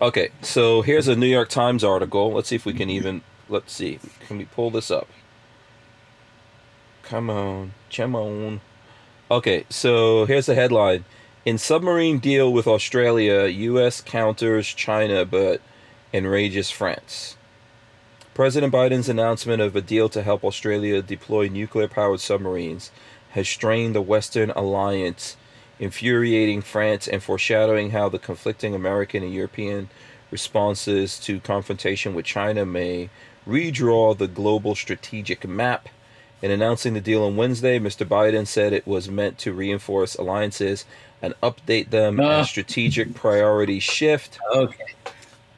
Okay, 0.00 0.28
so 0.42 0.82
here's 0.82 1.08
a 1.08 1.16
New 1.16 1.26
York 1.26 1.48
Times 1.48 1.82
article. 1.82 2.32
Let's 2.32 2.48
see 2.48 2.56
if 2.56 2.64
we 2.64 2.72
can 2.72 2.88
even 2.88 3.22
let's 3.48 3.72
see. 3.72 3.98
Can 4.26 4.38
we 4.38 4.44
pull 4.44 4.70
this 4.70 4.90
up? 4.90 5.08
Come 7.02 7.30
on, 7.30 7.72
come 7.90 8.14
on. 8.14 8.60
Okay, 9.30 9.64
so 9.68 10.24
here's 10.26 10.46
the 10.46 10.54
headline. 10.54 11.04
In 11.44 11.58
submarine 11.58 12.18
deal 12.18 12.52
with 12.52 12.66
Australia, 12.66 13.46
US 13.46 14.00
counters 14.00 14.66
China 14.68 15.24
but 15.24 15.60
enrages 16.12 16.70
France. 16.70 17.36
President 18.34 18.72
Biden's 18.72 19.08
announcement 19.08 19.60
of 19.60 19.74
a 19.74 19.80
deal 19.80 20.08
to 20.10 20.22
help 20.22 20.44
Australia 20.44 21.02
deploy 21.02 21.48
nuclear 21.48 21.88
powered 21.88 22.20
submarines 22.20 22.92
has 23.38 23.48
strained 23.48 23.94
the 23.94 24.02
Western 24.02 24.50
alliance, 24.50 25.36
infuriating 25.78 26.60
France 26.60 27.06
and 27.06 27.22
foreshadowing 27.22 27.92
how 27.92 28.08
the 28.08 28.18
conflicting 28.18 28.74
American 28.74 29.22
and 29.22 29.32
European 29.32 29.88
responses 30.30 31.18
to 31.20 31.40
confrontation 31.40 32.14
with 32.14 32.24
China 32.26 32.66
may 32.66 33.08
redraw 33.46 34.16
the 34.18 34.26
global 34.28 34.74
strategic 34.74 35.46
map. 35.46 35.88
In 36.42 36.50
announcing 36.50 36.94
the 36.94 37.00
deal 37.00 37.24
on 37.24 37.36
Wednesday, 37.36 37.78
Mr. 37.78 38.06
Biden 38.06 38.46
said 38.46 38.72
it 38.72 38.86
was 38.86 39.08
meant 39.08 39.38
to 39.38 39.52
reinforce 39.52 40.16
alliances 40.16 40.84
and 41.22 41.34
update 41.42 41.90
them 41.90 42.20
Ah. 42.20 42.40
as 42.40 42.50
strategic 42.50 43.14
priorities 43.14 43.82
shift 43.82 44.38
Okay. 44.54 44.84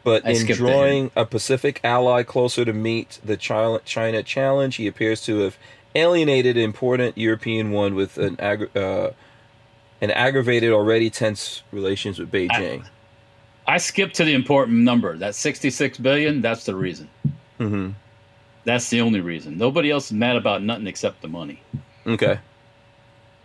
but 0.04 0.24
I 0.26 0.30
in 0.30 0.46
drawing 0.46 1.10
a 1.16 1.24
Pacific 1.26 1.80
ally 1.84 2.22
closer 2.22 2.64
to 2.64 2.72
meet 2.72 3.18
the 3.24 3.36
China 3.36 4.22
challenge, 4.22 4.76
he 4.76 4.86
appears 4.86 5.22
to 5.26 5.40
have 5.40 5.56
alienated 5.94 6.56
an 6.56 6.62
important 6.62 7.16
European 7.18 7.70
one 7.72 7.94
with 7.94 8.18
an 8.18 8.36
aggra- 8.36 8.74
uh, 8.76 9.10
an 10.00 10.10
aggravated 10.10 10.72
already 10.72 11.10
tense 11.10 11.62
relations 11.72 12.18
with 12.18 12.30
Beijing. 12.30 12.84
I 13.66 13.78
skipped 13.78 14.14
to 14.16 14.24
the 14.24 14.34
important 14.34 14.78
number. 14.78 15.16
That 15.16 15.34
66 15.34 15.98
billion, 15.98 16.40
that's 16.40 16.64
the 16.64 16.74
reason. 16.74 17.08
hmm 17.58 17.90
That's 18.64 18.88
the 18.90 19.00
only 19.00 19.20
reason. 19.20 19.58
Nobody 19.58 19.90
else 19.90 20.06
is 20.06 20.12
mad 20.12 20.36
about 20.36 20.62
nothing 20.62 20.86
except 20.86 21.22
the 21.22 21.28
money. 21.28 21.60
Okay. 22.06 22.38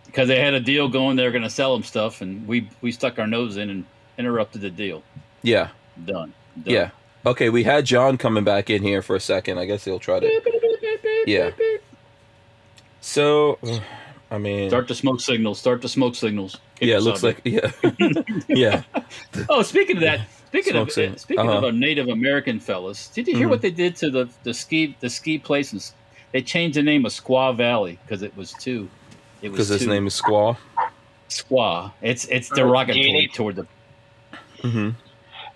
Because 0.06 0.28
they 0.28 0.40
had 0.40 0.54
a 0.54 0.60
deal 0.60 0.88
going, 0.88 1.16
they 1.16 1.24
were 1.24 1.30
going 1.30 1.42
to 1.42 1.50
sell 1.50 1.74
them 1.74 1.82
stuff, 1.82 2.22
and 2.22 2.46
we 2.48 2.68
we 2.80 2.90
stuck 2.90 3.18
our 3.18 3.26
nose 3.26 3.56
in 3.58 3.68
and 3.68 3.84
interrupted 4.18 4.62
the 4.62 4.70
deal. 4.70 5.02
Yeah. 5.42 5.68
Done. 6.06 6.32
Done. 6.64 6.64
Yeah. 6.64 6.90
Okay. 7.26 7.50
We 7.50 7.64
had 7.64 7.84
John 7.84 8.16
coming 8.16 8.44
back 8.44 8.70
in 8.70 8.82
here 8.82 9.02
for 9.02 9.14
a 9.14 9.20
second. 9.20 9.58
I 9.58 9.66
guess 9.66 9.84
he'll 9.84 9.98
try 9.98 10.20
to. 10.20 10.26
Yeah. 11.26 11.50
So, 13.06 13.58
I 14.32 14.38
mean, 14.38 14.68
Start 14.68 14.88
the 14.88 14.94
smoke 14.96 15.20
signals. 15.20 15.60
Start 15.60 15.80
the 15.80 15.88
smoke 15.88 16.16
signals. 16.16 16.58
Keep 16.80 16.88
yeah, 16.88 16.94
it 16.96 16.98
it 16.98 17.02
looks 17.02 17.22
like 17.22 17.40
yeah, 17.44 17.70
yeah. 18.48 18.82
Oh, 19.48 19.62
speaking 19.62 19.96
of 19.98 20.02
that, 20.02 20.26
speaking 20.48 20.72
Smoke 20.72 20.88
of 20.88 20.92
signal. 20.94 21.18
speaking 21.18 21.44
of 21.48 21.56
Uh-huh. 21.56 21.66
our 21.66 21.72
Native 21.72 22.08
American 22.08 22.58
fellas, 22.58 23.06
did 23.08 23.28
you 23.28 23.36
hear 23.36 23.46
Mhm. 23.46 23.50
what 23.50 23.62
they 23.62 23.70
did 23.70 23.94
to 23.96 24.10
the 24.10 24.28
the 24.42 24.52
ski 24.52 24.96
the 25.00 25.08
ski 25.08 25.38
place? 25.38 25.72
And 25.72 25.80
they 26.32 26.42
changed 26.42 26.76
the 26.76 26.82
name 26.82 27.06
of 27.06 27.12
Squaw 27.12 27.56
Valley 27.56 27.98
because 28.02 28.22
it 28.22 28.36
was 28.36 28.52
too. 28.54 28.88
It 29.40 29.50
was 29.50 29.56
Because 29.56 29.68
his 29.80 29.86
name 29.86 30.06
is 30.08 30.20
Squaw. 30.20 30.56
Squaw. 31.30 31.92
It's 32.02 32.24
it's 32.26 32.48
derogatory 32.50 33.12
need- 33.12 33.32
toward 33.32 33.54
the. 33.56 33.66
hmm 34.62 34.90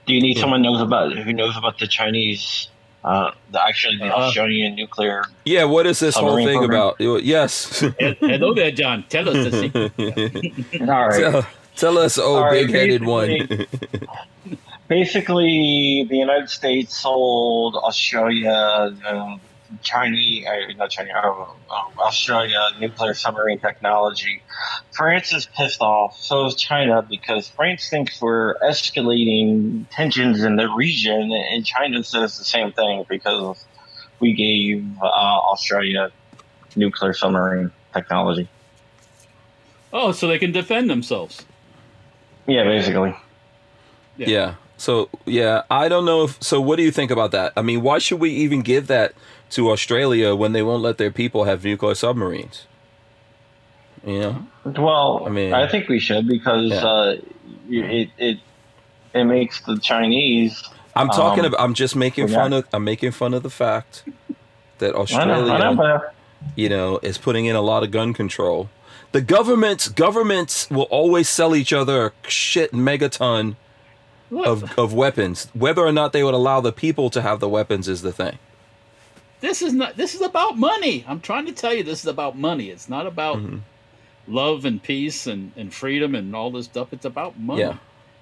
Do 0.07 0.15
you 0.15 0.23
need 0.23 0.37
Yeah. 0.37 0.43
someone 0.43 0.63
knows 0.63 0.81
about 0.81 1.13
who 1.13 1.33
knows 1.33 1.57
about 1.57 1.79
the 1.81 1.89
Chinese, 1.89 2.69
uh, 3.05 3.31
the 3.51 3.63
actually 3.63 3.97
the 3.97 4.05
Uh-huh. 4.07 4.27
Australian 4.27 4.75
nuclear? 4.75 5.25
Yeah. 5.45 5.65
What 5.65 5.87
is 5.87 5.99
this 6.01 6.17
whole 6.17 6.37
thing 6.37 6.59
program. 6.59 6.95
about? 6.99 7.25
Yes. 7.25 7.81
Hello 7.99 8.55
there, 8.59 8.71
John. 8.71 9.05
Tell 9.09 9.29
us 9.29 9.51
the 9.51 9.61
secret. 9.61 9.93
All 10.89 11.09
right. 11.09 11.21
tell, 11.21 11.47
tell 11.77 11.99
us, 11.99 12.19
oh, 12.19 12.37
All 12.37 12.45
right, 12.45 12.67
big-headed 12.67 13.05
one. 13.05 13.67
Basically, 14.89 16.05
the 16.11 16.17
United 16.17 16.51
States 16.51 16.97
sold 16.97 17.77
Australia, 17.77 18.95
um, 19.07 19.41
Chinese, 19.83 20.47
uh, 20.47 20.73
not 20.77 20.91
China, 20.91 21.13
uh, 21.15 21.43
uh, 21.71 22.03
Australia 22.03 22.69
nuclear 22.81 23.15
submarine 23.15 23.59
technology. 23.59 24.43
France 24.93 25.33
is 25.33 25.47
pissed 25.47 25.81
off. 25.81 26.19
So 26.19 26.47
is 26.47 26.55
China 26.55 27.03
because 27.03 27.49
France 27.49 27.89
thinks 27.89 28.21
we're 28.21 28.59
escalating 28.59 29.87
tensions 29.91 30.43
in 30.43 30.57
the 30.57 30.69
region, 30.69 31.33
and 31.33 31.65
China 31.65 32.03
says 32.03 32.39
the 32.39 32.45
same 32.45 32.73
thing 32.73 33.05
because 33.09 33.65
we 34.19 34.33
gave 34.33 34.87
uh, 35.01 35.07
Australia 35.07 36.11
nuclear 36.77 37.13
submarine 37.13 37.71
technology. 37.93 38.49
Oh, 39.93 40.13
so 40.13 40.29
they 40.29 40.39
can 40.39 40.53
defend 40.53 40.89
themselves. 40.89 41.45
Yeah, 42.47 42.65
basically. 42.65 43.15
Yeah. 44.17 44.29
Yeah. 44.29 44.55
So 44.77 45.09
yeah, 45.27 45.63
I 45.71 45.89
don't 45.89 46.05
know 46.05 46.25
if. 46.25 46.43
So 46.43 46.61
what 46.61 46.77
do 46.77 46.83
you 46.83 46.91
think 46.91 47.11
about 47.11 47.33
that? 47.33 47.53
I 47.57 47.63
mean, 47.63 47.83
why 47.83 47.99
should 47.99 48.21
we 48.21 48.31
even 48.31 48.63
give 48.63 48.87
that 48.87 49.13
to 49.51 49.71
Australia 49.71 50.35
when 50.35 50.53
they 50.53 50.63
won't 50.63 50.83
let 50.83 50.99
their 50.99 51.11
people 51.11 51.45
have 51.45 51.65
nuclear 51.65 51.95
submarines? 51.95 52.67
You 54.07 54.21
know. 54.21 54.47
Well, 54.65 55.25
I 55.27 55.31
mean- 55.31 55.53
I 55.53 55.67
think 55.69 55.89
we 55.89 55.99
should 56.01 56.27
because 56.27 56.71
Yeah. 56.71 56.85
uh, 56.85 57.17
it 57.69 58.09
it 58.19 58.39
it 59.13 59.25
makes 59.25 59.61
the 59.63 59.79
Chinese. 59.79 60.63
I'm 60.97 61.09
talking 61.09 61.41
Um, 61.45 61.53
about. 61.53 61.61
I'm 61.61 61.75
just 61.75 61.95
making 61.97 62.29
yeah. 62.29 62.35
fun 62.37 62.53
of. 62.53 62.65
I'm 62.73 62.85
making 62.85 63.11
fun 63.13 63.35
of 63.35 63.43
the 63.43 63.51
fact 63.51 64.05
that 64.79 64.91
I 64.91 64.93
know, 64.93 64.99
Australia, 65.03 65.53
I 65.53 65.73
know, 65.75 66.01
you 66.57 66.69
know, 66.69 66.99
is 67.03 67.19
putting 67.19 67.45
in 67.47 67.55
a 67.57 67.61
lot 67.61 67.83
of 67.83 67.91
gun 67.91 68.13
control. 68.15 68.69
The 69.13 69.21
governments, 69.21 69.89
governments 69.89 70.71
will 70.71 70.85
always 70.91 71.29
sell 71.29 71.55
each 71.55 71.73
other 71.73 72.13
a 72.25 72.31
shit 72.31 72.73
megaton 72.73 73.57
of, 74.33 74.79
of 74.79 74.95
weapons. 74.95 75.49
Whether 75.53 75.83
or 75.85 75.93
not 75.93 76.13
they 76.13 76.23
would 76.23 76.35
allow 76.35 76.61
the 76.61 76.73
people 76.73 77.11
to 77.11 77.21
have 77.21 77.41
the 77.41 77.49
weapons 77.49 77.89
is 77.89 78.03
the 78.03 78.13
thing. 78.13 78.39
This 79.41 79.63
is 79.63 79.73
not. 79.73 79.97
This 79.97 80.15
is 80.15 80.21
about 80.21 80.57
money. 80.59 81.05
I'm 81.09 81.21
trying 81.21 81.47
to 81.47 81.53
tell 81.53 81.75
you, 81.75 81.83
this 81.83 82.01
is 82.01 82.07
about 82.07 82.37
money. 82.39 82.71
It's 82.71 82.89
not 82.89 83.07
about 83.07 83.39
Mhm. 83.39 83.61
love 84.29 84.65
and 84.65 84.83
peace 84.83 85.27
and, 85.27 85.53
and 85.57 85.73
freedom 85.73 86.15
and 86.15 86.35
all 86.37 86.51
this 86.51 86.67
stuff. 86.67 86.93
It's 86.93 87.05
about 87.05 87.39
money. 87.39 87.61
Yeah. 87.63 87.77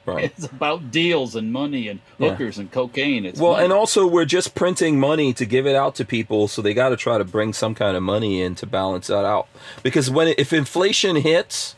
Right. 0.07 0.24
It's 0.24 0.47
about 0.47 0.90
deals 0.90 1.36
and 1.36 1.53
money 1.53 1.86
and 1.89 2.01
Yeah. 2.19 2.31
hookers 2.31 2.57
and 2.57 2.70
cocaine. 2.73 3.27
It's 3.27 3.39
Well, 3.39 3.53
money. 3.53 3.65
and 3.65 3.73
also 3.74 4.07
we're 4.07 4.24
just 4.24 4.55
printing 4.55 4.99
money 4.99 5.35
to 5.35 5.45
give 5.45 5.66
it 5.66 5.74
out 5.77 5.95
to 5.97 6.05
people, 6.07 6.49
so 6.49 6.62
they 6.62 6.73
got 6.73 6.89
to 6.90 6.97
try 6.97 7.19
to 7.19 7.24
bring 7.24 7.53
some 7.53 7.74
kind 7.74 7.95
of 7.95 8.03
money 8.03 8.40
in 8.40 8.55
to 8.55 8.66
balance 8.66 9.09
that 9.09 9.27
out. 9.27 9.49
Because 9.82 10.11
when 10.11 10.35
if 10.39 10.53
inflation 10.53 11.16
hits, 11.16 11.74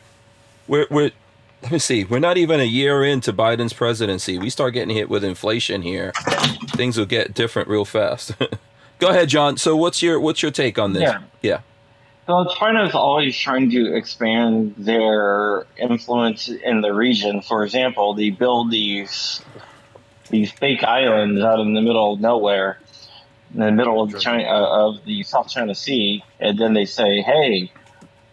we're 0.69 0.87
we're 0.91 1.11
let 1.63 1.73
me 1.73 1.79
see, 1.79 2.05
we're 2.05 2.21
not 2.21 2.39
even 2.39 2.59
a 2.61 2.65
year 2.65 3.03
into 3.05 3.33
Biden's 3.35 3.73
presidency. 3.75 4.39
We 4.39 4.49
start 4.49 4.73
getting 4.75 4.95
hit 4.97 5.11
with 5.11 5.23
inflation 5.25 5.83
here, 5.83 6.13
things 6.77 6.97
will 6.97 7.05
get 7.07 7.35
different 7.35 7.69
real 7.69 7.85
fast. 7.85 8.33
Go 9.01 9.09
ahead, 9.09 9.29
John. 9.29 9.57
So 9.57 9.77
what's 9.77 10.03
your 10.03 10.21
what's 10.21 10.43
your 10.43 10.51
take 10.53 10.79
on 10.79 10.93
this? 10.93 11.03
Yeah. 11.03 11.21
Yeah. 11.43 11.61
So 12.27 12.47
China 12.57 12.85
is 12.85 12.95
always 12.95 13.37
trying 13.37 13.71
to 13.71 13.95
expand 13.97 14.75
their 14.79 15.65
influence 15.79 16.49
in 16.49 16.81
the 16.81 16.93
region. 16.93 17.43
For 17.43 17.65
example, 17.65 18.15
they 18.15 18.31
build 18.31 18.71
these 18.71 19.41
these 20.31 20.53
fake 20.53 20.85
islands 20.85 21.41
out 21.43 21.59
in 21.61 21.75
the 21.75 21.81
middle 21.83 22.13
of 22.13 22.21
nowhere, 22.21 22.79
in 23.53 23.61
the 23.61 23.73
middle 23.73 24.01
of 24.01 24.21
China 24.21 24.45
uh, 24.45 24.89
of 24.89 25.05
the 25.05 25.23
South 25.25 25.49
China 25.49 25.75
Sea, 25.75 26.23
and 26.39 26.57
then 26.59 26.73
they 26.75 26.85
say, 26.85 27.21
"Hey, 27.23 27.73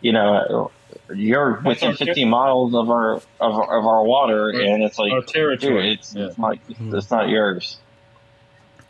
you 0.02 0.12
know, 0.12 0.70
you're 1.16 1.60
within 1.66 1.96
50 1.96 2.26
miles 2.26 2.76
of 2.76 2.90
our 2.92 3.14
of, 3.16 3.24
our- 3.56 3.80
of 3.80 3.86
our 3.88 4.04
water," 4.04 4.54
Our- 4.54 4.62
and 4.62 4.84
it's 4.84 5.00
like, 5.00 5.12
our 5.14 5.22
dude, 5.22 5.30
territory. 5.34 5.94
it's, 5.94 6.14
Yeah. 6.14 6.26
it's 6.28 6.38
not 6.38 6.58
it's 6.70 7.10
not 7.10 7.30
yours. 7.30 7.78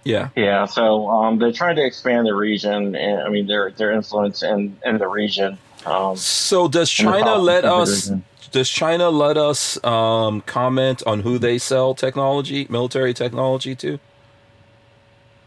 Yeah. 0.04 0.30
Yeah, 0.36 0.66
so 0.66 1.10
um, 1.10 1.38
they're 1.40 1.52
trying 1.52 1.76
to 1.76 1.86
expand 1.86 2.28
the 2.28 2.34
region, 2.34 2.96
and 2.96 3.22
I 3.22 3.30
mean 3.30 3.48
their 3.48 3.72
their 3.72 3.92
influence 3.92 4.42
in 4.44 4.78
in 4.86 4.98
the 4.98 5.08
region. 5.08 5.58
Um, 5.86 6.16
So 6.16 6.68
does 6.68 6.90
China 6.90 7.36
let 7.36 7.66
us 7.66 8.12
does 8.52 8.70
China 8.70 9.10
let 9.10 9.38
us 9.38 9.84
um, 9.84 10.42
comment 10.42 11.04
on 11.06 11.22
who 11.22 11.38
they 11.38 11.58
sell 11.58 11.94
technology, 11.94 12.68
military 12.70 13.14
technology 13.14 13.76
to? 13.76 14.00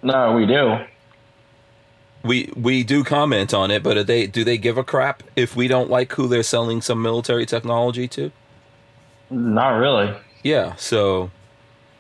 No, 0.02 0.35
we 0.35 0.47
do. 0.47 0.78
We 2.22 2.52
we 2.55 2.85
do 2.85 3.02
comment 3.02 3.55
on 3.55 3.70
it, 3.70 3.82
but 3.82 3.97
are 3.97 4.05
they 4.05 4.27
do 4.27 4.44
they 4.44 4.59
give 4.59 4.77
a 4.77 4.85
crap 4.85 5.22
if 5.36 5.56
we 5.56 5.68
don't 5.68 5.89
like 5.89 6.12
who 6.12 6.28
they're 6.28 6.43
selling 6.43 6.82
some 6.82 7.01
military 7.01 7.47
technology 7.47 8.06
to? 8.09 8.31
Not 9.31 9.70
really. 9.70 10.14
Yeah, 10.43 10.74
so 10.77 11.31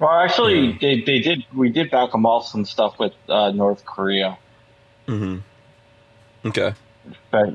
Well, 0.00 0.10
actually, 0.10 0.72
Yeah. 0.72 0.78
they, 0.80 1.02
they 1.06 1.20
did. 1.20 1.44
We 1.54 1.70
did 1.70 1.90
back 1.90 2.12
them 2.12 2.26
off 2.26 2.46
some 2.48 2.64
stuff 2.66 2.94
with 2.98 3.12
uh, 3.28 3.52
North 3.52 3.84
Korea, 3.84 4.38
hmm 5.08 5.38
Okay. 6.46 6.74
but 7.32 7.48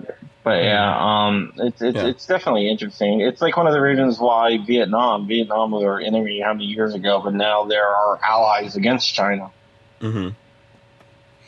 but 0.43 0.63
yeah, 0.63 0.95
um, 0.99 1.53
it's 1.57 1.81
it's 1.81 2.01
Yeah. 2.01 2.09
it's 2.09 2.26
definitely 2.27 2.69
interesting. 2.69 3.22
It's 3.22 3.41
like 3.41 3.57
one 3.57 3.67
of 3.67 3.73
the 3.73 3.81
reasons 3.81 4.19
why 4.19 4.57
Vietnam 4.65 5.27
Vietnam 5.27 5.72
was 5.72 5.84
our 5.84 5.99
enemy 5.99 6.41
how 6.43 6.53
many 6.53 6.65
years 6.65 6.93
ago, 6.95 7.22
but 7.23 7.34
now 7.34 7.65
they're 7.65 7.88
our 7.88 8.19
allies 8.23 8.76
against 8.76 9.13
China 9.13 9.51
hmm 10.01 10.30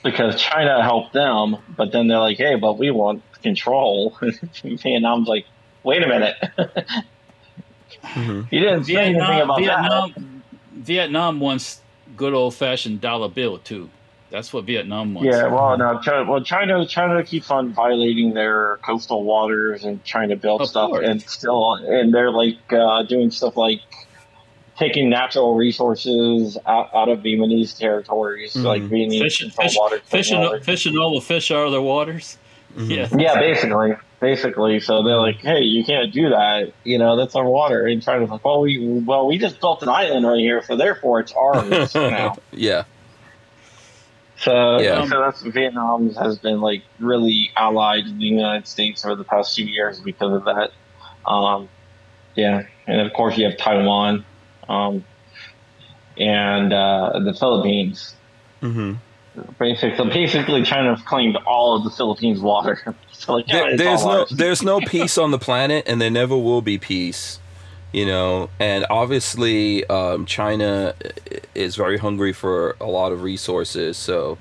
because 0.04 0.40
China 0.42 0.82
helped 0.84 1.14
them, 1.14 1.58
but 1.68 1.92
then 1.92 2.08
they're 2.08 2.20
like, 2.20 2.38
hey, 2.38 2.56
but 2.56 2.80
we 2.80 2.92
want 2.92 3.24
control. 3.44 4.18
Vietnam's 4.64 5.28
like, 5.28 5.46
wait 5.84 6.04
a 6.04 6.08
minute, 6.08 6.36
hmm 8.04 8.42
you 8.52 8.60
didn't 8.60 8.86
say 8.86 9.02
anything 9.06 9.42
Vietnam, 9.42 9.42
about 9.42 9.66
that. 9.66 10.14
Vietnam, 10.78 10.86
Vietnam 10.86 11.40
wants 11.40 11.82
good 12.16 12.34
old 12.34 12.56
fashioned 12.56 13.02
dollar 13.02 13.30
bill 13.30 13.58
too. 13.60 13.90
That's 14.30 14.52
what 14.52 14.66
Vietnam 14.66 15.14
wants. 15.14 15.28
Yeah, 15.34 15.48
well, 15.48 15.78
no, 15.78 16.00
China, 16.02 16.30
well, 16.30 16.42
China, 16.44 16.86
China 16.86 17.24
keeps 17.24 17.50
on 17.50 17.72
violating 17.74 18.34
their 18.34 18.78
coastal 18.86 19.24
waters 19.24 19.86
and 19.86 20.04
trying 20.04 20.28
to 20.30 20.36
build 20.36 20.62
Of 20.62 20.68
stuff, 20.70 20.90
course. 20.90 21.06
and 21.08 21.22
still, 21.22 21.76
and 21.76 22.14
they're 22.14 22.32
like 22.32 22.58
uh, 22.74 23.04
doing 23.04 23.32
stuff 23.32 23.56
like 23.56 23.80
taking 24.78 25.10
natural 25.10 25.56
resources 25.56 26.58
out, 26.68 26.94
out 26.94 27.08
of 27.10 27.20
Vietnamese 27.20 27.78
territories, 27.78 28.54
Mhm. 28.54 28.64
like 28.64 28.82
Vietnamese 28.84 29.22
Fishing, 29.22 29.50
fish, 29.50 29.76
water 29.78 30.00
fishing, 30.06 30.60
fishing 30.62 30.98
all 30.98 31.16
the 31.16 31.22
fish 31.22 31.50
out 31.50 31.66
of 31.66 31.72
their 31.72 31.82
waters. 31.82 32.38
Mhm. 32.78 32.90
Yeah. 32.90 33.08
Yeah, 33.18 33.40
basically, 33.40 33.94
basically. 34.20 34.80
So 34.80 35.04
they're 35.04 35.18
like, 35.18 35.38
"Hey, 35.38 35.62
you 35.62 35.84
can't 35.84 36.12
do 36.12 36.30
that. 36.30 36.74
You 36.84 36.98
know, 36.98 37.16
that's 37.18 37.36
our 37.36 37.46
water." 37.46 37.86
And 37.86 38.02
China's 38.02 38.30
like, 38.30 38.44
"Well, 38.44 38.62
we 38.62 39.02
well, 39.06 39.28
we 39.28 39.38
just 39.38 39.60
built 39.60 39.82
an 39.84 39.90
island 39.90 40.26
right 40.26 40.40
here, 40.40 40.62
so 40.64 40.76
therefore 40.76 41.20
it's 41.20 41.32
ours 41.34 41.94
now." 41.96 42.38
yeah. 42.52 42.84
So, 44.40 44.80
Yeah. 44.80 45.04
so 45.06 45.20
that's 45.20 45.42
Vietnam 45.42 46.14
has 46.14 46.38
been 46.38 46.62
like 46.62 46.84
really 47.00 47.52
allied 47.56 48.06
to 48.06 48.12
the 48.12 48.26
United 48.26 48.68
States 48.68 49.04
over 49.04 49.16
the 49.16 49.24
past 49.24 49.56
few 49.56 49.66
years 49.66 50.00
because 50.00 50.34
of 50.34 50.46
that. 50.46 50.72
Um, 51.26 51.70
yeah, 52.36 52.64
and 52.86 53.02
of 53.02 53.14
course 53.14 53.36
you 53.38 53.46
have 53.46 53.58
Taiwan, 53.58 54.24
um, 54.70 55.04
and 56.18 56.72
uh, 56.72 57.20
the 57.24 57.34
Philippines. 57.34 58.16
hmm 58.62 58.94
Basically, 59.60 59.96
so 59.96 60.06
basically, 60.06 60.64
China 60.64 60.98
claimed 61.06 61.38
all 61.46 61.76
of 61.76 61.84
the 61.84 61.92
Philippines' 61.92 62.40
water. 62.40 62.96
so 63.26 63.34
like, 63.34 63.48
yeah, 63.48 63.76
There, 63.76 63.78
there's 63.78 64.04
no 64.04 64.20
ours. 64.22 64.30
there's 64.30 64.64
no 64.64 64.80
peace 64.88 65.18
on 65.18 65.32
the 65.32 65.40
planet, 65.40 65.86
and 65.88 66.02
there 66.02 66.12
never 66.12 66.38
will 66.38 66.62
be 66.62 66.78
peace. 66.78 67.40
You 67.94 68.06
know, 68.06 68.50
and 68.60 68.86
obviously, 68.90 69.86
um, 69.86 70.26
China 70.26 70.94
is 71.56 71.76
very 71.76 71.98
hungry 71.98 72.34
for 72.34 72.76
a 72.82 72.86
lot 72.86 73.12
of 73.14 73.24
resources. 73.24 73.96
So, 73.98 74.38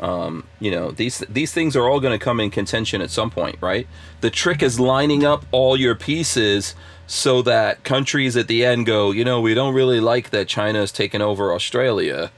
um, 0.00 0.44
you 0.58 0.70
know, 0.70 0.90
these 0.90 1.18
these 1.28 1.52
things 1.52 1.76
are 1.76 1.88
all 1.88 2.00
going 2.00 2.18
to 2.18 2.22
come 2.22 2.40
in 2.40 2.50
contention 2.50 3.00
at 3.00 3.10
some 3.10 3.30
point, 3.30 3.56
right? 3.60 3.86
The 4.20 4.30
trick 4.30 4.62
is 4.62 4.80
lining 4.80 5.24
up 5.24 5.46
all 5.52 5.76
your 5.76 5.94
pieces 5.94 6.74
so 7.06 7.40
that 7.42 7.84
countries 7.84 8.36
at 8.36 8.48
the 8.48 8.64
end 8.64 8.86
go, 8.86 9.10
you 9.12 9.24
know, 9.24 9.40
we 9.40 9.54
don't 9.54 9.74
really 9.74 10.00
like 10.00 10.30
that 10.30 10.48
China's 10.48 10.90
taken 10.90 11.22
over 11.22 11.52
Australia, 11.52 12.30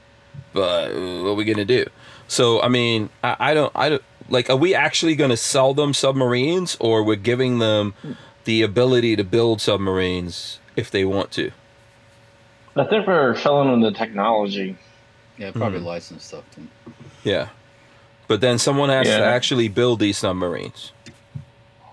but 0.53 0.93
what 0.93 1.31
are 1.31 1.33
we 1.33 1.43
going 1.43 1.57
to 1.57 1.65
do? 1.65 1.85
So, 2.27 2.61
I 2.61 2.67
mean, 2.67 3.09
I, 3.23 3.35
I 3.39 3.53
don't, 3.53 3.71
I 3.75 3.89
don't 3.89 4.03
like. 4.29 4.49
Are 4.49 4.55
we 4.55 4.73
actually 4.75 5.15
going 5.15 5.29
to 5.31 5.37
sell 5.37 5.73
them 5.73 5.93
submarines, 5.93 6.77
or 6.79 7.03
we're 7.03 7.15
giving 7.15 7.59
them 7.59 7.93
the 8.45 8.61
ability 8.61 9.15
to 9.15 9.23
build 9.23 9.61
submarines 9.61 10.59
if 10.75 10.89
they 10.91 11.05
want 11.05 11.31
to? 11.31 11.51
I 12.75 12.83
think 12.83 13.07
we're 13.07 13.35
selling 13.37 13.69
them 13.71 13.81
the 13.81 13.91
technology. 13.91 14.77
Yeah, 15.37 15.51
probably 15.51 15.79
Mhm. 15.79 15.85
license 15.85 16.23
stuff 16.25 16.43
too. 16.55 16.67
Yeah, 17.23 17.49
but 18.27 18.41
then 18.41 18.57
someone 18.57 18.89
has 18.89 19.07
Yeah. 19.07 19.19
to 19.19 19.25
actually 19.25 19.67
build 19.67 19.99
these 19.99 20.17
submarines. 20.17 20.91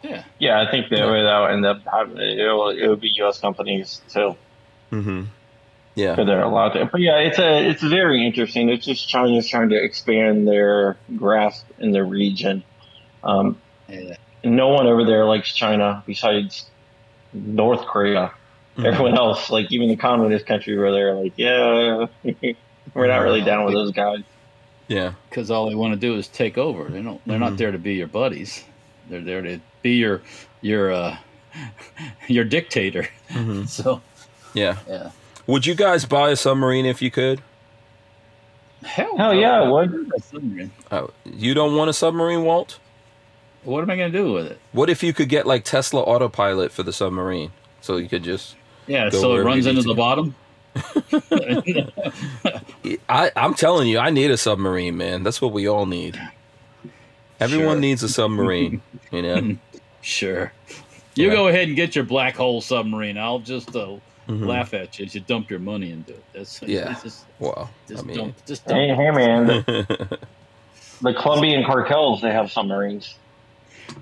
Yeah. 0.02 0.24
Yeah, 0.38 0.60
I 0.60 0.70
think 0.70 0.88
that 0.90 0.98
Yeah. 0.98 1.10
way 1.10 1.22
that'll 1.22 1.46
end 1.46 1.64
up 1.64 1.80
having 1.90 2.16
it'll, 2.18 2.70
it'll 2.70 2.96
be 2.96 3.08
U.S. 3.18 3.38
companies 3.40 4.00
too. 4.12 4.36
Mm-hmm. 4.92 5.22
Yeah. 5.94 6.16
So 6.16 6.24
they're 6.24 6.42
allowed 6.42 6.70
to. 6.70 6.86
But 6.86 7.00
yeah, 7.00 7.18
it's 7.18 7.38
a 7.38 7.68
it's 7.68 7.82
very 7.82 8.26
interesting. 8.26 8.68
It's 8.70 8.84
just 8.86 9.08
China's 9.08 9.48
trying 9.48 9.68
to 9.70 9.76
expand 9.82 10.48
their 10.48 10.96
grasp 11.16 11.66
in 11.78 11.92
the 11.92 12.02
region. 12.02 12.64
Um, 13.22 13.58
Yeah. 13.88 14.16
no 14.42 14.68
one 14.68 14.86
over 14.86 15.04
there 15.04 15.24
likes 15.26 15.52
China 15.52 16.02
besides 16.06 16.66
North 17.32 17.84
Korea. 17.86 18.32
Mhm. 18.78 18.86
Everyone 18.86 19.18
else, 19.18 19.50
like 19.50 19.70
even 19.70 19.88
the 19.88 19.96
communist 19.96 20.46
country 20.46 20.78
where 20.78 20.92
they're 20.92 21.14
like, 21.14 21.34
yeah, 21.36 22.06
we're 22.94 23.06
not 23.08 23.18
really 23.18 23.42
down 23.42 23.64
with 23.66 23.74
those 23.74 23.92
guys. 23.92 24.22
Yeah. 24.88 25.12
Because 25.28 25.50
all 25.50 25.68
they 25.68 25.74
want 25.74 25.92
to 25.94 26.00
do 26.00 26.16
is 26.16 26.26
take 26.28 26.56
over. 26.56 26.84
They 26.84 27.02
don't. 27.02 27.20
They're 27.26 27.36
Mhm. 27.36 27.40
not 27.40 27.56
there 27.58 27.70
to 27.70 27.78
be 27.78 27.94
your 27.94 28.06
buddies. 28.08 28.64
They're 29.10 29.20
there 29.20 29.42
to 29.42 29.60
be 29.82 29.96
your 29.96 30.22
your 30.62 30.90
uh, 30.90 31.16
your 32.28 32.44
dictator. 32.44 33.08
hmm 33.30 33.64
So 33.66 34.00
Yeah. 34.54 34.76
yeah. 34.88 35.10
Would 35.46 35.66
you 35.66 35.74
guys 35.74 36.04
buy 36.04 36.30
a 36.30 36.36
submarine 36.36 36.86
if 36.86 37.02
you 37.02 37.10
could? 37.10 37.42
Hell, 38.84 39.16
Hell 39.16 39.34
no. 39.34 39.40
yeah, 39.40 39.60
I 39.62 39.68
would. 39.68 40.10
Submarine. 40.22 40.70
Uh, 40.90 41.06
you 41.24 41.54
don't 41.54 41.76
want 41.76 41.90
a 41.90 41.92
submarine, 41.92 42.44
Walt? 42.44 42.78
What 43.64 43.82
am 43.82 43.90
I 43.90 43.96
going 43.96 44.10
to 44.12 44.18
do 44.18 44.32
with 44.32 44.46
it? 44.46 44.58
What 44.72 44.90
if 44.90 45.02
you 45.04 45.12
could 45.12 45.28
get 45.28 45.46
like 45.46 45.64
Tesla 45.64 46.02
autopilot 46.02 46.72
for 46.72 46.82
the 46.82 46.92
submarine, 46.92 47.52
so 47.80 47.96
you 47.96 48.08
could 48.08 48.24
just? 48.24 48.56
Yeah, 48.88 49.08
so 49.10 49.36
it 49.36 49.44
runs 49.44 49.66
you 49.66 49.72
need 49.72 49.78
into 49.78 49.88
the 49.88 49.94
bottom. 49.94 50.34
I, 53.08 53.30
I'm 53.36 53.54
telling 53.54 53.88
you, 53.88 53.98
I 53.98 54.10
need 54.10 54.30
a 54.30 54.36
submarine, 54.36 54.96
man. 54.96 55.22
That's 55.22 55.40
what 55.40 55.52
we 55.52 55.68
all 55.68 55.86
need. 55.86 56.20
Everyone 57.40 57.74
Sure. 57.74 57.80
needs 57.80 58.02
a 58.02 58.08
submarine, 58.08 58.82
you 59.10 59.22
know. 59.22 59.56
Sure. 60.04 60.52
You 61.14 61.28
Yeah. 61.28 61.32
go 61.34 61.46
ahead 61.46 61.68
and 61.68 61.76
get 61.76 61.94
your 61.94 62.04
black 62.04 62.34
hole 62.34 62.60
submarine. 62.60 63.16
I'll 63.16 63.38
just 63.38 63.76
uh, 63.76 63.98
Mhm. 64.28 64.46
laugh 64.46 64.72
at 64.74 64.98
you 64.98 65.04
as 65.06 65.14
you 65.14 65.20
dump 65.20 65.50
your 65.50 65.58
money 65.58 65.90
into 65.90 66.12
it. 66.12 66.22
That's 66.32 66.62
Yeah. 66.62 66.94
Just, 67.02 67.24
Wow. 67.40 67.68
just 67.88 68.02
I 68.04 68.06
mean, 68.06 68.16
dump. 68.16 68.46
Just 68.46 68.64
dump. 68.66 68.78
Hey, 68.78 68.88
hey 68.94 69.10
man, 69.10 69.46
the, 69.46 70.18
the 71.02 71.14
Colombian 71.14 71.64
cartels 71.64 72.20
they 72.22 72.30
have 72.32 72.50
submarines. 72.52 73.16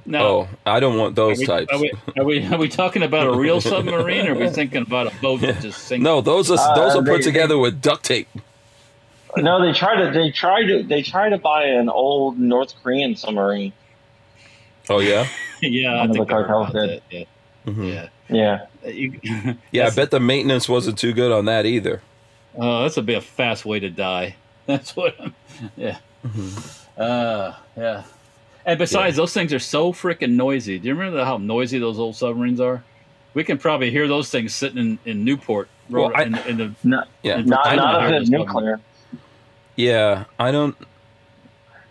No, 0.05 0.21
oh, 0.43 0.49
I 0.67 0.79
don't 0.79 0.99
want 0.99 1.13
are 1.13 1.15
those 1.15 1.39
we, 1.39 1.47
types. 1.47 1.73
are, 1.73 1.79
we, 1.81 1.93
are 2.19 2.25
we 2.25 2.47
are 2.47 2.59
we 2.59 2.69
talking 2.69 3.03
about 3.03 3.27
a 3.27 3.33
real 3.37 3.61
submarine, 3.73 4.29
or 4.29 4.33
are 4.33 4.39
we 4.39 4.49
thinking 4.51 4.83
about 4.83 5.07
a 5.13 5.17
boat 5.21 5.41
that 5.41 5.61
just 5.63 5.85
sinks? 5.85 6.03
No, 6.05 6.21
those 6.21 6.51
are 6.51 6.59
Uh, 6.59 6.75
those 6.77 6.95
are 6.95 7.03
put 7.03 7.19
they- 7.19 7.23
together 7.23 7.57
with 7.59 7.81
duct 7.81 8.05
tape. 8.05 8.29
No, 9.37 9.65
they 9.65 9.73
try 9.73 9.97
to 10.05 10.11
they 10.13 10.31
try 10.31 10.65
to 10.65 10.83
they 10.83 11.03
try 11.03 11.29
to 11.31 11.39
buy 11.39 11.65
an 11.65 11.89
old 11.89 12.39
North 12.39 12.75
Korean 12.83 13.17
submarine. 13.17 13.73
Oh 14.89 14.99
yeah. 14.99 15.27
yeah, 15.63 15.93
I 15.95 15.97
One 16.01 16.11
of 16.11 16.17
think 16.17 16.29
the 16.29 16.35
I 16.35 16.39
cartels 16.45 16.73
did. 16.73 16.91
that. 16.91 17.03
Yeah, 17.11 17.25
Mhm. 17.67 17.93
yeah. 17.93 18.09
Yeah. 18.31 18.67
You, 18.87 19.21
Yeah, 19.73 19.87
I 19.87 19.91
bet 19.91 20.11
the 20.11 20.21
maintenance 20.21 20.69
wasn't 20.69 20.99
too 20.99 21.13
good 21.13 21.33
on 21.33 21.45
that 21.47 21.67
either. 21.67 22.01
Oh, 22.57 22.83
that's 22.83 22.97
a 22.97 23.03
be 23.03 23.15
a 23.15 23.21
fast 23.21 23.65
way 23.65 23.79
to 23.81 23.91
die. 23.91 24.35
That's 24.67 24.95
what. 24.97 25.15
I'm, 25.21 25.35
yeah. 25.77 25.99
Uh, 26.97 27.55
yeah. 27.77 28.03
And 28.67 28.79
besides, 28.79 29.17
those 29.17 29.33
things 29.33 29.53
are 29.53 29.59
so 29.59 29.93
freaking 29.93 30.33
noisy. 30.33 30.79
Do 30.79 30.89
you 30.89 30.95
remember 30.95 31.25
how 31.25 31.39
noisy 31.39 31.79
those 31.79 31.99
old 31.99 32.15
submarines 32.17 32.61
are? 32.61 32.85
We 33.35 33.43
can 33.45 33.59
probably 33.59 33.91
hear 33.91 34.07
those 34.07 34.31
things 34.31 34.55
sitting 34.55 34.79
in, 34.79 34.99
in 35.05 35.25
Newport. 35.25 35.69
Well, 35.89 36.13
I- 36.15 36.25
in, 36.25 36.35
in 36.39 36.57
the, 36.59 36.75
Not, 36.85 37.09
Yeah. 37.23 37.39
in 37.39 37.47
not, 37.47 37.75
not 37.77 38.01
here, 38.01 38.07
if 38.07 38.13
those 38.13 38.21
it's 38.23 38.31
nuclear. 38.31 38.81
Yeah, 39.77 40.25
I 40.39 40.51
don't. 40.53 40.77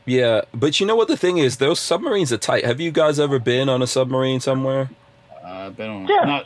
Yeah, 0.05 0.41
but 0.53 0.79
you 0.79 0.85
know 0.85 0.95
what 0.95 1.07
the 1.07 1.17
thing 1.17 1.37
is? 1.37 1.57
Those 1.57 1.79
submarines 1.79 2.31
are 2.33 2.37
tight. 2.37 2.65
Have 2.65 2.79
you 2.79 2.91
guys 2.91 3.19
ever 3.19 3.39
been 3.39 3.67
on 3.69 3.81
a 3.81 3.87
submarine 3.87 4.39
somewhere? 4.39 4.89
Uh, 5.49 5.65
I've 5.67 5.77
been 5.77 5.89
on. 5.89 6.07
Yeah. 6.07 6.25
Not. 6.25 6.45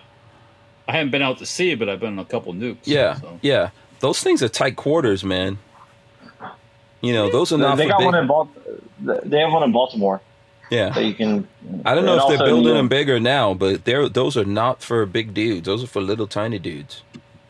I 0.88 0.92
haven't 0.94 1.12
been 1.12 1.22
out 1.22 1.38
to 1.40 1.46
sea, 1.46 1.76
but 1.76 1.90
I've 1.90 2.00
been 2.00 2.14
on 2.14 2.20
a 2.20 2.26
couple 2.26 2.54
nukes. 2.54 2.78
Yeah, 2.84 3.16
So. 3.16 3.40
yeah. 3.42 3.70
Those 4.00 4.22
things 4.22 4.44
are 4.44 4.50
tight 4.50 4.76
quarters, 4.76 5.24
man. 5.24 5.58
You 7.02 7.14
know, 7.14 7.30
those 7.32 7.52
are 7.52 7.58
not 7.58 7.78
They 7.78 7.88
got 7.88 8.00
big. 8.00 8.06
one 8.06 8.16
in 8.16 8.28
Bal- 8.28 8.50
They 9.26 9.40
have 9.40 9.52
one 9.52 9.64
in 9.64 9.72
Baltimore 9.72 10.22
yeah, 10.70 10.90
that 10.90 11.04
you 11.06 11.14
can. 11.14 11.48
I 11.86 11.94
don't 11.96 12.06
know 12.06 12.16
if 12.18 12.28
they're 12.38 12.48
building 12.48 12.74
them 12.74 12.88
bigger 12.88 13.20
now, 13.20 13.54
but 13.54 13.84
they're 13.86 14.08
those 14.10 14.38
are 14.38 14.46
not 14.46 14.82
for 14.82 15.06
big 15.06 15.34
dudes. 15.34 15.66
Those 15.66 15.84
are 15.84 15.88
for 15.88 16.02
little 16.02 16.28
tiny 16.28 16.60
dudes. 16.60 17.04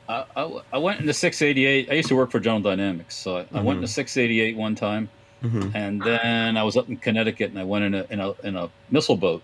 I, 0.09 0.25
I, 0.35 0.59
I 0.73 0.77
went 0.79 0.99
into 0.99 1.13
688. 1.13 1.89
I 1.89 1.93
used 1.93 2.09
to 2.09 2.15
work 2.15 2.31
for 2.31 2.39
General 2.39 2.61
Dynamics, 2.61 3.15
so 3.15 3.37
I, 3.37 3.45
I 3.53 3.61
went 3.61 3.77
into 3.77 3.87
688 3.87 4.57
one 4.57 4.75
time, 4.75 5.09
Mm-hmm. 5.43 5.75
and 5.75 6.01
then 6.01 6.57
I 6.57 6.63
was 6.63 6.75
up 6.77 6.89
in 6.89 6.97
Connecticut, 6.97 7.49
and 7.51 7.59
I 7.59 7.63
went 7.63 7.85
in 7.85 7.93
a 7.95 8.05
in 8.09 8.19
a 8.19 8.31
in 8.43 8.55
a 8.55 8.69
missile 8.89 9.15
boat. 9.17 9.43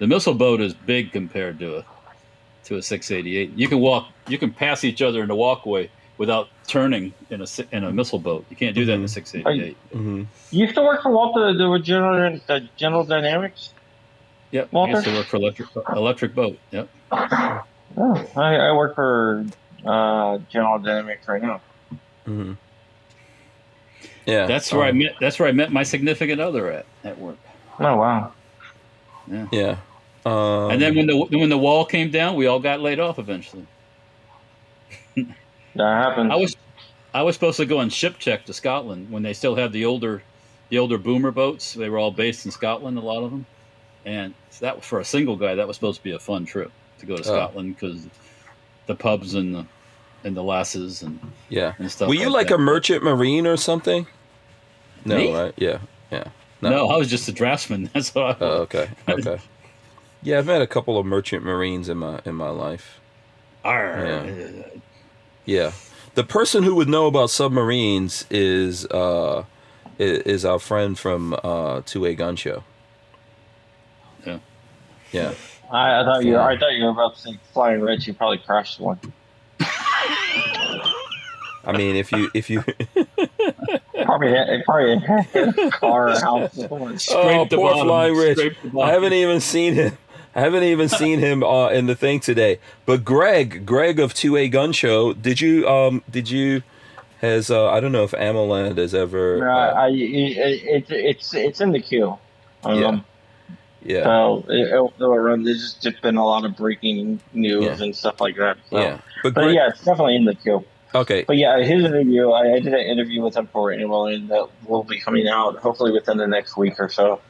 The 0.00 0.06
missile 0.06 0.34
boat 0.34 0.60
is 0.60 0.72
big 0.74 1.12
compared 1.12 1.58
to 1.60 1.78
a 1.78 1.84
to 2.64 2.76
a 2.76 2.82
688. 2.82 3.52
You 3.56 3.68
can 3.68 3.78
walk, 3.80 4.08
you 4.28 4.38
can 4.38 4.50
pass 4.52 4.82
each 4.84 5.02
other 5.02 5.22
in 5.22 5.28
the 5.28 5.34
walkway 5.34 5.90
without 6.18 6.48
turning 6.66 7.12
in 7.30 7.42
a 7.42 7.46
in 7.70 7.84
a 7.84 7.92
missile 7.92 8.18
boat. 8.18 8.44
You 8.50 8.56
can't 8.56 8.74
do 8.74 8.84
that 8.86 8.94
in 8.94 9.02
a 9.02 9.04
Mhm. 9.04 9.10
688. 9.10 9.76
Mm-hmm. 9.92 10.22
You 10.50 10.60
used 10.64 10.74
to 10.74 10.82
work 10.82 11.02
for 11.02 11.10
Walter, 11.12 11.52
the 11.52 11.78
General, 11.78 12.40
the 12.46 12.68
General 12.76 13.04
Dynamics. 13.04 13.74
Yep, 14.52 14.68
I 14.72 14.74
Walter? 14.74 14.92
used 14.92 15.04
to 15.04 15.14
work 15.14 15.26
for 15.26 15.36
electric 15.36 15.68
electric 15.94 16.34
boat. 16.34 16.58
Yep. 16.72 16.88
Oh, 17.12 18.26
I, 18.36 18.56
I 18.56 18.72
work 18.72 18.94
for 18.94 19.44
uh, 19.84 20.38
General 20.50 20.78
Dynamics 20.78 21.28
right 21.28 21.42
now. 21.42 21.60
Mm-hmm. 22.26 22.52
Yeah, 24.26 24.46
That's 24.46 24.72
where 24.72 24.84
I 24.84 24.90
um, 24.90 24.98
met. 24.98 25.12
That's 25.20 25.38
where 25.38 25.48
I 25.48 25.52
met 25.52 25.72
my 25.72 25.82
significant 25.82 26.40
other 26.40 26.70
at 26.70 26.86
at 27.04 27.18
work. 27.18 27.36
Oh 27.78 27.96
wow. 27.96 28.32
Yeah. 29.30 29.46
Yeah, 29.52 29.76
um, 30.26 30.70
and 30.70 30.80
then 30.82 30.94
when 30.94 31.06
the 31.06 31.16
when 31.16 31.48
the 31.48 31.58
wall 31.58 31.84
came 31.84 32.10
down, 32.10 32.36
we 32.36 32.46
all 32.46 32.60
got 32.60 32.80
laid 32.80 33.00
off 33.00 33.18
eventually. 33.18 33.66
That 35.16 35.24
happened. 36.04 36.32
I 36.32 36.36
was 36.36 36.56
I 37.14 37.22
was 37.22 37.34
supposed 37.36 37.56
to 37.58 37.66
go 37.66 37.78
on 37.78 37.90
ship 37.90 38.18
check 38.18 38.44
to 38.46 38.52
Scotland 38.52 39.10
when 39.10 39.22
they 39.22 39.32
still 39.32 39.54
had 39.54 39.72
the 39.72 39.84
older 39.84 40.22
the 40.68 40.78
older 40.78 40.98
boomer 40.98 41.30
boats. 41.30 41.74
They 41.74 41.88
were 41.88 41.98
all 41.98 42.10
based 42.10 42.44
in 42.44 42.50
Scotland, 42.52 42.98
a 42.98 43.00
lot 43.00 43.22
of 43.24 43.30
them, 43.30 43.46
and 44.04 44.34
that 44.60 44.76
was 44.76 44.84
for 44.84 45.00
a 45.00 45.04
single 45.04 45.36
guy. 45.36 45.54
That 45.54 45.66
was 45.66 45.76
supposed 45.76 45.98
to 45.98 46.04
be 46.04 46.12
a 46.12 46.18
fun 46.18 46.44
trip 46.44 46.70
to 46.98 47.06
go 47.06 47.16
to 47.16 47.22
Oh. 47.22 47.24
Scotland 47.24 47.76
because 47.76 48.06
the 48.86 48.94
pubs 48.94 49.34
and 49.34 49.54
the 49.54 49.66
and 50.22 50.36
the 50.36 50.42
lasses 50.42 51.02
and, 51.02 51.18
yeah. 51.48 51.72
and 51.78 51.90
stuff. 51.90 52.06
Were 52.08 52.14
you 52.14 52.28
like 52.28 52.48
that. 52.48 52.56
a 52.56 52.58
merchant 52.58 53.02
marine 53.02 53.46
or 53.46 53.56
something? 53.56 54.06
No, 55.06 55.16
Me? 55.16 55.32
right? 55.34 55.54
Yeah, 55.56 55.78
yeah. 56.10 56.24
No. 56.60 56.90
I 56.90 56.98
was 56.98 57.08
just 57.08 57.26
a 57.28 57.32
draftsman. 57.32 57.88
That's 57.94 58.14
what 58.14 58.24
I 58.24 58.28
was. 58.28 58.36
Oh, 58.40 58.62
okay, 58.62 58.90
okay. 59.08 59.38
Yeah, 60.22 60.38
I've 60.38 60.46
met 60.46 60.60
a 60.62 60.66
couple 60.66 60.98
of 60.98 61.06
merchant 61.06 61.44
marines 61.44 61.88
in 61.88 61.98
my 61.98 62.20
in 62.24 62.34
my 62.34 62.50
life. 62.50 63.00
Arr. 63.64 64.04
yeah. 64.06 64.62
Yeah, 65.46 65.72
the 66.14 66.24
person 66.24 66.62
who 66.62 66.74
would 66.76 66.88
know 66.88 67.06
about 67.06 67.30
submarines 67.30 68.26
is 68.30 68.86
uh 68.86 69.44
is 69.98 70.44
our 70.44 70.58
friend 70.58 70.98
from 70.98 71.34
uh 71.42 71.80
Two 71.86 72.04
A 72.04 72.14
Gun 72.14 72.36
Show. 72.36 72.62
Yeah. 74.26 74.38
Yeah. 75.12 75.34
I, 75.72 76.00
I 76.00 76.04
thought 76.04 76.24
you. 76.24 76.36
I 76.36 76.58
thought 76.58 76.72
you 76.74 76.84
were 76.84 76.90
about 76.90 77.14
to 77.16 77.20
say 77.22 77.38
flying 77.52 77.80
rich. 77.80 78.06
You 78.06 78.14
probably 78.14 78.38
crashed 78.38 78.80
one. 78.80 78.98
I 81.62 81.72
mean, 81.76 81.96
if 81.96 82.10
you 82.12 82.30
if 82.34 82.48
you 82.50 82.62
Probably, 84.04 84.30
had- 84.32 84.64
probably 84.64 84.92
a 84.94 85.70
car 85.70 86.08
or 86.08 86.20
house. 86.20 86.58
oh 86.58 86.66
poor 86.68 87.46
bottom, 87.46 87.86
Flying 87.86 88.14
Rich, 88.16 88.56
I 88.80 88.90
haven't 88.90 89.12
even 89.12 89.40
seen 89.40 89.74
him. 89.74 89.98
I 90.34 90.40
haven't 90.40 90.62
even 90.64 90.88
seen 91.02 91.18
him 91.18 91.42
uh, 91.42 91.68
in 91.70 91.86
the 91.86 91.94
thing 91.96 92.20
today. 92.20 92.58
But 92.86 93.04
Greg, 93.04 93.66
Greg 93.66 93.98
of 94.00 94.14
Two 94.14 94.36
A 94.36 94.48
Gun 94.48 94.72
Show, 94.72 95.12
did 95.12 95.40
you 95.40 95.68
um 95.68 96.02
did 96.10 96.30
you 96.30 96.62
has 97.20 97.50
uh, 97.50 97.68
I 97.68 97.80
don't 97.80 97.92
know 97.92 98.04
if 98.04 98.12
AmmoLand 98.12 98.78
has 98.78 98.94
ever 98.94 99.48
Uh, 99.48 99.52
uh, 99.54 99.74
I, 99.74 99.88
it, 99.88 100.58
it's 100.64 100.90
it's 100.90 101.34
it's 101.34 101.60
in 101.60 101.72
the 101.72 101.80
queue. 101.80 102.16
Um, 102.64 103.04
yeah 103.82 104.04
So 104.04 104.44
it, 104.48 104.68
it'll, 104.68 104.92
it'll 104.96 105.18
run. 105.18 105.42
There's 105.44 105.74
just 105.74 106.00
been 106.02 106.16
a 106.16 106.24
lot 106.24 106.44
of 106.44 106.56
breaking 106.56 107.20
news 107.32 107.64
Yeah. 107.64 107.84
and 107.84 107.96
stuff 107.96 108.20
like 108.20 108.36
that. 108.36 108.58
So. 108.70 108.78
yeah 108.78 108.98
but 109.22 109.34
But 109.34 109.42
Greg, 109.44 109.54
yeah, 109.56 109.68
it's 109.68 109.84
definitely 109.84 110.16
in 110.16 110.24
the 110.26 110.34
queue. 110.34 110.64
okay 110.94 111.24
But 111.24 111.36
yeah, 111.38 111.58
his 111.62 111.84
interview, 111.84 112.30
I, 112.30 112.54
I 112.54 112.60
did 112.60 112.72
an 112.74 112.80
interview 112.86 113.22
with 113.22 113.36
him 113.36 113.46
for 113.48 113.70
AmmoLand, 113.70 114.14
and 114.14 114.28
that 114.30 114.46
will 114.66 114.84
be 114.84 114.98
coming 115.00 115.28
out 115.28 115.56
hopefully 115.56 115.92
within 115.92 116.16
the 116.18 116.26
next 116.26 116.56
week 116.56 116.74
or 116.78 116.88
so. 116.88 117.20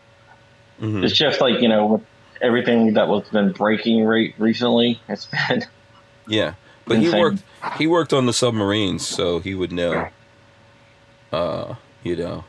mhm. 0.81 1.03
It's 1.05 1.17
just 1.17 1.41
like 1.41 1.61
you 1.61 1.69
know, 1.69 1.87
with 1.87 2.03
everything 2.43 2.95
that 2.95 3.09
was 3.09 3.29
been 3.31 3.53
breaking 3.53 4.05
right 4.05 4.35
recently, 4.39 5.01
it's 5.09 5.27
been 5.49 5.65
Yeah, 6.27 6.55
but 6.87 6.99
he 6.99 7.11
worked. 7.11 7.43
He 7.77 7.87
worked 7.87 8.13
on 8.13 8.27
the 8.27 8.33
submarines, 8.33 9.07
so 9.07 9.39
he 9.41 9.55
would 9.55 9.73
know. 9.73 10.09
Uh, 11.33 11.75
you 12.03 12.17
know, 12.17 12.45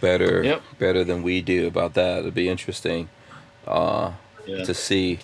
better 0.00 0.42
Yep. 0.42 0.62
better 0.78 1.04
than 1.04 1.22
we 1.22 1.40
do 1.40 1.66
about 1.66 1.94
that. 1.94 2.20
It'd 2.20 2.34
be 2.34 2.48
interesting 2.48 3.08
uh, 3.66 4.12
Yeah. 4.46 4.64
to 4.64 4.74
see. 4.74 5.20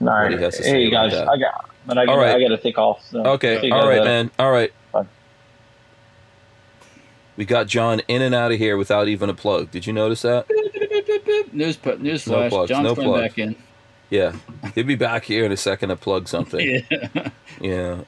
all 0.00 0.06
right. 0.06 0.30
he 0.32 0.38
has 0.38 0.56
to 0.58 0.62
say 0.62 0.84
Hey 0.84 0.90
guys, 0.90 1.12
that. 1.12 1.28
I 1.28 1.36
got, 1.38 1.70
but 1.86 1.98
I 1.98 2.06
got, 2.06 2.12
All 2.12 2.18
right. 2.18 2.36
I 2.36 2.40
got 2.40 2.48
to 2.48 2.58
take 2.58 2.78
off. 2.78 3.02
So 3.10 3.22
see 3.24 3.28
Okay, 3.30 3.66
you 3.66 3.72
all 3.74 3.80
guys 3.80 3.88
right, 3.88 3.98
later. 3.98 4.04
man. 4.04 4.30
All 4.38 4.52
right. 4.52 4.72
Bye. 4.92 5.06
We 7.36 7.44
got 7.46 7.66
John 7.66 8.00
in 8.06 8.22
and 8.22 8.34
out 8.34 8.52
of 8.52 8.58
here 8.58 8.76
without 8.76 9.08
even 9.08 9.30
a 9.30 9.34
plug. 9.34 9.70
Did 9.70 9.86
you 9.86 9.92
notice 9.92 10.22
that? 10.22 10.46
News 11.52 11.78
news 11.98 12.26
No 12.26 12.34
flash. 12.34 12.50
plugs, 12.50 12.68
John's 12.68 12.84
no 12.84 12.94
plugs. 12.94 13.20
back 13.28 13.38
in. 13.38 13.56
Yeah, 14.10 14.34
he'll 14.74 14.84
be 14.86 14.96
back 14.96 15.24
here 15.24 15.44
in 15.44 15.52
a 15.52 15.56
second 15.56 15.90
to 15.90 15.96
plug 15.96 16.28
something. 16.28 16.60
Yeah. 16.90 17.30
Yeah. 17.60 18.00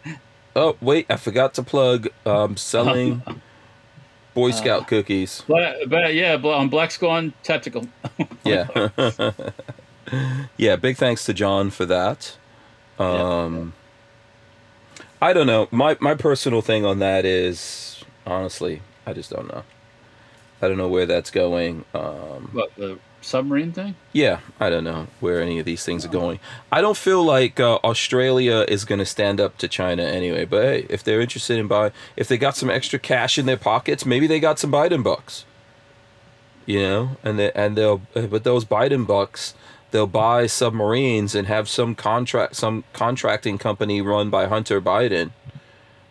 Oh 0.57 0.77
wait, 0.81 1.07
I 1.11 1.17
forgot 1.17 1.55
to 1.55 1.63
plug. 1.63 2.09
Um, 2.27 2.57
selling 2.57 3.23
Boy 4.35 4.49
Uh, 4.49 4.53
Scout 4.53 4.87
cookies. 4.89 5.43
But, 5.47 5.89
but 5.89 6.15
yeah, 6.15 6.35
on 6.37 6.69
Black 6.71 6.91
Swan 6.91 7.33
Tactical. 7.43 7.87
yeah 8.45 8.67
yeah 10.57 10.75
big 10.77 10.97
thanks 10.97 11.25
to 11.25 11.33
john 11.33 11.71
for 11.71 11.87
that 11.87 12.37
um 12.99 13.73
i 15.23 15.33
don't 15.33 15.47
know 15.47 15.69
my 15.71 15.97
my 16.01 16.15
personal 16.15 16.61
thing 16.61 16.85
on 16.85 16.99
that 16.99 17.25
is 17.25 18.05
honestly 18.27 18.83
i 19.07 19.13
just 19.13 19.31
don't 19.31 19.47
know 19.49 19.63
i 20.61 20.69
don't 20.69 20.77
know 20.77 20.89
where 20.89 21.07
that's 21.07 21.31
going 21.31 21.85
um 21.95 22.51
What 22.53 22.75
the 22.77 22.99
submarine 23.23 23.73
thing? 23.73 23.95
yeah 24.13 24.41
i 24.61 24.69
don't 24.69 24.85
know 24.85 25.07
where 25.21 25.41
any 25.41 25.59
of 25.59 25.65
these 25.65 25.85
things 25.85 26.05
are 26.05 26.09
going. 26.09 26.39
I 26.71 26.81
don't 26.81 26.97
feel 26.97 27.25
like 27.25 27.61
uh, 27.61 27.79
australia 27.85 28.65
is 28.69 28.85
going 28.85 28.99
to 28.99 29.07
stand 29.07 29.41
up 29.41 29.57
to 29.59 29.69
china 29.69 30.03
anyway 30.03 30.45
but 30.45 30.63
hey 30.63 30.87
if 30.91 31.03
they're 31.03 31.21
interested 31.21 31.59
in 31.59 31.69
buying 31.69 31.93
if 32.17 32.29
they 32.29 32.37
got 32.37 32.57
some 32.57 32.69
extra 32.69 32.99
cash 32.99 33.39
in 33.39 33.47
their 33.47 33.57
pockets 33.57 34.05
maybe 34.05 34.27
they 34.27 34.41
got 34.41 34.59
some 34.59 34.73
biden 34.73 35.03
bucks. 35.03 35.45
You 36.67 36.81
know 36.81 37.17
and 37.23 37.39
they, 37.39 37.53
and 37.53 37.77
they'll 37.77 38.03
but 38.15 38.45
those 38.45 38.65
biden 38.65 39.07
bucks 39.07 39.55
they'll 39.91 40.07
buy 40.07 40.47
submarines 40.47 41.35
and 41.35 41.47
have 41.49 41.69
some 41.69 41.95
contract 41.95 42.57
some 42.57 42.85
contracting 42.93 43.59
company 43.59 44.01
run 44.01 44.31
by 44.31 44.47
hunter 44.47 44.81
biden 44.81 45.31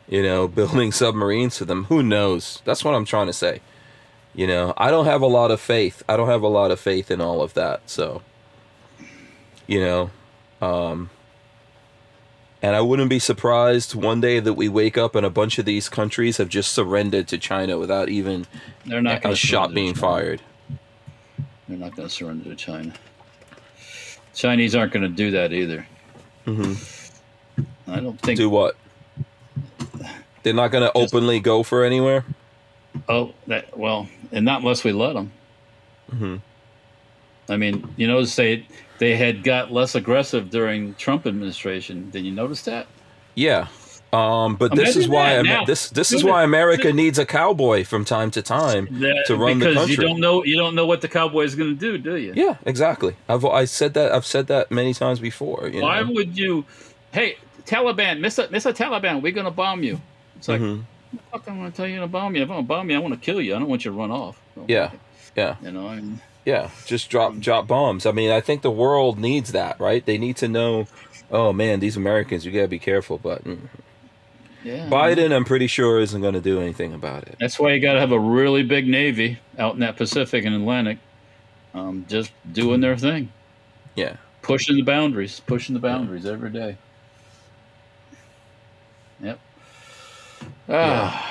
you 0.07 0.23
know 0.23 0.47
building 0.59 0.91
submarines 0.91 1.57
for 1.57 1.65
them. 1.65 1.85
Who 1.85 2.03
knows? 2.03 2.61
That's 2.65 2.83
what 2.83 2.95
i'm 2.95 3.05
trying 3.05 3.27
to 3.27 3.33
say 3.33 3.61
you 4.33 4.47
know 4.47 4.73
i 4.77 4.89
don't 4.89 5.05
have 5.05 5.21
a 5.21 5.27
lot 5.27 5.51
of 5.51 5.59
faith 5.59 6.03
i 6.07 6.15
don't 6.15 6.27
have 6.29 6.41
a 6.41 6.47
lot 6.47 6.71
of 6.71 6.79
faith 6.79 7.11
in 7.11 7.19
all 7.21 7.41
of 7.41 7.53
that 7.53 7.81
so 7.85 8.21
you 9.67 9.79
know 9.79 10.09
um 10.61 11.09
and 12.61 12.75
i 12.75 12.81
wouldn't 12.81 13.09
be 13.09 13.19
surprised 13.19 13.93
one 13.95 14.21
day 14.21 14.39
that 14.39 14.53
we 14.53 14.69
wake 14.69 14.97
up 14.97 15.15
and 15.15 15.25
a 15.25 15.29
bunch 15.29 15.57
of 15.59 15.65
these 15.65 15.89
countries 15.89 16.37
have 16.37 16.47
just 16.49 16.71
surrendered 16.73 17.27
to 17.27 17.37
china 17.37 17.77
without 17.77 18.07
even 18.09 18.45
They're 18.85 19.01
not 19.01 19.25
a 19.25 19.35
shot 19.35 19.73
being 19.73 19.93
fired 19.93 20.41
They're 21.67 21.77
not 21.77 21.95
going 21.95 22.07
to 22.07 22.13
surrender 22.13 22.45
to 22.49 22.55
China. 22.55 22.93
Chinese 24.33 24.75
aren't 24.75 24.93
going 24.93 25.03
to 25.03 25.09
do 25.09 25.31
that 25.31 25.51
either. 25.53 25.85
hmm 26.45 26.73
I 27.87 27.99
don't 27.99 28.19
think. 28.21 28.37
do 28.37 28.49
what 28.49 28.75
they're 30.43 30.53
not 30.53 30.71
going 30.71 30.83
to 30.83 30.97
openly 30.97 31.39
go 31.39 31.63
for 31.63 31.83
anywhere 31.83 32.23
Oh, 33.07 33.33
that 33.47 33.77
well, 33.77 34.07
and 34.31 34.45
not 34.45 34.61
unless 34.61 34.83
we 34.83 34.91
let 34.91 35.13
them. 35.13 35.31
hmm 36.09 36.35
I 37.49 37.57
mean, 37.57 37.87
you 37.97 38.07
notice 38.07 38.35
they 38.35 38.65
they 38.99 39.15
had 39.17 39.43
got 39.43 39.71
less 39.71 39.95
aggressive 39.95 40.49
during 40.49 40.93
Trump 40.95 41.25
administration. 41.27 42.09
Did 42.11 42.23
you 42.25 42.31
notice 42.31 42.61
that? 42.63 42.87
Yeah. 43.35 43.67
Um, 44.13 44.57
but 44.57 44.75
this 44.75 44.95
is 44.97 45.07
why 45.07 45.41
now. 45.41 45.63
this 45.65 45.89
this 45.89 46.11
is 46.11 46.23
why 46.23 46.43
America 46.43 46.91
needs 46.91 47.17
a 47.17 47.25
cowboy 47.25 47.83
from 47.85 48.03
time 48.05 48.29
to 48.31 48.41
time 48.41 48.87
That- 48.99 49.23
to 49.27 49.35
run 49.37 49.59
the 49.59 49.67
because 49.67 49.87
country. 49.87 50.03
you 50.03 50.09
don't 50.09 50.19
know 50.19 50.43
you 50.43 50.57
don't 50.57 50.75
know 50.75 50.85
what 50.85 50.99
the 51.01 51.07
cowboy 51.07 51.43
is 51.43 51.55
going 51.55 51.69
to 51.69 51.79
do, 51.79 51.97
do 51.97 52.15
you? 52.17 52.33
Yeah, 52.35 52.57
exactly. 52.65 53.15
I've 53.29 53.43
I 53.45 53.65
said 53.65 53.93
that 53.95 54.11
I've 54.13 54.25
said 54.25 54.47
that 54.47 54.69
many 54.69 54.93
times 54.93 55.19
before. 55.19 55.69
You 55.73 55.81
Why 55.81 56.01
know? 56.01 56.11
would 56.11 56.37
you? 56.37 56.65
Hey, 57.13 57.37
Taliban, 57.65 58.19
Mr. 58.19 58.47
Mr. 58.49 58.73
Taliban, 58.75 59.21
we're 59.21 59.31
going 59.31 59.45
to 59.45 59.51
bomb 59.51 59.81
you. 59.83 59.99
It's 60.37 60.47
like, 60.47 60.61
Mhm. 60.61 60.83
Fuck, 61.31 61.47
I'm 61.47 61.57
going 61.59 61.71
to 61.71 61.75
tell 61.75 61.88
you 61.88 61.99
to 61.99 62.07
bomb 62.07 62.35
you. 62.35 62.43
If 62.43 62.49
I'm 62.49 62.57
to 62.57 62.63
bomb 62.63 62.89
you, 62.89 62.95
I 62.95 62.99
want 62.99 63.13
to 63.13 63.19
kill 63.19 63.41
you. 63.41 63.55
I 63.55 63.59
don't 63.59 63.67
want 63.67 63.85
you 63.85 63.91
to 63.91 63.97
run 63.97 64.11
off. 64.11 64.39
Yeah, 64.67 64.91
yeah, 65.35 65.55
You 65.61 65.71
know, 65.71 65.88
I 65.88 65.95
mean, 65.95 66.21
yeah. 66.45 66.69
Just 66.85 67.09
drop 67.09 67.38
drop 67.39 67.67
bombs. 67.67 68.05
I 68.05 68.11
mean, 68.11 68.31
I 68.31 68.41
think 68.41 68.61
the 68.61 68.71
world 68.71 69.17
needs 69.19 69.51
that, 69.53 69.79
right? 69.79 70.05
They 70.05 70.17
need 70.17 70.38
to 70.38 70.47
know. 70.47 70.88
Oh 71.31 71.53
man, 71.53 71.79
these 71.79 71.95
Americans, 71.95 72.45
you 72.45 72.51
gotta 72.51 72.67
be 72.67 72.79
careful. 72.79 73.17
But 73.17 73.43
mm, 73.45 73.59
yeah. 74.63 74.88
Biden, 74.89 75.33
I'm 75.33 75.45
pretty 75.45 75.67
sure, 75.67 75.99
isn't 75.99 76.21
going 76.21 76.33
to 76.33 76.41
do 76.41 76.59
anything 76.59 76.93
about 76.93 77.23
it. 77.27 77.38
That's 77.39 77.57
why 77.59 77.71
you 77.73 77.79
got 77.79 77.93
to 77.93 77.99
have 77.99 78.11
a 78.11 78.19
really 78.19 78.63
big 78.63 78.88
navy 78.88 79.39
out 79.57 79.73
in 79.73 79.79
that 79.79 79.95
Pacific 79.97 80.45
and 80.45 80.53
Atlantic, 80.53 80.97
um, 81.73 82.05
just 82.09 82.31
doing 82.51 82.81
their 82.81 82.97
thing, 82.97 83.31
Yeah. 83.95 84.17
pushing 84.41 84.75
the 84.75 84.83
boundaries, 84.83 85.39
pushing 85.47 85.73
the 85.73 85.79
boundaries 85.79 86.25
every 86.25 86.49
day. 86.51 86.77
Yep. 89.23 89.39
Ah, 90.69 91.27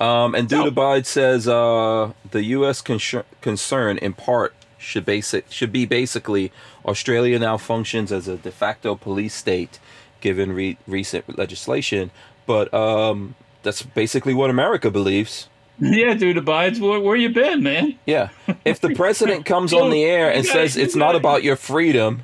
Um, 0.00 0.34
and 0.34 0.48
Dude 0.48 0.64
No. 0.64 0.70
Bide 0.70 1.06
says 1.06 1.46
uh, 1.46 2.12
the 2.30 2.42
U.S. 2.44 2.80
Con- 2.80 3.24
concern, 3.42 3.98
in 3.98 4.14
part, 4.14 4.54
should 4.78 5.04
basic 5.04 5.44
should 5.52 5.72
be 5.72 5.84
basically 5.84 6.52
Australia 6.86 7.38
now 7.38 7.58
functions 7.58 8.10
as 8.10 8.26
a 8.28 8.36
de 8.38 8.50
facto 8.50 8.94
police 8.94 9.34
state, 9.34 9.78
given 10.22 10.52
re- 10.52 10.78
recent 10.86 11.36
legislation. 11.38 12.10
But 12.46 12.72
um, 12.72 13.34
that's 13.62 13.82
basically 13.82 14.32
what 14.32 14.48
America 14.48 14.90
believes. 14.90 15.48
yeah, 15.78 16.14
dude, 16.14 16.38
abides. 16.38 16.80
Where, 16.80 16.98
where 17.00 17.16
you 17.16 17.28
been, 17.28 17.62
man? 17.62 17.98
Yeah. 18.06 18.30
If 18.64 18.80
the 18.80 18.94
president 18.94 19.44
comes 19.44 19.72
on 19.74 19.90
the 19.90 20.02
air 20.16 20.32
and 20.32 20.44
You 20.44 20.50
gotta- 20.52 20.68
says 20.68 20.76
you 20.78 20.82
it's 20.84 20.96
not 20.96 21.08
gotta- 21.08 21.18
about 21.18 21.42
your 21.42 21.56
freedom, 21.56 22.22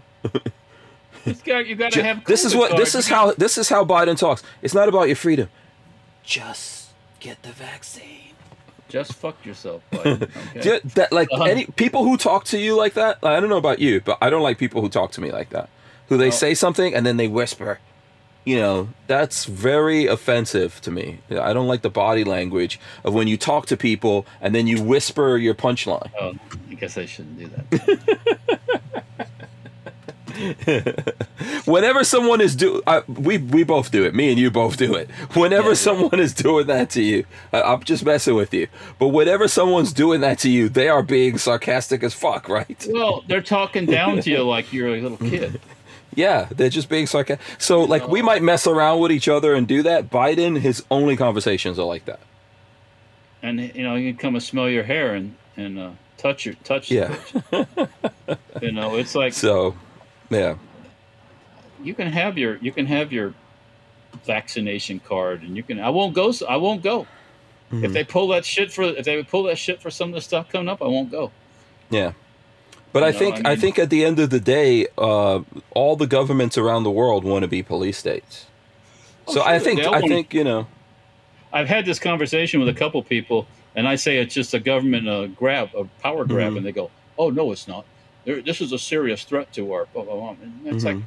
You 1.27 1.35
got, 1.45 1.67
you 1.67 1.75
got 1.75 1.93
to 1.93 2.03
have. 2.05 2.25
this 2.25 2.45
is 2.45 2.55
COVID 2.55 2.59
what 2.59 2.77
this 2.79 2.95
is 2.95 3.09
how 3.09 3.33
this 3.33 3.59
is 3.59 3.69
how 3.69 3.85
Biden 3.85 4.17
talks. 4.19 4.43
It's 4.63 4.75
not 4.75 4.89
about 4.89 5.09
your 5.09 5.17
freedom. 5.17 5.49
Just 6.27 6.91
get 7.21 7.43
the 7.43 7.53
vaccine. 7.53 8.35
Just 8.89 9.15
fuck 9.15 9.45
yourself, 9.47 9.83
bud. 9.91 10.07
Okay. 10.25 10.61
Ju- 10.61 10.81
that 10.97 11.11
like 11.13 11.29
Uh-huh. 11.33 11.45
any 11.45 11.65
people 11.77 12.05
who 12.05 12.17
talk 12.17 12.45
to 12.47 12.59
you 12.59 12.77
like 12.77 12.95
that 12.95 13.19
i 13.23 13.41
don't 13.41 13.49
know 13.49 13.57
about 13.57 13.79
you 13.81 14.01
but 14.01 14.17
i 14.21 14.29
don't 14.31 14.43
like 14.43 14.59
people 14.59 14.81
who 14.81 14.89
talk 14.89 15.11
to 15.13 15.21
me 15.21 15.33
like 15.33 15.51
that 15.51 15.69
who 16.09 16.17
they 16.17 16.29
Oh. 16.29 16.31
say 16.31 16.55
something 16.55 16.95
and 16.95 17.05
then 17.05 17.17
they 17.17 17.27
whisper 17.27 17.81
you 18.45 18.57
know 18.61 18.89
that's 19.09 19.45
very 19.47 20.07
offensive 20.07 20.81
to 20.83 20.91
me 20.93 21.19
i 21.31 21.53
don't 21.53 21.67
like 21.67 21.83
the 21.83 21.91
body 21.91 22.23
language 22.23 22.79
of 23.03 23.13
when 23.13 23.27
you 23.27 23.37
talk 23.37 23.67
to 23.67 23.77
people 23.77 24.25
and 24.41 24.55
then 24.55 24.67
you 24.69 24.81
whisper 24.83 25.37
your 25.37 25.55
punchline 25.55 26.11
Oh, 26.21 26.35
I 26.71 26.75
guess 26.75 26.97
I 26.97 27.07
shouldn't 27.07 27.39
do 27.41 27.49
that. 27.49 29.26
whenever 31.65 32.05
someone 32.05 32.41
is 32.41 32.55
do 32.57 32.83
I, 32.87 33.03
we 33.09 33.39
we 33.39 33.65
both 33.65 33.91
do 33.91 34.05
it 34.05 34.15
me 34.15 34.31
and 34.31 34.39
you 34.39 34.51
both 34.51 34.77
do 34.77 34.95
it 34.95 35.11
whenever 35.35 35.69
Yeah. 35.69 35.75
someone 35.75 36.21
is 36.21 36.33
doing 36.35 36.67
that 36.67 36.91
to 36.91 37.03
you 37.03 37.25
I, 37.53 37.63
i'm 37.63 37.83
just 37.83 38.05
messing 38.05 38.35
with 38.35 38.53
you 38.55 38.69
but 38.99 39.09
whenever 39.09 39.49
someone's 39.49 39.93
doing 39.93 40.21
that 40.23 40.39
to 40.41 40.51
you 40.51 40.69
they 40.69 40.89
are 40.89 41.03
being 41.03 41.39
sarcastic 41.39 42.03
as 42.03 42.15
fuck 42.15 42.49
right 42.49 42.87
well, 42.91 43.25
they're 43.29 43.41
talking 43.43 43.87
down 43.87 44.21
to 44.21 44.31
you 44.31 44.43
like 44.55 44.73
you're 44.73 44.95
a 44.95 45.01
little 45.01 45.19
kid. 45.19 45.61
Yeah, 46.15 46.49
they're 46.51 46.71
just 46.71 46.89
being 46.89 47.07
sarcastic. 47.07 47.45
So, 47.61 47.83
like, 47.83 48.09
we 48.09 48.23
might 48.23 48.43
mess 48.43 48.67
around 48.67 49.01
with 49.01 49.13
each 49.13 49.29
other 49.29 49.55
and 49.55 49.69
do 49.69 49.83
that. 49.83 50.09
Biden, 50.09 50.59
his 50.59 50.83
only 50.91 51.15
conversations 51.15 51.79
are 51.79 51.85
like 51.85 52.07
that. 52.07 52.21
and 53.43 53.61
you 53.75 53.83
know 53.83 53.97
you 53.97 54.13
can 54.13 54.19
come 54.19 54.35
and 54.35 54.43
smell 54.43 54.69
your 54.71 54.83
hair 54.85 55.15
and 55.15 55.35
and 55.59 55.79
uh, 55.79 55.91
touch 56.17 56.47
your 56.47 56.55
touch. 56.65 56.91
Yeah. 56.91 57.15
you 58.63 58.73
know 58.73 58.97
it's 58.97 59.15
like 59.15 59.33
So, 59.47 59.75
yeah, 60.31 60.57
you 61.83 61.95
can 61.95 62.09
have 62.09 62.37
your 62.39 62.57
you 62.59 62.73
can 62.73 62.87
have 62.87 63.13
your 63.13 63.35
vaccination 64.25 65.01
card 65.01 65.43
and 65.43 65.57
you 65.57 65.63
can 65.63 65.79
I 65.81 65.91
won't 65.91 66.15
go 66.15 66.33
I 66.49 66.57
won't 66.57 66.83
go 66.83 67.07
Mm-hmm. 67.73 67.85
if 67.85 67.93
they 67.95 68.05
pull 68.05 68.29
that 68.29 68.45
shit 68.45 68.71
for 68.73 68.85
if 68.85 69.05
they 69.05 69.21
pull 69.25 69.43
that 69.45 69.59
shit 69.59 69.83
for 69.83 69.91
some 69.91 70.11
of 70.11 70.15
the 70.15 70.21
stuff 70.21 70.49
coming 70.49 70.69
up 70.69 70.81
I 70.81 70.87
won't 70.87 71.11
go. 71.11 71.33
yeah. 71.91 72.13
But 72.93 73.03
I 73.03 73.11
No, 73.11 73.19
think 73.19 73.45
I 73.45 73.51
I, 73.53 73.57
think 73.57 73.77
at 73.81 73.91
the 73.91 74.05
end 74.05 74.21
of 74.21 74.31
the 74.31 74.39
day, 74.39 74.87
uh, 74.97 75.41
all 75.73 75.97
the 75.97 76.07
governments 76.07 76.57
around 76.57 76.85
the 76.85 76.93
world 76.93 77.25
want 77.25 77.43
to 77.43 77.49
be 77.49 77.65
police 77.65 77.99
states. 77.99 78.47
Oh, 79.27 79.35
So 79.35 79.43
I 79.43 79.59
think 79.59 79.81
I 79.81 79.91
wanna- 79.91 80.07
think 80.07 80.33
you 80.33 80.45
know, 80.45 80.69
I've 81.53 81.69
had 81.69 81.85
this 81.87 81.99
conversation 81.99 82.61
with 82.61 82.69
a 82.69 82.73
couple 82.73 83.03
people, 83.03 83.49
and 83.75 83.89
I 83.89 83.97
say 83.97 84.19
it's 84.19 84.33
just 84.33 84.55
a 84.55 84.61
government 84.61 85.09
uh, 85.09 85.27
grab, 85.27 85.71
a 85.75 85.85
power 86.01 86.25
grab, 86.25 86.53
Mhm. 86.53 86.59
and 86.59 86.67
they 86.67 86.73
go, 86.73 86.91
"Oh 87.19 87.31
no, 87.31 87.51
it's 87.51 87.67
not. 87.67 87.85
This 88.27 88.61
is 88.61 88.73
a 88.73 88.79
serious 88.79 89.25
threat 89.25 89.53
to 89.55 89.73
our." 89.73 89.87
Blah, 89.95 90.05
blah, 90.05 90.15
blah. 90.17 90.37
And 90.43 90.67
it's 90.67 90.85
like, 90.85 90.97
Mhm. 90.97 91.03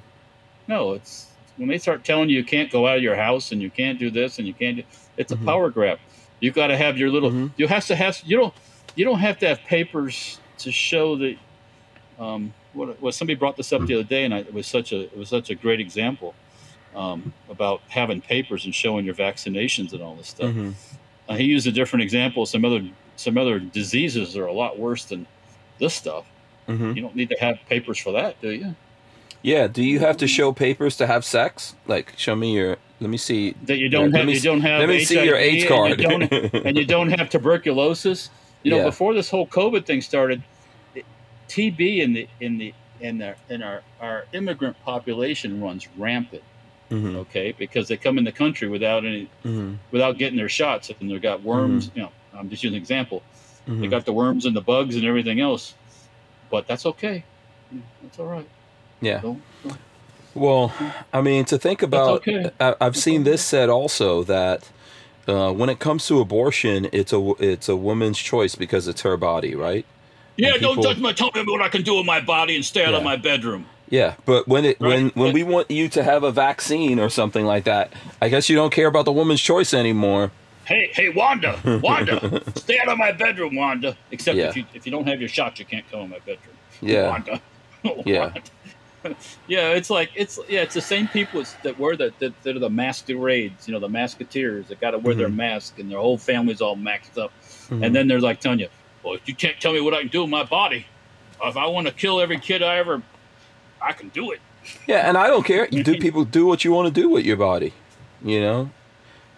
no, 0.68 0.94
it's 0.94 1.28
when 1.58 1.68
they 1.70 1.78
start 1.78 2.04
telling 2.04 2.30
you 2.30 2.38
you 2.38 2.44
can't 2.44 2.72
go 2.72 2.88
out 2.88 2.98
of 2.98 3.04
your 3.04 3.16
house 3.16 3.52
and 3.52 3.62
you 3.62 3.70
can't 3.70 4.00
do 4.00 4.10
this 4.10 4.40
and 4.40 4.48
you 4.48 4.54
can't 4.54 4.78
do. 4.78 4.84
It's 5.18 5.32
a 5.32 5.36
Mhm. 5.36 5.46
power 5.46 5.70
grab. 5.70 6.00
You 6.40 6.52
got 6.52 6.68
to 6.68 6.78
have 6.78 6.98
your 6.98 7.10
little. 7.10 7.32
Mhm. 7.32 7.52
You 7.58 7.68
have 7.68 7.86
to 7.88 7.96
have. 7.96 8.22
You 8.26 8.38
don't. 8.38 8.54
You 8.96 9.06
don't 9.06 9.20
have 9.20 9.38
to 9.40 9.48
have 9.48 9.60
papers 9.64 10.40
to 10.60 10.72
show 10.72 11.16
that. 11.18 11.36
Um, 12.18 12.54
what, 12.74 13.02
what 13.02 13.14
somebody 13.16 13.36
brought 13.36 13.56
this 13.58 13.72
up 13.74 13.86
the 13.86 13.94
other 13.96 14.04
day, 14.04 14.24
and 14.26 14.34
I, 14.34 14.40
it 14.40 14.54
was 14.54 14.68
such 14.68 14.92
a 14.92 15.02
it 15.02 15.18
was 15.18 15.30
such 15.30 15.50
a 15.50 15.56
great 15.56 15.80
example 15.80 16.34
um, 16.96 17.34
about 17.50 17.82
having 17.90 18.20
papers 18.22 18.66
and 18.66 18.74
showing 18.76 19.06
your 19.06 19.16
vaccinations 19.16 19.94
and 19.94 20.02
all 20.02 20.16
this 20.16 20.28
stuff. 20.30 20.52
Mhm. 20.52 20.74
Uh, 21.28 21.36
he 21.36 21.44
used 21.46 21.66
a 21.68 21.72
different 21.72 22.04
example. 22.04 22.46
Some 22.46 22.64
other 22.66 22.84
some 23.16 23.38
other 23.38 23.60
diseases 23.60 24.36
are 24.38 24.46
a 24.46 24.54
lot 24.54 24.78
worse 24.80 25.04
than 25.06 25.28
this 25.78 25.94
stuff. 25.94 26.26
Mhm. 26.70 26.96
You 26.96 27.02
don't 27.02 27.16
need 27.16 27.30
to 27.30 27.38
have 27.40 27.58
papers 27.68 27.98
for 27.98 28.12
that, 28.14 28.40
do 28.42 28.52
you? 28.52 28.76
yeah. 29.42 29.68
Do 29.68 29.84
you 29.84 30.00
have 30.00 30.18
to 30.18 30.28
show 30.28 30.52
papers 30.54 30.96
to 30.98 31.08
have 31.08 31.26
sex? 31.26 31.76
Like, 31.88 32.14
show 32.18 32.36
me 32.36 32.54
your. 32.54 32.78
Let 33.02 33.10
me 33.10 33.18
see. 33.18 33.56
That 33.66 33.78
you 33.78 33.88
don't 33.90 34.12
Let 34.12 34.20
have 34.20 34.26
me 34.28 34.34
you 34.34 34.38
s- 34.38 34.44
don't 34.44 34.62
have 34.62 34.80
Let 34.82 34.90
me 34.90 35.04
see 35.06 35.24
your 35.24 35.38
HIV, 35.38 35.64
H 35.64 35.72
and 35.72 35.90
you 35.90 35.96
don't, 35.96 36.24
and 36.66 36.78
you 36.78 36.86
don't 36.86 37.10
have 37.18 37.30
tuberculosis. 37.30 38.30
You 38.64 38.72
know, 38.72 38.78
Yeah. 38.78 38.84
before 38.86 39.14
this 39.14 39.30
whole 39.30 39.48
COVID 39.48 39.86
thing 39.86 40.02
started, 40.02 40.42
TB 41.48 42.00
in 42.02 42.14
the 42.14 42.28
in 42.40 42.58
the 42.58 42.74
in 43.00 43.18
the 43.18 43.36
in 43.50 43.64
our 43.64 43.82
our 44.02 44.26
immigrant 44.34 44.76
population 44.84 45.62
runs 45.62 45.88
rampant. 45.98 46.44
Mhm, 46.92 47.16
Okay, 47.18 47.54
because 47.58 47.88
they 47.88 47.98
come 47.98 48.18
in 48.18 48.24
the 48.24 48.32
country 48.32 48.68
without 48.68 49.06
any 49.06 49.30
mhm, 49.46 49.78
without 49.92 50.18
getting 50.18 50.38
their 50.38 50.50
shots, 50.50 50.92
and 51.00 51.10
they've 51.10 51.22
got 51.22 51.42
worms. 51.44 51.90
You 51.96 52.04
know, 52.04 52.12
I'm 52.38 52.50
just 52.50 52.64
using 52.64 52.76
an 52.76 52.82
example. 52.82 53.24
They 53.68 53.74
mhm. 53.88 53.90
got 53.92 54.06
the 54.06 54.14
worms 54.14 54.46
and 54.46 54.56
the 54.56 54.62
bugs 54.62 54.96
and 54.96 55.06
everything 55.06 55.40
else, 55.40 55.76
but 56.50 56.68
that's 56.68 56.86
okay. 56.86 57.24
Yeah, 57.72 57.80
That's 58.04 58.20
all 58.20 58.26
right. 58.28 58.48
Yeah. 59.02 59.20
Don't- 59.20 59.42
don't- 59.64 59.78
Well, 60.36 60.74
I 61.14 61.22
mean, 61.22 61.46
to 61.46 61.58
think 61.58 61.82
about, 61.82 62.28
okay. 62.28 62.52
I, 62.60 62.76
I've 62.80 62.96
seen 62.98 63.24
this 63.24 63.44
said 63.44 63.70
also 63.70 64.24
that 64.24 64.70
uh, 65.28 65.52
when 65.52 65.70
it 65.70 65.80
comes 65.80 66.06
to 66.08 66.20
abortion, 66.20 66.88
it's 66.92 67.12
a 67.14 67.34
it's 67.40 67.68
a 67.70 67.76
woman's 67.76 68.18
choice 68.20 68.56
because 68.56 68.88
it's 68.88 69.02
her 69.02 69.18
body, 69.18 69.56
right? 69.56 69.86
Yeah, 70.38 70.54
And 70.54 70.62
don't 70.62 70.82
judge 70.82 71.00
my. 71.00 71.12
Tell 71.14 71.32
me 71.36 71.44
what 71.44 71.62
I 71.62 71.70
can 71.70 71.82
do 71.84 71.96
with 71.98 72.06
my 72.06 72.22
body 72.22 72.56
and 72.56 72.64
stay 72.64 72.86
out 72.86 72.94
of 72.94 73.04
my 73.04 73.16
bedroom. 73.18 73.66
Yeah, 73.90 74.16
but 74.26 74.48
when 74.48 74.66
it 74.66 74.80
when 74.80 75.06
Right, 75.06 75.16
when 75.16 75.28
but- 75.30 75.34
we 75.34 75.44
want 75.44 75.70
you 75.72 75.90
to 75.90 76.04
have 76.04 76.24
a 76.24 76.32
vaccine 76.32 77.00
or 77.00 77.10
something 77.10 77.46
like 77.46 77.64
that, 77.66 77.92
I 78.22 78.30
guess 78.30 78.48
you 78.50 78.56
don't 78.56 78.72
care 78.72 78.88
about 78.88 79.06
the 79.06 79.12
woman's 79.12 79.42
choice 79.42 79.74
anymore. 79.74 80.32
Hey, 80.70 80.92
hey, 80.94 81.10
Wanda, 81.10 81.60
Wanda, 81.84 82.44
stay 82.56 82.78
out 82.80 82.90
of 82.90 82.98
my 83.00 83.12
bedroom, 83.12 83.56
Wanda. 83.56 83.98
Except 84.12 84.38
Yeah. 84.38 84.50
if 84.50 84.56
you 84.56 84.66
if 84.76 84.86
you 84.86 84.92
don't 84.92 85.08
have 85.08 85.20
your 85.20 85.28
shot, 85.28 85.58
you 85.58 85.66
can't 85.66 85.90
come 85.90 86.02
in 86.02 86.10
my 86.12 86.20
bedroom. 86.20 86.56
Yeah, 86.82 87.10
Wanda. 87.10 87.42
Yeah. 88.06 88.32
Yeah, 89.48 89.70
it's 89.70 89.90
like 89.90 90.10
it's 90.14 90.38
yeah, 90.50 90.60
it's 90.62 90.74
the 90.76 90.82
same 90.82 91.08
people 91.08 91.42
that 91.64 91.80
wear 91.80 91.96
the 91.96 92.14
that, 92.20 92.34
that 92.44 92.56
are 92.56 92.60
the 92.60 92.70
masquerades, 92.70 93.66
you 93.68 93.74
know, 93.74 93.80
the 93.80 93.88
masketeers 93.88 94.68
that 94.68 94.80
got 94.82 94.92
to 94.92 95.00
wear 95.00 95.16
their 95.16 95.30
Mhm. 95.30 95.36
mask 95.38 95.80
and 95.80 95.90
their 95.90 96.00
whole 96.00 96.18
family's 96.18 96.60
all 96.62 96.76
maxed 96.76 97.18
up, 97.18 97.32
Mhm. 97.70 97.86
and 97.86 97.96
then 97.96 98.08
they're 98.10 98.20
like 98.20 98.42
telling 98.42 98.60
you, 98.60 98.68
"Well, 99.02 99.18
you 99.26 99.34
can't 99.34 99.58
tell 99.62 99.72
me 99.72 99.80
what 99.80 99.94
I 99.94 100.00
can 100.02 100.10
do 100.10 100.22
with 100.22 100.30
my 100.30 100.44
body. 100.44 100.86
If 101.42 101.56
I 101.56 101.66
want 101.68 101.88
to 101.88 101.94
kill 101.94 102.20
every 102.20 102.40
kid 102.40 102.62
I 102.62 102.76
ever, 102.78 103.02
I 103.82 103.94
can 103.94 104.10
do 104.10 104.32
it." 104.32 104.42
yeah, 104.86 105.08
and 105.08 105.18
I 105.18 105.28
don't 105.28 105.46
care. 105.46 105.68
You 105.72 105.82
do 105.82 105.98
people 105.98 106.26
do 106.26 106.46
what 106.46 106.66
you 106.66 106.74
want 106.74 106.94
to 106.94 107.02
do 107.02 107.08
with 107.10 107.26
your 107.26 107.38
body, 107.38 107.72
you 108.22 108.42
know. 108.42 108.70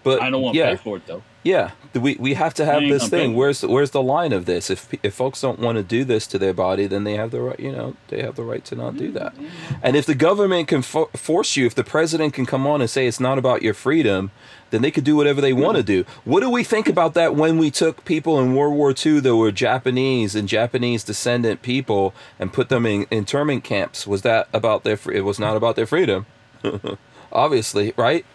But 0.03 0.21
I 0.21 0.29
don't 0.29 0.41
want 0.41 0.55
to 0.55 0.59
yeah, 0.59 0.71
pay 0.71 0.77
for 0.77 0.97
it 0.97 1.05
though. 1.05 1.23
Yeah, 1.43 1.71
we 1.95 2.15
we 2.19 2.35
have 2.35 2.53
to 2.55 2.65
have 2.65 2.83
this 2.83 3.07
thing. 3.09 3.31
pay. 3.31 3.35
Where's 3.35 3.61
the, 3.61 3.67
where's 3.67 3.91
the 3.91 4.01
line 4.01 4.31
of 4.31 4.45
this? 4.45 4.69
If 4.69 4.93
if 5.03 5.15
folks 5.15 5.41
don't 5.41 5.59
want 5.59 5.77
to 5.77 5.83
do 5.83 6.03
this 6.03 6.27
to 6.27 6.37
their 6.37 6.53
body, 6.53 6.85
then 6.85 7.03
they 7.03 7.15
have 7.15 7.31
the 7.31 7.41
right. 7.41 7.59
You 7.59 7.71
know, 7.71 7.95
they 8.09 8.21
have 8.21 8.35
the 8.35 8.43
right 8.43 8.63
to 8.65 8.75
not 8.75 8.97
do 8.97 9.11
that. 9.13 9.33
And 9.81 9.95
if 9.95 10.05
the 10.05 10.13
government 10.13 10.67
can 10.67 10.83
fo- 10.83 11.09
force 11.15 11.55
you, 11.55 11.65
if 11.65 11.73
the 11.73 11.83
president 11.83 12.33
can 12.35 12.45
come 12.45 12.67
on 12.67 12.81
and 12.81 12.89
say 12.89 13.07
it's 13.07 13.19
not 13.19 13.39
about 13.39 13.63
your 13.63 13.73
freedom, 13.73 14.29
then 14.69 14.83
they 14.83 14.91
could 14.91 15.03
do 15.03 15.15
whatever 15.15 15.41
they 15.41 15.53
want 15.53 15.77
to 15.77 15.83
do. 15.83 16.05
What 16.25 16.41
do 16.41 16.49
we 16.49 16.63
think 16.63 16.87
about 16.87 17.15
that 17.15 17.35
when 17.35 17.57
we 17.57 17.71
took 17.71 18.05
people 18.05 18.39
in 18.39 18.55
World 18.55 18.75
War 18.75 18.93
II 18.93 19.19
that 19.21 19.35
were 19.35 19.51
Japanese 19.51 20.35
and 20.35 20.47
Japanese 20.47 21.03
descendant 21.03 21.63
people 21.63 22.13
and 22.39 22.53
put 22.53 22.69
them 22.69 22.85
in 22.85 23.07
internment 23.09 23.63
camps? 23.63 24.05
Was 24.05 24.21
that 24.21 24.47
about 24.53 24.83
their? 24.83 24.99
It 25.11 25.21
was 25.21 25.39
not 25.39 25.57
about 25.57 25.75
their 25.75 25.87
freedom. 25.87 26.27
Obviously, 27.31 27.93
right? 27.97 28.25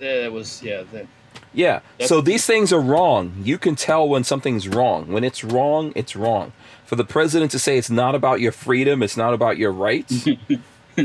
Yeah, 0.00 0.24
it 0.24 0.32
was 0.32 0.62
yeah. 0.62 0.82
The, 0.90 1.06
Yeah. 1.52 1.80
So 2.06 2.20
these 2.20 2.46
things 2.46 2.72
are 2.72 2.80
wrong. 2.80 3.34
You 3.44 3.58
can 3.58 3.76
tell 3.76 4.08
when 4.08 4.24
something's 4.24 4.66
wrong. 4.68 5.12
When 5.12 5.24
it's 5.24 5.44
wrong, 5.44 5.92
it's 5.94 6.16
wrong. 6.16 6.52
For 6.86 6.96
the 6.96 7.04
president 7.04 7.50
to 7.52 7.58
say 7.58 7.78
it's 7.78 7.90
not 7.90 8.14
about 8.14 8.40
your 8.40 8.52
freedom, 8.52 9.02
it's 9.02 9.16
not 9.16 9.32
about 9.34 9.58
your 9.58 9.70
rights. 9.72 10.26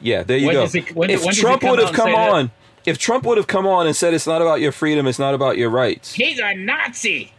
yeah, 0.00 0.22
there 0.22 0.38
you 0.38 0.46
When 0.46 0.54
go. 0.54 0.66
he- 0.66 0.80
when- 0.94 1.10
if 1.10 1.24
when 1.24 1.34
Trump 1.34 1.62
would 1.62 1.78
have 1.78 1.92
come 1.92 2.08
say 2.08 2.14
that? 2.14 2.30
on, 2.30 2.50
if 2.86 2.98
Trump 2.98 3.24
would 3.24 3.36
have 3.36 3.46
come 3.46 3.66
on 3.66 3.86
and 3.86 3.94
said 3.94 4.14
it's 4.14 4.26
not 4.26 4.40
about 4.42 4.60
your 4.60 4.72
freedom, 4.72 5.06
it's 5.06 5.18
not 5.18 5.34
about 5.34 5.58
your 5.58 5.70
rights. 5.70 6.12
He's 6.14 6.38
a 6.38 6.54
Nazi. 6.54 7.32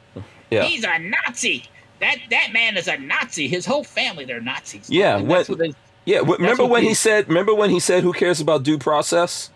Yeah. 0.50 0.64
He's 0.64 0.84
a 0.84 1.00
Nazi. 1.00 1.66
That 2.00 2.18
that 2.32 2.50
man 2.52 2.78
is 2.78 2.88
a 2.88 2.98
Nazi. 2.98 3.48
His 3.48 3.66
whole 3.66 3.84
family, 3.84 4.26
they're 4.26 4.42
Nazis. 4.42 4.90
Yeah, 4.90 5.18
when, 5.22 5.46
they, 5.58 5.74
yeah. 6.06 6.20
Remember 6.20 6.66
when 6.66 6.82
he- 6.84 6.90
he 6.90 6.94
said? 6.96 7.28
Remember 7.30 7.54
when 7.56 7.70
he 7.70 7.80
said, 7.80 8.04
"Who 8.04 8.12
cares 8.12 8.42
about 8.42 8.64
due 8.64 8.78
process?" 8.78 9.50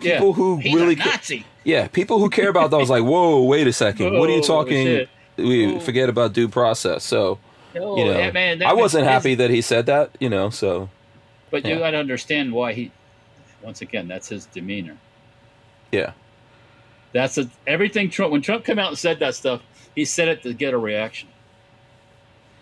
Yeah. 0.00 0.14
People 0.18 0.32
who 0.32 0.56
He's 0.58 0.74
really, 0.74 0.94
a 0.94 0.96
ca- 0.96 1.20
yeah, 1.64 1.88
people 1.88 2.18
who 2.18 2.30
care 2.30 2.48
about 2.48 2.70
that 2.70 2.78
was 2.78 2.90
like, 2.90 3.02
"Whoa, 3.04 3.42
wait 3.44 3.66
a 3.66 3.72
second, 3.72 4.18
what 4.18 4.28
are 4.28 4.32
you 4.32 4.38
oh, 4.38 4.42
talking?" 4.42 4.86
shit. 4.86 5.08
We 5.36 5.72
Whoa. 5.74 5.80
forget 5.80 6.08
about 6.08 6.32
due 6.32 6.48
process. 6.48 7.04
So 7.04 7.38
Oh, 7.76 7.96
you 7.98 8.04
know, 8.06 8.14
that 8.14 8.32
man, 8.34 8.58
that 8.60 8.68
I 8.68 8.72
wasn't 8.72 9.04
happy 9.04 9.34
that 9.36 9.50
he 9.50 9.60
said 9.60 9.86
that. 9.86 10.10
You 10.20 10.28
know, 10.30 10.50
so 10.50 10.88
But 11.50 11.64
you 11.66 11.78
got 11.78 11.90
to 11.92 11.98
understand 11.98 12.52
why 12.52 12.72
he. 12.72 12.90
Once 13.62 13.82
again, 13.82 14.06
that's 14.08 14.28
his 14.28 14.46
demeanor. 14.46 14.96
yeah. 15.92 16.12
That's 17.12 17.38
a, 17.38 17.48
everything 17.66 18.10
Trump. 18.10 18.32
When 18.32 18.42
Trump 18.42 18.64
came 18.64 18.78
out 18.78 18.88
and 18.88 18.98
said 18.98 19.18
that 19.20 19.34
stuff, 19.34 19.62
he 19.94 20.04
said 20.04 20.28
it 20.28 20.42
to 20.42 20.52
get 20.52 20.74
a 20.74 20.78
reaction, 20.78 21.28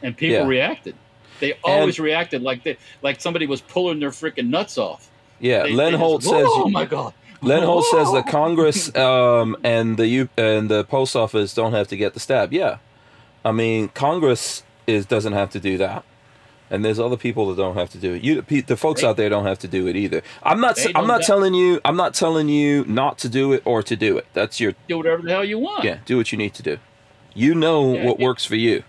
and 0.02 0.16
people 0.16 0.36
Yeah. 0.36 0.46
reacted. 0.46 0.94
They 1.40 1.54
always 1.64 1.98
reacted 2.00 2.42
like 2.42 2.62
they 2.62 2.78
like 3.02 3.20
somebody 3.20 3.46
was 3.46 3.60
pulling 3.60 3.98
their 4.00 4.10
freaking 4.10 4.48
nuts 4.48 4.78
off. 4.78 5.10
Yeah, 5.40 5.64
They- 5.64 5.72
Len 5.72 5.92
they 5.92 5.98
Holt 5.98 6.22
just, 6.22 6.32
says. 6.32 6.46
"Oh 6.48 6.68
my 6.70 6.84
god!" 6.86 7.12
Len 7.42 7.62
Holt 7.62 7.84
says 7.86 8.12
that 8.12 8.26
Congress 8.30 8.94
um, 8.96 9.56
and 9.62 9.96
the 9.96 10.06
U- 10.06 10.28
and 10.36 10.68
the 10.68 10.84
post 10.84 11.14
office 11.16 11.54
don't 11.54 11.72
have 11.72 11.88
to 11.88 11.96
get 11.96 12.14
the 12.14 12.20
stab. 12.20 12.52
Yeah, 12.52 12.78
I 13.44 13.52
mean 13.52 13.88
Congress 13.88 14.62
is 14.86 15.06
doesn't 15.06 15.32
have 15.34 15.50
to 15.50 15.60
do 15.60 15.76
that, 15.78 16.04
and 16.70 16.84
there's 16.84 16.98
other 16.98 17.16
people 17.16 17.48
that 17.48 17.56
don't 17.56 17.74
have 17.76 17.90
to 17.90 17.98
do 17.98 18.14
it. 18.14 18.22
You, 18.22 18.42
the 18.42 18.76
folks 18.76 19.02
out 19.04 19.16
there 19.16 19.28
don't 19.28 19.44
have 19.46 19.58
to 19.60 19.68
do 19.68 19.86
it 19.86 19.96
either. 19.96 20.22
I'm 20.42 20.60
not. 20.60 20.76
They 20.76 20.86
I'm 20.86 20.92
don't 20.92 21.08
not 21.08 21.22
telling 21.22 21.54
you. 21.54 21.80
I'm 21.84 21.96
not 21.96 22.14
telling 22.14 22.48
you 22.48 22.84
not 22.86 23.18
to 23.18 23.28
do 23.28 23.52
it 23.52 23.62
or 23.64 23.82
to 23.82 23.96
do 23.96 24.16
it. 24.18 24.26
That's 24.32 24.58
your. 24.60 24.74
do 24.88 24.96
whatever 24.98 25.22
the 25.22 25.30
hell 25.30 25.44
you 25.44 25.58
want. 25.58 25.84
Yeah, 25.84 25.98
do 26.06 26.16
what 26.16 26.32
you 26.32 26.38
need 26.38 26.54
to 26.54 26.62
do. 26.62 26.78
You 27.34 27.54
know 27.54 27.94
Yeah, 27.94 28.04
what 28.06 28.18
yeah. 28.18 28.26
works 28.26 28.44
for 28.46 28.56
you. 28.56 28.82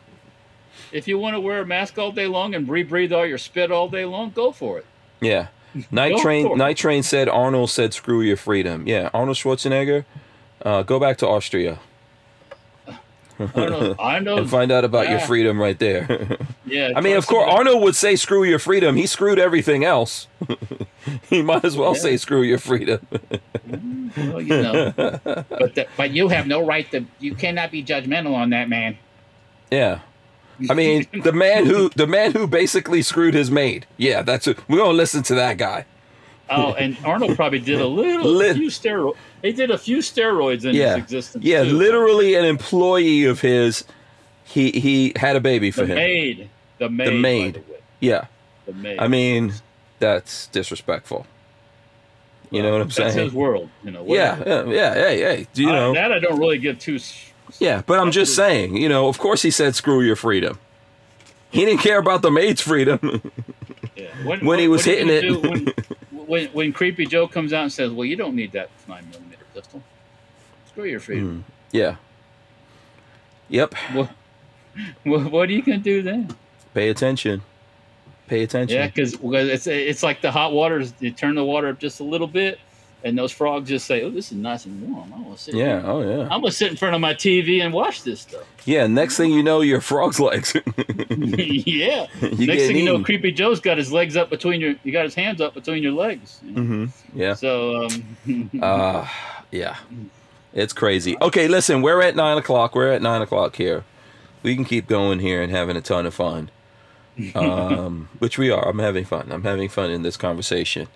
If 0.93 1.05
you 1.07 1.17
want 1.19 1.35
to 1.35 1.41
wear 1.41 1.59
a 1.61 1.65
mask 1.65 1.97
all 1.97 2.13
day 2.13 2.27
long 2.27 2.55
and 2.55 2.65
rebreathe 2.67 3.11
all 3.11 3.25
your 3.25 3.37
spit 3.37 3.71
all 3.73 3.89
day 3.89 4.05
long, 4.05 4.29
go 4.29 4.53
for 4.53 4.77
it. 4.77 4.85
Yeah. 5.19 5.47
Night 5.91 6.18
Train. 6.18 6.57
Night 6.57 6.77
Train 6.77 7.03
said 7.03 7.30
Arnold 7.30 7.69
said 7.69 7.94
screw 7.94 8.22
your 8.22 8.38
freedom. 8.38 8.88
Yeah, 8.88 9.10
Arnold 9.14 9.38
Schwarzenegger, 9.38 10.06
uh, 10.64 10.84
go 10.84 10.99
back 10.99 11.18
to 11.19 11.27
Austria 11.27 11.80
I 13.39 13.45
don't 13.53 13.69
know. 13.69 13.95
I 13.99 14.19
know. 14.23 14.38
and 14.38 14.49
find 14.49 14.72
out 14.72 14.84
about 14.84 15.10
your 15.10 15.19
freedom 15.19 15.60
right 15.60 15.77
there. 15.77 16.38
yeah. 16.65 16.94
I 16.95 17.02
mean, 17.02 17.15
of 17.18 17.27
course, 17.27 17.48
Arnold 17.52 17.84
would 17.84 17.95
say 17.95 18.15
screw 18.15 18.44
your 18.44 18.60
freedom. 18.60 18.95
He 18.95 19.06
screwed 19.06 19.39
everything 19.39 19.84
else. 19.84 20.27
he 21.30 21.41
might 21.41 21.64
as 21.64 21.77
well 21.77 21.94
Yeah. 21.94 21.99
say 22.02 22.18
screw 22.18 22.41
your 22.41 22.57
freedom. 22.57 23.06
Well, 24.18 24.41
you 24.41 24.61
know. 24.61 24.91
But 24.95 25.76
the, 25.76 25.88
but 25.95 26.11
you 26.11 26.30
have 26.30 26.48
no 26.48 26.65
right 26.65 26.89
to. 26.91 27.06
You 27.19 27.35
cannot 27.35 27.72
be 27.72 27.84
judgmental 27.84 28.34
on 28.34 28.49
that 28.52 28.69
man. 28.69 28.98
yeah. 29.69 29.99
I 30.69 30.73
mean, 30.73 31.05
the 31.23 31.31
man 31.34 31.65
who 31.65 31.89
the 31.89 32.07
man 32.07 32.31
who 32.31 32.47
basically 32.47 33.01
screwed 33.01 33.34
his 33.34 33.51
maid. 33.51 33.85
Yeah, 33.97 34.21
that's 34.23 34.45
who, 34.45 34.55
we're 34.67 34.79
gonna 34.79 34.93
listen 34.93 35.21
to 35.23 35.35
that 35.35 35.57
guy. 35.57 35.85
Oh, 36.49 36.73
and 36.73 36.97
Arnold 37.03 37.35
probably 37.35 37.59
did 37.59 37.79
a 37.81 37.85
little 37.88 38.31
Lit- 38.31 38.55
few 38.55 38.69
steroids. 38.69 39.17
He 39.41 39.51
did 39.51 39.69
a 39.69 39.77
few 39.77 39.97
steroids 39.97 40.65
in 40.65 40.73
Yeah. 40.75 40.95
his 40.95 41.03
existence. 41.03 41.43
Yeah, 41.43 41.63
too. 41.63 41.73
literally 41.73 42.35
an 42.35 42.45
employee 42.45 43.25
of 43.25 43.41
his. 43.41 43.84
He 44.45 44.71
he 44.71 45.13
had 45.17 45.35
a 45.35 45.41
baby 45.41 45.71
for 45.71 45.81
The 45.81 45.88
him. 45.88 45.95
maid. 45.95 46.49
The 46.79 46.89
maid. 46.89 47.07
by 47.09 47.11
maid. 47.15 47.53
the. 47.55 47.63
Yeah. 47.99 48.25
The 48.65 48.73
maid. 48.73 48.97
I 48.99 49.07
mean, 49.07 49.53
that's 49.99 50.47
disrespectful. 50.47 51.27
You 52.49 52.61
know 52.63 52.71
what 52.71 52.79
I'm 52.81 52.88
That's 52.88 53.13
saying? 53.13 53.17
his 53.25 53.34
world. 53.34 53.69
You 53.84 53.91
know. 53.91 54.05
Yeah, 54.07 54.38
whatever. 54.38 54.73
yeah, 54.73 54.95
yeah. 54.95 55.03
Hey, 55.09 55.19
hey. 55.19 55.47
Do 55.53 55.63
you 55.63 55.69
I- 55.69 55.75
know? 55.75 55.93
that 55.95 56.11
I 56.13 56.19
don't 56.19 56.39
really 56.39 56.57
give 56.59 56.79
two. 56.79 56.97
Yeah, 57.59 57.81
but 57.85 57.99
I'm 57.99 58.11
just 58.11 58.35
saying. 58.35 58.77
You 58.77 58.89
know, 58.89 59.07
of 59.07 59.17
course 59.17 59.41
he 59.41 59.51
said 59.51 59.75
screw 59.75 60.01
your 60.01 60.15
freedom. 60.15 60.59
He 61.49 61.65
didn't 61.65 61.81
care 61.81 61.99
about 61.99 62.21
the 62.21 62.31
maid's 62.31 62.61
freedom. 62.61 63.31
Yeah. 63.95 64.37
When 64.43 64.59
he 64.59 64.67
was 64.67 64.85
hitting 64.85 65.07
do 65.07 65.39
When, 65.39 65.73
when, 66.27 66.47
when 66.49 66.73
Creepy 66.73 67.07
Joe 67.07 67.27
comes 67.27 67.51
out 67.51 67.63
and 67.63 67.73
says, 67.73 67.91
"Well, 67.91 68.05
you 68.05 68.15
don't 68.15 68.35
need 68.35 68.51
that 68.51 68.69
nine 68.87 69.09
millimeter 69.09 69.43
pistol. 69.55 69.81
Screw 70.67 70.83
your 70.83 70.99
freedom." 70.99 71.43
Hmm. 71.43 71.51
yeah. 71.71 71.95
Yep. 73.49 73.73
What, 73.93 74.11
what, 75.03 75.31
what 75.31 75.49
are 75.49 75.51
you 75.51 75.63
gonna 75.63 75.79
do 75.79 76.03
then? 76.03 76.29
Pay 76.75 76.89
attention. 76.89 77.41
Pay 78.27 78.43
attention. 78.43 78.77
Yeah, 78.77 78.87
because 78.87 79.17
it's 79.23 79.65
it's 79.65 80.03
like 80.03 80.21
the 80.21 80.31
hot 80.31 80.51
water. 80.51 80.83
You 80.99 81.11
turn 81.11 81.35
the 81.35 81.43
water 81.43 81.69
up 81.69 81.79
just 81.79 81.99
a 81.99 82.03
little 82.03 82.27
bit, 82.27 82.59
and 83.07 83.17
those 83.17 83.31
frogs 83.31 83.69
just 83.69 83.85
say, 83.88 84.01
"Oh, 84.03 84.09
this 84.09 84.31
is 84.31 84.38
nice 84.38 84.65
and 84.65 84.93
warm. 84.93 85.11
I 85.13 85.19
want 85.21 85.38
to 85.38 85.43
sit. 85.43 85.55
Yeah. 85.55 85.81
here. 85.81 85.84
Oh, 85.85 86.01
yeah. 86.01 86.23
I'm 86.23 86.41
gonna 86.41 86.51
sit 86.51 86.69
in 86.71 86.77
front 86.77 86.95
of 86.95 87.01
my 87.01 87.13
TV 87.13 87.61
and 87.63 87.73
watch 87.73 88.03
this 88.03 88.21
stuff." 88.21 88.43
Yeah. 88.65 88.88
Next 88.88 89.17
thing 89.17 89.31
you 89.31 89.41
know, 89.43 89.61
your 89.61 89.81
frog's 89.81 90.19
legs. 90.19 90.53
yeah. 91.09 92.07
You 92.21 92.47
Next 92.47 92.67
thing 92.67 92.77
you 92.77 92.85
know. 92.85 93.03
Creepy 93.03 93.31
Joe's 93.31 93.59
got 93.59 93.77
his 93.77 93.91
legs 93.91 94.15
up 94.17 94.29
between 94.29 94.61
your. 94.61 94.75
You 94.84 94.91
got 94.91 95.05
his 95.05 95.15
hands 95.15 95.41
up 95.41 95.53
between 95.53 95.81
your 95.84 95.93
legs. 95.93 96.39
you 96.43 96.51
know? 96.51 96.61
hmm 96.61 96.85
Yeah. 97.13 97.34
So, 97.34 97.85
um, 97.85 98.49
Uh, 98.61 99.07
yeah. 99.51 99.77
It's 100.53 100.73
crazy. 100.73 101.15
Okay, 101.21 101.47
listen, 101.47 101.81
we're 101.81 102.01
at 102.01 102.15
nine 102.15 102.38
o'clock. 102.38 102.73
We're 102.75 102.91
at 102.91 103.01
nine 103.01 103.21
o'clock 103.21 103.55
here. 103.55 103.84
We 104.43 104.55
can 104.55 104.65
keep 104.65 104.88
going 104.88 105.19
here 105.19 105.41
and 105.41 105.51
having 105.51 105.75
a 105.77 105.81
ton 105.81 106.05
of 106.05 106.13
fun. 106.13 106.49
Um, 107.35 108.09
which 108.19 108.38
we 108.38 108.51
are. 108.51 108.67
I'm 108.67 108.79
having 108.79 109.03
fun. 109.05 109.31
I'm 109.31 109.43
having 109.43 109.69
fun 109.69 109.89
in 109.89 110.03
this 110.03 110.17
conversation. 110.17 110.88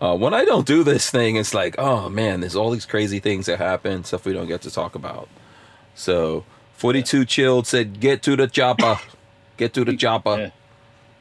Uh, 0.00 0.16
when 0.16 0.32
I 0.32 0.44
don't 0.46 0.66
do 0.66 0.82
this 0.82 1.10
thing, 1.10 1.36
it's 1.36 1.52
like, 1.52 1.74
oh 1.78 2.08
man, 2.08 2.40
there's 2.40 2.56
all 2.56 2.70
these 2.70 2.86
crazy 2.86 3.18
things 3.20 3.46
that 3.46 3.58
happen, 3.58 4.04
stuff 4.04 4.24
we 4.24 4.32
don't 4.32 4.46
get 4.48 4.62
to 4.62 4.70
talk 4.70 4.94
about. 4.94 5.28
So, 5.94 6.44
42 6.76 7.26
chilled 7.26 7.66
said, 7.66 8.00
get 8.00 8.22
to 8.22 8.36
the 8.36 8.46
chopper. 8.46 8.98
Get 9.58 9.74
to 9.74 9.84
the 9.84 9.94
chopper. 9.96 10.36
Yeah. 10.38 10.50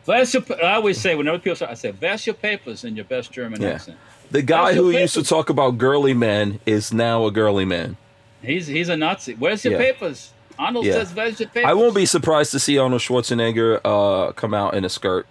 Vest 0.05 0.33
your, 0.33 0.43
I 0.63 0.75
always 0.75 0.99
say 0.99 1.13
whenever 1.15 1.39
people 1.39 1.57
say, 1.57 1.65
I 1.65 1.73
say, 1.73 1.91
vest 1.91 2.25
your 2.25 2.35
papers 2.35 2.85
in 2.85 2.95
your 2.95 3.03
best 3.05 3.31
German 3.31 3.61
Yeah. 3.61 3.71
accent. 3.71 3.97
The 4.31 4.41
guy 4.41 4.73
who 4.73 4.91
used 4.91 5.15
to 5.15 5.23
talk 5.23 5.49
about 5.49 5.77
girly 5.77 6.13
men 6.13 6.59
is 6.65 6.93
now 6.93 7.25
a 7.25 7.31
girly 7.31 7.65
man. 7.65 7.97
He's 8.41 8.67
he's 8.67 8.87
a 8.87 8.95
Nazi. 8.95 9.33
Where's 9.33 9.65
your 9.65 9.73
Yeah. 9.73 9.79
papers? 9.91 10.31
Arnold 10.57 10.85
Yeah. 10.85 10.93
says, 10.93 11.13
"Where's 11.13 11.39
your 11.39 11.49
papers?" 11.49 11.69
I 11.69 11.73
won't 11.73 11.95
be 11.95 12.05
surprised 12.05 12.51
to 12.51 12.59
see 12.59 12.77
Arnold 12.77 13.01
Schwarzenegger 13.01 13.81
uh, 13.83 14.31
come 14.33 14.53
out 14.53 14.75
in 14.75 14.85
a 14.85 14.89
skirt. 14.89 15.27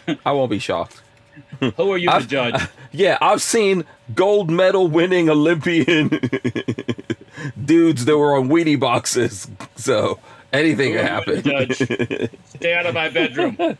I 0.26 0.32
won't 0.32 0.50
be 0.50 0.58
shocked. 0.58 1.00
Who 1.76 1.90
are 1.92 1.98
you 1.98 2.08
to 2.08 2.14
I've- 2.16 2.26
judge? 2.26 2.60
Yeah, 2.92 3.18
I've 3.20 3.42
seen 3.42 3.84
gold 4.14 4.50
medal 4.50 4.88
winning 4.88 5.28
Olympian 5.28 6.08
dudes 7.64 8.04
that 8.06 8.16
were 8.16 8.34
on 8.36 8.48
Wheatie 8.48 8.78
boxes. 8.80 9.48
So 9.76 10.18
anything 10.52 10.94
can 10.94 11.00
are 11.00 11.24
to 11.24 11.40
happen. 11.40 11.42
judge? 11.42 11.76
Stay 12.46 12.74
out 12.74 12.86
of 12.86 12.94
my 12.94 13.08
bedroom. 13.10 13.56
But 13.58 13.78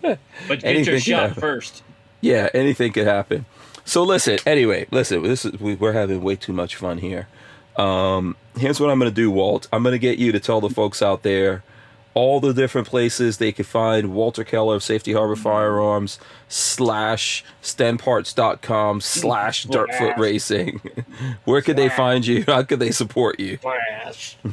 get 0.49 0.65
Anything 0.65 0.85
your 0.93 1.01
shot 1.01 1.29
happen. 1.29 1.41
first. 1.41 1.83
yeah, 2.21 2.49
anything 2.55 2.93
could 2.93 3.07
happen. 3.07 3.47
So 3.87 4.03
listen, 4.03 4.39
anyway, 4.45 4.87
listen, 4.91 5.23
this 5.23 5.45
is 5.45 5.59
we, 5.61 5.77
we're 5.77 5.93
having 5.93 6.21
way 6.23 6.37
too 6.37 6.53
much 6.53 6.77
fun 6.77 6.99
here. 6.99 7.29
Um, 7.77 8.37
here's 8.59 8.81
what 8.81 8.91
I'm 8.91 8.99
going 8.99 9.11
to 9.11 9.15
do, 9.15 9.31
Walt. 9.31 9.69
I'm 9.73 9.83
going 9.83 9.93
to 9.95 9.99
get 9.99 10.19
you 10.19 10.33
to 10.33 10.41
tell 10.41 10.61
the 10.61 10.71
folks 10.71 11.01
out 11.03 11.23
there 11.23 11.63
all 12.17 12.41
the 12.41 12.55
different 12.55 12.89
places 12.89 13.37
they 13.37 13.53
could 13.53 13.67
find 13.67 14.15
Walter 14.15 14.43
Keller 14.43 14.77
of 14.77 14.83
Safety 14.83 15.13
Harbor 15.13 15.37
Firearms 15.37 16.19
slash 16.49 17.45
stemparts.com 17.63 19.03
slash 19.03 19.67
dirtfoot 19.67 20.17
racing. 20.17 20.81
Where 21.45 21.61
could 21.61 21.77
they 21.77 21.91
find 21.91 22.27
you? 22.27 22.43
How 22.47 22.63
could 22.63 22.79
they 22.81 22.91
support 22.91 23.39
you? 23.39 23.59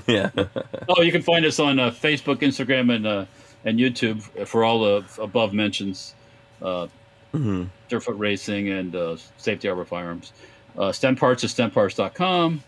Yeah. 0.08 0.30
Oh, 0.90 1.02
you 1.02 1.12
can 1.14 1.22
find 1.22 1.46
us 1.46 1.60
on 1.60 1.80
uh, 1.80 1.92
Facebook, 1.92 2.38
Instagram, 2.38 2.94
and 2.94 3.06
uh, 3.08 3.26
and 3.64 3.80
YouTube 3.80 4.22
for 4.48 4.64
all 4.66 4.82
the 4.84 5.06
above 5.22 5.54
mentions. 5.54 6.14
Uh, 6.62 6.88
Mhm. 7.34 7.70
Dirtfoot 7.90 8.20
Racing 8.20 8.70
and 8.70 8.96
uh, 8.96 9.18
Safety 9.38 9.68
Harbor 9.68 9.86
Firearms. 9.86 10.34
Uh, 10.78 10.92
stem 10.92 11.16
parts 11.16 11.44
is 11.44 11.52
stemparts.com. 11.54 12.62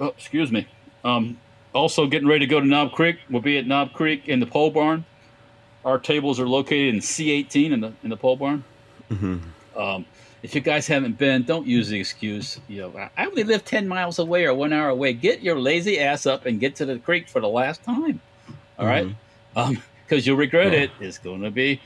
Oh, 0.00 0.06
excuse 0.06 0.50
me. 0.52 0.66
Um, 1.04 1.36
also, 1.72 2.06
getting 2.06 2.28
ready 2.28 2.46
to 2.46 2.50
go 2.50 2.60
to 2.60 2.66
Knob 2.66 2.92
Creek. 2.92 3.18
We'll 3.30 3.42
be 3.42 3.58
at 3.58 3.66
Knob 3.66 3.92
Creek 3.92 4.28
in 4.28 4.40
the 4.40 4.46
pole 4.46 4.70
barn. 4.70 5.04
Our 5.84 5.98
tables 5.98 6.38
are 6.40 6.48
located 6.48 6.94
in 6.94 7.00
C18 7.00 7.72
in 7.72 7.80
the 7.80 7.92
in 8.02 8.10
the 8.10 8.16
pole 8.16 8.36
barn. 8.36 8.64
hmm 9.08 9.38
Um, 9.76 10.04
if 10.42 10.54
you 10.54 10.60
guys 10.62 10.86
haven't 10.86 11.16
been, 11.18 11.42
don't 11.44 11.66
use 11.66 11.88
the 11.88 11.98
excuse. 12.00 12.58
You 12.68 12.80
know, 12.82 13.08
I- 13.16 13.26
only 13.26 13.44
live 13.44 13.64
ten 13.64 13.86
miles 13.88 14.18
away 14.18 14.44
or 14.46 14.54
one 14.54 14.72
hour 14.72 14.88
away. 14.88 15.12
Get 15.12 15.42
your 15.42 15.58
lazy 15.60 15.98
ass 16.00 16.26
up 16.26 16.46
and 16.46 16.58
get 16.60 16.74
to 16.76 16.84
the 16.86 16.98
creek 16.98 17.28
for 17.28 17.40
the 17.40 17.48
last 17.48 17.82
time. 17.84 18.20
All 18.78 18.86
right, 18.86 19.06
um, 19.56 19.82
because 20.06 20.26
you'll 20.26 20.38
regret 20.38 20.72
Yeah. 20.72 20.80
it. 20.80 20.90
It's 21.00 21.18
going 21.18 21.42
to 21.42 21.50
be 21.50 21.80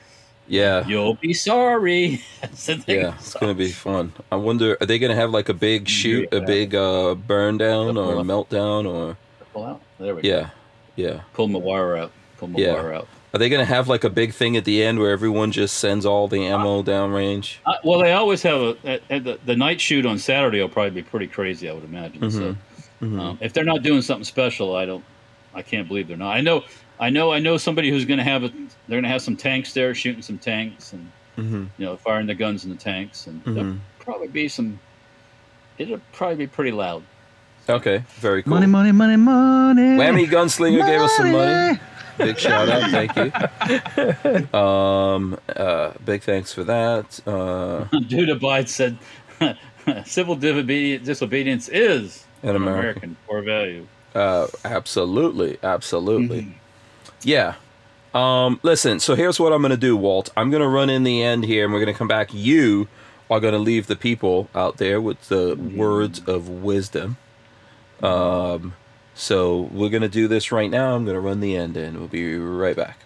Yeah. 0.49 0.87
you'll 0.87 1.15
be 1.15 1.35
sorry. 1.35 2.23
That's 2.41 2.67
the 2.67 2.77
thing. 2.79 3.01
Yeah, 3.01 3.15
it's 3.19 3.35
gonna 3.35 3.55
be 3.55 3.71
fun. 3.73 4.13
I 4.31 4.37
wonder, 4.37 4.77
are 4.81 4.87
they 4.87 4.99
gonna 5.01 5.15
have 5.17 5.31
like 5.31 5.49
a 5.49 5.55
big 5.55 5.89
shoot, 5.89 6.33
a 6.33 6.41
big 6.41 6.75
uh, 6.75 7.15
burn 7.17 7.59
down 7.59 7.97
or 7.99 8.15
meltdown, 8.23 8.87
or 8.89 9.17
Pull 9.55 9.65
out. 9.65 9.81
There 9.99 10.15
we 10.15 10.21
go. 10.23 10.29
yeah, 10.29 10.51
yeah. 10.97 11.21
Pull 11.33 11.49
my 11.49 11.59
wire 11.59 11.97
out. 11.97 12.13
Pull 12.37 12.49
my 12.49 12.59
Yeah. 12.61 12.75
wire 12.75 12.93
out. 12.93 13.09
Are 13.33 13.39
they 13.39 13.49
gonna 13.49 13.65
have 13.65 13.89
like 13.89 14.05
a 14.05 14.11
big 14.11 14.33
thing 14.35 14.57
at 14.57 14.65
the 14.65 14.83
end 14.83 14.99
where 14.99 15.11
everyone 15.11 15.51
just 15.51 15.79
sends 15.79 16.05
all 16.05 16.29
the 16.29 16.45
ammo 16.45 16.83
downrange? 16.83 17.57
Uh, 17.67 17.75
well, 17.85 17.99
they 18.01 18.13
always 18.13 18.43
have 18.43 18.61
a 18.61 18.77
at, 18.85 19.03
at 19.11 19.25
the, 19.25 19.39
the 19.47 19.57
night 19.57 19.81
shoot 19.81 20.05
on 20.07 20.19
Saturday 20.19 20.61
will 20.61 20.69
probably 20.69 20.91
be 20.91 21.03
pretty 21.03 21.27
crazy. 21.27 21.69
I 21.69 21.73
would 21.73 21.85
imagine. 21.85 22.31
So, 22.31 22.55
Mhm. 23.03 23.21
um, 23.21 23.39
if 23.41 23.53
they're 23.53 23.65
not 23.65 23.83
doing 23.83 24.03
something 24.03 24.25
special, 24.25 24.77
I 24.77 24.85
don't. 24.87 25.05
I 25.55 25.63
can't 25.63 25.87
believe 25.89 26.07
they're 26.09 26.17
not. 26.17 26.37
I 26.37 26.41
know. 26.43 26.63
I 27.01 27.11
know. 27.11 27.33
I 27.33 27.39
know 27.41 27.57
somebody 27.57 27.91
who's 27.91 28.05
going 28.05 28.19
to 28.19 28.25
have 28.25 28.45
a. 28.45 28.49
They're 28.49 28.97
going 29.01 29.03
to 29.05 29.09
have 29.09 29.23
some 29.23 29.37
tanks 29.37 29.73
there, 29.73 29.95
shooting 29.95 30.23
some 30.23 30.39
tanks, 30.39 30.93
and 30.93 31.11
hmm 31.37 31.65
you 31.79 31.87
know, 31.87 31.97
firing 31.97 32.27
the 32.29 32.35
guns 32.35 32.65
in 32.65 32.71
the 32.71 32.77
tanks, 32.77 33.27
and 33.27 33.43
there'll 33.45 33.73
hmm 33.73 33.79
probably 33.99 34.29
be 34.29 34.47
some. 34.49 34.79
It'll 35.79 36.01
probably 36.13 36.37
be 36.37 36.47
pretty 36.47 36.71
loud. 36.71 37.03
Okay, 37.69 38.05
very 38.17 38.43
cool. 38.43 38.51
Money, 38.55 38.67
money, 38.67 38.93
money, 38.93 39.17
money. 39.17 39.83
Whammy 39.83 40.27
Gunslinger 40.27 40.85
gave 40.87 41.01
us 41.01 41.13
some 41.17 41.33
money. 41.33 41.79
Big 42.19 42.39
shout 42.39 42.69
out, 42.69 42.91
thank 42.91 43.17
you. 43.17 43.33
Um, 44.59 45.39
uh, 45.57 45.93
big 46.05 46.23
thanks 46.23 46.53
for 46.53 46.63
that. 46.65 47.21
Uh, 47.27 47.85
Dude 48.09 48.29
Abide 48.31 48.69
said, 48.69 48.99
"Civil 50.05 50.37
disobedience, 50.37 51.05
disobedience 51.07 51.69
is 51.69 52.25
An 52.43 52.51
an 52.51 52.57
American. 52.57 52.77
American 52.83 53.17
core 53.27 53.43
value." 53.43 53.87
uh, 54.15 54.47
absolutely, 54.65 55.59
absolutely. 55.63 56.43
Mhm. 56.43 56.53
Yeah. 57.23 57.55
Um, 58.15 58.61
listen, 58.63 59.01
so 59.01 59.17
here's 59.17 59.41
what 59.41 59.53
I'm 59.53 59.61
going 59.61 59.71
to 59.73 59.77
do, 59.77 59.97
Walt. 59.97 60.31
I'm 60.37 60.51
going 60.51 60.63
to 60.63 60.69
run 60.69 60.89
in 60.91 61.03
the 61.03 61.21
end 61.23 61.45
here 61.45 61.65
and 61.65 61.73
we're 61.73 61.81
going 61.81 61.93
to 61.93 61.99
come 61.99 62.07
back. 62.07 62.33
You 62.33 62.87
are 63.29 63.41
going 63.41 63.55
to 63.55 63.59
leave 63.59 63.89
the 63.89 63.97
people 63.97 64.49
out 64.55 64.77
there 64.77 65.01
with 65.01 65.29
the 65.29 65.57
words 65.57 66.21
of 66.29 66.49
wisdom. 66.49 67.17
Um, 68.05 68.75
so 69.15 69.63
we're 69.73 69.89
going 69.89 70.03
to 70.03 70.09
do 70.09 70.29
this 70.29 70.53
right 70.53 70.71
now. 70.71 70.95
I'm 70.95 71.05
going 71.05 71.15
to 71.15 71.21
run 71.21 71.41
the 71.41 71.57
end 71.57 71.77
in. 71.77 71.99
We'll 71.99 72.09
be 72.09 72.37
right 72.37 72.77
back. 72.77 72.99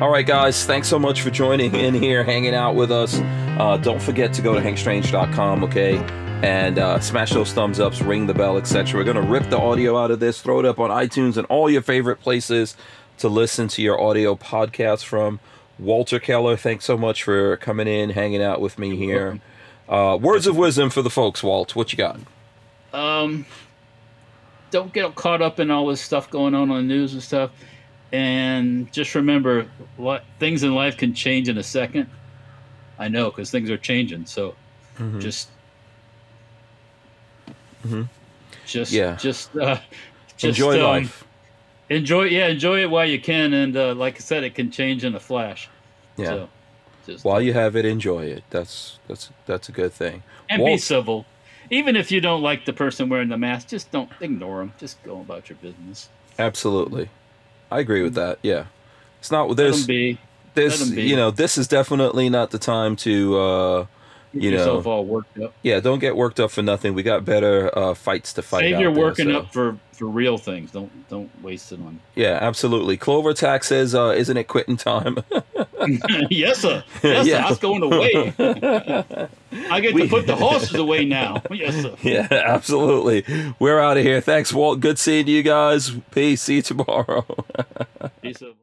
All 0.00 0.10
right, 0.10 0.26
guys, 0.26 0.64
thanks 0.64 0.88
so 0.88 0.98
much 0.98 1.22
for 1.22 1.30
joining 1.30 1.74
in 1.74 1.94
here, 1.94 2.22
hanging 2.22 2.54
out 2.54 2.74
with 2.74 2.90
us. 2.90 3.18
Uh, 3.58 3.78
don't 3.78 4.00
forget 4.00 4.32
to 4.34 4.42
go 4.42 4.54
to 4.54 4.60
hankstrange.com, 4.60 5.64
okay? 5.64 5.96
And 6.42 6.78
uh, 6.78 7.00
smash 7.00 7.32
those 7.32 7.52
thumbs 7.52 7.80
ups, 7.80 8.02
ring 8.02 8.26
the 8.26 8.34
bell, 8.34 8.58
etc. 8.58 9.00
We're 9.00 9.04
going 9.04 9.16
to 9.16 9.22
rip 9.22 9.48
the 9.48 9.58
audio 9.58 9.98
out 9.98 10.10
of 10.10 10.20
this, 10.20 10.40
throw 10.42 10.60
it 10.60 10.66
up 10.66 10.78
on 10.78 10.90
iTunes 10.90 11.38
and 11.38 11.46
all 11.46 11.70
your 11.70 11.80
favorite 11.80 12.20
places 12.20 12.76
to 13.18 13.28
listen 13.28 13.68
to 13.68 13.82
your 13.82 14.00
audio 14.00 14.34
podcast 14.36 15.04
from. 15.04 15.40
Walter 15.78 16.18
Keller, 16.18 16.56
thanks 16.56 16.84
so 16.84 16.96
much 16.96 17.22
for 17.22 17.56
coming 17.58 17.86
in, 17.86 18.10
hanging 18.10 18.42
out 18.42 18.60
with 18.60 18.78
me 18.78 18.96
here. 18.96 19.40
Uh, 19.88 20.18
words 20.20 20.46
of 20.46 20.56
wisdom 20.56 20.90
for 20.90 21.00
the 21.02 21.10
folks, 21.10 21.42
Walt. 21.42 21.74
What 21.74 21.92
you 21.92 21.98
got? 21.98 22.18
um, 22.96 23.46
don't 24.70 24.92
get 24.92 25.14
caught 25.14 25.42
up 25.42 25.60
in 25.60 25.70
all 25.70 25.86
this 25.86 26.00
stuff 26.00 26.30
going 26.30 26.54
on 26.54 26.70
on 26.70 26.76
the 26.88 26.94
news 26.94 27.12
and 27.12 27.22
stuff. 27.22 27.50
And 28.12 28.90
just 28.92 29.14
remember, 29.14 29.66
what 29.96 30.24
things 30.38 30.62
in 30.62 30.74
life 30.74 30.96
can 30.96 31.12
change 31.14 31.48
in 31.48 31.58
a 31.58 31.62
second. 31.62 32.08
I 32.98 33.08
know 33.08 33.30
because 33.30 33.50
things 33.50 33.70
are 33.70 33.76
changing. 33.76 34.26
So 34.26 34.54
Mhm. 34.98 35.20
just, 35.20 35.48
Mhm. 37.86 38.08
just, 38.66 38.92
Yeah. 38.92 39.16
just, 39.16 39.54
uh, 39.56 39.78
just 40.36 40.58
Enjoy 40.58 40.76
um, 40.78 40.84
life. 41.02 41.24
Enjoy, 41.88 42.24
yeah, 42.24 42.48
enjoy 42.48 42.80
it 42.82 42.90
while 42.90 43.04
you 43.06 43.20
can. 43.20 43.52
And 43.52 43.76
uh, 43.76 43.94
like 43.94 44.16
I 44.16 44.20
said, 44.20 44.44
it 44.44 44.54
can 44.54 44.70
change 44.70 45.04
in 45.04 45.14
a 45.14 45.20
flash. 45.20 45.68
Yeah. 46.16 46.26
So, 46.26 46.48
just 47.06 47.24
While 47.24 47.40
you 47.40 47.52
have 47.52 47.76
it, 47.76 47.84
enjoy 47.84 48.24
it. 48.24 48.42
That's 48.50 48.98
that's 49.06 49.30
that's 49.46 49.68
a 49.68 49.72
good 49.72 49.92
thing. 49.92 50.22
and 50.48 50.64
be 50.64 50.78
civil. 50.78 51.24
Even 51.70 51.96
if 51.96 52.10
you 52.10 52.20
don't 52.20 52.42
like 52.42 52.64
the 52.64 52.72
person 52.72 53.08
wearing 53.08 53.28
the 53.28 53.38
mask, 53.38 53.68
just 53.68 53.90
don't 53.90 54.10
ignore 54.20 54.58
them. 54.58 54.72
Just 54.78 55.02
go 55.02 55.20
about 55.20 55.48
your 55.48 55.56
business. 55.62 56.08
Absolutely, 56.38 57.08
I 57.70 57.80
agree 57.80 58.02
with 58.02 58.14
that. 58.14 58.38
Yeah, 58.42 58.66
it's 59.20 59.30
not 59.30 59.48
Let 59.48 59.56
them 59.56 59.64
there's 59.64 59.86
be. 59.86 60.18
this 60.54 60.90
you 60.90 61.16
know 61.16 61.30
this 61.30 61.58
is 61.58 61.66
definitely 61.68 62.28
not 62.28 62.50
the 62.50 62.58
time 62.58 62.96
to 62.96 63.38
uh 63.38 63.86
You 64.42 64.50
yourself 64.50 64.84
know, 64.84 64.90
all 64.90 65.04
worked 65.04 65.38
up. 65.40 65.52
yeah 65.62 65.80
don't 65.80 65.98
get 65.98 66.16
worked 66.16 66.40
up 66.40 66.50
for 66.50 66.62
nothing. 66.62 66.94
We 66.94 67.02
got 67.02 67.24
better 67.24 67.76
uh 67.76 67.94
fights 67.94 68.32
to 68.34 68.42
fight. 68.42 68.60
Save 68.62 68.80
your 68.80 68.90
working 68.92 69.30
so- 69.30 69.38
up 69.38 69.52
for 69.52 69.78
for 69.92 70.04
real 70.06 70.36
things. 70.36 70.72
Don't 70.72 71.08
don't 71.08 71.30
waste 71.42 71.72
it 71.72 71.80
on. 71.80 72.00
Yeah, 72.14 72.38
absolutely. 72.40 72.96
Clover 72.98 73.30
Attack 73.30 73.64
says, 73.64 73.94
uh, 73.94 74.08
"Isn't 74.16 74.36
it 74.36 74.44
quitting 74.44 74.76
time?" 74.76 75.18
yes, 76.30 76.58
sir. 76.58 76.82
Yes, 77.02 77.26
Yeah. 77.26 77.38
sir. 77.40 77.44
I 77.46 77.48
was 77.50 77.58
going 77.58 77.82
away. 77.82 78.34
I 79.70 79.80
get 79.80 79.94
We- 79.94 80.02
to 80.02 80.08
put 80.08 80.26
the 80.26 80.36
horses 80.36 80.74
away 80.74 81.04
now. 81.06 81.42
Yes, 81.50 81.80
sir. 81.80 81.94
yeah, 82.02 82.26
absolutely. 82.30 83.24
We're 83.58 83.80
out 83.80 83.96
of 83.96 84.02
here. 84.04 84.20
Thanks, 84.20 84.52
Walt. 84.52 84.80
Good 84.80 84.98
seeing 84.98 85.28
you 85.28 85.42
guys. 85.42 85.92
Peace. 86.10 86.42
See 86.42 86.56
you 86.56 86.62
tomorrow. 86.62 87.24
Peace 88.20 88.42
out. 88.42 88.56